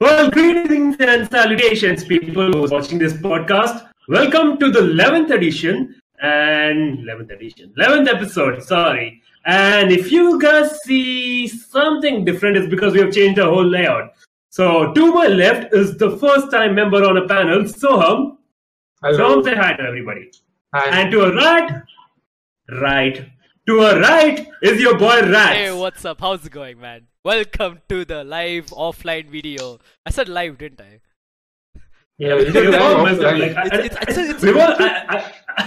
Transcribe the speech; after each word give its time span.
Well, 0.00 0.30
greetings 0.30 0.94
and 1.00 1.28
salutations, 1.28 2.04
people 2.04 2.52
who 2.52 2.64
are 2.66 2.68
watching 2.68 3.00
this 3.00 3.14
podcast. 3.14 3.88
Welcome 4.06 4.56
to 4.58 4.70
the 4.70 4.78
11th 4.78 5.32
edition 5.32 6.00
and 6.22 7.00
11th 7.00 7.32
edition, 7.32 7.74
11th 7.76 8.14
episode, 8.14 8.62
sorry. 8.62 9.20
And 9.44 9.90
if 9.90 10.12
you 10.12 10.38
guys 10.38 10.78
see 10.84 11.48
something 11.48 12.24
different, 12.24 12.56
it's 12.56 12.68
because 12.68 12.92
we 12.92 13.00
have 13.00 13.12
changed 13.12 13.38
the 13.38 13.46
whole 13.46 13.66
layout. 13.66 14.12
So, 14.50 14.92
to 14.92 15.12
my 15.12 15.26
left 15.26 15.74
is 15.74 15.98
the 15.98 16.16
first 16.18 16.52
time 16.52 16.76
member 16.76 17.04
on 17.04 17.16
a 17.16 17.26
panel, 17.26 17.62
Soham. 17.62 18.36
Hello. 19.02 19.18
Soham, 19.18 19.44
say 19.44 19.56
hi 19.56 19.72
to 19.72 19.82
everybody. 19.82 20.30
Hi. 20.74 21.00
And 21.00 21.10
to 21.10 21.22
a 21.22 21.34
right, 21.34 21.82
right, 22.80 23.28
to 23.68 23.80
a 23.80 24.00
right 24.00 24.48
is 24.62 24.80
your 24.80 24.96
boy 24.96 25.20
Rats. 25.30 25.56
Hey, 25.56 25.72
what's 25.72 26.02
up? 26.06 26.22
How's 26.22 26.46
it 26.46 26.52
going, 26.52 26.80
man? 26.80 27.06
Welcome 27.22 27.80
to 27.90 28.02
the 28.06 28.24
live 28.24 28.66
offline 28.68 29.28
video. 29.28 29.78
I 30.06 30.10
said 30.10 30.26
live, 30.30 30.56
didn't 30.56 30.80
I? 30.80 31.00
Yeah, 32.16 32.36
We 32.36 32.44
we 32.46 32.50
did 32.52 32.64
were 32.64 32.70
that 32.72 32.80
all 32.80 33.04
messed 33.04 33.20
up, 33.20 33.34
offline. 33.34 33.56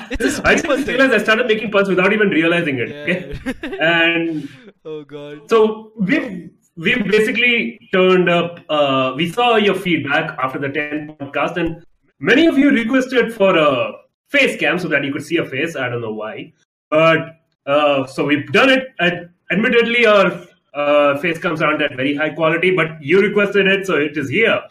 I- 0.01 0.15
just 0.15 0.43
realized 0.87 1.13
I 1.13 1.19
started 1.19 1.45
making 1.45 1.69
puns 1.69 1.89
without 1.89 2.11
even 2.11 2.29
realizing 2.29 2.79
it. 2.79 2.89
Okay, 2.91 3.77
and 3.79 4.49
oh 4.85 5.03
god. 5.03 5.47
so 5.47 5.91
we've 5.97 6.49
we've 6.75 7.05
basically 7.07 7.87
turned 7.93 8.29
up. 8.31 8.61
Uh, 8.67 9.13
we 9.15 9.29
saw 9.29 9.57
your 9.57 9.75
feedback 9.75 10.35
after 10.39 10.57
the 10.57 10.69
10 10.69 11.17
podcast, 11.21 11.55
and 11.57 11.85
many 12.19 12.47
of 12.47 12.57
you 12.57 12.71
requested 12.71 13.31
for 13.31 13.55
a 13.55 13.91
face 14.29 14.59
cam 14.59 14.79
so 14.79 14.87
that 14.87 15.03
you 15.03 15.13
could 15.13 15.23
see 15.23 15.37
a 15.37 15.45
face. 15.45 15.75
I 15.75 15.87
don't 15.87 16.01
know 16.01 16.13
why, 16.13 16.51
but 16.89 17.37
uh, 17.65 18.05
so 18.07 18.25
we've 18.25 18.51
done 18.51 18.69
it. 18.69 18.87
And 18.99 19.29
admittedly, 19.51 20.05
our 20.05 20.45
uh, 20.73 21.17
face 21.19 21.37
comes 21.37 21.61
aren't 21.61 21.81
at 21.81 21.95
very 21.95 22.15
high 22.15 22.29
quality, 22.29 22.75
but 22.75 23.01
you 23.01 23.21
requested 23.21 23.67
it, 23.67 23.85
so 23.85 23.95
it 23.95 24.17
is 24.17 24.29
here. 24.29 24.61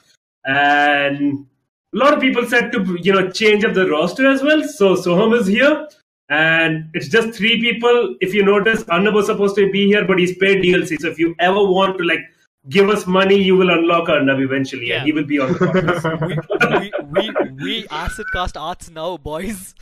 And 0.44 1.46
a 1.94 1.96
lot 1.96 2.14
of 2.14 2.20
people 2.20 2.46
said 2.46 2.72
to 2.72 2.98
you 3.02 3.12
know 3.12 3.30
change 3.30 3.64
up 3.64 3.74
the 3.74 3.88
roster 3.88 4.26
as 4.26 4.42
well. 4.42 4.62
So 4.64 4.94
Soham 4.94 5.38
is 5.38 5.46
here, 5.46 5.86
and 6.28 6.88
it's 6.94 7.08
just 7.08 7.36
three 7.36 7.60
people. 7.60 8.16
If 8.20 8.32
you 8.34 8.44
notice, 8.44 8.84
Arnab 8.88 9.14
was 9.14 9.26
supposed 9.26 9.56
to 9.56 9.70
be 9.70 9.86
here, 9.86 10.04
but 10.06 10.18
he's 10.18 10.36
paid 10.38 10.62
DLC. 10.62 10.98
So 10.98 11.08
if 11.08 11.18
you 11.18 11.34
ever 11.38 11.62
want 11.62 11.98
to 11.98 12.04
like 12.04 12.20
give 12.68 12.88
us 12.88 13.06
money, 13.06 13.36
you 13.42 13.56
will 13.56 13.70
unlock 13.70 14.08
Arnab 14.08 14.38
eventually, 14.40 14.88
Yeah. 14.88 14.96
and 14.98 15.06
he 15.06 15.12
will 15.12 15.24
be 15.24 15.38
on 15.38 15.52
the 15.52 15.58
podcast. 15.58 16.80
we, 17.12 17.20
we, 17.20 17.30
we, 17.30 17.50
we 17.64 17.86
acid 17.90 18.26
cast 18.32 18.56
arts 18.56 18.90
now, 18.90 19.16
boys. 19.16 19.74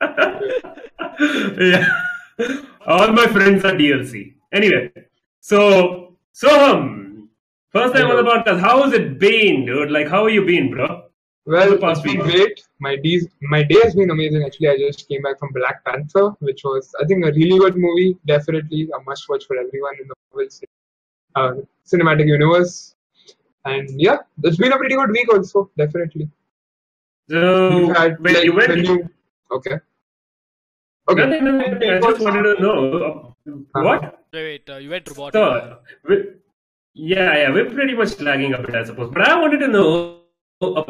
yeah, 1.58 1.86
all 2.86 3.12
my 3.12 3.26
friends 3.26 3.64
are 3.64 3.72
DLC. 3.72 4.34
Anyway, 4.52 4.90
so 5.40 6.16
Soham, 6.34 7.28
first 7.70 7.94
time 7.94 8.10
on 8.10 8.16
the 8.16 8.30
podcast. 8.30 8.60
How 8.60 8.82
has 8.82 8.92
it 8.92 9.18
been, 9.18 9.66
dude? 9.66 9.90
Like, 9.90 10.08
how 10.08 10.26
have 10.26 10.34
you 10.34 10.44
been, 10.44 10.70
bro? 10.70 11.04
Well, 11.44 11.72
it's 11.82 12.00
been 12.00 12.18
week? 12.18 12.30
great. 12.30 12.60
My 12.80 12.94
days, 12.96 13.26
my 13.42 13.62
day 13.62 13.78
has 13.82 13.94
been 13.96 14.10
amazing. 14.10 14.44
Actually, 14.44 14.68
I 14.68 14.76
just 14.78 15.08
came 15.08 15.22
back 15.22 15.38
from 15.38 15.50
Black 15.52 15.84
Panther, 15.84 16.30
which 16.38 16.62
was, 16.64 16.88
I 17.00 17.04
think, 17.04 17.24
a 17.24 17.32
really 17.32 17.58
good 17.58 17.76
movie. 17.76 18.16
Definitely 18.26 18.88
a 18.96 19.02
must 19.02 19.28
watch 19.28 19.44
for 19.46 19.56
everyone 19.56 19.94
in 20.00 20.08
the 20.08 20.14
Marvel 20.32 20.50
uh, 21.34 21.54
cinematic 21.84 22.26
universe. 22.26 22.94
And 23.64 23.88
yeah, 24.00 24.18
it's 24.44 24.56
been 24.56 24.72
a 24.72 24.76
pretty 24.76 24.94
good 24.94 25.10
week 25.10 25.32
also. 25.32 25.70
Definitely. 25.76 26.28
So 27.28 27.92
had, 27.94 28.20
when 28.20 28.34
like, 28.34 28.44
you 28.44 28.54
went, 28.54 28.68
when 28.70 28.84
you- 28.84 29.10
okay. 29.50 29.78
Okay. 31.08 31.26
Nothing, 31.26 31.44
nothing, 31.44 31.72
nothing. 31.72 31.90
I 31.90 32.00
just 32.00 32.20
wanted 32.20 32.42
to 32.54 32.62
know 32.62 33.34
uh, 33.46 33.82
what. 33.82 34.26
Wait, 34.32 34.42
wait, 34.42 34.70
uh, 34.70 34.76
you 34.76 34.90
went 34.90 35.08
robotic. 35.08 35.34
So, 35.34 35.78
we, 36.08 36.24
yeah, 36.94 37.36
yeah, 37.36 37.50
we're 37.50 37.70
pretty 37.70 37.94
much 37.94 38.20
lagging 38.20 38.54
a 38.54 38.58
bit, 38.58 38.74
I 38.74 38.84
suppose. 38.84 39.10
But 39.12 39.28
I 39.28 39.40
wanted 39.40 39.58
to 39.58 39.68
know 39.68 40.20
uh, 40.60 40.84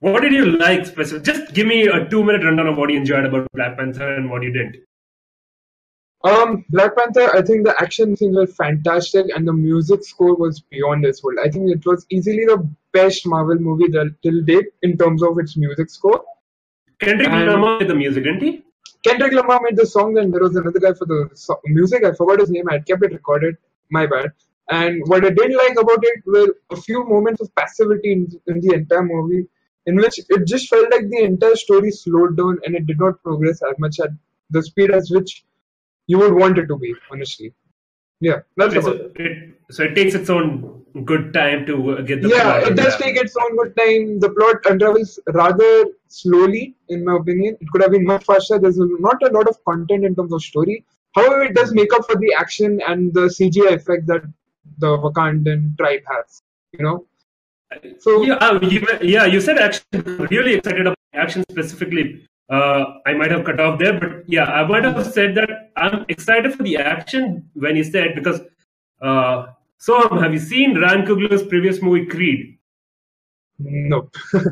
what 0.00 0.20
did 0.20 0.32
you 0.32 0.46
like 0.58 0.86
specific? 0.86 1.24
Just 1.24 1.54
give 1.54 1.66
me 1.66 1.86
a 1.86 2.08
two-minute 2.08 2.44
rundown 2.44 2.66
of 2.66 2.76
what 2.76 2.90
you 2.90 2.96
enjoyed 2.96 3.26
about 3.26 3.46
Black 3.52 3.76
Panther 3.76 4.14
and 4.14 4.30
what 4.30 4.42
you 4.42 4.52
didn't. 4.52 4.76
Um, 6.24 6.64
Black 6.70 6.96
Panther, 6.96 7.34
I 7.34 7.42
think 7.42 7.64
the 7.64 7.74
action 7.80 8.16
scenes 8.16 8.36
were 8.36 8.46
fantastic 8.46 9.26
and 9.36 9.46
the 9.46 9.52
music 9.52 10.04
score 10.04 10.34
was 10.34 10.60
beyond 10.60 11.04
this 11.04 11.22
world. 11.22 11.38
I 11.44 11.48
think 11.48 11.70
it 11.70 11.86
was 11.86 12.06
easily 12.10 12.44
the 12.44 12.68
best 12.92 13.24
Marvel 13.24 13.56
movie 13.56 13.86
till 14.22 14.42
date 14.42 14.66
in 14.82 14.96
terms 14.98 15.22
of 15.22 15.38
its 15.38 15.56
music 15.56 15.90
score. 15.90 16.24
Kendrick 16.98 17.28
Lamar 17.28 17.78
did 17.78 17.88
the 17.88 17.94
music, 17.94 18.24
didn't 18.24 18.42
he? 18.42 18.64
Kendrick 19.04 19.32
Lamar 19.32 19.60
made 19.62 19.76
the 19.76 19.86
song, 19.86 20.18
and 20.18 20.32
there 20.32 20.40
was 20.40 20.56
another 20.56 20.80
guy 20.80 20.92
for 20.92 21.06
the 21.06 21.30
so- 21.34 21.60
music. 21.66 22.04
I 22.04 22.12
forgot 22.12 22.40
his 22.40 22.50
name. 22.50 22.68
I 22.68 22.74
had 22.74 22.86
kept 22.86 23.02
it 23.04 23.12
recorded. 23.12 23.56
My 23.90 24.06
bad. 24.06 24.32
And 24.70 25.02
what 25.06 25.24
I 25.24 25.30
didn't 25.30 25.56
like 25.56 25.76
about 25.80 26.00
it 26.02 26.22
were 26.26 26.54
a 26.70 26.76
few 26.76 27.04
moments 27.04 27.40
of 27.40 27.54
passivity 27.54 28.12
in, 28.12 28.28
in 28.46 28.60
the 28.60 28.74
entire 28.74 29.02
movie, 29.02 29.46
in 29.86 29.96
which 29.96 30.18
it 30.28 30.46
just 30.46 30.68
felt 30.68 30.90
like 30.90 31.08
the 31.08 31.22
entire 31.22 31.56
story 31.56 31.90
slowed 31.90 32.36
down 32.36 32.58
and 32.64 32.74
it 32.74 32.86
did 32.86 32.98
not 33.00 33.22
progress 33.22 33.62
as 33.62 33.78
much 33.78 33.98
at 34.00 34.10
the 34.50 34.62
speed 34.62 34.90
as 34.90 35.10
which 35.10 35.44
you 36.06 36.18
would 36.18 36.34
want 36.34 36.58
it 36.58 36.66
to 36.66 36.76
be, 36.76 36.94
honestly. 37.10 37.54
Yeah, 38.20 38.40
that's 38.56 38.74
Okay, 38.74 38.78
about 38.86 38.96
so, 38.98 39.10
it, 39.16 39.54
so 39.70 39.82
it 39.84 39.94
takes 39.94 40.14
its 40.14 40.28
own 40.28 40.77
good 41.04 41.32
time 41.32 41.66
to 41.66 41.90
uh, 41.92 42.00
get 42.02 42.22
the 42.22 42.28
yeah, 42.28 42.66
it 42.66 42.74
does 42.74 42.96
take 42.96 43.16
its 43.16 43.36
own 43.36 43.56
good 43.56 43.76
time. 43.76 44.18
The 44.20 44.30
plot 44.30 44.56
unravels 44.66 45.18
rather 45.32 45.86
slowly, 46.08 46.76
in 46.88 47.04
my 47.04 47.16
opinion. 47.16 47.56
It 47.60 47.68
could 47.70 47.82
have 47.82 47.92
been 47.92 48.04
much 48.04 48.24
faster. 48.24 48.58
There's 48.58 48.78
not 48.78 49.22
a 49.22 49.32
lot 49.32 49.48
of 49.48 49.62
content 49.64 50.04
in 50.04 50.14
terms 50.14 50.32
of 50.32 50.42
story. 50.42 50.84
However, 51.14 51.42
it 51.42 51.54
does 51.54 51.72
make 51.72 51.92
up 51.92 52.06
for 52.06 52.16
the 52.16 52.34
action 52.38 52.80
and 52.86 53.12
the 53.12 53.26
CGI 53.36 53.74
effect 53.74 54.06
that 54.06 54.22
the 54.78 54.98
Wakandan 54.98 55.76
tribe 55.78 56.02
has. 56.08 56.42
You 56.72 56.84
know. 56.84 57.06
So 57.98 58.22
yeah, 58.22 58.34
uh, 58.34 58.58
you, 58.62 58.86
yeah, 59.02 59.26
you 59.26 59.40
said 59.40 59.58
action. 59.58 59.82
Really 60.30 60.54
excited 60.54 60.86
about 60.86 60.96
action 61.14 61.44
specifically. 61.50 62.26
Uh, 62.50 62.84
I 63.04 63.12
might 63.12 63.30
have 63.30 63.44
cut 63.44 63.60
off 63.60 63.78
there, 63.78 63.98
but 63.98 64.24
yeah, 64.26 64.44
I 64.44 64.66
might 64.66 64.84
have 64.84 65.06
said 65.06 65.34
that 65.34 65.70
I'm 65.76 66.06
excited 66.08 66.54
for 66.54 66.62
the 66.62 66.78
action 66.78 67.50
when 67.54 67.76
you 67.76 67.84
said 67.84 68.14
because. 68.14 68.40
Uh, 69.00 69.46
so, 69.78 70.08
have 70.18 70.32
you 70.32 70.38
seen 70.38 70.78
Ryan 70.78 71.06
Coogler's 71.06 71.42
previous 71.44 71.80
movie 71.82 72.06
Creed? 72.06 72.58
nope. 73.58 74.14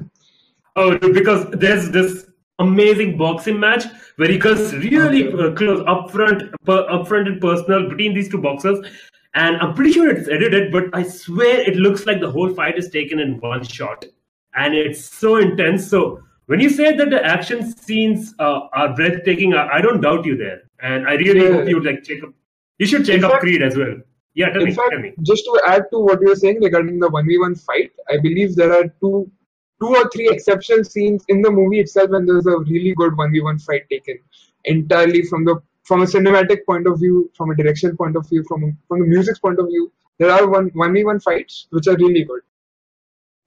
Oh, 0.79 0.99
because 0.99 1.47
there's 1.53 1.91
this 1.91 2.27
amazing 2.59 3.17
boxing 3.17 3.59
match 3.59 3.85
where 4.17 4.29
he 4.29 4.39
comes 4.39 4.75
really 4.75 5.29
Okay. 5.29 5.43
uh, 5.49 5.55
close, 5.55 5.81
upfront, 5.87 6.53
per, 6.67 6.87
upfront 6.89 7.29
and 7.29 7.41
personal 7.41 7.89
between 7.89 8.13
these 8.13 8.29
two 8.29 8.37
boxers. 8.37 8.87
And 9.35 9.57
I'm 9.57 9.73
pretty 9.73 9.93
sure 9.93 10.11
it's 10.11 10.29
edited, 10.29 10.71
but 10.73 10.85
I 10.93 11.03
swear 11.03 11.61
it 11.61 11.77
looks 11.77 12.05
like 12.05 12.21
the 12.21 12.31
whole 12.31 12.53
fight 12.53 12.77
is 12.77 12.91
taken 12.91 13.19
in 13.21 13.41
one 13.41 13.65
shot, 13.65 14.05
and 14.55 14.75
it's 14.75 15.03
so 15.03 15.37
intense. 15.37 15.87
So 15.87 16.21
when 16.45 16.61
you 16.61 16.69
say 16.69 16.95
that 16.95 17.09
the 17.09 17.25
action 17.25 17.73
scenes 17.75 18.35
uh, 18.39 18.69
are 18.75 18.95
breathtaking, 18.95 19.55
I, 19.55 19.77
I 19.79 19.81
don't 19.81 20.03
doubt 20.03 20.27
you 20.27 20.37
there, 20.37 20.61
and 20.83 21.09
I 21.09 21.15
really 21.15 21.43
Yeah. 21.47 21.53
hope 21.55 21.69
you 21.71 21.81
like 21.83 22.05
check 22.05 22.23
up. 22.23 22.35
You 22.79 22.87
should 22.87 23.07
check 23.07 23.17
In 23.19 23.25
up 23.25 23.31
fact- 23.31 23.43
Creed 23.45 23.63
as 23.63 23.79
well. 23.79 23.97
Yeah, 24.41 24.51
tell 24.51 24.63
In 24.63 24.69
me, 24.69 24.75
fact, 24.75 24.91
tell 24.93 25.01
me. 25.01 25.13
just 25.23 25.45
to 25.47 25.61
add 25.67 25.85
to 25.93 25.99
what 25.99 26.21
you 26.21 26.29
were 26.29 26.37
saying 26.45 26.63
regarding 26.63 26.99
the 27.01 27.09
1v1 27.09 27.55
fight, 27.69 27.93
I 28.11 28.19
believe 28.19 28.55
there 28.55 28.73
are 28.79 28.85
two 29.01 29.31
two 29.81 29.89
or 30.01 30.09
three 30.13 30.29
exceptional 30.33 30.85
scenes 30.85 31.25
in 31.29 31.43
the 31.47 31.51
movie 31.51 31.81
itself 31.81 32.11
when 32.11 32.27
there's 32.27 32.47
a 32.47 32.59
really 32.73 32.93
good 33.01 33.13
1v1 33.23 33.63
fight 33.65 33.89
taken 33.91 34.19
entirely 34.65 35.23
from 35.31 35.45
the 35.45 35.57
from 35.85 36.03
a 36.03 36.07
cinematic 36.07 36.65
point 36.67 36.87
of 36.87 36.99
view, 36.99 37.31
from 37.37 37.51
a 37.51 37.57
direction 37.57 37.97
point 37.97 38.17
of 38.17 38.29
view, 38.29 38.45
from 38.49 38.77
from 38.89 39.01
the 39.01 39.07
music's 39.15 39.39
point 39.39 39.59
of 39.65 39.67
view. 39.75 39.91
There 40.19 40.31
are 40.31 40.47
one 40.49 40.71
1v1 40.71 41.23
fights 41.23 41.67
which 41.71 41.87
are 41.89 41.97
really 41.97 42.25
good. 42.25 42.43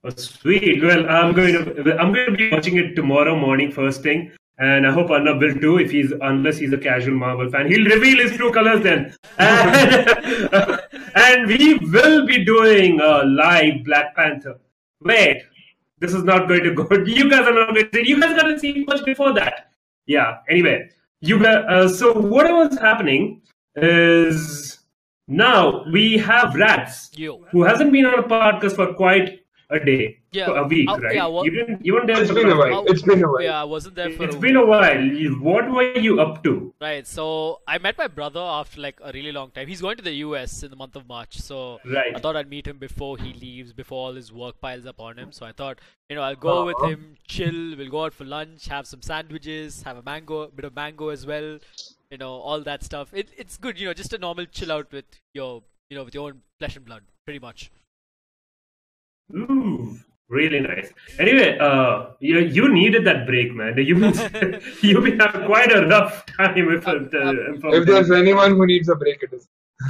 Oh, 0.04 0.10
sweet. 0.26 0.82
Well, 0.84 1.08
I'm 1.10 1.34
going 1.34 1.54
to 1.54 1.98
I'm 2.00 2.14
going 2.14 2.32
to 2.32 2.38
be 2.44 2.50
watching 2.52 2.78
it 2.78 2.96
tomorrow 2.96 3.36
morning 3.36 3.72
first 3.72 4.02
thing, 4.02 4.32
and 4.60 4.86
I 4.86 4.92
hope 4.92 5.10
Arnab 5.10 5.42
will 5.42 5.56
too. 5.56 5.80
If 5.80 5.92
he's 5.92 6.12
unless 6.22 6.58
he's 6.58 6.74
a 6.74 6.78
casual 6.78 7.16
Marvel 7.16 7.50
fan, 7.50 7.72
he'll 7.72 7.86
reveal 7.86 8.18
his 8.18 8.36
true 8.38 8.52
colors 8.52 8.84
then. 8.84 9.16
And, 9.40 10.80
and 11.16 11.48
we 11.48 11.76
will 11.76 12.26
be 12.26 12.44
doing 12.44 13.00
a 13.00 13.24
live 13.24 13.86
Black 13.86 14.16
Panther. 14.16 14.60
Wait, 15.02 15.44
this 16.00 16.14
is 16.14 16.24
not 16.24 16.48
going 16.48 16.64
to 16.64 16.74
go. 16.74 16.88
You 17.06 17.30
guys 17.30 17.48
are 17.48 17.54
not 17.54 17.74
going 17.74 17.90
to. 17.90 18.08
You 18.08 18.20
guys 18.20 18.36
got 18.36 18.48
to 18.48 18.60
see 18.60 18.84
much 18.86 19.06
before 19.06 19.34
that. 19.34 19.72
Yeah. 20.06 20.40
Anyway, 20.50 20.90
you 21.22 21.40
got. 21.40 21.70
Uh, 21.70 21.88
so 21.88 22.14
what 22.14 22.52
was 22.52 22.78
happening 22.78 23.42
is 23.76 24.80
now 25.28 25.86
we 25.92 26.18
have 26.18 26.56
Rats 26.56 27.12
Yo. 27.16 27.46
who 27.52 27.64
hasn't 27.64 27.94
been 27.94 28.06
on 28.06 28.20
a 28.20 28.24
podcast 28.24 28.76
for 28.76 28.94
quite 28.94 29.40
a 29.72 29.80
day, 29.80 30.18
Yeah, 30.32 30.46
for 30.48 30.58
a 30.58 30.68
week, 30.68 30.90
uh, 30.90 30.98
right? 30.98 31.14
yeah, 31.16 31.28
what- 31.28 31.46
you 31.46 31.52
didn't, 31.52 31.86
you 31.86 31.94
weren't 31.94 32.08
there. 32.08 32.20
It's 32.22 32.30
for 32.32 32.36
been 32.36 32.50
a 32.50 32.56
last- 32.56 32.72
while. 32.72 32.86
It's 32.88 33.02
been 33.04 33.24
a 33.24 33.28
while. 33.32 33.42
Yeah, 33.44 33.62
I 33.62 33.64
wasn't 33.66 33.96
there 33.96 34.10
for 34.12 34.24
It's 34.24 34.36
a 34.36 34.40
been 34.40 34.56
a 34.56 34.66
while. 34.66 35.04
What 35.50 35.70
were 35.70 35.98
you 36.00 36.20
up 36.22 36.44
to? 36.46 36.74
Right, 36.82 37.06
so 37.06 37.60
I 37.68 37.78
met 37.78 37.96
my 37.98 38.08
brother 38.08 38.40
after 38.40 38.82
like 38.82 39.00
a 39.04 39.12
really 39.12 39.32
long 39.32 39.52
time. 39.52 39.68
He's 39.68 39.82
going 39.82 39.98
to 39.98 40.04
the 40.04 40.14
US 40.26 40.64
in 40.64 40.72
the 40.72 40.76
month 40.76 40.96
of 40.96 41.08
March, 41.08 41.38
so 41.40 41.80
Right. 41.86 42.16
I 42.16 42.20
thought 42.20 42.36
I'd 42.36 42.50
meet 42.50 42.66
him 42.66 42.80
before 42.80 43.18
he 43.20 43.34
leaves, 43.34 43.72
before 43.72 44.08
all 44.08 44.14
his 44.14 44.32
work 44.34 44.60
piles 44.60 44.88
up 44.88 45.00
on 45.00 45.18
him. 45.20 45.32
So 45.32 45.46
I 45.46 45.52
thought, 45.52 45.78
you 46.10 46.16
know, 46.16 46.24
I'll 46.24 46.36
go 46.36 46.66
with 46.66 46.82
him, 46.84 47.16
chill, 47.28 47.76
we'll 47.78 47.90
go 47.92 48.06
out 48.06 48.14
for 48.16 48.26
lunch, 48.26 48.66
have 48.70 48.88
some 48.88 49.04
sandwiches, 49.04 49.84
have 49.84 49.98
a 49.98 50.02
mango, 50.02 50.42
a 50.42 50.48
bit 50.48 50.66
of 50.66 50.76
mango 50.76 51.10
as 51.10 51.28
well, 51.28 51.60
you 52.10 52.18
know, 52.18 52.32
all 52.32 52.62
that 52.62 52.84
stuff. 52.84 53.10
It, 53.14 53.30
it's 53.38 53.58
good, 53.58 53.80
you 53.80 53.86
know, 53.88 53.94
just 53.94 54.14
a 54.14 54.18
normal 54.18 54.46
chill 54.48 54.72
out 54.72 54.92
with 54.92 55.06
your, 55.36 55.62
you 55.92 55.98
know, 55.98 56.04
with 56.06 56.16
your 56.16 56.26
own 56.26 56.42
flesh 56.58 56.76
and 56.76 56.86
blood, 56.86 57.04
pretty 57.26 57.40
much. 57.40 57.70
Ooh, 59.36 59.98
really 60.30 60.60
nice. 60.60 60.92
Anyway, 61.20 61.58
uh, 61.60 62.12
you, 62.20 62.40
you 62.40 62.72
needed 62.74 63.06
that 63.06 63.26
break, 63.28 63.54
man. 63.54 63.78
You 63.78 63.96
you've 64.82 65.04
been 65.04 65.20
having 65.20 65.46
quite 65.46 65.72
a 65.72 65.86
rough 65.88 66.26
time 66.38 66.66
with 66.66 66.88
it. 66.88 67.14
Uh, 67.14 67.70
If 67.76 67.86
there's 67.86 68.12
anyone 68.12 68.52
who 68.56 68.66
needs 68.66 68.90
a 68.90 68.96
break, 68.96 69.22
it 69.24 69.34
is. 69.34 69.48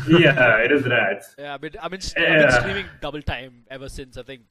yeah, 0.07 0.57
it 0.57 0.71
is 0.71 0.85
rats. 0.85 1.35
Yeah, 1.39 1.53
I've 1.55 1.61
been, 1.61 1.73
I've 1.81 1.91
been, 1.91 2.01
I've 2.17 2.39
been 2.41 2.51
streaming 2.51 2.85
double 3.01 3.21
time 3.21 3.63
ever 3.71 3.89
since 3.89 4.17
I 4.17 4.23
think 4.23 4.41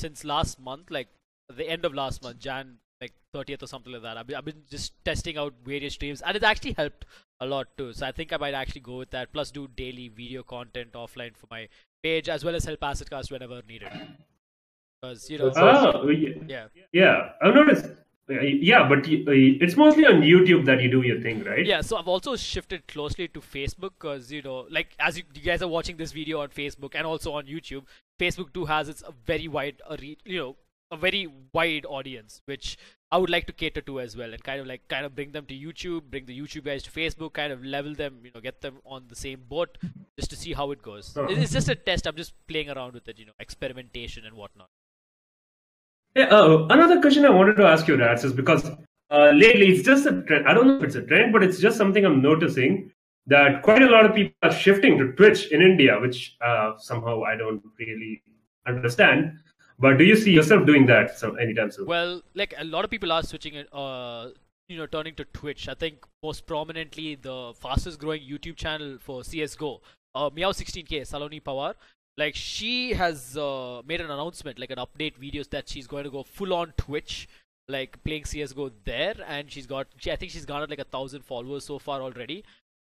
since 0.00 0.24
last 0.24 0.58
month, 0.60 0.90
like 0.90 1.08
the 1.54 1.68
end 1.68 1.84
of 1.84 1.94
last 1.94 2.22
month, 2.22 2.38
Jan 2.38 2.78
like 3.00 3.12
30th 3.34 3.62
or 3.62 3.66
something 3.66 3.92
like 3.92 4.02
that. 4.02 4.16
I've 4.18 4.26
been, 4.26 4.36
I've 4.36 4.44
been 4.44 4.62
just 4.68 4.92
testing 5.04 5.38
out 5.38 5.54
various 5.64 5.94
streams, 5.94 6.20
and 6.22 6.36
it's 6.36 6.44
actually 6.44 6.72
helped 6.72 7.04
a 7.40 7.46
lot 7.46 7.68
too. 7.78 7.92
So 7.92 8.06
I 8.06 8.12
think 8.12 8.32
I 8.32 8.36
might 8.36 8.52
actually 8.54 8.80
go 8.82 8.98
with 8.98 9.10
that. 9.10 9.32
Plus, 9.32 9.50
do 9.50 9.68
daily 9.68 10.08
video 10.08 10.42
content 10.42 10.92
offline 10.92 11.36
for 11.36 11.46
my 11.50 11.68
page 12.02 12.28
as 12.28 12.44
well 12.44 12.54
as 12.54 12.64
help 12.64 12.80
Acidcast 12.80 13.30
whenever 13.30 13.62
needed. 13.68 13.90
Because 15.00 15.30
you 15.30 15.38
know, 15.38 15.50
That's. 15.50 15.58
Oh, 15.96 16.08
yeah. 16.10 16.28
yeah, 16.46 16.66
yeah. 16.92 17.30
I've 17.42 17.54
noticed. 17.54 17.86
uh, 17.86 18.40
Yeah, 18.40 18.86
but 18.88 18.98
uh, 18.98 19.32
it's 19.64 19.76
mostly 19.76 20.04
on 20.04 20.20
YouTube 20.20 20.66
that 20.66 20.82
you 20.82 20.90
do 20.90 21.02
your 21.02 21.20
thing, 21.20 21.42
right? 21.44 21.64
Yeah, 21.64 21.80
so 21.80 21.96
I've 21.96 22.08
also 22.08 22.36
shifted 22.36 22.86
closely 22.86 23.28
to 23.28 23.40
Facebook 23.40 23.92
because 23.98 24.30
you 24.30 24.42
know, 24.42 24.66
like 24.70 24.94
as 24.98 25.16
you, 25.16 25.24
you 25.34 25.42
guys 25.42 25.62
are 25.62 25.68
watching 25.68 25.96
this 25.96 26.12
video 26.12 26.40
on 26.40 26.48
Facebook 26.48 26.94
and 26.94 27.06
also 27.06 27.32
on 27.32 27.46
YouTube, 27.46 27.84
Facebook 28.18 28.52
too 28.52 28.66
has 28.66 28.88
its 28.88 29.02
a 29.02 29.12
very 29.24 29.48
wide, 29.48 29.80
a 29.88 29.96
re, 29.96 30.18
you 30.24 30.38
know, 30.38 30.56
a 30.90 30.96
very 30.98 31.28
wide 31.54 31.86
audience, 31.88 32.42
which 32.44 32.76
I 33.10 33.16
would 33.16 33.30
like 33.30 33.46
to 33.46 33.54
cater 33.54 33.80
to 33.80 34.00
as 34.00 34.16
well, 34.18 34.34
and 34.34 34.44
kind 34.44 34.60
of 34.60 34.66
like 34.66 34.86
kind 34.88 35.06
of 35.06 35.14
bring 35.14 35.32
them 35.32 35.46
to 35.46 35.54
YouTube, 35.54 36.10
bring 36.10 36.26
the 36.26 36.38
YouTube 36.38 36.64
guys 36.64 36.82
to 36.82 36.90
Facebook, 36.90 37.32
kind 37.32 37.54
of 37.54 37.64
level 37.64 37.94
them, 37.94 38.18
you 38.22 38.32
know, 38.34 38.40
get 38.42 38.60
them 38.60 38.76
on 38.84 39.04
the 39.08 39.16
same 39.16 39.44
boat, 39.48 39.78
just 40.18 40.28
to 40.30 40.36
see 40.36 40.52
how 40.52 40.70
it 40.72 40.82
goes. 40.82 41.16
Uh-huh. 41.16 41.28
It's 41.30 41.52
just 41.52 41.70
a 41.70 41.74
test. 41.74 42.06
I'm 42.06 42.16
just 42.16 42.34
playing 42.46 42.68
around 42.68 42.92
with 42.92 43.08
it, 43.08 43.18
you 43.18 43.24
know, 43.24 43.32
experimentation 43.40 44.26
and 44.26 44.36
whatnot. 44.36 44.68
Yeah, 46.14 46.24
uh, 46.24 46.66
another 46.70 47.00
question 47.00 47.24
I 47.24 47.30
wanted 47.30 47.56
to 47.56 47.66
ask 47.66 47.86
you, 47.86 47.96
Rats, 47.96 48.24
is 48.24 48.32
because 48.32 48.64
uh, 49.10 49.30
lately 49.30 49.68
it's 49.68 49.84
just 49.84 50.06
a 50.06 50.22
trend. 50.22 50.48
I 50.48 50.54
don't 50.54 50.66
know 50.66 50.78
if 50.78 50.82
it's 50.82 50.96
a 50.96 51.02
trend, 51.02 51.32
but 51.32 51.42
it's 51.42 51.60
just 51.60 51.76
something 51.76 52.04
I'm 52.04 52.20
noticing 52.20 52.92
that 53.26 53.62
quite 53.62 53.82
a 53.82 53.86
lot 53.86 54.06
of 54.06 54.14
people 54.14 54.34
are 54.42 54.52
shifting 54.52 54.98
to 54.98 55.12
Twitch 55.12 55.52
in 55.52 55.62
India, 55.62 55.98
which 56.00 56.36
uh, 56.40 56.72
somehow 56.78 57.22
I 57.22 57.36
don't 57.36 57.62
really 57.78 58.22
understand. 58.66 59.38
But 59.78 59.98
do 59.98 60.04
you 60.04 60.16
see 60.16 60.32
yourself 60.32 60.66
doing 60.66 60.86
that 60.86 61.16
some 61.16 61.38
anytime 61.38 61.70
soon? 61.70 61.86
Well, 61.86 62.22
like 62.34 62.54
a 62.58 62.64
lot 62.64 62.84
of 62.84 62.90
people 62.90 63.12
are 63.12 63.22
switching 63.22 63.54
it, 63.54 63.68
uh, 63.72 64.30
you 64.68 64.76
know, 64.76 64.86
turning 64.86 65.14
to 65.14 65.24
Twitch. 65.26 65.68
I 65.68 65.74
think 65.74 66.04
most 66.22 66.46
prominently 66.46 67.14
the 67.14 67.52
fastest 67.54 68.00
growing 68.00 68.22
YouTube 68.22 68.56
channel 68.56 68.98
for 69.00 69.22
CS:GO, 69.22 69.80
uh, 70.14 70.28
Meow16k, 70.30 71.02
Saloni 71.02 71.40
Pawar. 71.42 71.74
Like 72.20 72.36
she 72.36 72.92
has 72.92 73.38
uh, 73.38 73.80
made 73.86 74.02
an 74.02 74.10
announcement, 74.10 74.58
like 74.58 74.70
an 74.70 74.76
update 74.76 75.14
videos 75.18 75.48
that 75.50 75.70
she's 75.70 75.86
going 75.86 76.04
to 76.04 76.10
go 76.10 76.22
full 76.22 76.52
on 76.52 76.74
Twitch, 76.76 77.26
like 77.66 78.04
playing 78.04 78.26
CS:GO 78.26 78.72
there, 78.84 79.14
and 79.26 79.50
she's 79.50 79.66
got, 79.66 79.86
she, 79.96 80.12
I 80.12 80.16
think 80.16 80.30
she's 80.30 80.44
garnered 80.44 80.68
like 80.68 80.80
a 80.80 80.84
thousand 80.84 81.24
followers 81.24 81.64
so 81.64 81.78
far 81.78 82.02
already. 82.02 82.44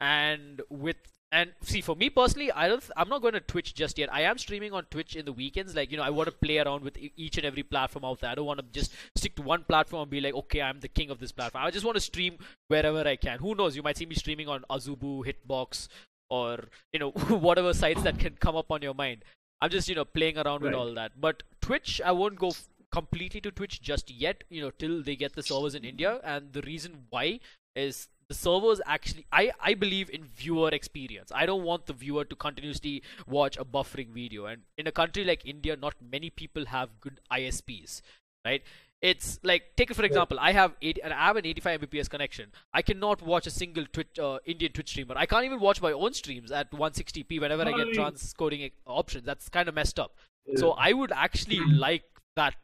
And 0.01 0.63
with 0.71 0.99
and 1.33 1.51
see 1.61 1.81
for 1.81 1.97
me 1.97 2.09
personally, 2.09 2.53
I 2.53 2.69
don't, 2.69 2.89
I'm 2.97 3.09
not 3.09 3.21
going 3.21 3.35
to 3.35 3.41
Twitch 3.41 3.75
just 3.75 3.99
yet. 3.99 4.15
I 4.15 4.21
am 4.21 4.39
streaming 4.39 4.73
on 4.73 4.85
Twitch 4.85 5.17
in 5.17 5.25
the 5.25 5.33
weekends. 5.33 5.75
Like 5.75 5.91
you 5.91 5.97
know, 5.97 6.05
I 6.05 6.11
want 6.11 6.29
to 6.29 6.33
play 6.47 6.59
around 6.59 6.85
with 6.85 6.97
each 7.17 7.37
and 7.37 7.45
every 7.45 7.65
platform 7.65 8.05
out 8.05 8.21
there. 8.21 8.31
I 8.31 8.37
don't 8.37 8.47
want 8.47 8.61
to 8.61 8.67
just 8.71 8.93
stick 9.17 9.35
to 9.37 9.43
one 9.43 9.65
platform 9.65 10.03
and 10.03 10.11
be 10.11 10.21
like, 10.21 10.35
okay, 10.35 10.63
I'm 10.63 10.79
the 10.79 10.95
king 11.01 11.11
of 11.11 11.19
this 11.19 11.33
platform. 11.33 11.65
I 11.65 11.73
just 11.73 11.85
want 11.85 11.97
to 11.97 12.01
stream 12.01 12.39
wherever 12.69 13.01
I 13.09 13.17
can. 13.17 13.41
Who 13.41 13.57
knows? 13.57 13.75
You 13.75 13.83
might 13.83 13.97
see 13.97 14.07
me 14.07 14.15
streaming 14.15 14.49
on 14.49 14.65
Azubu, 14.71 15.25
Hitbox, 15.27 15.89
or 16.29 16.59
you 16.93 16.99
know 16.99 17.11
whatever 17.49 17.73
sites 17.75 18.03
that 18.03 18.19
can 18.19 18.37
come 18.41 18.57
up 18.57 18.71
on 18.71 18.83
your 18.83 18.95
mind. 18.95 19.25
I'm 19.61 19.71
just 19.71 19.89
you 19.89 19.95
know 19.95 20.05
playing 20.05 20.39
around 20.39 20.63
with 20.63 20.75
all 20.75 20.93
that. 20.95 21.21
But 21.21 21.43
Twitch, 21.61 22.01
I 22.05 22.13
won't 22.13 22.39
go 22.39 22.49
f- 22.49 22.69
completely 22.93 23.41
to 23.43 23.51
Twitch 23.51 23.81
just 23.81 24.11
yet. 24.11 24.45
You 24.51 24.63
know, 24.63 24.71
till 24.71 25.03
they 25.03 25.17
get 25.17 25.35
the 25.35 25.43
servers 25.43 25.75
in 25.75 25.85
India. 25.85 26.21
And 26.23 26.53
the 26.53 26.63
reason 26.63 27.07
why 27.11 27.41
is 27.75 28.09
the 28.29 28.35
servers 28.35 28.81
actually 28.87 29.27
I, 29.31 29.53
I 29.61 29.75
believe 29.75 30.11
in 30.11 30.25
viewer 30.25 30.71
experience 30.71 31.31
i 31.35 31.47
don't 31.47 31.63
want 31.63 31.87
the 31.87 31.93
viewer 31.93 32.25
to 32.25 32.35
continuously 32.35 33.03
watch 33.27 33.57
a 33.57 33.65
buffering 33.65 34.09
video 34.09 34.47
and 34.47 34.63
in 34.77 34.87
a 34.87 34.93
country 34.93 35.25
like 35.25 35.47
india 35.47 35.77
not 35.77 35.95
many 36.01 36.31
people 36.31 36.67
have 36.67 37.01
good 37.01 37.21
isps 37.33 38.03
right 38.45 38.63
it's 39.11 39.39
like 39.51 39.65
take 39.77 39.91
it 39.93 39.97
for 39.99 40.05
example 40.09 40.39
i 40.41 40.53
have 40.53 40.73
80, 40.83 41.03
and 41.03 41.13
i 41.13 41.27
have 41.27 41.37
an 41.37 41.47
85 41.47 41.81
mbps 41.83 42.11
connection. 42.11 42.51
I 42.73 42.83
cannot 42.83 43.23
watch 43.33 43.47
a 43.47 43.51
single 43.51 43.87
twitch 43.93 44.19
uh, 44.19 44.39
indian 44.45 44.73
twitch 44.73 44.91
streamer. 44.91 45.15
I 45.17 45.27
can't 45.27 45.45
even 45.45 45.61
watch 45.61 45.81
my 45.81 45.93
own 45.93 46.13
streams 46.21 46.51
at 46.51 46.71
160p 46.73 47.41
whenever 47.41 47.63
i 47.63 47.73
get 47.73 47.89
transcoding 47.99 48.73
options. 48.87 49.25
That's 49.25 49.49
kind 49.49 49.69
of 49.69 49.75
messed 49.75 49.99
up. 49.99 50.17
So 50.63 50.73
I 50.73 50.93
would 50.93 51.13
actually 51.13 51.61
like 51.87 52.05
that, 52.37 52.55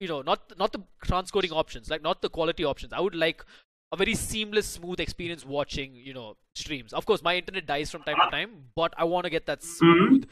you 0.00 0.08
know, 0.08 0.22
not 0.22 0.52
not 0.58 0.72
the 0.72 0.82
transcoding 1.06 1.52
options, 1.52 1.90
like 1.90 2.02
not 2.02 2.22
the 2.22 2.28
quality 2.28 2.64
options. 2.64 2.92
I 2.92 3.00
would 3.00 3.14
like 3.14 3.44
a 3.92 3.96
very 3.96 4.14
seamless, 4.14 4.66
smooth 4.66 5.00
experience 5.00 5.44
watching, 5.46 5.94
you 5.94 6.14
know, 6.14 6.36
streams. 6.54 6.92
Of 6.92 7.06
course, 7.06 7.22
my 7.22 7.36
internet 7.36 7.66
dies 7.66 7.90
from 7.90 8.02
time 8.02 8.16
to 8.24 8.30
time, 8.30 8.50
but 8.76 8.92
I 8.96 9.04
want 9.04 9.24
to 9.24 9.30
get 9.30 9.46
that 9.46 9.62
smooth. 9.62 10.26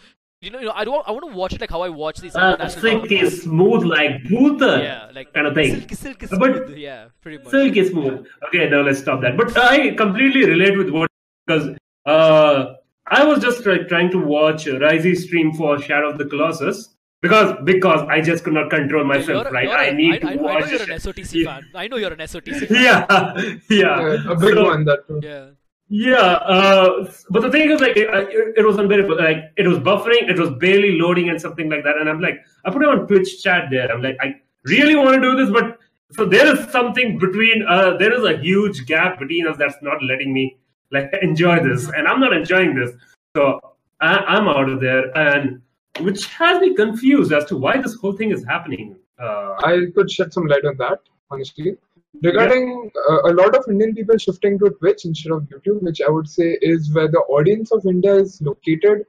You 0.46 0.52
know, 0.52 0.60
you 0.60 0.66
know, 0.66 0.72
I 0.80 0.84
don't. 0.84 1.02
I 1.08 1.10
want 1.10 1.24
to 1.28 1.36
watch 1.36 1.52
it 1.54 1.60
like 1.60 1.70
how 1.76 1.82
I 1.82 1.88
watch 1.88 2.18
these 2.24 2.36
Uh, 2.36 2.50
international. 2.54 2.82
silky 2.82 3.30
smooth 3.30 3.82
like 3.84 4.12
Bhutha 4.30 4.72
yeah, 4.82 5.10
like 5.14 5.32
kind 5.36 5.46
of 5.48 5.54
thing. 5.54 5.72
Silky, 5.74 5.94
silky 5.96 6.26
But- 6.30 6.54
smooth. 6.56 6.76
yeah, 6.78 7.06
pretty 7.20 7.38
much. 7.38 7.48
Silky 7.54 7.84
smooth. 7.88 8.26
Okay, 8.48 8.68
now 8.74 8.82
let's 8.88 9.00
stop 9.00 9.20
that. 9.22 9.36
But 9.36 9.56
I 9.58 9.94
completely 10.02 10.44
relate 10.52 10.76
with 10.78 10.90
what 10.90 11.10
because 11.46 11.64
uh, 12.06 12.74
I 13.20 13.24
was 13.24 13.40
just 13.46 13.64
try, 13.64 13.78
trying 13.94 14.10
to 14.12 14.18
watch 14.34 14.66
Risey 14.66 15.16
stream 15.16 15.52
for 15.52 15.80
Shadow 15.80 16.10
of 16.10 16.18
the 16.18 16.26
Colossus 16.26 16.94
because 17.22 17.56
because 17.64 18.06
I 18.08 18.20
just 18.20 18.44
could 18.44 18.54
not 18.54 18.70
control 18.70 19.04
myself. 19.04 19.44
You're- 19.46 19.50
right, 19.58 19.64
you're 19.64 19.82
I 19.86 19.86
a- 19.86 19.94
need 19.94 20.14
I, 20.14 20.18
to 20.18 20.28
I, 20.30 20.36
watch. 20.36 20.56
I 20.56 20.60
know 20.60 20.72
you're 20.76 20.82
an 20.94 20.98
SOTC 21.06 21.34
Yeah. 21.42 21.54
fan. 21.56 21.64
I 21.74 21.88
know 21.88 21.96
you're 21.96 22.12
an 22.12 22.24
SOTC 22.32 22.66
fan. 22.68 22.82
Yeah, 22.88 23.06
yeah, 23.34 24.00
Yeah, 24.14 24.32
a 24.32 24.36
big 24.46 24.54
So- 24.54 24.64
one 24.72 24.84
that 24.84 25.08
too. 25.08 25.20
Yeah. 25.24 25.46
Yeah, 25.88 26.16
uh, 26.16 27.12
but 27.30 27.42
the 27.42 27.50
thing 27.50 27.70
is, 27.70 27.80
like, 27.80 27.96
it, 27.96 28.08
it, 28.56 28.66
was 28.66 28.76
unbearable. 28.76 29.18
Like, 29.18 29.52
it 29.56 29.68
was 29.68 29.78
buffering, 29.78 30.28
it 30.28 30.38
was 30.38 30.50
barely 30.58 30.98
loading, 30.98 31.28
and 31.28 31.40
something 31.40 31.70
like 31.70 31.84
that. 31.84 31.96
And 31.96 32.08
I'm 32.08 32.20
like, 32.20 32.40
I 32.64 32.70
put 32.70 32.82
it 32.82 32.88
on 32.88 33.06
Twitch 33.06 33.40
chat 33.40 33.68
there. 33.70 33.92
I'm 33.92 34.02
like, 34.02 34.16
I 34.20 34.34
really 34.64 34.96
want 34.96 35.14
to 35.14 35.20
do 35.20 35.36
this, 35.36 35.50
but 35.50 35.78
so 36.12 36.24
there 36.24 36.46
is 36.54 36.68
something 36.70 37.18
between. 37.18 37.64
Uh, 37.68 37.96
there 37.96 38.12
is 38.12 38.24
a 38.24 38.36
huge 38.38 38.86
gap 38.86 39.20
between 39.20 39.46
us 39.46 39.56
that's 39.56 39.76
not 39.80 40.02
letting 40.02 40.32
me 40.32 40.56
like 40.90 41.10
enjoy 41.22 41.62
this, 41.62 41.88
and 41.88 42.08
I'm 42.08 42.20
not 42.20 42.32
enjoying 42.32 42.74
this. 42.74 42.90
So 43.36 43.60
I, 44.00 44.16
I'm 44.18 44.48
out 44.48 44.68
of 44.68 44.80
there, 44.80 45.16
and 45.16 45.62
which 46.00 46.26
has 46.26 46.60
me 46.60 46.74
confused 46.74 47.32
as 47.32 47.44
to 47.46 47.56
why 47.56 47.76
this 47.80 47.94
whole 47.94 48.12
thing 48.12 48.30
is 48.30 48.44
happening. 48.44 48.96
Uh, 49.20 49.54
I 49.64 49.86
could 49.94 50.10
shed 50.10 50.32
some 50.32 50.46
light 50.46 50.64
on 50.64 50.76
that, 50.78 50.98
honestly. 51.30 51.76
Regarding 52.22 52.90
uh, 53.10 53.30
a 53.30 53.32
lot 53.32 53.54
of 53.54 53.64
Indian 53.68 53.94
people 53.94 54.16
shifting 54.16 54.58
to 54.58 54.70
Twitch 54.70 55.04
instead 55.04 55.32
of 55.32 55.42
YouTube, 55.42 55.82
which 55.82 56.00
I 56.00 56.10
would 56.10 56.28
say 56.28 56.58
is 56.62 56.92
where 56.92 57.08
the 57.08 57.18
audience 57.18 57.72
of 57.72 57.84
India 57.86 58.14
is 58.14 58.40
located, 58.40 59.04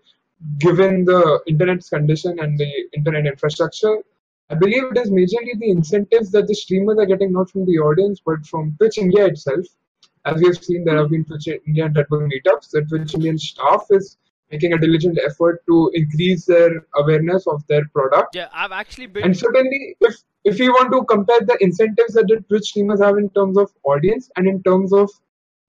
given 0.59 1.05
the 1.05 1.39
internet's 1.47 1.89
condition 1.89 2.39
and 2.39 2.57
the 2.57 2.71
internet 2.95 3.25
infrastructure. 3.25 3.97
I 4.49 4.55
believe 4.55 4.83
it 4.91 4.97
is 4.97 5.09
majorly 5.09 5.59
the 5.59 5.69
incentives 5.69 6.31
that 6.31 6.47
the 6.47 6.55
streamers 6.55 6.97
are 6.99 7.05
getting 7.05 7.33
not 7.33 7.49
from 7.49 7.65
the 7.65 7.79
audience 7.79 8.21
but 8.25 8.45
from 8.45 8.75
Twitch 8.77 8.97
India 8.97 9.25
itself. 9.25 9.65
As 10.25 10.41
we 10.41 10.47
have 10.47 10.63
seen, 10.63 10.83
there 10.83 10.97
have 10.97 11.09
been 11.09 11.25
Twitch 11.25 11.47
India 11.47 11.89
Bull 12.09 12.27
meetups. 12.27 12.71
The 12.71 12.81
Twitch 12.81 13.15
Indian 13.15 13.37
staff 13.37 13.85
is 13.89 14.17
making 14.51 14.73
a 14.73 14.77
diligent 14.77 15.19
effort 15.25 15.63
to 15.67 15.91
increase 15.93 16.45
their 16.45 16.85
awareness 16.95 17.47
of 17.47 17.65
their 17.67 17.85
product. 17.93 18.35
Yeah, 18.35 18.47
I've 18.53 18.71
actually 18.71 19.07
been. 19.07 19.23
And 19.23 19.37
certainly, 19.37 19.95
if 20.01 20.15
if 20.43 20.59
you 20.59 20.71
want 20.71 20.91
to 20.93 21.03
compare 21.05 21.39
the 21.41 21.57
incentives 21.61 22.13
that 22.13 22.27
the 22.27 22.43
Twitch 22.47 22.69
streamers 22.69 23.01
have 23.01 23.17
in 23.17 23.29
terms 23.31 23.57
of 23.57 23.71
audience 23.83 24.29
and 24.35 24.47
in 24.47 24.63
terms 24.63 24.93
of 24.93 25.09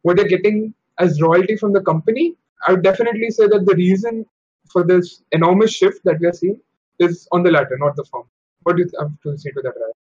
what 0.02 0.16
they're 0.16 0.28
getting 0.28 0.75
as 0.99 1.20
royalty 1.20 1.56
from 1.56 1.73
the 1.73 1.80
company, 1.80 2.37
I 2.66 2.73
would 2.73 2.82
definitely 2.82 3.30
say 3.30 3.49
that 3.49 3.66
the 3.66 3.75
reason 3.75 4.26
for 4.70 4.85
this 4.85 5.23
enormous 5.32 5.73
shift 5.73 6.04
that 6.04 6.20
we 6.20 6.26
are 6.26 6.32
seeing 6.32 6.61
is 6.99 7.26
on 7.32 7.42
the 7.42 7.50
latter, 7.50 7.76
not 7.78 7.97
the 7.97 8.04
former. 8.04 8.28
What 8.62 8.76
do 8.76 8.82
you 8.82 8.90
have 9.00 9.11
to 9.23 9.38
say 9.38 9.50
to 9.50 9.62
that, 9.62 9.75
Raj? 9.80 9.94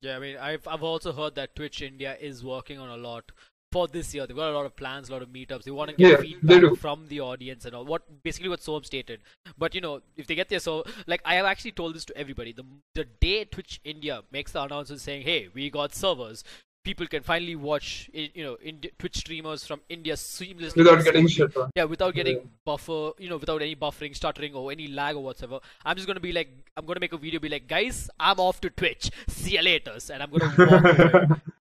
Yeah, 0.00 0.16
I 0.16 0.18
mean, 0.18 0.36
I've 0.36 0.66
I've 0.66 0.82
also 0.82 1.12
heard 1.12 1.34
that 1.36 1.54
Twitch 1.54 1.82
India 1.82 2.16
is 2.20 2.44
working 2.44 2.78
on 2.78 2.88
a 2.88 2.96
lot 2.96 3.30
for 3.72 3.88
this 3.88 4.14
year. 4.14 4.26
They've 4.26 4.36
got 4.36 4.50
a 4.50 4.54
lot 4.56 4.66
of 4.66 4.76
plans, 4.76 5.08
a 5.08 5.12
lot 5.12 5.22
of 5.22 5.28
meetups. 5.30 5.64
They 5.64 5.70
want 5.72 5.90
to 5.90 5.96
get 5.96 6.10
Yeah, 6.10 6.16
feedback 6.18 6.76
from 6.78 7.06
the 7.08 7.20
audience 7.20 7.64
and 7.64 7.74
all. 7.74 7.84
What 7.84 8.22
basically 8.22 8.48
what 8.50 8.60
Soham 8.60 8.84
stated. 8.86 9.20
But 9.58 9.74
you 9.74 9.80
know, 9.80 10.00
if 10.16 10.26
they 10.26 10.34
get 10.34 10.48
there, 10.48 10.60
so 10.60 10.84
like 11.06 11.22
I 11.24 11.34
have 11.36 11.46
actually 11.46 11.72
told 11.72 11.94
this 11.94 12.04
to 12.06 12.16
everybody. 12.16 12.52
The 12.52 12.64
the 12.94 13.04
day 13.20 13.44
Twitch 13.46 13.80
India 13.84 14.22
makes 14.30 14.52
the 14.52 14.62
announcement 14.62 15.00
saying, 15.00 15.22
"Hey, 15.22 15.48
we 15.54 15.70
got 15.70 15.94
servers." 15.94 16.44
People 16.84 17.06
can 17.06 17.22
finally 17.22 17.54
watch, 17.54 18.10
you 18.12 18.42
know, 18.42 18.56
Indi- 18.60 18.90
Twitch 18.98 19.18
streamers 19.18 19.64
from 19.64 19.82
India 19.88 20.14
seamlessly 20.14 20.78
Without 20.78 21.04
getting 21.04 21.28
shit. 21.28 21.52
Yeah, 21.76 21.84
without 21.84 22.12
getting 22.12 22.38
Yeah. 22.38 22.42
buffer, 22.64 23.12
you 23.20 23.28
know, 23.28 23.36
without 23.36 23.62
any 23.62 23.76
buffering, 23.76 24.16
stuttering, 24.16 24.52
or 24.56 24.72
any 24.72 24.88
lag 24.88 25.14
or 25.14 25.22
whatsoever. 25.22 25.60
I'm 25.84 25.94
just 25.94 26.08
gonna 26.08 26.18
be 26.18 26.32
like, 26.32 26.50
I'm 26.76 26.84
gonna 26.84 26.98
make 26.98 27.12
a 27.12 27.18
video, 27.18 27.38
be 27.38 27.48
like, 27.48 27.68
guys, 27.68 28.10
I'm 28.18 28.40
off 28.40 28.60
to 28.62 28.70
Twitch. 28.70 29.12
See 29.28 29.52
you 29.52 29.62
later, 29.62 29.94
and 30.12 30.22
I'm 30.24 30.30
gonna 30.30 30.54
walk 30.58 30.98
away. 30.98 31.36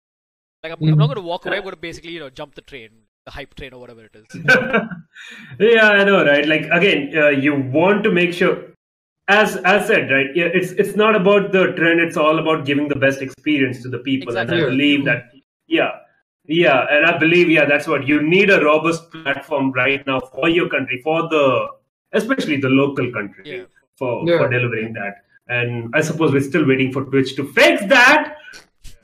Like 0.65 0.73
I'm, 0.81 0.89
I'm 0.89 0.99
not 0.99 1.09
gonna 1.09 1.21
walk 1.21 1.45
away. 1.47 1.59
I'm 1.59 1.63
gonna 1.65 1.77
basically, 1.77 2.13
you 2.13 2.21
know, 2.21 2.31
jump 2.31 2.55
the 2.55 2.63
train, 2.63 2.89
the 3.27 3.31
hype 3.31 3.55
train 3.55 3.75
or 3.75 3.81
whatever 3.81 4.05
it 4.05 4.17
is. 4.17 4.27
yeah, 5.61 5.89
I 5.91 6.05
know, 6.05 6.25
right? 6.25 6.47
Like 6.49 6.63
again, 6.73 7.13
uh, 7.17 7.29
you 7.29 7.55
want 7.55 8.03
to 8.05 8.11
make 8.11 8.33
sure 8.33 8.57
as 9.29 9.57
as 9.59 9.87
said, 9.87 10.11
right? 10.11 10.29
Yeah, 10.35 10.47
it's 10.47 10.73
it's 10.73 10.97
not 10.97 11.15
about 11.17 11.53
the 11.53 11.67
trend. 11.73 12.01
It's 12.01 12.17
all 12.17 12.39
about 12.39 12.65
giving 12.65 12.89
the 12.89 12.97
best 12.97 13.21
experience 13.21 13.83
to 13.83 13.91
the 13.91 13.99
people, 13.99 14.29
Exactly. 14.29 14.57
and 14.57 14.67
I 14.67 14.69
believe 14.71 15.05
that. 15.05 15.25
Yeah, 15.67 15.91
yeah, 16.47 16.87
and 16.91 17.05
I 17.07 17.19
believe 17.19 17.51
yeah, 17.51 17.67
that's 17.67 17.87
what 17.87 18.07
you 18.07 18.23
need 18.23 18.49
a 18.51 18.65
robust 18.65 19.11
platform 19.13 19.71
right 19.73 20.07
now 20.07 20.21
for 20.21 20.49
your 20.49 20.69
country, 20.71 21.01
for 21.05 21.23
the 21.29 21.69
especially 22.13 22.57
the 22.57 22.69
local 22.71 23.13
country 23.13 23.45
Yeah. 23.59 23.65
for 23.99 24.27
Yeah. 24.27 24.39
for 24.39 24.49
delivering 24.49 24.95
that. 24.95 25.17
And 25.47 25.91
I 25.95 26.01
suppose 26.01 26.33
we're 26.33 26.41
still 26.41 26.67
waiting 26.67 26.91
for 26.91 27.05
Twitch 27.05 27.37
to 27.37 27.45
fix 27.53 27.85
that. 27.87 28.37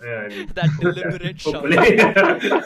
And 0.02 0.49
That 0.50 0.71
deliberate 0.80 1.40
shot. 1.40 1.71
Yeah. 1.73 2.61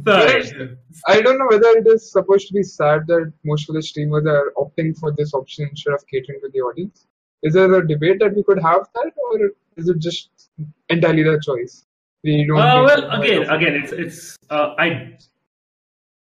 Sorry. 0.04 0.76
I 1.06 1.20
don't 1.20 1.38
know 1.38 1.46
whether 1.50 1.68
it 1.78 1.86
is 1.86 2.10
supposed 2.10 2.48
to 2.48 2.54
be 2.54 2.62
sad 2.62 3.06
that 3.08 3.32
most 3.44 3.68
of 3.68 3.74
the 3.74 3.82
streamers 3.82 4.26
are 4.26 4.52
opting 4.56 4.96
for 4.98 5.12
this 5.16 5.34
option 5.34 5.68
instead 5.70 5.94
of 5.94 6.06
catering 6.06 6.40
to 6.42 6.50
the 6.52 6.60
audience. 6.60 7.06
Is 7.42 7.54
there 7.54 7.72
a 7.74 7.86
debate 7.86 8.18
that 8.20 8.34
we 8.34 8.42
could 8.42 8.60
have 8.62 8.88
that, 8.94 9.12
or 9.30 9.50
is 9.76 9.88
it 9.88 9.98
just 9.98 10.30
entirely 10.88 11.22
their 11.22 11.38
choice? 11.38 11.84
We 12.24 12.46
don't. 12.46 12.58
Uh, 12.58 12.82
well, 12.84 13.10
again, 13.20 13.42
again, 13.50 13.74
it's 13.74 13.92
it's 13.92 14.36
uh, 14.50 14.74
I. 14.78 15.16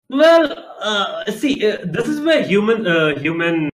Well, 0.09 0.51
uh, 0.79 1.29
see, 1.31 1.65
uh, 1.67 1.77
this 1.83 2.07
is 2.07 2.21
where 2.21 2.43
human 2.43 2.87
uh, 2.87 3.19
human 3.19 3.69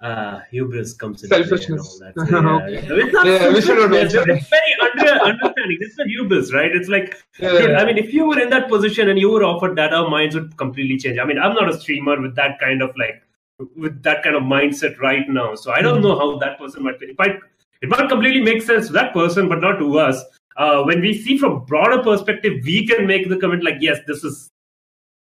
uh, 0.00 0.40
hubris 0.50 0.94
comes 0.94 1.24
in. 1.24 1.28
Selfishness. 1.28 2.00
And 2.00 2.46
all 2.46 2.60
that. 2.68 2.86
So, 2.86 2.94
yeah, 2.94 3.04
It's 3.04 3.12
not 3.12 3.26
Yeah, 3.26 3.52
we 3.52 3.60
should 3.60 3.78
not 3.78 3.92
It's 3.92 4.14
very 4.14 4.74
under 4.80 5.24
understanding. 5.24 5.78
It's 5.80 5.98
a 5.98 6.04
hubris, 6.04 6.52
right? 6.52 6.74
It's 6.74 6.88
like, 6.88 7.16
Yeah, 7.38 7.50
dude, 7.52 7.70
yeah. 7.70 7.78
I 7.78 7.84
mean, 7.84 7.98
if 7.98 8.12
you 8.12 8.26
were 8.26 8.38
in 8.38 8.50
that 8.50 8.68
position 8.68 9.08
and 9.08 9.18
you 9.18 9.30
were 9.30 9.44
offered 9.44 9.76
that, 9.76 9.92
our 9.92 10.08
minds 10.08 10.34
would 10.34 10.56
completely 10.56 10.98
change. 10.98 11.18
I 11.18 11.24
mean, 11.24 11.38
I'm 11.38 11.54
not 11.54 11.68
a 11.68 11.78
streamer 11.78 12.20
with 12.20 12.36
that 12.36 12.60
kind 12.60 12.82
of 12.82 12.90
like 12.96 13.22
with 13.76 14.02
that 14.04 14.22
kind 14.22 14.36
of 14.36 14.44
mindset 14.44 14.98
right 14.98 15.28
now, 15.28 15.56
so 15.56 15.72
I 15.72 15.82
don't 15.82 16.00
know 16.00 16.16
how 16.16 16.38
that 16.38 16.58
person 16.58 16.84
might. 16.84 17.02
It 17.02 17.18
might 17.18 17.40
it 17.82 17.88
might 17.88 18.08
completely 18.08 18.40
make 18.40 18.62
sense 18.62 18.86
to 18.86 18.92
that 18.92 19.12
person, 19.12 19.48
but 19.48 19.60
not 19.60 19.78
to 19.78 19.98
us. 19.98 20.22
Uh, 20.56 20.82
when 20.82 21.00
we 21.00 21.14
see 21.14 21.38
from 21.38 21.64
broader 21.64 22.02
perspective, 22.02 22.60
we 22.64 22.86
can 22.86 23.06
make 23.06 23.28
the 23.28 23.36
comment 23.36 23.64
like, 23.64 23.76
yes, 23.80 23.98
this 24.06 24.24
is 24.24 24.50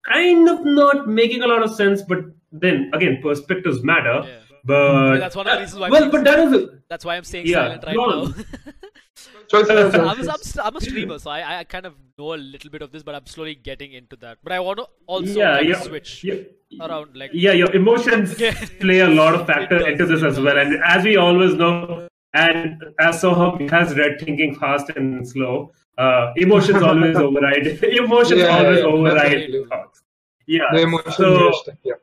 kind 0.05 0.47
of 0.47 0.63
not 0.63 1.07
making 1.07 1.41
a 1.41 1.47
lot 1.47 1.63
of 1.63 1.73
sense, 1.73 2.01
but 2.03 2.19
then 2.51 2.91
again, 2.93 3.19
perspectives 3.21 3.83
matter. 3.83 4.23
Yeah. 4.67 5.09
But 5.11 5.17
That's 5.19 5.35
one 5.35 5.47
of 5.47 5.53
the 5.53 5.59
reasons 5.59 5.79
why 5.79 5.85
I'm 5.87 5.91
well, 5.91 6.01
saying 6.01 6.11
but 6.11 6.23
that 6.23 6.39
is 6.39 6.53
a, 6.53 6.79
That's 6.89 7.05
why 7.05 7.15
I'm 7.17 7.23
staying 7.23 7.47
Yeah, 7.47 7.55
silent 7.55 7.83
right 7.85 7.95
go 7.95 8.05
now. 8.05 8.15
on. 8.23 8.45
choice 9.47 9.67
for 9.67 9.73
I'm. 9.73 10.29
I'm, 10.29 10.39
I'm 10.63 10.75
a 10.75 10.81
streamer, 10.81 11.19
so 11.19 11.29
I, 11.29 11.59
I 11.59 11.63
kind 11.63 11.85
of 11.85 11.95
know 12.17 12.33
a 12.33 12.35
little 12.35 12.69
bit 12.69 12.81
of 12.81 12.91
this, 12.91 13.03
but 13.03 13.15
I'm 13.15 13.25
slowly 13.25 13.55
getting 13.55 13.93
into 13.93 14.15
that. 14.17 14.39
But 14.43 14.53
I 14.53 14.59
want 14.59 14.79
to 14.79 14.87
also 15.07 15.27
yeah, 15.27 15.57
kind 15.57 15.69
yeah, 15.69 15.75
of 15.77 15.83
switch 15.83 16.23
yeah. 16.23 16.35
around, 16.81 17.15
like 17.15 17.31
yeah, 17.33 17.51
your 17.51 17.73
emotions 17.75 18.39
Yeah. 18.39 18.53
play 18.79 18.99
a 18.99 19.07
lot 19.07 19.35
of 19.35 19.45
factor 19.47 19.79
does, 19.79 19.87
into 19.87 20.05
this 20.05 20.21
it 20.21 20.27
as 20.27 20.39
well. 20.39 20.57
And 20.57 20.81
as 20.83 21.03
we 21.03 21.17
always 21.17 21.53
know, 21.55 22.07
and 22.33 22.83
as 22.99 23.21
Soham 23.21 23.69
has 23.69 23.95
read 23.95 24.19
Thinking 24.19 24.55
Fast 24.55 24.89
and 24.95 25.27
Slow, 25.27 25.71
uh, 25.97 26.33
emotions 26.35 26.81
always 26.89 27.15
override. 27.15 27.67
emotions 27.83 28.41
Yeah, 28.41 28.57
always 28.57 28.79
yeah, 28.79 28.85
override 28.85 29.69
thoughts. 29.69 30.03
Yeah. 30.47 30.65
the 30.73 30.81
emotion 30.81 31.11
so, 31.13 31.51
yeah. 31.83 31.93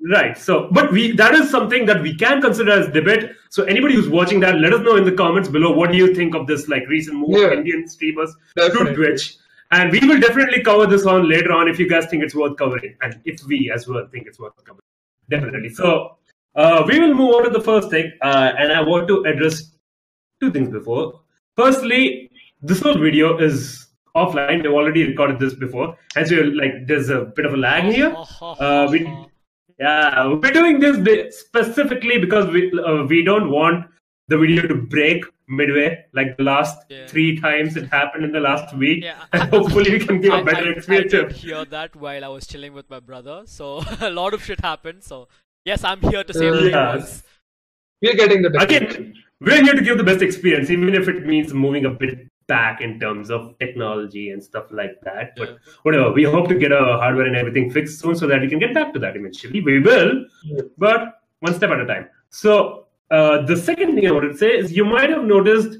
Right. 0.00 0.38
So, 0.38 0.68
but 0.70 0.92
we 0.92 1.12
that 1.12 1.34
is 1.34 1.50
something 1.50 1.84
that 1.86 2.02
we 2.02 2.14
can 2.14 2.40
consider 2.40 2.70
as 2.72 2.88
debate. 2.92 3.30
So, 3.50 3.64
anybody 3.64 3.94
who's 3.96 4.08
watching 4.08 4.38
that, 4.40 4.60
let 4.60 4.72
us 4.72 4.80
know 4.82 4.96
in 4.96 5.04
the 5.04 5.12
comments 5.12 5.48
below 5.48 5.72
what 5.72 5.90
do 5.90 5.98
you 5.98 6.14
think 6.14 6.34
of 6.36 6.46
this 6.46 6.68
like 6.68 6.86
recent 6.88 7.16
move 7.18 7.30
Yeah. 7.30 7.46
of 7.48 7.52
Indian 7.54 7.88
streamers 7.88 8.34
to 8.56 8.94
Twitch. 8.94 9.36
And 9.70 9.90
we 9.92 10.00
will 10.00 10.20
definitely 10.20 10.62
cover 10.62 10.86
this 10.86 11.04
on 11.04 11.28
later 11.28 11.52
on 11.52 11.68
if 11.68 11.78
you 11.78 11.88
guys 11.88 12.06
think 12.06 12.22
it's 12.22 12.34
worth 12.34 12.56
covering, 12.56 12.96
and 13.02 13.20
if 13.24 13.42
we 13.46 13.70
as 13.74 13.86
well 13.88 14.06
think 14.10 14.26
it's 14.26 14.38
worth 14.38 14.54
covering, 14.64 14.80
definitely. 15.28 15.68
So, 15.70 16.16
uh, 16.54 16.84
we 16.86 16.98
will 17.00 17.12
move 17.14 17.34
on 17.34 17.44
to 17.44 17.50
the 17.50 17.60
first 17.60 17.90
thing, 17.90 18.10
uh, 18.22 18.52
and 18.58 18.72
I 18.72 18.80
want 18.80 19.08
to 19.08 19.24
address 19.24 19.72
two 20.40 20.50
things 20.52 20.70
before. 20.70 21.20
Firstly, 21.56 22.30
this 22.62 22.80
whole 22.80 22.96
video 22.98 23.36
is 23.38 23.88
offline. 24.16 24.62
We've 24.62 24.72
already 24.72 25.04
recorded 25.06 25.38
this 25.38 25.54
before, 25.54 25.98
and 26.16 26.26
so 26.26 26.36
like 26.36 26.86
there's 26.86 27.10
a 27.10 27.26
bit 27.26 27.44
of 27.44 27.52
a 27.52 27.56
lag 27.58 27.92
here. 27.92 28.14
Uh, 28.40 28.88
we, 28.90 29.00
yeah, 29.78 30.26
we're 30.26 30.50
doing 30.50 30.80
this 30.80 31.38
specifically 31.40 32.18
because 32.18 32.50
we 32.50 32.72
uh, 32.80 33.04
we 33.04 33.22
don't 33.22 33.50
want 33.50 33.86
the 34.28 34.36
video 34.38 34.66
to 34.66 34.74
break 34.74 35.24
midway, 35.48 36.04
like 36.12 36.36
the 36.36 36.42
last 36.42 36.76
Yeah. 36.90 37.06
three 37.06 37.40
times 37.40 37.76
it 37.76 37.86
happened 37.88 38.24
in 38.24 38.32
the 38.32 38.40
last 38.40 38.74
week. 38.76 39.04
Yeah. 39.04 39.24
And 39.32 39.48
hopefully, 39.50 39.92
we 39.92 40.00
can 40.04 40.20
give 40.20 40.32
I, 40.32 40.40
a 40.40 40.44
better 40.44 40.66
I, 40.66 40.72
experience. 40.72 41.14
I 41.14 41.22
did 41.22 41.32
hear 41.32 41.64
that 41.64 41.96
while 41.96 42.24
I 42.24 42.28
was 42.28 42.46
chilling 42.46 42.74
with 42.74 42.90
my 42.90 43.00
brother, 43.00 43.42
so 43.46 43.82
a 44.00 44.10
lot 44.10 44.34
of 44.34 44.44
shit 44.44 44.60
happened. 44.60 45.02
So 45.04 45.28
yes, 45.64 45.84
I'm 45.84 46.00
here 46.00 46.24
to 46.24 46.34
say 46.34 46.50
the 46.50 46.70
Yeah. 46.70 46.96
was. 46.96 47.22
We're 48.02 48.14
getting 48.14 48.42
the 48.42 48.50
best. 48.50 48.64
Again, 48.64 49.14
we're 49.40 49.62
here 49.62 49.74
to 49.74 49.82
give 49.82 49.96
the 49.98 50.04
best 50.04 50.22
experience, 50.22 50.70
even 50.70 50.94
if 50.94 51.08
it 51.08 51.26
means 51.26 51.52
moving 51.54 51.84
a 51.84 51.90
bit 51.90 52.28
back 52.48 52.80
in 52.80 52.98
terms 52.98 53.30
of 53.30 53.56
technology 53.58 54.30
and 54.30 54.42
stuff 54.42 54.66
like 54.70 55.00
that. 55.02 55.36
But 55.36 55.48
Yeah. 55.50 55.54
whatever, 55.82 56.12
we 56.12 56.24
hope 56.24 56.48
to 56.48 56.54
get 56.54 56.72
our 56.72 56.98
hardware 56.98 57.26
and 57.26 57.36
everything 57.36 57.70
fixed 57.70 58.00
soon 58.00 58.14
so 58.16 58.26
that 58.26 58.40
we 58.40 58.48
can 58.48 58.58
get 58.58 58.74
back 58.74 58.92
to 58.94 58.98
that 59.00 59.16
eventually. 59.16 59.60
We 59.60 59.78
will, 59.80 60.24
Yeah. 60.44 60.62
but 60.78 61.20
one 61.40 61.54
step 61.54 61.70
at 61.70 61.80
a 61.80 61.86
time. 61.86 62.06
So, 62.30 62.86
uh, 63.10 63.42
the 63.42 63.56
second 63.56 63.94
thing 63.94 64.06
I 64.06 64.10
wanted 64.10 64.32
to 64.32 64.38
say 64.38 64.50
is 64.56 64.76
you 64.76 64.84
might 64.84 65.10
have 65.10 65.24
noticed 65.24 65.78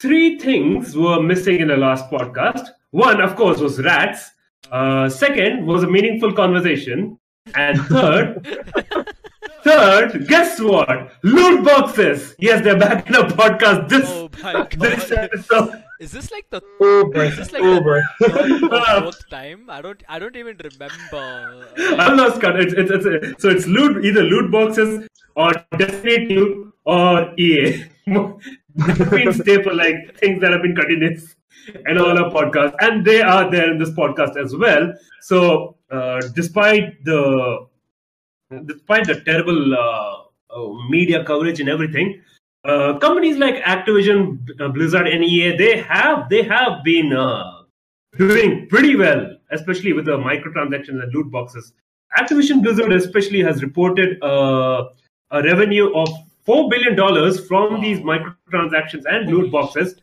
three 0.00 0.38
things 0.38 0.96
were 0.96 1.20
missing 1.22 1.60
in 1.60 1.68
the 1.68 1.76
last 1.76 2.10
podcast. 2.10 2.68
One, 2.90 3.20
of 3.20 3.36
course, 3.36 3.60
was 3.60 3.82
rats. 3.82 4.30
Uh, 4.70 5.08
second 5.08 5.66
was 5.66 5.82
a 5.82 5.90
meaningful 5.90 6.32
conversation. 6.32 7.18
And 7.54 7.78
third, 7.82 8.46
third, 9.64 10.28
guess 10.28 10.60
what? 10.60 11.12
Loot 11.22 11.64
boxes. 11.64 12.34
Yes, 12.38 12.62
they're 12.62 12.78
back 12.78 13.08
in 13.08 13.14
a 13.16 13.24
podcast. 13.24 13.88
This, 13.88 14.08
Oh 14.08 14.28
my 14.42 14.66
this 14.78 15.10
god! 15.10 15.18
episode. 15.24 15.84
Is 16.00 16.12
this 16.12 16.30
like 16.32 16.46
the 16.50 16.60
Oh 16.80 17.10
boy. 17.12 17.26
Is 17.26 17.36
this 17.36 17.52
like 17.52 17.62
oh 17.62 17.74
the 17.76 17.80
boy. 17.80 18.00
third 18.28 18.62
or 18.64 19.00
fourth 19.02 19.28
time? 19.30 19.70
I 19.70 19.80
don't. 19.80 20.02
I 20.08 20.18
don't 20.18 20.36
even 20.36 20.56
remember. 20.62 21.66
I'm 22.02 22.16
lost 22.16 22.40
count. 22.40 22.58
It's, 22.60 22.74
it's, 22.74 22.90
it's, 22.90 23.42
so 23.42 23.48
it's 23.48 23.66
loot 23.66 24.04
either 24.04 24.22
loot 24.22 24.50
boxes 24.50 25.08
or 25.36 25.52
Destiny 25.78 26.28
2 26.28 26.72
or 26.84 27.32
EA. 27.38 27.84
They've 28.06 29.10
been 29.10 29.32
staple 29.32 29.74
like 29.76 30.16
things 30.18 30.40
that 30.40 30.50
have 30.52 30.62
been 30.62 30.74
continuous 30.76 31.34
in 31.86 31.96
all 31.96 32.18
our 32.22 32.30
podcasts, 32.30 32.74
and 32.80 33.04
they 33.04 33.22
are 33.22 33.50
there 33.50 33.70
in 33.70 33.78
this 33.78 33.90
podcast 33.90 34.36
as 34.36 34.54
well. 34.54 34.92
So, 35.22 35.76
uh, 35.90 36.20
despite 36.34 37.02
the 37.04 37.66
despite 38.66 39.06
the 39.06 39.20
terrible 39.20 39.74
uh, 39.74 40.22
uh, 40.50 40.72
media 40.88 41.24
coverage 41.24 41.60
and 41.60 41.68
everything, 41.68 42.20
uh, 42.64 42.98
companies 42.98 43.36
like 43.36 43.56
Activision, 43.64 44.38
Blizzard, 44.74 45.06
and 45.08 45.22
EA 45.24 45.56
they 45.56 45.78
have 45.78 46.28
they 46.28 46.42
have 46.42 46.82
been 46.84 47.12
uh, 47.12 47.62
doing 48.18 48.66
pretty 48.68 48.96
well, 48.96 49.36
especially 49.50 49.92
with 49.92 50.06
the 50.06 50.16
microtransactions 50.16 51.02
and 51.02 51.12
loot 51.12 51.30
boxes. 51.30 51.72
Activision 52.18 52.62
Blizzard 52.62 52.92
especially 52.92 53.42
has 53.42 53.62
reported 53.62 54.22
uh, 54.22 54.84
a 55.30 55.42
revenue 55.42 55.92
of 55.94 56.08
four 56.44 56.68
billion 56.70 56.94
dollars 56.94 57.46
from 57.48 57.80
these 57.80 57.98
microtransactions 58.00 59.02
and 59.08 59.28
loot 59.30 59.50
boxes 59.50 59.96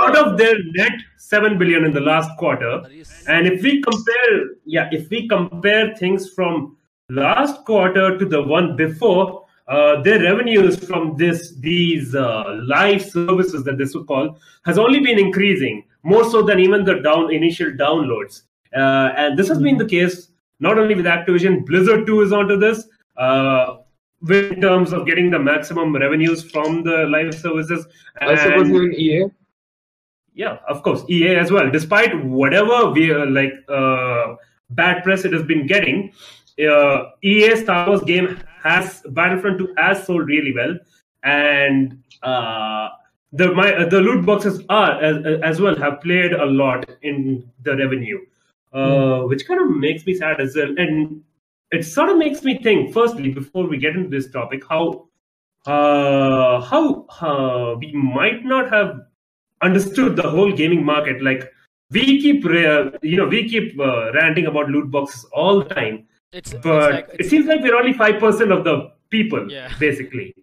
out 0.00 0.16
of 0.16 0.36
their 0.38 0.54
net 0.74 0.92
seven 1.18 1.58
billion 1.58 1.84
in 1.84 1.92
the 1.92 2.00
last 2.00 2.30
quarter. 2.38 2.70
Are 2.84 2.90
you 2.90 3.00
s- 3.02 3.24
And 3.28 3.46
if 3.46 3.62
we 3.62 3.82
compare, 3.82 4.32
yeah, 4.64 4.88
if 4.92 5.08
we 5.10 5.28
compare 5.28 5.94
things 5.96 6.30
from 6.30 6.76
last 7.18 7.64
quarter 7.64 8.18
to 8.18 8.24
the 8.24 8.42
one 8.42 8.76
before, 8.76 9.46
uh, 9.66 10.00
their 10.02 10.20
revenues 10.22 10.82
from 10.84 11.16
this 11.16 11.54
these 11.56 12.14
uh, 12.14 12.58
live 12.66 13.02
services 13.02 13.64
that 13.64 13.76
this 13.76 13.94
would 13.94 14.06
call 14.06 14.38
has 14.64 14.78
only 14.78 15.00
been 15.00 15.18
increasing 15.18 15.84
more 16.02 16.24
so 16.30 16.42
than 16.42 16.58
even 16.58 16.84
the 16.84 16.94
down 17.00 17.32
initial 17.32 17.70
downloads. 17.72 18.42
Uh, 18.74 19.12
and 19.16 19.38
this 19.38 19.48
has 19.48 19.58
been 19.58 19.76
the 19.76 19.84
case 19.84 20.28
not 20.60 20.78
only 20.78 20.94
with 20.94 21.04
Activision, 21.04 21.64
Blizzard 21.66 22.06
too 22.06 22.20
is 22.22 22.32
onto 22.32 22.56
this. 22.56 22.88
Uh, 23.16 23.76
with- 24.22 24.52
in 24.52 24.60
terms 24.60 24.92
of 24.92 25.06
getting 25.06 25.30
the 25.30 25.38
maximum 25.38 25.94
revenues 25.94 26.50
from 26.50 26.82
the 26.82 27.06
live 27.06 27.32
services, 27.34 27.86
I 28.20 28.34
suppose 28.34 28.62
And- 28.68 28.74
even 28.76 28.92
EA. 28.94 29.24
yeah, 30.34 30.56
of 30.66 30.82
course, 30.82 31.04
EA 31.08 31.36
as 31.36 31.52
well. 31.52 31.70
Despite 31.70 32.24
whatever 32.24 32.90
we 32.90 33.12
uh, 33.12 33.26
like 33.26 33.52
uh, 33.68 34.34
bad 34.70 35.04
press 35.04 35.24
it 35.24 35.32
has 35.32 35.42
been 35.44 35.66
getting, 35.66 36.12
uh, 36.66 37.10
EA 37.22 37.56
Star 37.56 37.88
Wars 37.88 38.02
game 38.02 38.38
has 38.62 39.02
Battlefront 39.10 39.58
2 39.58 39.74
has 39.76 40.04
sold 40.04 40.26
really 40.26 40.52
well, 40.54 40.76
and 41.22 42.02
uh, 42.22 42.88
the 43.32 43.52
my 43.54 43.74
uh, 43.74 43.88
the 43.88 44.00
loot 44.00 44.24
boxes 44.24 44.62
are 44.68 45.00
as, 45.02 45.40
as 45.42 45.60
well 45.60 45.76
have 45.76 46.00
played 46.00 46.32
a 46.32 46.46
lot 46.46 46.88
in 47.02 47.48
the 47.62 47.76
revenue, 47.76 48.18
uh, 48.72 49.20
which 49.22 49.46
kind 49.46 49.60
of 49.60 49.70
makes 49.70 50.06
me 50.06 50.14
sad 50.14 50.40
as 50.40 50.56
well, 50.56 50.74
and 50.78 51.22
it 51.70 51.84
sort 51.84 52.08
of 52.08 52.16
makes 52.16 52.42
me 52.42 52.58
think. 52.62 52.92
Firstly, 52.92 53.30
before 53.30 53.66
we 53.66 53.78
get 53.78 53.94
into 53.94 54.08
this 54.08 54.30
topic, 54.30 54.62
how 54.68 55.08
uh, 55.66 56.60
how 56.60 57.04
uh, 57.20 57.76
we 57.78 57.92
might 57.92 58.44
not 58.44 58.70
have 58.70 59.00
understood 59.62 60.16
the 60.16 60.22
whole 60.22 60.52
gaming 60.52 60.84
market. 60.84 61.22
Like 61.22 61.52
we 61.90 62.20
keep, 62.20 62.44
uh, 62.44 62.90
you 63.02 63.16
know, 63.16 63.26
we 63.26 63.48
keep 63.48 63.78
uh, 63.78 64.12
ranting 64.12 64.46
about 64.46 64.68
loot 64.70 64.90
boxes 64.90 65.24
all 65.32 65.60
the 65.60 65.74
time, 65.74 66.06
It's, 66.32 66.52
it's 66.52 66.62
but 66.62 66.92
like 66.92 67.08
it 67.18 67.26
seems 67.26 67.46
like 67.46 67.60
we're 67.62 67.76
only 67.76 67.92
five 67.92 68.18
percent 68.20 68.52
of 68.52 68.64
the 68.64 68.90
people, 69.10 69.50
Yeah. 69.50 69.72
basically. 69.80 70.34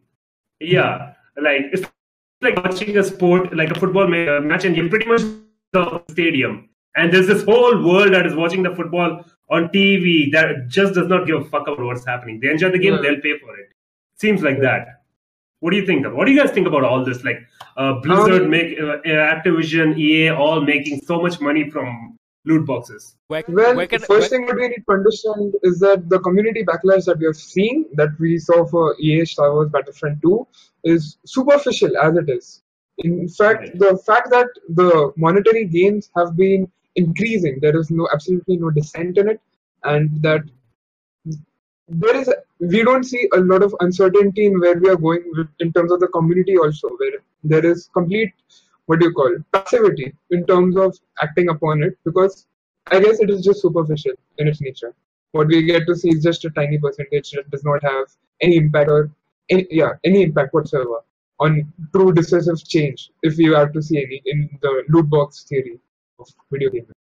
Yeah, 0.60 1.14
like 1.42 1.62
it's 1.74 1.88
like 2.42 2.56
watching 2.58 2.98
a 2.98 3.04
sport, 3.04 3.56
like 3.56 3.72
a 3.72 3.80
football 3.80 4.04
uh, 4.06 4.40
match, 4.42 4.66
and 4.66 4.76
you're 4.76 4.90
pretty 4.90 5.06
much 5.06 5.22
the 5.74 6.02
stadium, 6.10 6.70
and 6.96 7.14
there's 7.14 7.28
this 7.28 7.44
whole 7.44 7.84
world 7.84 8.14
that 8.14 8.26
is 8.26 8.36
watching 8.36 8.64
the 8.64 8.74
football 8.76 9.24
on 9.50 9.68
TV 9.70 10.32
that 10.32 10.68
just 10.68 10.94
does 10.96 11.08
not 11.08 11.28
give 11.28 11.42
a 11.42 11.46
fuck 11.46 11.68
about 11.68 11.86
what's 11.86 12.06
happening. 12.06 12.40
They 12.40 12.50
enjoy 12.50 12.72
the 12.72 12.80
game, 12.80 12.94
Yeah. 12.96 13.02
they'll 13.02 13.22
pay 13.22 13.38
for 13.38 13.56
it. 13.60 13.70
Seems 14.18 14.42
like 14.42 14.60
that. 14.62 14.88
What 15.60 15.72
do 15.72 15.78
you 15.78 15.86
think? 15.86 16.06
Of, 16.06 16.14
what 16.14 16.26
do 16.26 16.32
you 16.32 16.40
guys 16.42 16.52
think 16.52 16.68
about 16.68 16.84
all 16.84 17.04
this? 17.04 17.24
Like 17.24 17.40
uh, 17.78 17.94
Blizzard, 18.02 18.44
Um, 18.44 18.50
make 18.50 18.80
uh, 18.80 18.98
Activision, 19.06 19.98
EA, 19.98 20.30
all 20.30 20.62
making 20.62 21.02
so 21.02 21.22
much 21.22 21.40
money 21.42 21.70
from 21.70 22.18
loot 22.46 22.66
boxes. 22.66 23.16
Where, 23.28 23.44
Well, 23.48 23.76
where 23.76 23.88
can, 23.88 24.00
first 24.00 24.10
where- 24.10 24.30
thing 24.30 24.46
what 24.46 24.56
we 24.56 24.68
need 24.68 24.84
to 24.88 24.94
understand 24.94 25.56
is 25.64 25.80
that 25.80 26.10
the 26.10 26.20
community 26.20 26.64
backlash 26.64 27.06
that 27.06 27.18
we 27.20 27.26
have 27.26 27.36
seen, 27.36 27.86
that 27.94 28.10
we 28.20 28.38
saw 28.38 28.66
for 28.66 28.96
EA 29.00 29.26
Star 29.26 29.54
Wars 29.54 29.70
Battlefront 29.70 30.22
2, 30.22 30.48
is 30.84 31.18
superficial 31.26 31.98
as 31.98 32.16
it 32.18 32.30
is. 32.30 32.62
In 33.00 33.28
fact, 33.28 33.62
Right. 33.62 33.80
the 33.80 33.98
fact 33.98 34.30
that 34.30 34.48
the 34.70 35.12
monetary 35.18 35.66
gains 35.66 36.10
have 36.16 36.36
been 36.38 36.72
increasing, 36.96 37.60
there 37.62 37.78
is 37.78 37.90
no 37.92 38.08
absolutely 38.14 38.58
no 38.58 38.70
dissent 38.70 39.18
in 39.18 39.30
it, 39.30 39.42
and 39.84 40.10
that 40.22 40.44
there 41.88 42.16
is 42.16 42.30
we 42.60 42.84
don't 42.84 43.04
see 43.04 43.28
a 43.34 43.40
lot 43.40 43.62
of 43.64 43.76
uncertainty 43.82 44.46
in 44.46 44.60
where 44.60 44.78
we 44.80 44.90
are 44.90 44.96
going 44.96 45.24
with, 45.36 45.48
in 45.60 45.74
terms 45.74 45.92
of 45.92 46.00
the 46.00 46.08
community 46.08 46.58
also, 46.58 46.90
where 46.98 47.18
there 47.44 47.66
is 47.66 47.90
complete 47.94 48.32
what 48.86 49.00
do 49.00 49.08
you 49.08 49.14
call 49.14 49.36
passivity 49.52 50.14
in 50.32 50.46
terms 50.46 50.78
of 50.78 50.98
acting 51.22 51.50
upon 51.50 51.84
it 51.84 51.98
because 52.06 52.46
I 52.88 53.00
guess 53.00 53.20
it 53.20 53.30
is 53.30 53.44
just 53.44 53.62
superficial 53.62 54.14
in 54.38 54.48
its 54.48 54.62
nature. 54.62 54.94
What 55.32 55.48
we 55.48 55.64
get 55.64 55.88
to 55.88 55.96
see 55.96 56.10
is 56.10 56.24
just 56.24 56.46
a 56.46 56.50
tiny 56.52 56.78
percentage 56.78 57.32
that 57.32 57.50
does 57.50 57.64
not 57.64 57.84
have 57.84 58.06
any 58.42 58.58
impact 58.58 58.90
or 58.90 59.12
any, 59.50 59.68
yeah 59.70 59.94
any 60.04 60.24
impact 60.24 60.54
whatsoever 60.54 61.02
on 61.40 61.72
true 61.94 62.14
decisive 62.14 62.64
change 62.64 63.12
if 63.24 63.38
you 63.38 63.56
are 63.56 63.70
to 63.70 63.82
see 63.82 63.98
any 63.98 64.22
in 64.26 64.50
the 64.62 64.84
loot 64.90 65.10
box 65.10 65.44
theory 65.44 65.80
of 66.20 66.28
video 66.52 66.70
gaming. 66.70 66.95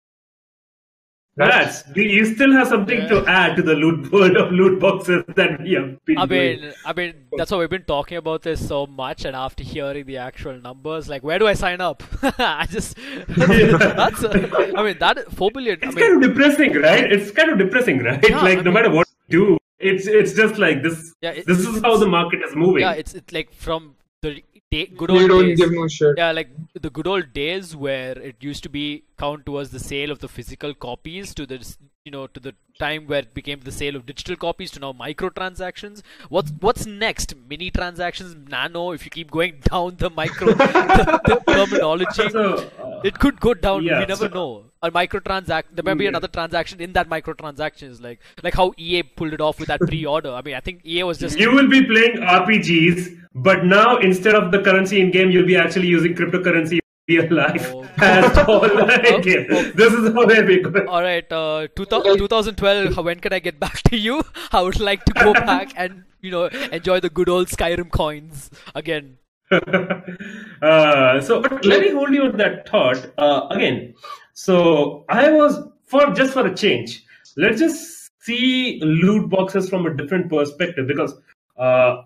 Rats, 1.34 1.82
do 1.94 2.02
you 2.02 2.26
still 2.26 2.52
have 2.52 2.68
something 2.68 3.08
to 3.08 3.24
add 3.26 3.56
to 3.56 3.62
the 3.62 3.72
loot 3.74 4.12
world 4.12 4.36
of 4.36 4.52
loot 4.52 4.78
boxes 4.78 5.24
that 5.28 5.62
we 5.62 5.72
have 5.72 6.04
been 6.04 6.18
I 6.18 6.26
doing? 6.26 6.60
mean, 6.60 6.72
I 6.84 6.92
mean, 6.92 7.14
that's 7.38 7.50
why 7.50 7.56
we've 7.56 7.70
been 7.70 7.84
talking 7.84 8.18
about 8.18 8.42
this 8.42 8.66
so 8.68 8.86
much, 8.86 9.24
and 9.24 9.34
after 9.34 9.64
hearing 9.64 10.04
the 10.04 10.18
actual 10.18 10.60
numbers, 10.60 11.08
like, 11.08 11.22
where 11.22 11.38
do 11.38 11.46
I 11.46 11.54
sign 11.54 11.80
up? 11.80 12.02
I 12.22 12.66
just, 12.70 12.96
that's, 13.28 14.22
I 14.24 14.82
mean, 14.82 14.98
that 14.98 15.32
four 15.32 15.50
billion. 15.50 15.78
I 15.82 15.86
It's 15.86 15.96
mean, 15.96 16.04
kind 16.10 16.22
of 16.22 16.30
depressing, 16.30 16.74
right? 16.74 17.10
It's 17.10 17.30
kind 17.30 17.48
of 17.50 17.56
depressing, 17.56 18.00
right? 18.04 18.22
Yeah, 18.28 18.42
like 18.42 18.58
I 18.58 18.60
no 18.60 18.64
mean- 18.64 18.74
matter 18.74 18.90
what 18.90 19.08
you 19.28 19.46
do, 19.46 19.58
it's 19.78 20.06
it's 20.06 20.34
just 20.34 20.58
like 20.58 20.82
this. 20.82 21.14
Yeah, 21.22 21.30
it- 21.30 21.46
this 21.46 21.60
is 21.60 21.80
how 21.80 21.96
the 21.96 22.06
market 22.06 22.40
is 22.46 22.54
moving. 22.54 22.82
yeah, 22.82 22.92
it's 22.92 23.14
it's 23.14 23.32
like 23.32 23.50
from 23.54 23.94
the 24.20 24.42
day, 24.74 24.86
good 25.02 25.10
We 25.10 25.20
old 25.20 25.28
don't 25.30 25.46
days. 25.46 25.58
give 25.60 25.72
no 25.72 25.86
shit. 25.88 26.16
Yeah, 26.16 26.32
like 26.32 26.50
the 26.88 26.90
good 26.90 27.06
old 27.06 27.32
days 27.32 27.74
where 27.76 28.18
it 28.30 28.36
used 28.40 28.62
to 28.64 28.68
be 28.68 29.04
count 29.18 29.46
towards 29.46 29.70
the 29.70 29.80
sale 29.80 30.10
of 30.10 30.20
the 30.20 30.28
physical 30.28 30.74
copies 30.74 31.34
to 31.40 31.46
the 31.46 31.58
you 32.04 32.10
know 32.12 32.26
to 32.26 32.40
the 32.40 32.52
time 32.78 33.06
where 33.06 33.20
it 33.20 33.32
became 33.34 33.60
the 33.60 33.70
sale 33.72 33.94
of 33.96 34.06
digital 34.06 34.36
copies 34.44 34.70
to 34.72 34.80
now 34.80 34.92
microtransactions. 34.92 36.02
What's 36.28 36.52
what's 36.60 36.86
next? 36.86 37.34
Mini 37.48 37.70
transactions, 37.70 38.34
nano. 38.48 38.90
If 38.92 39.04
you 39.04 39.10
keep 39.10 39.30
going 39.30 39.60
down 39.70 39.96
the 39.98 40.10
micro 40.10 40.48
the, 40.48 41.20
the 41.26 41.36
terminology, 41.52 42.28
So, 42.30 42.70
it 43.04 43.18
could 43.18 43.40
go 43.40 43.54
down. 43.54 43.82
yeah, 43.84 44.00
we 44.00 44.06
never 44.06 44.28
so- 44.28 44.34
know. 44.34 44.64
A 44.84 44.90
microtransact. 44.90 45.64
There 45.72 45.84
may 45.84 45.94
be 45.94 46.04
Yeah. 46.04 46.08
another 46.08 46.26
transaction 46.26 46.80
in 46.80 46.92
that 46.94 47.08
microtransaction. 47.08 47.88
Is 47.90 48.00
like 48.00 48.18
like 48.42 48.54
how 48.54 48.72
EA 48.76 49.02
pulled 49.04 49.32
it 49.32 49.40
off 49.40 49.60
with 49.60 49.68
that 49.68 49.80
pre-order. 49.88 50.30
I 50.32 50.42
mean, 50.42 50.56
I 50.56 50.60
think 50.60 50.80
EA 50.84 51.04
was 51.04 51.18
just 51.18 51.38
you 51.38 51.52
will 51.52 51.68
be 51.68 51.84
playing 51.84 52.16
RPGs, 52.16 53.16
but 53.34 53.64
now 53.64 53.98
instead 53.98 54.34
of 54.34 54.50
the 54.50 54.60
currency 54.60 55.00
in 55.00 55.12
game, 55.12 55.30
you'll 55.30 55.46
be 55.46 55.56
actually 55.56 55.86
using 55.86 56.14
cryptocurrency 56.16 56.80
in 56.80 57.16
real 57.16 57.32
life 57.32 57.70
Oh. 57.72 57.86
as 57.98 58.38
all 58.48 58.64
oh. 58.64 58.86
This 58.88 59.92
is 59.92 60.12
how 60.14 60.24
they're 60.26 60.60
going. 60.68 60.88
All 60.88 61.02
right, 61.02 61.30
uh, 61.32 61.68
2000, 61.76 62.18
2012. 62.18 63.04
When 63.04 63.20
can 63.20 63.32
I 63.32 63.38
get 63.38 63.60
back 63.60 63.82
to 63.84 63.96
you? 63.96 64.22
I 64.52 64.62
would 64.62 64.80
like 64.80 65.04
to 65.04 65.12
go 65.12 65.32
back 65.32 65.72
and 65.76 66.04
you 66.20 66.30
know 66.32 66.46
enjoy 66.46 66.98
the 67.00 67.10
good 67.10 67.28
old 67.28 67.48
Skyrim 67.48 67.90
coins 67.90 68.50
again. 68.74 69.18
uh, 70.62 71.20
so, 71.20 71.40
but 71.40 71.64
let 71.64 71.80
me 71.80 71.90
hold 71.90 72.12
you 72.12 72.22
on 72.22 72.36
that 72.38 72.68
thought 72.68 73.10
uh, 73.18 73.46
again. 73.50 73.94
So, 74.32 75.04
I 75.08 75.30
was 75.30 75.68
for 75.86 76.12
just 76.12 76.32
for 76.32 76.46
a 76.46 76.54
change. 76.54 77.04
Let's 77.36 77.58
just 77.60 78.10
see 78.20 78.80
loot 78.82 79.28
boxes 79.28 79.68
from 79.68 79.86
a 79.86 79.94
different 79.94 80.30
perspective 80.30 80.86
because 80.86 81.14
uh, 81.58 82.02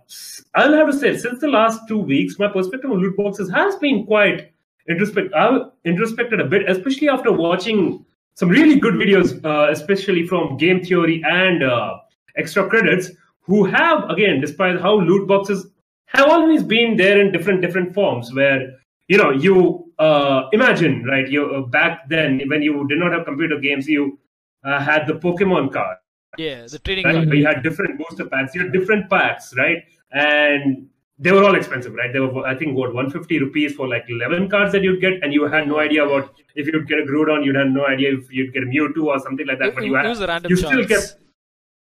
I'll 0.54 0.72
have 0.74 0.86
to 0.88 0.92
say, 0.92 1.16
since 1.16 1.40
the 1.40 1.48
last 1.48 1.80
two 1.88 1.98
weeks, 1.98 2.38
my 2.38 2.48
perspective 2.48 2.90
on 2.90 2.98
loot 2.98 3.16
boxes 3.16 3.50
has 3.50 3.76
been 3.76 4.04
quite 4.06 4.52
introspect. 4.90 5.34
I've 5.34 5.70
introspected 5.84 6.40
a 6.40 6.44
bit, 6.44 6.68
especially 6.68 7.08
after 7.08 7.32
watching 7.32 8.04
some 8.34 8.48
really 8.48 8.78
good 8.78 8.94
videos, 8.94 9.42
uh, 9.44 9.70
especially 9.70 10.26
from 10.26 10.56
Game 10.56 10.84
Theory 10.84 11.22
and 11.24 11.62
uh, 11.62 11.98
Extra 12.36 12.68
Credits, 12.68 13.10
who 13.40 13.64
have 13.64 14.10
again, 14.10 14.40
despite 14.40 14.80
how 14.80 14.98
loot 14.98 15.26
boxes 15.28 15.66
have 16.06 16.28
always 16.28 16.62
been 16.62 16.96
there 16.96 17.20
in 17.20 17.32
different 17.32 17.60
different 17.62 17.94
forms, 17.94 18.32
where 18.34 18.78
you 19.08 19.18
know 19.18 19.30
you 19.30 19.92
uh, 19.98 20.48
imagine 20.52 21.04
right, 21.04 21.28
you 21.28 21.44
uh, 21.54 21.60
back 21.62 22.08
then 22.08 22.40
when 22.48 22.62
you 22.62 22.86
did 22.88 22.98
not 22.98 23.12
have 23.12 23.24
computer 23.24 23.58
games, 23.58 23.88
you 23.88 24.18
uh, 24.64 24.80
had 24.80 25.06
the 25.06 25.14
Pokemon 25.14 25.72
card 25.72 25.96
Yeah, 26.38 26.66
the 26.66 26.78
trading. 26.78 27.04
right? 27.04 27.14
card. 27.14 27.32
You 27.38 27.46
had 27.46 27.62
different 27.62 27.98
booster 27.98 28.26
packs, 28.26 28.54
you 28.54 28.62
had 28.62 28.72
different 28.72 29.08
packs, 29.10 29.54
right? 29.56 29.82
And 30.12 30.88
they 31.18 31.32
were 31.32 31.42
all 31.44 31.54
expensive, 31.54 31.94
right? 31.94 32.12
They 32.12 32.20
were, 32.20 32.46
I 32.46 32.54
think, 32.54 32.76
what 32.76 32.92
150 32.92 33.38
rupees 33.40 33.74
for 33.74 33.88
like 33.88 34.04
11 34.08 34.50
cards 34.50 34.72
that 34.72 34.82
you'd 34.82 35.00
get, 35.00 35.14
and 35.22 35.32
you 35.32 35.44
had 35.46 35.66
no 35.66 35.78
idea 35.80 36.04
about 36.04 36.34
if 36.54 36.66
you'd 36.66 36.86
get 36.86 36.98
a 36.98 37.02
Groudon, 37.02 37.44
you'd 37.44 37.56
have 37.56 37.68
no 37.68 37.86
idea 37.86 38.14
if 38.16 38.30
you'd 38.30 38.52
get 38.52 38.62
a 38.62 38.66
Mewtwo 38.66 39.06
or 39.06 39.18
something 39.20 39.46
like 39.46 39.58
that. 39.58 39.68
It, 39.68 39.74
but 39.74 39.84
you 39.84 39.94
had, 39.94 40.04
it 40.04 40.10
was 40.10 40.20
a 40.20 40.26
random 40.26 40.50
you 40.50 40.56
chance. 40.56 40.72
still 40.72 40.86
kept 40.86 41.22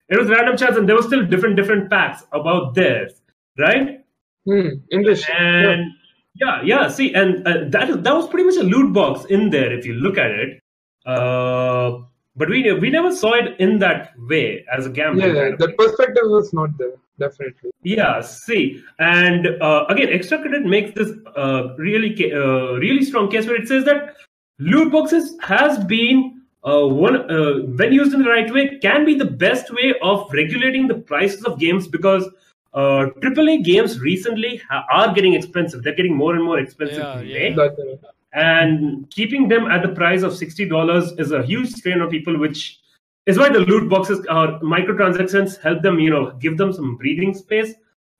it 0.07 0.19
was 0.19 0.29
random 0.29 0.55
chance, 0.55 0.77
and 0.77 0.87
there 0.87 0.95
were 0.95 1.01
still 1.01 1.25
different 1.25 1.55
different 1.55 1.89
packs 1.89 2.23
about 2.31 2.75
theirs, 2.75 3.13
right? 3.57 4.04
Hmm. 4.45 4.69
Yeah. 4.91 5.15
And 5.37 5.91
yeah, 6.35 6.61
yeah. 6.63 6.87
See, 6.87 7.13
and 7.13 7.47
uh, 7.47 7.65
that 7.69 8.03
that 8.03 8.15
was 8.15 8.27
pretty 8.29 8.45
much 8.45 8.57
a 8.57 8.63
loot 8.63 8.93
box 8.93 9.25
in 9.25 9.49
there 9.49 9.71
if 9.71 9.85
you 9.85 9.93
look 9.93 10.17
at 10.17 10.31
it. 10.31 10.61
Uh, 11.05 11.99
but 12.35 12.49
we 12.49 12.71
we 12.73 12.89
never 12.89 13.15
saw 13.15 13.33
it 13.33 13.59
in 13.59 13.79
that 13.79 14.13
way 14.27 14.65
as 14.71 14.85
a 14.85 14.89
gambling. 14.89 15.35
Yeah, 15.35 15.41
kind 15.41 15.53
of 15.53 15.59
the 15.59 15.69
perspective 15.69 16.23
was 16.25 16.51
not 16.53 16.77
there, 16.77 16.95
definitely. 17.17 17.71
Yeah, 17.83 18.21
see, 18.21 18.83
and 18.99 19.47
uh, 19.61 19.85
again, 19.87 20.09
extra 20.11 20.39
credit 20.39 20.65
makes 20.65 20.93
this 20.93 21.11
uh, 21.35 21.75
really 21.77 22.31
uh, 22.33 22.73
really 22.73 23.03
strong 23.03 23.31
case 23.31 23.47
where 23.47 23.55
it 23.55 23.67
says 23.67 23.85
that 23.85 24.15
loot 24.59 24.91
boxes 24.91 25.37
has 25.41 25.83
been 25.85 26.41
uh, 26.65 26.85
one 26.85 27.31
uh, 27.31 27.59
when 27.77 27.93
used 27.93 28.13
in 28.13 28.21
the 28.21 28.29
right 28.29 28.51
way 28.53 28.77
can 28.79 29.05
be 29.05 29.15
the 29.15 29.25
best 29.25 29.71
way 29.71 29.93
of 30.01 30.31
regulating 30.33 30.87
the 30.87 30.95
prices 30.95 31.43
of 31.45 31.59
games 31.59 31.87
because 31.87 32.27
uh, 32.75 33.05
AAA 33.25 33.63
games 33.63 33.99
recently 33.99 34.57
ha- 34.69 34.85
are 34.91 35.13
getting 35.13 35.33
expensive. 35.33 35.81
They're 35.83 35.95
getting 35.95 36.15
more 36.15 36.35
and 36.35 36.43
more 36.43 36.59
expensive 36.59 36.97
Yeah, 36.97 37.19
to 37.21 37.25
yeah. 37.25 37.39
make 37.49 37.55
That's 37.55 37.79
it. 37.79 38.01
and 38.33 39.09
keeping 39.11 39.47
them 39.47 39.65
at 39.67 39.81
the 39.81 39.89
price 39.99 40.23
of 40.23 40.35
sixty 40.35 40.65
dollars 40.67 41.13
is 41.17 41.31
a 41.31 41.41
huge 41.43 41.69
strain 41.69 42.01
on 42.01 42.09
people, 42.09 42.37
which 42.37 42.79
is 43.25 43.39
why 43.39 43.49
the 43.49 43.59
loot 43.59 43.89
boxes 43.89 44.19
or 44.29 44.59
microtransactions 44.59 45.59
help 45.61 45.81
them, 45.81 45.99
you 45.99 46.09
know, 46.09 46.31
give 46.45 46.57
them 46.57 46.71
some 46.73 46.95
breathing 46.97 47.33
space. 47.33 47.73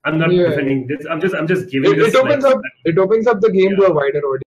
I'm 0.05 0.17
not 0.19 0.31
Yeah. 0.31 0.49
defending 0.49 0.87
this. 0.87 1.05
I'm 1.09 1.19
just, 1.19 1.35
I'm 1.35 1.47
just 1.47 1.69
giving 1.69 1.91
It, 1.91 1.97
this. 1.97 2.13
it 2.13 2.15
opens 2.15 2.43
like- 2.43 2.55
up 2.55 2.61
it 2.85 2.97
opens 2.97 3.27
up 3.27 3.41
the 3.41 3.51
game 3.51 3.75
to 3.75 3.83
a 3.87 3.93
wider 3.93 4.19
audience 4.19 4.43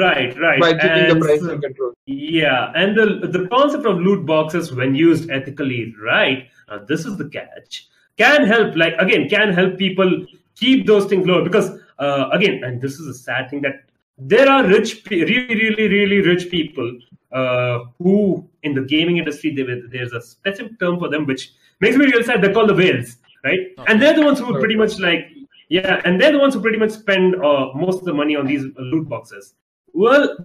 Right, 0.00 0.36
right. 0.40 0.60
by 0.60 0.72
keeping 0.74 1.08
the 1.08 1.24
price 1.24 1.40
so- 1.40 1.50
in 1.52 1.60
control. 1.60 1.92
yeah, 2.06 2.72
and 2.74 2.96
the 2.96 3.06
the 3.36 3.46
concept 3.48 3.86
of 3.86 3.98
loot 4.00 4.26
boxes, 4.26 4.72
when 4.74 4.94
used 4.94 5.30
ethically, 5.30 5.94
right? 6.04 6.48
Now 6.68 6.78
this 6.92 7.06
is 7.06 7.16
the 7.16 7.28
catch. 7.28 7.86
Can 8.18 8.46
help, 8.46 8.76
like 8.76 8.94
again, 8.98 9.28
can 9.28 9.52
help 9.52 9.78
people 9.78 10.26
keep 10.54 10.86
those 10.86 11.06
things 11.06 11.26
low 11.26 11.42
because 11.42 11.70
uh, 11.98 12.28
again, 12.32 12.62
and 12.64 12.80
this 12.80 12.98
is 12.98 13.06
a 13.06 13.14
sad 13.14 13.50
thing 13.50 13.62
that 13.62 13.84
there 14.18 14.48
are 14.48 14.66
rich, 14.66 15.02
really, 15.10 15.46
really, 15.48 15.88
really 15.88 16.20
rich 16.20 16.50
people 16.50 16.98
uh, 17.32 17.80
who 17.98 18.48
in 18.62 18.74
the 18.74 18.82
gaming 18.82 19.16
industry 19.16 19.54
there, 19.54 19.80
there's 19.88 20.12
a 20.12 20.20
specific 20.20 20.78
term 20.78 20.98
for 20.98 21.08
them 21.08 21.26
which 21.26 21.52
makes 21.80 21.96
me 21.96 22.06
real 22.06 22.22
sad. 22.22 22.42
They're 22.42 22.52
called 22.52 22.68
the 22.68 22.74
whales, 22.74 23.16
right? 23.44 23.60
And 23.86 24.00
they're 24.00 24.14
the 24.14 24.22
ones 24.22 24.38
who 24.38 24.58
pretty 24.58 24.76
much 24.76 24.98
like 24.98 25.28
yeah, 25.68 26.02
and 26.04 26.20
they're 26.20 26.32
the 26.32 26.38
ones 26.38 26.52
who 26.52 26.60
pretty 26.60 26.78
much 26.78 26.90
spend 26.90 27.36
uh, 27.36 27.70
most 27.74 28.00
of 28.00 28.04
the 28.04 28.12
money 28.12 28.36
on 28.36 28.46
these 28.46 28.62
loot 28.78 29.08
boxes. 29.08 29.54
Well, 29.94 30.36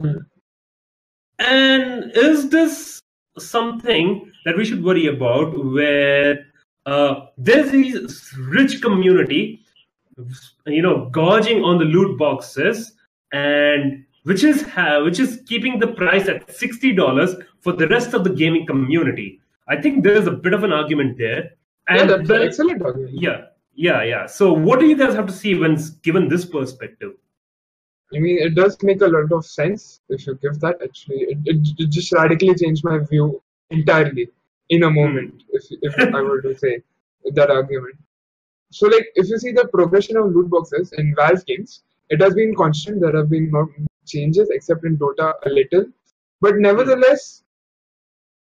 and 1.40 2.12
is 2.16 2.50
this 2.50 3.02
something 3.38 4.32
that 4.46 4.56
we 4.56 4.64
should 4.64 4.82
worry 4.82 5.08
about 5.08 5.66
where 5.74 6.47
uh, 6.88 7.28
there's 7.38 7.70
this 7.72 8.34
rich 8.40 8.82
community, 8.82 9.62
you 10.66 10.82
know, 10.82 11.10
gorging 11.10 11.64
on 11.64 11.78
the 11.78 11.86
loot 11.86 12.18
boxes 12.18 12.94
and 13.34 14.06
which 14.24 14.44
is 14.44 14.62
ha- 14.64 15.02
which 15.04 15.20
is 15.20 15.42
keeping 15.46 15.80
the 15.80 15.88
price 15.88 16.28
at 16.28 16.50
sixty 16.56 16.94
dollars 16.94 17.36
for 17.60 17.74
the 17.74 17.88
rest 17.90 18.14
of 18.14 18.24
the 18.24 18.30
gaming 18.30 18.66
community. 18.66 19.40
I 19.68 19.82
think 19.82 20.04
there 20.04 20.16
is 20.16 20.28
a 20.28 20.32
bit 20.32 20.54
of 20.54 20.64
an 20.64 20.72
argument 20.72 21.18
there. 21.18 21.52
Yeah, 21.90 22.06
that's 22.06 22.28
the- 22.28 22.42
an 22.42 22.48
excellent 22.48 22.82
argument. 22.82 23.22
yeah, 23.22 23.46
yeah, 23.76 24.04
yeah. 24.04 24.26
So, 24.26 24.54
what 24.54 24.80
do 24.80 24.86
you 24.86 24.96
guys 24.98 25.14
have 25.14 25.28
to 25.28 25.34
see 25.34 25.56
when 25.56 25.78
given 26.04 26.30
this 26.30 26.46
perspective? 26.46 27.14
I 28.16 28.20
mean, 28.20 28.38
it 28.40 28.56
does 28.56 28.82
make 28.82 29.02
a 29.02 29.08
lot 29.08 29.30
of 29.34 29.46
sense 29.46 30.00
if 30.08 30.26
you 30.26 30.36
give 30.42 30.62
that. 30.62 30.82
Actually, 30.82 31.20
it, 31.34 31.38
it, 31.46 31.68
it 31.78 31.90
just 31.90 32.14
radically 32.14 32.56
changed 32.56 32.86
my 32.86 33.00
view 33.00 33.42
entirely 33.70 34.30
in 34.70 34.84
a 34.84 34.90
moment. 34.92 35.44
If 35.52 35.66
if 35.82 35.96
I 36.14 36.22
were 36.22 36.42
to 36.42 36.56
say 36.58 36.82
that 37.34 37.50
argument. 37.52 37.98
So, 38.72 38.88
like, 38.88 39.08
if 39.16 39.30
you 39.30 39.38
see 39.40 39.52
the 39.54 39.68
progression 39.68 40.18
of 40.18 40.34
loot 40.36 40.50
boxes 40.50 40.94
in 40.94 41.16
Valve 41.16 41.46
games, 41.46 41.84
it 42.10 42.22
has 42.22 42.36
been 42.36 42.56
constant. 42.56 43.02
There 43.02 43.16
have 43.18 43.30
been 43.30 43.52
no 43.52 43.70
changes 44.06 44.50
except 44.52 44.86
in 44.86 44.98
Dota 44.98 45.34
a 45.46 45.50
little, 45.50 45.86
but 46.42 46.58
nevertheless, 46.58 47.44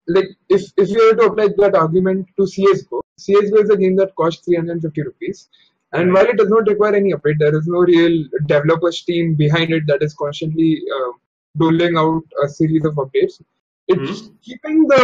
like 0.07 0.29
if 0.49 0.61
if 0.77 0.89
you 0.89 1.01
were 1.05 1.15
to 1.19 1.25
apply 1.31 1.47
that 1.57 1.75
argument 1.75 2.27
to 2.37 2.45
CS:GO, 2.47 3.01
CS:GO 3.17 3.61
is 3.63 3.69
a 3.69 3.77
game 3.77 3.95
that 3.97 4.15
costs 4.15 4.45
350 4.45 5.01
rupees, 5.03 5.49
and 5.93 6.13
while 6.13 6.27
it 6.33 6.37
does 6.37 6.49
not 6.49 6.67
require 6.67 6.95
any 6.95 7.13
update, 7.13 7.39
there 7.39 7.55
is 7.57 7.67
no 7.67 7.79
real 7.91 8.15
developers 8.45 9.03
team 9.03 9.35
behind 9.35 9.71
it 9.73 9.83
that 9.87 10.03
is 10.03 10.13
constantly 10.13 10.81
uh, 10.97 11.11
doling 11.57 11.97
out 11.97 12.23
a 12.43 12.47
series 12.47 12.85
of 12.85 12.95
updates. 13.05 13.41
It's 13.87 14.21
Mhm. 14.21 14.33
keeping 14.41 14.87
the. 14.87 15.03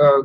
Uh, 0.00 0.22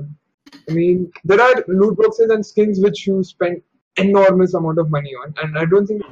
I 0.69 0.71
mean, 0.73 1.11
there 1.23 1.41
are 1.41 1.63
loot 1.67 1.97
boxes 1.97 2.29
and 2.29 2.45
skins 2.45 2.79
which 2.79 3.05
you 3.07 3.23
spend 3.23 3.61
enormous 3.97 4.53
amount 4.53 4.79
of 4.79 4.89
money 4.89 5.11
on, 5.23 5.33
and 5.41 5.57
I 5.57 5.65
don't 5.65 5.85
think. 5.87 6.03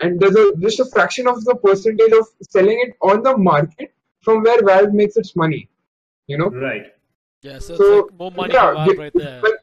And 0.00 0.18
there's 0.18 0.34
a 0.36 0.54
just 0.58 0.80
a 0.80 0.84
fraction 0.86 1.28
of 1.28 1.44
the 1.44 1.54
percentage 1.54 2.12
of 2.12 2.26
selling 2.42 2.78
it 2.86 2.96
on 3.02 3.22
the 3.22 3.36
market 3.36 3.92
from 4.22 4.42
where 4.42 4.60
Valve 4.62 4.92
makes 4.92 5.16
its 5.16 5.36
money. 5.36 5.68
You 6.26 6.38
know. 6.38 6.48
Right. 6.48 6.86
Yeah, 7.42 7.58
so, 7.58 7.76
So, 7.76 7.98
it's 7.98 8.10
like 8.10 8.18
more 8.18 8.30
money 8.30 8.54
yeah, 8.54 8.66
for 8.68 8.74
Valve 8.74 8.98
right 8.98 9.12
there. 9.14 9.40
but- 9.42 9.58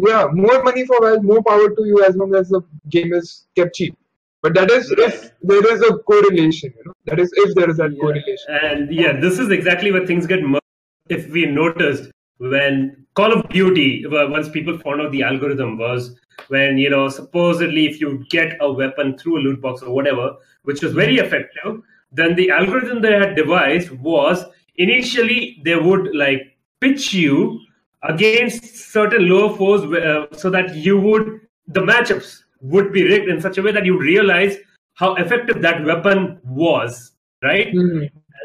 yeah, 0.00 0.26
more 0.32 0.62
money 0.62 0.86
for 0.86 0.98
Valve, 1.00 1.24
more 1.24 1.42
power 1.42 1.70
to 1.70 1.84
you 1.84 2.04
as 2.04 2.14
long 2.16 2.34
as 2.34 2.48
the 2.50 2.60
game 2.88 3.12
is 3.12 3.46
kept 3.56 3.74
cheap. 3.74 3.96
But 4.42 4.54
that 4.54 4.70
is 4.70 4.90
if 4.96 5.32
there 5.42 5.66
is 5.74 5.82
a 5.82 5.98
correlation, 6.10 6.72
you 6.76 6.84
know. 6.86 6.92
That 7.06 7.18
is 7.18 7.32
if 7.36 7.54
there 7.56 7.68
is 7.68 7.78
that 7.78 7.92
Yeah. 7.92 8.00
correlation. 8.00 8.58
And 8.62 8.92
yeah, 8.94 9.18
this 9.20 9.38
is 9.40 9.50
exactly 9.50 9.90
where 9.90 10.06
things 10.06 10.26
get 10.26 10.42
merged. 10.42 10.62
If 11.08 11.28
we 11.30 11.46
noticed 11.46 12.10
when 12.38 13.04
Call 13.14 13.32
of 13.32 13.48
Duty, 13.48 14.04
once 14.08 14.48
people 14.48 14.78
found 14.78 15.00
out 15.00 15.12
the 15.12 15.22
algorithm 15.22 15.76
was 15.76 16.16
when, 16.48 16.78
you 16.78 16.88
know, 16.88 17.08
supposedly 17.08 17.86
if 17.86 18.00
you 18.00 18.24
get 18.30 18.56
a 18.60 18.72
weapon 18.72 19.18
through 19.18 19.38
a 19.38 19.40
loot 19.40 19.60
box 19.60 19.82
or 19.82 19.92
whatever, 19.94 20.36
which 20.62 20.82
was 20.82 20.92
very 20.92 21.18
effective, 21.18 21.82
then 22.12 22.34
the 22.36 22.50
algorithm 22.50 23.02
they 23.02 23.12
had 23.12 23.36
devised 23.36 23.90
was 23.90 24.44
initially 24.76 25.60
they 25.64 25.76
would 25.76 26.14
like 26.14 26.56
pitch 26.80 27.12
you 27.12 27.60
against 28.04 28.92
certain 28.92 29.28
lower 29.28 29.54
foes 29.56 29.82
uh, 29.92 30.26
so 30.36 30.48
that 30.48 30.74
you 30.76 30.98
would, 30.98 31.40
the 31.66 31.80
matchups 31.80 32.42
would 32.60 32.92
be 32.92 33.02
rigged 33.02 33.28
in 33.28 33.40
such 33.40 33.58
a 33.58 33.62
way 33.62 33.72
that 33.72 33.84
you 33.84 33.98
realize 33.98 34.56
how 34.94 35.14
effective 35.16 35.60
that 35.62 35.84
weapon 35.84 36.40
was, 36.44 37.12
right? 37.42 37.72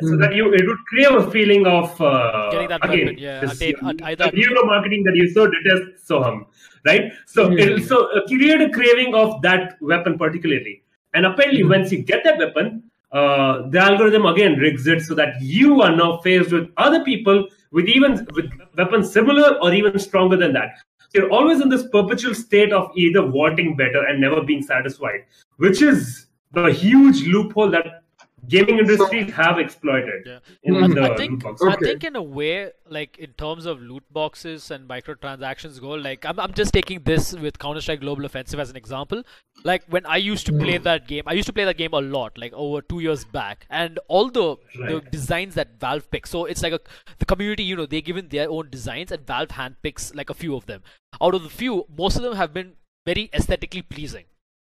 Mhm. 0.01 0.10
so 0.10 0.17
that 0.17 0.34
you 0.36 0.51
it 0.53 0.65
would 0.67 0.77
create 0.91 1.12
a 1.12 1.23
feeling 1.32 1.65
of 1.67 1.99
uh, 2.01 2.49
Getting 2.51 2.69
that 2.69 2.86
again 2.86 3.06
weapon, 3.08 3.17
yeah, 3.19 3.39
this, 3.41 3.53
attain- 3.53 3.75
uh, 3.82 3.93
either- 4.10 4.29
the 4.32 4.38
neuro 4.38 4.65
marketing 4.65 5.03
that 5.03 5.15
you 5.15 5.29
so 5.29 5.47
detest 5.47 6.08
Soham, 6.10 6.45
right? 6.86 7.12
So 7.25 7.47
Hmm. 7.49 7.58
it'll 7.60 7.79
so 7.91 7.97
uh, 8.12 8.25
create 8.27 8.62
a 8.62 8.69
craving 8.69 9.13
of 9.15 9.41
that 9.43 9.77
weapon 9.82 10.17
particularly, 10.17 10.82
and 11.13 11.25
apparently 11.25 11.62
Hmm. 11.62 11.69
once 11.77 11.91
you 11.91 11.99
get 12.13 12.23
that 12.23 12.38
weapon, 12.39 12.84
uh, 13.12 13.69
the 13.69 13.79
algorithm 13.79 14.25
again 14.25 14.58
rigs 14.58 14.88
it 14.88 15.01
so 15.01 15.13
that 15.15 15.36
you 15.41 15.82
are 15.82 15.95
now 15.95 16.17
faced 16.17 16.51
with 16.51 16.69
other 16.77 17.03
people 17.03 17.47
with 17.71 17.88
even 17.88 18.25
with 18.36 18.49
weapons 18.77 19.12
similar 19.12 19.56
or 19.62 19.73
even 19.73 19.97
stronger 19.99 20.36
than 20.38 20.53
that. 20.53 20.71
So 21.10 21.19
you're 21.21 21.29
always 21.32 21.62
in 21.62 21.69
this 21.69 21.84
perpetual 21.88 22.34
state 22.34 22.71
of 22.73 22.89
either 22.95 23.23
wanting 23.25 23.75
better 23.75 24.03
and 24.08 24.19
never 24.19 24.41
being 24.41 24.63
satisfied, 24.63 25.25
which 25.58 25.82
is 25.84 26.25
the 26.53 26.71
huge 26.71 27.27
loophole 27.27 27.69
that 27.71 28.03
gaming 28.47 28.79
industries 28.79 29.32
have 29.34 29.60
exploited 29.60 30.23
Yeah. 30.25 30.39
in 30.63 30.91
the 30.91 31.01
I 31.01 31.15
think 31.15 31.43
box. 31.43 31.62
I 31.62 31.75
think 31.75 32.03
in 32.03 32.15
a 32.15 32.21
way, 32.21 32.71
like 32.89 33.17
in 33.17 33.34
terms 33.34 33.65
of 33.65 33.82
loot 33.82 34.03
boxes 34.12 34.69
and 34.71 34.88
microtransactions 34.88 35.79
go, 35.79 35.91
like 35.91 36.25
I'm 36.25 36.39
I'm 36.39 36.53
just 36.53 36.73
taking 36.73 37.01
this 37.03 37.34
with 37.34 37.60
Counter 37.60 37.82
Strike 37.82 38.01
Global 38.01 38.25
Offensive 38.25 38.60
as 38.60 38.69
an 38.69 38.75
example. 38.75 39.23
Like 39.63 39.84
when 39.88 40.06
I 40.06 40.17
used 40.17 40.45
to 40.47 40.51
hmm. 40.51 40.60
play 40.60 40.77
that 40.77 41.08
game, 41.08 41.23
I 41.25 41.34
used 41.34 41.47
to 41.47 41.53
play 41.53 41.65
that 41.65 41.77
game 41.77 41.93
a 41.93 42.01
lot, 42.01 42.38
like 42.38 42.53
over 42.53 42.82
two 42.82 42.99
years 42.99 43.25
back, 43.25 43.65
and 43.69 43.99
all 44.08 44.29
the 44.29 44.58
the 44.75 45.01
designs 45.12 45.56
that 45.56 45.79
Valve 45.79 46.10
picks. 46.12 46.29
So 46.29 46.45
it's 46.45 46.63
like 46.63 46.73
a 46.73 46.79
the 47.19 47.25
community, 47.25 47.63
you 47.63 47.75
know, 47.75 47.86
they 47.86 48.01
given 48.01 48.29
their 48.29 48.49
own 48.49 48.69
designs, 48.69 49.12
and 49.12 49.25
Valve 49.25 49.49
handpicks 49.49 50.15
like 50.15 50.29
a 50.29 50.34
few 50.34 50.56
of 50.56 50.65
them. 50.65 50.84
Out 51.21 51.36
of 51.36 51.43
the 51.43 51.49
few, 51.49 51.86
most 51.97 52.17
of 52.17 52.23
them 52.23 52.36
have 52.36 52.53
been 52.53 52.73
very 53.06 53.29
aesthetically 53.34 53.82
pleasing, 53.82 54.25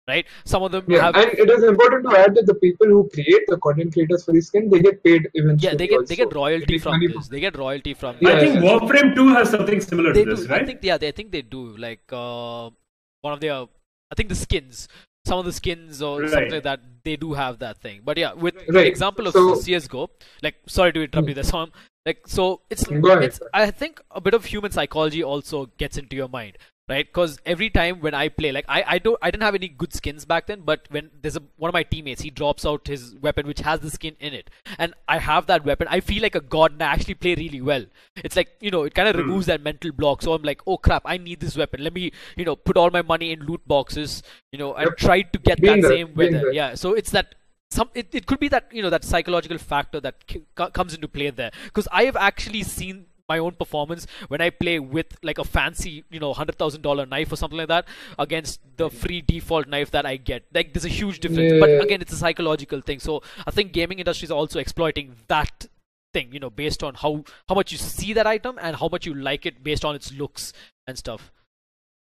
right? 0.08 0.26
Some 0.44 0.62
of 0.62 0.72
them 0.72 0.84
Yeah, 0.88 1.02
have 1.02 1.14
and 1.16 1.38
it 1.38 1.50
is 1.50 1.64
important 1.64 2.08
to 2.10 2.16
add 2.18 2.34
that 2.34 2.46
the 2.46 2.54
people 2.54 2.86
who 2.86 3.08
create 3.12 3.42
the 3.48 3.56
content 3.58 3.92
creators 3.92 4.24
for 4.24 4.32
this 4.32 4.48
skin, 4.48 4.68
they 4.70 4.80
get 4.80 5.02
paid 5.04 5.28
eventually. 5.34 5.70
yeah, 5.72 5.76
they 5.76 5.86
get 5.86 6.06
they 6.08 6.16
get 6.16 6.34
royalty 6.34 6.78
from 6.78 6.92
money 6.92 7.08
this. 7.08 7.28
They 7.28 7.40
get 7.40 7.56
royalty 7.56 7.94
from. 7.94 8.16
Yeah, 8.20 8.30
I 8.36 8.40
think 8.40 8.54
yeah. 8.56 8.60
Warframe 8.78 9.14
2 9.14 9.28
has 9.34 9.50
something 9.50 9.80
similar 9.80 10.12
they 10.12 10.24
to 10.24 10.34
this, 10.34 10.48
right? 10.48 10.62
I 10.62 10.66
think 10.66 10.80
yeah, 10.82 10.98
they, 10.98 11.08
I 11.08 11.12
think 11.12 11.30
they 11.32 11.42
do. 11.42 11.76
Like 11.76 12.02
uh, 12.12 12.70
one 13.20 13.32
of 13.34 13.40
their, 13.40 13.54
I 13.54 14.14
think 14.16 14.28
the 14.28 14.34
skins, 14.34 14.88
some 15.26 15.38
of 15.38 15.44
the 15.44 15.52
skins 15.52 16.02
or 16.02 16.26
something 16.28 16.50
like 16.52 16.62
that, 16.64 16.80
they 17.04 17.16
do 17.16 17.32
have 17.34 17.58
that 17.60 17.78
thing. 17.78 18.00
But 18.04 18.18
yeah, 18.18 18.32
with 18.32 18.54
the 18.66 18.84
example 18.86 19.26
of 19.26 19.32
So- 19.34 19.54
CS:GO, 19.54 20.10
like 20.42 20.56
sorry 20.66 20.92
to 20.92 21.02
interrupt 21.02 21.28
you 21.28 21.34
there, 21.34 21.44
Sam. 21.44 21.72
Like 22.04 22.26
so, 22.26 22.62
it's 22.68 22.84
it's 22.90 23.40
I 23.54 23.70
think 23.70 24.00
a 24.10 24.20
bit 24.20 24.34
of 24.34 24.44
human 24.46 24.72
psychology 24.72 25.22
also 25.22 25.66
gets 25.78 25.96
into 25.96 26.16
your 26.16 26.26
mind. 26.28 26.58
Right, 26.88 27.06
because 27.06 27.38
every 27.46 27.70
time 27.70 28.00
when 28.00 28.12
I 28.12 28.28
play, 28.28 28.50
like 28.50 28.64
I, 28.68 28.84
I 28.86 28.98
don't, 28.98 29.16
I 29.22 29.30
didn't 29.30 29.44
have 29.44 29.54
any 29.54 29.68
good 29.68 29.94
skins 29.94 30.24
back 30.24 30.46
then. 30.48 30.62
But 30.62 30.80
when 30.90 31.10
there's 31.22 31.36
a 31.36 31.42
one 31.56 31.68
of 31.68 31.72
my 31.72 31.84
teammates, 31.84 32.22
he 32.22 32.28
drops 32.28 32.66
out 32.66 32.88
his 32.88 33.14
weapon 33.22 33.46
which 33.46 33.60
has 33.60 33.80
the 33.80 33.88
skin 33.88 34.16
in 34.18 34.34
it, 34.34 34.50
and 34.78 34.92
I 35.08 35.18
have 35.18 35.46
that 35.46 35.64
weapon. 35.64 35.86
I 35.88 36.00
feel 36.00 36.22
like 36.22 36.34
a 36.34 36.40
god, 36.40 36.72
and 36.72 36.82
I 36.82 36.86
actually 36.86 37.14
play 37.14 37.36
really 37.36 37.60
well. 37.60 37.86
It's 38.16 38.34
like 38.34 38.48
you 38.60 38.72
know, 38.72 38.82
it 38.82 38.94
kind 38.94 39.08
of 39.08 39.16
removes 39.16 39.46
that 39.46 39.62
mental 39.62 39.92
block. 39.92 40.22
So 40.22 40.32
I'm 40.34 40.42
like, 40.42 40.60
oh 40.66 40.76
crap, 40.76 41.02
I 41.06 41.18
need 41.18 41.38
this 41.38 41.56
weapon. 41.56 41.84
Let 41.84 41.94
me, 41.94 42.10
you 42.36 42.44
know, 42.44 42.56
put 42.56 42.76
all 42.76 42.90
my 42.90 43.02
money 43.02 43.30
in 43.32 43.40
loot 43.46 43.66
boxes, 43.66 44.22
you 44.50 44.58
know, 44.58 44.74
and 44.74 44.86
Yep. 44.88 44.96
try 44.98 45.22
to 45.22 45.38
get 45.38 45.60
Been 45.60 45.80
that 45.80 45.88
there, 45.88 45.90
same 45.98 46.14
weapon. 46.14 46.52
Yeah, 46.52 46.74
so 46.74 46.94
it's 46.94 47.12
that 47.12 47.36
some 47.70 47.88
it, 47.94 48.08
it 48.12 48.26
could 48.26 48.40
be 48.40 48.48
that 48.48 48.66
you 48.72 48.82
know 48.82 48.90
that 48.90 49.04
psychological 49.04 49.56
factor 49.56 50.00
that 50.00 50.16
c- 50.28 50.44
comes 50.74 50.92
into 50.94 51.08
play 51.08 51.30
there 51.30 51.50
because 51.64 51.88
i 51.90 52.04
have 52.04 52.16
actually 52.16 52.62
seen 52.62 53.06
my 53.28 53.38
own 53.38 53.52
performance 53.52 54.06
when 54.28 54.40
i 54.40 54.50
play 54.50 54.78
with 54.78 55.06
like 55.22 55.38
a 55.38 55.44
fancy 55.44 56.04
you 56.10 56.20
know 56.20 56.32
$100000 56.32 57.08
knife 57.08 57.32
or 57.32 57.36
something 57.36 57.58
like 57.58 57.68
that 57.68 57.86
against 58.18 58.60
the 58.76 58.90
free 58.90 59.20
default 59.20 59.68
knife 59.68 59.90
that 59.90 60.06
i 60.06 60.16
get. 60.16 60.44
Like 60.54 60.72
there's 60.72 60.84
a 60.84 60.88
huge 60.88 61.20
difference. 61.20 61.52
But 61.60 61.82
again 61.82 62.00
it's 62.00 62.12
a 62.12 62.16
psychological 62.16 62.80
thing. 62.80 63.00
So 63.00 63.22
i 63.46 63.50
think 63.50 63.72
gaming 63.72 63.98
industry 63.98 64.26
is 64.26 64.30
also 64.30 64.58
exploiting 64.58 65.16
that 65.28 65.66
thing 66.12 66.30
you 66.30 66.38
know 66.38 66.50
based 66.50 66.82
on 66.82 66.94
how 66.94 67.24
how 67.48 67.54
much 67.54 67.72
you 67.72 67.78
see 67.78 68.12
that 68.12 68.26
item 68.26 68.58
and 68.60 68.76
how 68.76 68.88
much 68.88 69.06
you 69.06 69.14
like 69.14 69.46
it 69.46 69.62
based 69.64 69.84
on 69.84 69.94
its 69.94 70.12
looks 70.12 70.52
and 70.86 70.98
stuff. 70.98 71.30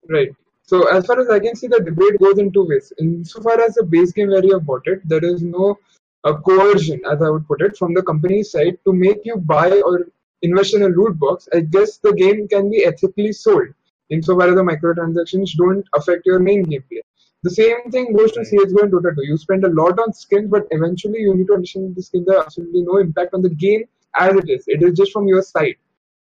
Right. 0.08 0.30
So 0.62 0.86
as 0.88 1.06
far 1.06 1.18
as 1.18 1.30
I 1.30 1.38
can 1.38 1.56
see, 1.56 1.66
the 1.66 1.80
debate 1.80 2.18
goes 2.20 2.38
in 2.38 2.52
two 2.52 2.66
ways. 2.68 2.92
Insofar 3.00 3.60
as 3.60 3.74
the 3.74 3.84
base 3.84 4.12
game 4.12 4.28
where 4.28 4.44
you 4.44 4.52
have 4.54 4.66
bought 4.66 4.86
it, 4.86 5.00
there 5.08 5.24
is 5.24 5.42
no 5.42 5.78
uh, 6.24 6.34
coercion, 6.34 7.00
as 7.10 7.22
I 7.22 7.30
would 7.30 7.46
put 7.48 7.62
it, 7.62 7.76
from 7.76 7.94
the 7.94 8.02
company's 8.02 8.50
side 8.50 8.76
to 8.84 8.92
make 8.92 9.24
you 9.24 9.36
buy 9.36 9.80
or 9.80 10.08
invest 10.42 10.74
in 10.74 10.82
a 10.82 10.88
loot 10.88 11.18
box. 11.18 11.48
I 11.54 11.60
guess 11.60 11.98
the 11.98 12.12
game 12.14 12.48
can 12.48 12.70
be 12.70 12.84
ethically 12.84 13.32
sold, 13.32 13.68
insofar 14.10 14.48
as 14.48 14.54
the 14.54 14.62
microtransactions 14.62 15.52
don't 15.56 15.86
affect 15.94 16.26
your 16.26 16.38
main 16.40 16.64
gameplay. 16.64 17.02
The 17.42 17.50
same 17.50 17.90
thing 17.90 18.14
goes 18.16 18.32
to 18.32 18.40
CSGO 18.40 18.82
and 18.82 18.92
Dota 18.92 19.14
2. 19.14 19.24
You 19.24 19.36
spend 19.36 19.64
a 19.64 19.68
lot 19.70 19.98
on 19.98 20.12
skins, 20.12 20.48
but 20.50 20.66
eventually 20.70 21.20
you 21.20 21.34
need 21.34 21.46
to 21.48 21.54
understand 21.54 21.94
the 21.94 22.02
skins 22.02 22.26
have 22.30 22.44
absolutely 22.46 22.82
no 22.82 22.98
impact 22.98 23.34
on 23.34 23.42
the 23.42 23.50
game 23.50 23.84
as 24.16 24.34
it 24.36 24.48
is. 24.50 24.64
It 24.66 24.82
is 24.82 24.94
just 24.98 25.12
from 25.12 25.28
your 25.28 25.42
side. 25.42 25.76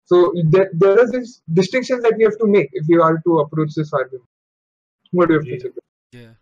So 0.05 0.33
there, 0.49 0.69
there 0.73 0.99
are 0.99 1.09
these 1.11 1.41
distinctions 1.53 2.03
that 2.03 2.15
we 2.17 2.23
have 2.23 2.37
to 2.39 2.47
make 2.47 2.69
if 2.73 2.85
we 2.87 2.97
are 2.97 3.19
to 3.25 3.39
approach 3.39 3.73
this 3.75 3.93
argument. 3.93 4.27
What 5.11 5.29
do 5.29 5.35
you 5.35 5.39
have 5.39 5.47
Yeah. 5.47 5.55
to 5.57 5.61
say? 5.61 5.69
yeah 6.11 6.33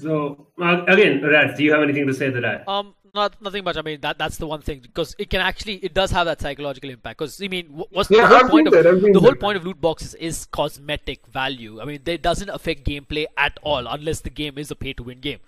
So 0.00 0.48
uh, 0.60 0.84
again, 0.88 1.22
Rats, 1.24 1.56
do 1.58 1.64
you 1.64 1.72
have 1.72 1.82
anything 1.82 2.06
to 2.06 2.14
say 2.14 2.30
to 2.30 2.40
that? 2.40 2.66
Um, 2.66 2.94
not 3.14 3.40
nothing 3.42 3.64
much. 3.64 3.76
I 3.76 3.82
mean, 3.82 4.00
that 4.00 4.18
that's 4.18 4.38
the 4.38 4.46
one 4.46 4.62
thing 4.62 4.80
because 4.80 5.14
it 5.18 5.28
can 5.30 5.40
actually 5.40 5.74
it 5.76 5.94
does 5.94 6.10
have 6.10 6.26
that 6.26 6.40
psychological 6.40 6.90
impact. 6.90 7.18
Because 7.18 7.40
I 7.42 7.48
mean, 7.48 7.66
what's 7.90 8.10
Yeah, 8.10 8.22
the 8.22 8.26
whole 8.28 8.36
I've 8.44 8.50
point 8.50 8.66
of 8.68 8.72
been 8.72 8.82
there, 8.82 8.92
I've 8.94 9.00
been 9.02 9.12
the 9.12 9.20
whole 9.20 9.30
there. 9.30 9.36
point 9.36 9.56
of 9.56 9.64
loot 9.64 9.80
boxes 9.80 10.14
is 10.14 10.46
cosmetic 10.46 11.26
value. 11.26 11.80
I 11.80 11.84
mean, 11.84 12.00
it 12.06 12.22
doesn't 12.22 12.48
affect 12.48 12.84
gameplay 12.84 13.26
at 13.36 13.58
all 13.62 13.86
unless 13.86 14.20
the 14.20 14.30
game 14.30 14.56
is 14.58 14.70
a 14.70 14.76
pay-to-win 14.76 15.20
game, 15.20 15.40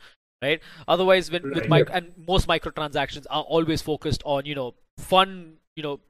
right? 0.43 0.61
Otherwise, 0.87 1.31
when 1.31 1.43
with 1.53 1.67
Right. 1.69 1.87
mic- 1.87 1.91
and 1.93 2.13
most 2.29 2.47
microtransactions 2.49 3.27
are 3.31 3.43
always 3.43 3.81
focused 3.83 4.23
on 4.25 4.45
you 4.47 4.55
know 4.55 4.75
fun, 4.99 5.57
you 5.77 5.83
know, 5.83 6.01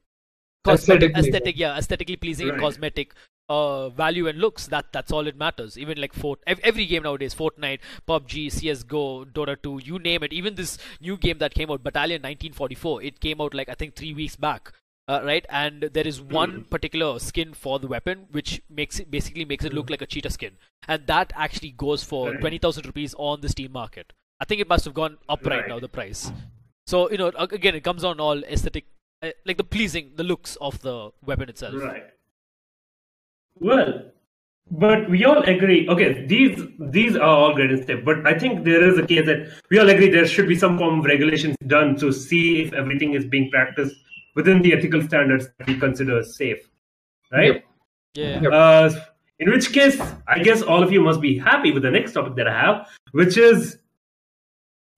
cosmetic, 0.65 1.17
aesthetic, 1.17 1.57
yeah, 1.57 1.77
aesthetically 1.77 2.17
pleasing 2.17 2.49
and 2.49 2.59
cosmetic 2.59 3.15
uh, 3.49 3.89
value 3.91 4.27
and 4.29 4.39
looks. 4.39 4.67
That 4.69 4.93
that's 4.93 5.13
all 5.13 5.27
it 5.27 5.37
matters. 5.37 5.77
Even 5.79 5.99
like 6.01 6.13
Fort, 6.13 6.41
every 6.47 6.87
game 6.87 7.03
nowadays, 7.03 7.35
Fortnite, 7.35 7.81
PUBG, 8.09 8.51
CS:GO, 8.53 9.25
Dota 9.27 9.57
2, 9.63 9.81
you 9.85 9.99
name 9.99 10.23
it. 10.23 10.33
Even 10.33 10.55
this 10.55 10.79
new 11.01 11.17
game 11.17 11.39
that 11.39 11.55
came 11.55 11.71
out, 11.71 11.83
Battalion 11.83 12.23
1944, 12.23 13.03
it 13.03 13.21
came 13.21 13.41
out 13.41 13.55
like 13.55 13.69
I 13.69 13.75
think 13.75 13.95
three 13.95 14.15
weeks 14.15 14.37
back. 14.37 14.73
uh, 15.07 15.21
right? 15.23 15.45
And 15.51 15.83
there 15.97 16.07
is 16.09 16.19
one 16.23 16.53
Hmm. 16.53 16.61
particular 16.75 17.19
skin 17.19 17.53
for 17.53 17.79
the 17.79 17.87
weapon 17.87 18.21
which 18.37 18.63
makes 18.71 18.99
it 19.01 19.11
basically 19.11 19.45
makes 19.45 19.67
it 19.69 19.75
look 19.75 19.91
like 19.91 20.01
a 20.01 20.07
cheetah 20.07 20.31
skin, 20.31 20.55
and 20.89 21.07
that 21.11 21.35
actually 21.37 21.73
goes 21.83 22.03
for 22.13 22.23
twenty 22.45 22.57
thousand 22.57 22.87
rupees 22.87 23.15
on 23.19 23.43
the 23.43 23.51
Steam 23.51 23.71
market. 23.73 24.15
I 24.41 24.47
think 24.47 24.63
it 24.63 24.69
must 24.71 24.87
have 24.87 24.95
gone 24.95 25.19
up 25.29 25.45
right, 25.45 25.59
Right. 25.59 25.69
now 25.75 25.79
the 25.79 25.91
price. 25.99 26.23
So 26.87 27.11
you 27.11 27.19
know, 27.19 27.29
again, 27.37 27.75
it 27.75 27.85
comes 27.91 28.03
on 28.13 28.19
all 28.29 28.43
aesthetic, 28.45 28.87
uh, 29.23 29.33
like 29.45 29.59
the 29.59 29.69
pleasing, 29.77 30.13
the 30.17 30.25
looks 30.25 30.57
of 30.57 30.81
the 30.81 30.97
weapon 31.33 31.51
itself. 31.51 31.75
Right. 31.85 32.07
Well, 33.61 34.11
but 34.71 35.09
we 35.11 35.25
all 35.25 35.43
agree. 35.43 35.89
Okay, 35.89 36.27
these 36.27 36.61
these 36.79 37.17
are 37.17 37.23
all 37.23 37.55
great 37.55 37.71
and 37.71 37.83
stuff. 37.83 38.01
But 38.05 38.27
I 38.27 38.39
think 38.39 38.65
there 38.65 38.83
is 38.87 38.99
a 38.99 39.07
case 39.07 39.27
that 39.27 39.51
we 39.71 39.79
all 39.79 39.89
agree 39.89 40.11
there 40.11 40.27
should 40.27 40.49
be 40.49 40.57
some 40.57 40.79
form 40.79 41.01
of 41.01 41.05
regulations 41.05 41.57
done 41.67 41.97
to 41.97 42.13
see 42.13 42.63
if 42.63 42.73
everything 42.73 43.15
is 43.15 43.25
being 43.27 43.51
practiced 43.51 43.95
within 44.35 44.63
the 44.63 44.73
ethical 44.73 45.03
standards 45.03 45.49
that 45.59 45.69
we 45.69 45.79
consider 45.79 46.23
safe. 46.23 46.69
Right. 47.31 47.65
Yep. 48.15 48.43
Yeah. 48.43 48.49
Uh, 48.49 48.91
in 49.39 49.51
which 49.51 49.73
case, 49.73 50.01
I 50.29 50.39
guess 50.39 50.63
all 50.63 50.83
of 50.83 50.93
you 50.93 51.01
must 51.01 51.21
be 51.21 51.39
happy 51.39 51.73
with 51.73 51.83
the 51.83 51.91
next 51.91 52.13
topic 52.13 52.37
that 52.37 52.49
I 52.49 52.59
have, 52.59 52.89
which 53.13 53.37
is 53.37 53.79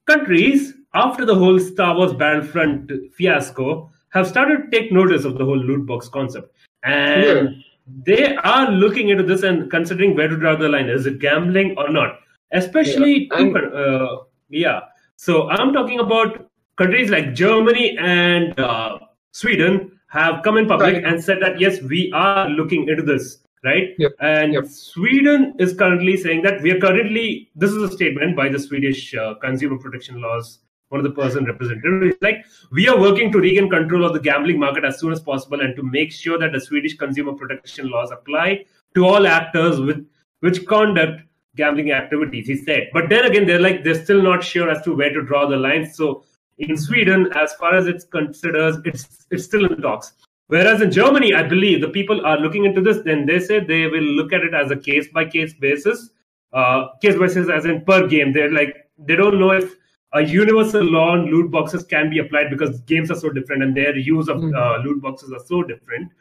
countries 0.07 0.75
after 0.95 1.25
the 1.25 1.35
whole 1.35 1.59
Star 1.59 1.97
Wars 1.97 2.13
Battlefront 2.13 2.91
fiasco 3.15 3.91
have 4.11 4.27
started 4.27 4.71
to 4.71 4.71
take 4.71 4.93
notice 4.93 5.25
of 5.25 5.37
the 5.39 5.45
whole 5.45 5.59
loot 5.59 5.87
box 5.87 6.09
concept, 6.09 6.55
and 6.85 7.25
Yeah. 7.25 7.63
They 7.87 8.35
are 8.37 8.71
looking 8.71 9.09
into 9.11 9.23
this 9.23 9.43
and 9.43 9.71
considering 9.71 10.17
where 10.17 10.29
to 10.29 10.37
draw 10.37 10.57
the 10.57 10.69
line. 10.69 10.89
Is 10.89 11.07
it 11.07 11.19
gambling 11.21 11.75
or 11.79 11.89
not? 11.89 12.19
Especially, 12.53 13.29
Yeah, 13.31 13.37
two 13.39 13.45
and- 13.45 13.55
coun- 13.55 13.75
uh, 13.77 14.17
yeah. 14.49 14.81
So 15.17 15.49
I'm 15.51 15.73
talking 15.73 16.01
about 16.01 16.49
countries 16.77 17.11
like 17.11 17.35
Germany 17.35 17.97
and 17.99 18.59
uh, 18.61 18.99
Sweden 19.33 19.93
have 20.09 20.43
come 20.43 20.57
in 20.57 20.67
public 20.67 20.95
Right. 20.95 21.05
and 21.05 21.23
said 21.23 21.41
that 21.41 21.61
yes, 21.61 21.83
we 21.83 22.11
are 22.13 22.49
looking 22.49 22.89
into 22.89 23.03
this, 23.03 23.39
right? 23.65 23.95
Yep. 23.99 24.13
And 24.21 24.53
Yep. 24.55 24.67
Sweden 24.67 25.55
is 25.59 25.75
currently 25.75 26.17
saying 26.17 26.43
that 26.43 26.61
we 26.63 26.71
are 26.73 26.81
currently. 26.81 27.51
This 27.57 27.71
is 27.71 27.83
a 27.83 27.91
statement 27.91 28.37
by 28.37 28.49
the 28.49 28.59
Swedish 28.59 29.15
uh, 29.15 29.35
Consumer 29.37 29.79
Protection 29.79 30.21
Laws. 30.21 30.59
One 30.89 31.01
of 31.01 31.05
the 31.05 31.21
person 31.21 31.45
representative 31.45 32.03
It's 32.03 32.23
like 32.23 32.45
we 32.71 32.89
are 32.89 32.99
working 32.99 33.33
to 33.33 33.39
regain 33.39 33.69
control 33.69 34.05
of 34.05 34.13
the 34.13 34.21
gambling 34.21 34.61
market 34.61 34.85
as 34.85 35.01
soon 35.01 35.13
as 35.13 35.21
possible 35.21 35.61
and 35.61 35.75
to 35.75 35.83
make 35.83 36.13
sure 36.13 36.39
that 36.39 36.53
the 36.53 36.61
Swedish 36.61 36.97
consumer 36.97 37.33
protection 37.33 37.89
laws 37.89 38.13
apply 38.13 38.65
to 38.95 39.05
all 39.05 39.27
actors 39.27 39.81
with 39.81 40.07
which 40.41 40.65
conduct 40.67 41.23
gambling 41.57 41.91
activities. 41.91 42.47
He 42.47 42.57
said, 42.57 42.89
but 42.93 43.09
then 43.09 43.25
again, 43.25 43.47
they're 43.47 43.61
like 43.61 43.83
they're 43.83 44.03
still 44.03 44.23
not 44.23 44.45
sure 44.45 44.71
as 44.71 44.83
to 44.83 44.95
where 44.95 45.13
to 45.13 45.23
draw 45.23 45.47
the 45.47 45.57
line. 45.57 45.91
So 45.91 46.25
in 46.59 46.77
Sweden, 46.77 47.33
as 47.35 47.53
far 47.55 47.75
as 47.75 47.87
it's 47.87 48.05
considers, 48.05 48.77
it's 48.85 49.27
it's 49.31 49.45
still 49.45 49.67
in 49.67 49.83
talks. 49.83 50.13
Whereas 50.49 50.81
in 50.81 50.93
Germany, 50.93 51.35
I 51.35 51.43
believe 51.43 51.81
the 51.81 51.89
people 51.89 52.25
are 52.25 52.39
looking 52.39 52.65
into 52.65 52.81
this. 52.81 52.99
Then 53.05 53.27
they 53.27 53.41
say 53.41 53.59
they 53.59 53.87
will 53.89 54.05
look 54.19 54.33
at 54.33 54.43
it 54.43 54.55
as 54.55 54.71
a 54.71 54.77
case 54.77 55.09
by 55.13 55.25
case 55.25 55.55
basis, 55.55 56.11
uh, 56.53 56.89
case 57.03 57.19
basis 57.19 57.49
as 57.49 57.65
in 57.65 57.85
per 57.85 58.07
game. 58.07 58.33
They're 58.33 58.53
like 58.53 58.89
they 58.99 59.17
don't 59.17 59.41
know 59.41 59.51
if 59.51 59.75
a 60.19 60.21
universal 60.33 60.85
law 60.97 61.07
on 61.15 61.25
loot 61.33 61.51
boxes 61.55 61.83
can 61.93 62.11
be 62.11 62.19
applied 62.25 62.51
because 62.51 62.81
games 62.93 63.11
are 63.15 63.21
so 63.25 63.31
different 63.39 63.63
and 63.65 63.77
their 63.81 63.97
use 63.97 64.29
of 64.35 64.39
Mhm. 64.43 64.55
uh, 64.61 64.77
loot 64.85 65.01
boxes 65.07 65.33
are 65.39 65.45
so 65.53 65.63
different. 65.71 66.13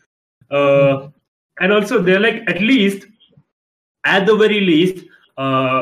Uh, 0.59 1.09
and 1.61 1.71
also, 1.75 2.01
they're 2.07 2.19
like 2.27 2.41
at 2.53 2.59
least, 2.71 3.07
at 4.15 4.25
the 4.25 4.35
very 4.43 4.59
least, 4.71 5.05
uh, 5.37 5.79